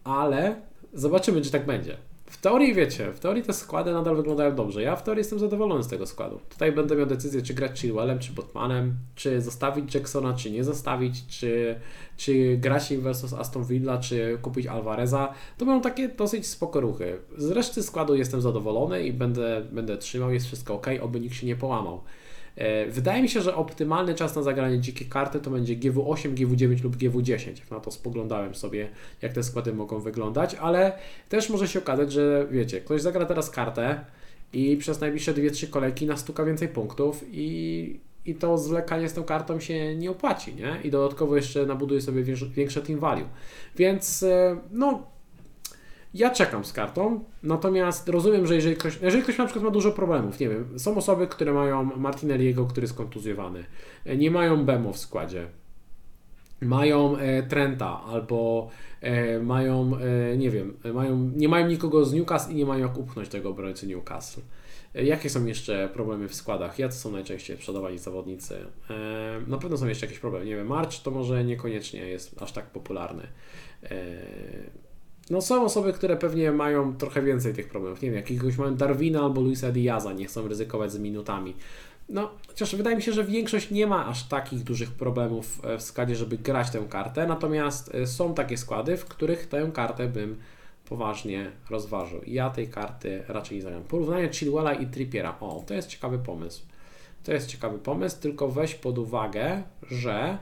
ale 0.03 0.61
zobaczymy, 0.93 1.41
czy 1.41 1.51
tak 1.51 1.65
będzie. 1.65 1.97
W 2.29 2.37
teorii 2.41 2.73
wiecie, 2.73 3.13
w 3.13 3.19
teorii 3.19 3.43
te 3.43 3.53
składy 3.53 3.93
nadal 3.93 4.15
wyglądają 4.15 4.55
dobrze. 4.55 4.81
Ja 4.81 4.95
w 4.95 5.03
teorii 5.03 5.19
jestem 5.19 5.39
zadowolony 5.39 5.83
z 5.83 5.87
tego 5.87 6.05
składu. 6.05 6.39
Tutaj 6.49 6.71
będę 6.71 6.95
miał 6.95 7.05
decyzję, 7.05 7.41
czy 7.41 7.53
grać 7.53 7.79
Chilwellem, 7.79 8.19
czy 8.19 8.31
Botmanem, 8.31 8.95
czy 9.15 9.41
zostawić 9.41 9.95
Jacksona, 9.95 10.33
czy 10.33 10.51
nie 10.51 10.63
zostawić, 10.63 11.27
czy, 11.27 11.79
czy 12.17 12.57
grać 12.57 12.93
versus 12.97 13.33
Aston 13.33 13.63
Villa, 13.63 13.97
czy 13.97 14.37
kupić 14.41 14.67
Alvareza. 14.67 15.33
To 15.57 15.65
będą 15.65 15.81
takie 15.81 16.09
dosyć 16.09 16.47
spoko 16.47 16.81
ruchy. 16.81 17.19
Z 17.37 17.51
reszty 17.51 17.83
składu 17.83 18.15
jestem 18.15 18.41
zadowolony 18.41 19.03
i 19.03 19.13
będę, 19.13 19.65
będę 19.71 19.97
trzymał, 19.97 20.31
jest 20.31 20.45
wszystko 20.45 20.73
ok, 20.73 20.87
oby 21.01 21.19
nikt 21.19 21.35
się 21.35 21.47
nie 21.47 21.55
połamał. 21.55 22.01
E, 22.57 22.85
wydaje 22.85 23.21
mi 23.21 23.29
się, 23.29 23.41
że 23.41 23.55
optymalny 23.55 24.15
czas 24.15 24.35
na 24.35 24.41
zagranie 24.41 24.79
dzikiej 24.79 25.07
karty 25.07 25.39
to 25.39 25.49
będzie 25.49 25.75
GW8, 25.75 26.33
GW9 26.33 26.83
lub 26.83 26.95
GW10. 26.95 27.47
Jak 27.59 27.71
na 27.71 27.79
to 27.79 27.91
spoglądałem 27.91 28.55
sobie, 28.55 28.89
jak 29.21 29.33
te 29.33 29.43
składy 29.43 29.73
mogą 29.73 29.99
wyglądać, 29.99 30.55
ale 30.55 30.97
też 31.29 31.49
może 31.49 31.67
się 31.67 31.79
okazać, 31.79 32.11
że 32.11 32.47
wiecie, 32.51 32.81
ktoś 32.81 33.01
zagra 33.01 33.25
teraz 33.25 33.49
kartę 33.49 34.05
i 34.53 34.77
przez 34.77 35.01
najbliższe 35.01 35.33
2-3 35.33 35.69
kolejki 35.69 36.05
nastuka 36.05 36.45
więcej 36.45 36.67
punktów 36.67 37.23
i, 37.31 37.99
i 38.25 38.35
to 38.35 38.57
zwlekanie 38.57 39.09
z 39.09 39.13
tą 39.13 39.23
kartą 39.23 39.59
się 39.59 39.95
nie 39.95 40.11
opłaci, 40.11 40.55
nie? 40.55 40.79
I 40.83 40.91
dodatkowo 40.91 41.35
jeszcze 41.35 41.65
nabuduje 41.65 42.01
sobie 42.01 42.23
większe 42.55 42.81
team 42.81 42.99
value. 42.99 43.27
Więc 43.75 44.23
e, 44.23 44.57
no 44.71 45.16
ja 46.13 46.29
czekam 46.29 46.65
z 46.65 46.73
kartą, 46.73 47.23
natomiast 47.43 48.09
rozumiem, 48.09 48.47
że 48.47 48.55
jeżeli 48.55 48.75
ktoś, 48.75 48.99
jeżeli 49.01 49.23
ktoś 49.23 49.37
na 49.37 49.45
przykład 49.45 49.65
ma 49.65 49.71
dużo 49.71 49.91
problemów, 49.91 50.39
nie 50.39 50.49
wiem, 50.49 50.79
są 50.79 50.97
osoby, 50.97 51.27
które 51.27 51.53
mają 51.53 51.83
Martinelliego, 51.83 52.65
który 52.65 52.83
jest 52.83 52.97
kontuzjowany, 52.97 53.63
nie 54.17 54.31
mają 54.31 54.65
Bemo 54.65 54.93
w 54.93 54.97
składzie, 54.97 55.47
mają 56.61 57.17
e, 57.17 57.43
Trenta 57.43 58.01
albo 58.03 58.69
e, 59.01 59.39
mają, 59.39 59.91
e, 60.31 60.37
nie 60.37 60.49
wiem, 60.49 60.77
mają, 60.93 61.31
nie 61.35 61.49
mają 61.49 61.67
nikogo 61.67 62.05
z 62.05 62.13
Newcastle 62.13 62.51
i 62.51 62.55
nie 62.55 62.65
mają 62.65 62.87
jak 62.87 62.97
upchnąć 62.97 63.29
tego 63.29 63.49
obrońcy 63.49 63.87
Newcastle. 63.87 64.41
E, 64.95 65.03
jakie 65.03 65.29
są 65.29 65.45
jeszcze 65.45 65.89
problemy 65.93 66.27
w 66.27 66.35
składach? 66.35 66.79
Jacy 66.79 66.99
są 66.99 67.11
najczęściej 67.11 67.57
sprzedawani 67.57 67.97
zawodnicy? 67.97 68.65
E, 68.89 69.41
na 69.47 69.57
pewno 69.57 69.77
są 69.77 69.87
jeszcze 69.87 70.05
jakieś 70.05 70.19
problemy. 70.19 70.45
Nie 70.45 70.55
wiem, 70.55 70.67
March 70.67 70.99
to 71.03 71.11
może 71.11 71.43
niekoniecznie 71.43 71.99
jest 71.99 72.41
aż 72.41 72.51
tak 72.51 72.65
popularny. 72.65 73.27
No 75.29 75.41
są 75.41 75.63
osoby, 75.65 75.93
które 75.93 76.17
pewnie 76.17 76.51
mają 76.51 76.97
trochę 76.97 77.21
więcej 77.21 77.53
tych 77.53 77.69
problemów. 77.69 78.01
Nie 78.01 78.09
wiem, 78.09 78.17
jakiegoś 78.17 78.57
mają 78.57 78.75
Darwina 78.75 79.21
albo 79.21 79.41
Luisa 79.41 79.71
Diaza, 79.71 80.13
nie 80.13 80.25
chcą 80.25 80.47
ryzykować 80.47 80.91
z 80.91 80.99
minutami. 80.99 81.55
No, 82.09 82.29
chociaż 82.47 82.75
wydaje 82.75 82.95
mi 82.95 83.01
się, 83.01 83.13
że 83.13 83.23
większość 83.23 83.71
nie 83.71 83.87
ma 83.87 84.05
aż 84.05 84.27
takich 84.27 84.63
dużych 84.63 84.91
problemów 84.91 85.65
e, 85.65 85.77
w 85.77 85.81
składzie, 85.81 86.15
żeby 86.15 86.37
grać 86.37 86.69
tę 86.69 86.85
kartę, 86.89 87.27
natomiast 87.27 87.95
e, 87.95 88.07
są 88.07 88.33
takie 88.33 88.57
składy, 88.57 88.97
w 88.97 89.05
których 89.05 89.47
tę 89.47 89.71
kartę 89.73 90.07
bym 90.07 90.37
poważnie 90.85 91.51
rozważył. 91.69 92.21
Ja 92.27 92.49
tej 92.49 92.67
karty 92.67 93.23
raczej 93.27 93.57
nie 93.57 93.63
zagram. 93.63 93.83
Porównanie 93.83 94.29
Chilwella 94.29 94.73
i 94.73 94.87
Trippiera. 94.87 95.37
O, 95.39 95.63
to 95.67 95.73
jest 95.73 95.87
ciekawy 95.87 96.19
pomysł. 96.19 96.61
To 97.23 97.33
jest 97.33 97.47
ciekawy 97.47 97.79
pomysł, 97.79 98.21
tylko 98.21 98.47
weź 98.47 98.75
pod 98.75 98.97
uwagę, 98.97 99.63
że 99.91 100.37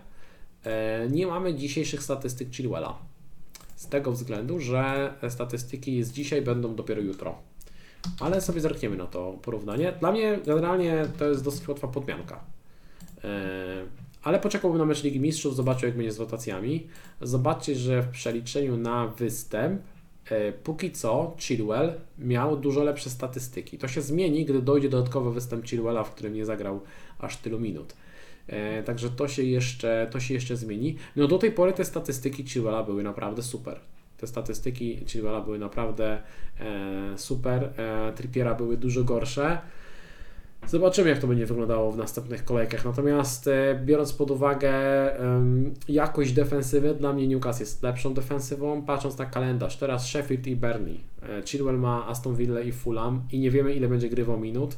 e, 0.64 1.08
nie 1.10 1.28
mamy 1.28 1.54
dzisiejszych 1.54 2.04
statystyk 2.04 2.56
Chilwella. 2.56 2.98
Z 3.86 3.90
tego 3.90 4.12
względu, 4.12 4.60
że 4.60 5.14
statystyki 5.30 6.04
z 6.04 6.12
dzisiaj 6.12 6.42
będą 6.42 6.76
dopiero 6.76 7.02
jutro. 7.02 7.36
Ale 8.20 8.42
sobie 8.42 8.62
zerkniemy 8.62 8.98
na 8.98 9.06
to 9.06 9.38
porównanie. 9.42 9.94
Dla 10.00 10.12
mnie 10.12 10.40
generalnie 10.46 11.08
to 11.18 11.26
jest 11.26 11.44
dosyć 11.44 11.68
łatwa 11.68 11.88
podmianka. 11.88 12.44
E, 13.24 13.28
ale 14.24 14.40
poczekałbym 14.40 14.80
na 14.80 14.86
mecz 14.86 15.04
Ligi 15.04 15.20
Mistrzów, 15.20 15.56
zobaczył 15.56 15.88
jak 15.88 15.98
będzie 15.98 16.12
z 16.12 16.20
rotacjami. 16.20 16.88
Zobaczcie, 17.22 17.76
że 17.76 18.02
w 18.02 18.08
przeliczeniu 18.08 18.78
na 18.78 19.08
występ 19.08 19.82
e, 20.30 20.52
póki 20.52 20.92
co 20.92 21.36
Chilwell 21.40 21.94
miał 22.20 22.58
dużo 22.58 22.84
lepsze 22.84 23.10
statystyki. 23.10 23.78
To 23.78 23.88
się 23.88 24.02
zmieni, 24.02 24.46
gdy 24.46 24.62
dojdzie 24.62 24.90
dodatkowy 24.90 25.34
występ 25.34 25.66
Chilwella, 25.66 26.04
w 26.04 26.12
którym 26.12 26.34
nie 26.34 26.46
zagrał 26.46 26.82
aż 27.20 27.38
tylu 27.38 27.60
minut. 27.60 27.94
E, 28.48 28.84
także 28.84 29.10
to 29.10 29.28
się, 29.28 29.44
jeszcze, 29.44 30.08
to 30.12 30.20
się 30.20 30.34
jeszcze 30.34 30.56
zmieni. 30.56 30.96
No 31.16 31.28
do 31.28 31.38
tej 31.38 31.52
pory 31.52 31.74
te 31.74 31.86
statystyki 31.86 32.44
Chilwella 32.44 32.84
były 32.84 33.04
naprawdę 33.04 33.44
super. 33.44 33.80
Te 34.18 34.28
statystyki 34.28 35.06
Chilwella 35.08 35.42
były 35.42 35.60
naprawdę 35.60 36.22
e, 36.60 37.18
super. 37.18 37.70
E, 37.78 38.14
Trippiera 38.16 38.56
były 38.56 38.78
dużo 38.78 39.04
gorsze. 39.04 39.58
Zobaczymy, 40.68 41.10
jak 41.10 41.20
to 41.20 41.28
będzie 41.28 41.46
wyglądało 41.46 41.92
w 41.92 41.98
następnych 41.98 42.46
kolejkach. 42.46 42.86
Natomiast 42.86 43.50
biorąc 43.86 44.14
pod 44.14 44.32
uwagę 44.32 44.74
jakość 45.88 46.34
defensywy, 46.34 46.96
dla 46.96 47.14
mnie 47.14 47.28
Newcastle 47.28 47.64
jest 47.64 47.84
lepszą 47.84 48.14
defensywą. 48.14 48.82
Patrząc 48.82 49.18
na 49.18 49.26
kalendarz, 49.26 49.78
teraz 49.78 50.06
Sheffield 50.08 50.48
i 50.48 50.56
Burnley. 50.56 51.00
Chilwell 51.46 51.78
ma 51.78 52.08
Aston 52.08 52.36
Villa 52.36 52.60
i 52.60 52.72
Fulham 52.72 53.22
i 53.32 53.40
nie 53.40 53.52
wiemy, 53.52 53.74
ile 53.74 53.88
będzie 53.88 54.10
grywał 54.10 54.40
minut. 54.40 54.78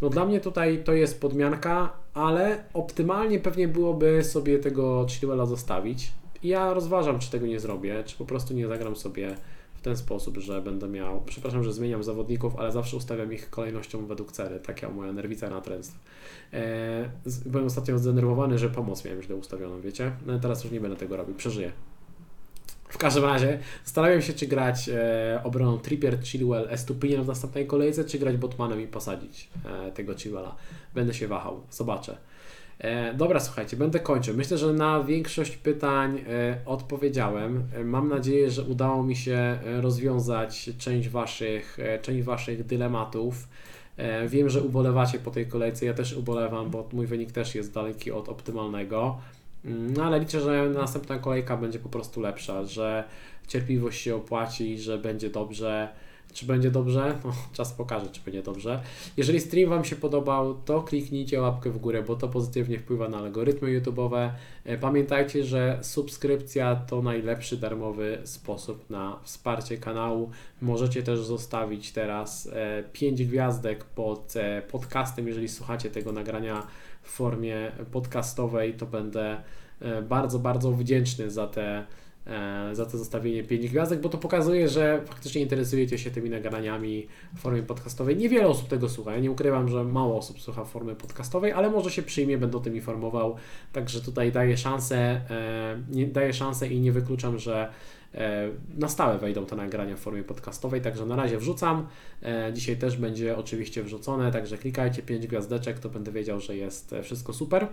No 0.00 0.08
dla 0.08 0.26
mnie 0.26 0.40
tutaj 0.40 0.84
to 0.84 0.92
jest 0.92 1.20
podmianka, 1.20 1.92
ale 2.18 2.64
optymalnie 2.74 3.38
pewnie 3.38 3.68
byłoby 3.68 4.24
sobie 4.24 4.58
tego 4.58 5.06
Chilwella 5.08 5.46
zostawić. 5.46 6.12
Ja 6.42 6.74
rozważam, 6.74 7.18
czy 7.18 7.30
tego 7.30 7.46
nie 7.46 7.60
zrobię, 7.60 8.04
czy 8.04 8.16
po 8.16 8.24
prostu 8.24 8.54
nie 8.54 8.66
zagram 8.66 8.96
sobie 8.96 9.34
w 9.74 9.80
ten 9.80 9.96
sposób, 9.96 10.36
że 10.38 10.62
będę 10.62 10.88
miał, 10.88 11.20
przepraszam, 11.26 11.64
że 11.64 11.72
zmieniam 11.72 12.02
zawodników, 12.02 12.56
ale 12.56 12.72
zawsze 12.72 12.96
ustawiam 12.96 13.32
ich 13.32 13.50
kolejnością 13.50 14.06
według 14.06 14.32
cery, 14.32 14.60
taka 14.60 14.88
moja 14.90 15.12
nerwica 15.12 15.50
natręctw. 15.50 15.98
Eee, 16.52 17.08
byłem 17.46 17.66
ostatnio 17.66 17.98
zdenerwowany, 17.98 18.58
że 18.58 18.70
pomoc 18.70 19.04
miałem 19.04 19.22
źle 19.22 19.36
ustawioną, 19.36 19.80
wiecie? 19.80 20.12
No 20.26 20.38
teraz 20.38 20.64
już 20.64 20.72
nie 20.72 20.80
będę 20.80 20.96
tego 20.96 21.16
robił, 21.16 21.34
przeżyję. 21.34 21.72
W 22.88 22.98
każdym 22.98 23.24
razie 23.24 23.58
zastanawiam 23.84 24.22
się, 24.22 24.32
czy 24.32 24.46
grać 24.46 24.88
e, 24.88 25.40
obroną 25.44 25.78
Trippier, 25.78 26.22
Chilwell, 26.22 26.68
Estupinian 26.70 27.24
w 27.24 27.26
następnej 27.26 27.66
kolejce, 27.66 28.04
czy 28.04 28.18
grać 28.18 28.36
Botmanem 28.36 28.80
i 28.80 28.86
posadzić 28.86 29.48
e, 29.64 29.92
tego 29.92 30.14
Chilwella. 30.14 30.54
Będę 30.94 31.14
się 31.14 31.28
wahał, 31.28 31.60
zobaczę. 31.70 32.16
E, 32.78 33.14
dobra, 33.14 33.40
słuchajcie, 33.40 33.76
będę 33.76 34.00
kończył. 34.00 34.36
Myślę, 34.36 34.58
że 34.58 34.72
na 34.72 35.04
większość 35.04 35.56
pytań 35.56 36.24
e, 36.28 36.58
odpowiedziałem. 36.66 37.64
E, 37.74 37.84
mam 37.84 38.08
nadzieję, 38.08 38.50
że 38.50 38.62
udało 38.62 39.02
mi 39.02 39.16
się 39.16 39.36
e, 39.36 39.80
rozwiązać 39.80 40.70
część 40.78 41.08
waszych, 41.08 41.78
e, 41.78 41.98
część 41.98 42.22
waszych 42.22 42.66
dylematów. 42.66 43.48
E, 43.96 44.28
wiem, 44.28 44.50
że 44.50 44.62
ubolewacie 44.62 45.18
po 45.18 45.30
tej 45.30 45.46
kolejce, 45.46 45.86
ja 45.86 45.94
też 45.94 46.12
ubolewam, 46.12 46.70
bo 46.70 46.88
mój 46.92 47.06
wynik 47.06 47.32
też 47.32 47.54
jest 47.54 47.72
daleki 47.74 48.12
od 48.12 48.28
optymalnego. 48.28 49.18
Mm, 49.64 49.94
no 49.94 50.04
ale 50.04 50.20
liczę, 50.20 50.40
że 50.40 50.68
następna 50.68 51.18
kolejka 51.18 51.56
będzie 51.56 51.78
po 51.78 51.88
prostu 51.88 52.20
lepsza, 52.20 52.64
że 52.64 53.04
cierpliwość 53.48 54.00
się 54.00 54.16
opłaci, 54.16 54.78
że 54.78 54.98
będzie 54.98 55.30
dobrze. 55.30 55.88
Czy 56.32 56.46
będzie 56.46 56.70
dobrze? 56.70 57.14
No, 57.24 57.32
czas 57.52 57.72
pokaże, 57.72 58.06
czy 58.12 58.20
będzie 58.20 58.42
dobrze. 58.42 58.82
Jeżeli 59.16 59.40
stream 59.40 59.70
Wam 59.70 59.84
się 59.84 59.96
podobał, 59.96 60.54
to 60.54 60.82
kliknijcie 60.82 61.40
łapkę 61.40 61.70
w 61.70 61.78
górę, 61.78 62.02
bo 62.02 62.16
to 62.16 62.28
pozytywnie 62.28 62.78
wpływa 62.78 63.08
na 63.08 63.18
algorytmy 63.18 63.80
YouTube'owe. 63.80 64.30
E, 64.64 64.78
pamiętajcie, 64.78 65.44
że 65.44 65.78
subskrypcja 65.82 66.76
to 66.76 67.02
najlepszy 67.02 67.56
darmowy 67.56 68.18
sposób 68.24 68.90
na 68.90 69.18
wsparcie 69.22 69.78
kanału. 69.78 70.30
Możecie 70.60 71.02
też 71.02 71.20
zostawić 71.20 71.92
teraz 71.92 72.50
5 72.92 73.20
e, 73.20 73.24
gwiazdek 73.24 73.84
pod 73.84 74.36
e, 74.36 74.62
podcastem, 74.62 75.26
jeżeli 75.28 75.48
słuchacie 75.48 75.90
tego 75.90 76.12
nagrania 76.12 76.66
w 77.08 77.10
formie 77.10 77.72
podcastowej, 77.92 78.74
to 78.74 78.86
będę 78.86 79.42
e, 79.80 80.02
bardzo, 80.02 80.38
bardzo 80.38 80.72
wdzięczny 80.72 81.30
za 81.30 81.46
te, 81.46 81.84
e, 82.26 82.70
za 82.72 82.86
to 82.86 82.98
zostawienie 82.98 83.44
5 83.44 83.68
gwiazdek, 83.68 84.00
bo 84.00 84.08
to 84.08 84.18
pokazuje, 84.18 84.68
że 84.68 85.02
faktycznie 85.06 85.40
interesujecie 85.42 85.98
się 85.98 86.10
tymi 86.10 86.30
nagraniami 86.30 87.06
w 87.34 87.40
formie 87.40 87.62
podcastowej. 87.62 88.16
Niewiele 88.16 88.48
osób 88.48 88.68
tego 88.68 88.88
słucha. 88.88 89.12
Ja 89.12 89.20
nie 89.20 89.30
ukrywam, 89.30 89.68
że 89.68 89.84
mało 89.84 90.18
osób 90.18 90.40
słucha 90.40 90.64
w 90.64 90.70
formie 90.70 90.94
podcastowej, 90.94 91.52
ale 91.52 91.70
może 91.70 91.90
się 91.90 92.02
przyjmie, 92.02 92.38
będę 92.38 92.56
o 92.56 92.60
tym 92.60 92.74
informował. 92.76 93.36
Także 93.72 94.00
tutaj 94.00 94.32
daję 94.32 94.56
szansę, 94.56 94.96
e, 94.96 96.06
daję 96.06 96.32
szansę 96.32 96.68
i 96.68 96.80
nie 96.80 96.92
wykluczam, 96.92 97.38
że 97.38 97.72
na 98.78 98.88
stałe 98.88 99.18
wejdą 99.18 99.46
te 99.46 99.56
nagrania 99.56 99.96
w 99.96 100.00
formie 100.00 100.22
podcastowej, 100.22 100.80
także 100.80 101.06
na 101.06 101.16
razie 101.16 101.38
wrzucam. 101.38 101.86
E, 102.22 102.52
dzisiaj 102.52 102.76
też 102.76 102.96
będzie 102.96 103.36
oczywiście 103.36 103.82
wrzucone, 103.82 104.32
także 104.32 104.58
klikajcie 104.58 105.02
5 105.02 105.26
gwiazdeczek, 105.26 105.78
to 105.78 105.88
będę 105.88 106.12
wiedział, 106.12 106.40
że 106.40 106.56
jest 106.56 106.92
e, 106.92 107.02
wszystko 107.02 107.32
super. 107.32 107.68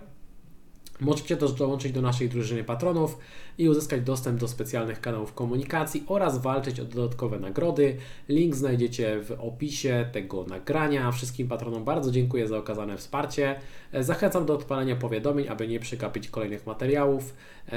Możecie 1.00 1.38
też 1.38 1.54
dołączyć 1.54 1.92
do 1.92 2.02
naszej 2.02 2.30
drużyny 2.30 2.64
patronów 2.64 3.18
i 3.58 3.70
uzyskać 3.70 4.02
dostęp 4.02 4.40
do 4.40 4.48
specjalnych 4.48 5.02
kanałów 5.02 5.34
komunikacji 5.34 6.04
oraz 6.08 6.42
walczyć 6.42 6.80
o 6.80 6.86
dodatkowe 6.86 7.40
nagrody. 7.40 7.98
Link 8.30 8.56
znajdziecie 8.56 9.20
w 9.24 9.32
opisie 9.40 10.10
tego 10.12 10.44
nagrania. 10.44 11.12
Wszystkim 11.12 11.48
patronom 11.48 11.84
bardzo 11.84 12.12
dziękuję 12.12 12.48
za 12.48 12.58
okazane 12.58 12.98
wsparcie. 12.98 13.60
Zachęcam 14.00 14.46
do 14.46 14.54
odpalenia 14.54 14.96
powiadomień, 14.96 15.48
aby 15.48 15.68
nie 15.68 15.80
przegapić 15.80 16.30
kolejnych 16.30 16.68
materiałów. 16.68 17.34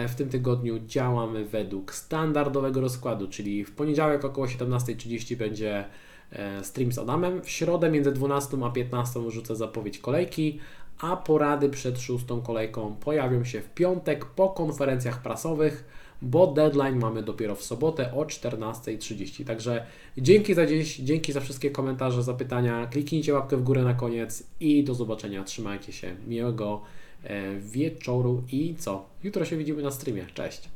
W 0.08 0.14
tym 0.14 0.28
tygodniu 0.28 0.78
działamy 0.86 1.44
według 1.44 1.94
standardowego 1.94 2.80
rozkładu, 2.80 3.28
czyli 3.28 3.64
w 3.64 3.74
poniedziałek 3.74 4.24
około 4.24 4.46
17.30 4.46 5.36
będzie 5.36 5.84
e, 6.32 6.64
stream 6.64 6.92
z 6.92 6.98
Adamem. 6.98 7.42
W 7.42 7.50
środę 7.50 7.90
między 7.90 8.12
12 8.12 8.56
a 8.64 8.70
15 8.70 9.30
rzucę 9.30 9.56
zapowiedź 9.56 9.98
kolejki, 9.98 10.58
a 10.98 11.16
porady 11.16 11.68
przed 11.68 12.00
szóstą 12.00 12.42
kolejką 12.42 12.96
pojawią 12.96 13.44
się 13.44 13.60
w 13.60 13.70
piątek 13.74 14.24
po 14.24 14.48
konferencjach 14.48 15.22
prasowych, 15.22 15.84
bo 16.22 16.46
deadline 16.46 16.98
mamy 16.98 17.22
dopiero 17.22 17.54
w 17.54 17.62
sobotę 17.62 18.14
o 18.14 18.24
14.30. 18.24 19.44
Także 19.44 19.86
dzięki 20.18 20.54
za 20.54 20.66
dziś, 20.66 20.96
dzięki 20.96 21.32
za 21.32 21.40
wszystkie 21.40 21.70
komentarze, 21.70 22.22
zapytania. 22.22 22.86
Kliknijcie 22.86 23.34
łapkę 23.34 23.56
w 23.56 23.62
górę 23.62 23.82
na 23.82 23.94
koniec 23.94 24.46
i 24.60 24.84
do 24.84 24.94
zobaczenia. 24.94 25.44
Trzymajcie 25.44 25.92
się. 25.92 26.16
Miłego 26.26 26.82
e, 27.24 27.58
wieczoru 27.60 28.42
i 28.52 28.74
co? 28.78 29.04
Jutro 29.24 29.44
się 29.44 29.56
widzimy 29.56 29.82
na 29.82 29.90
streamie. 29.90 30.26
Cześć. 30.34 30.68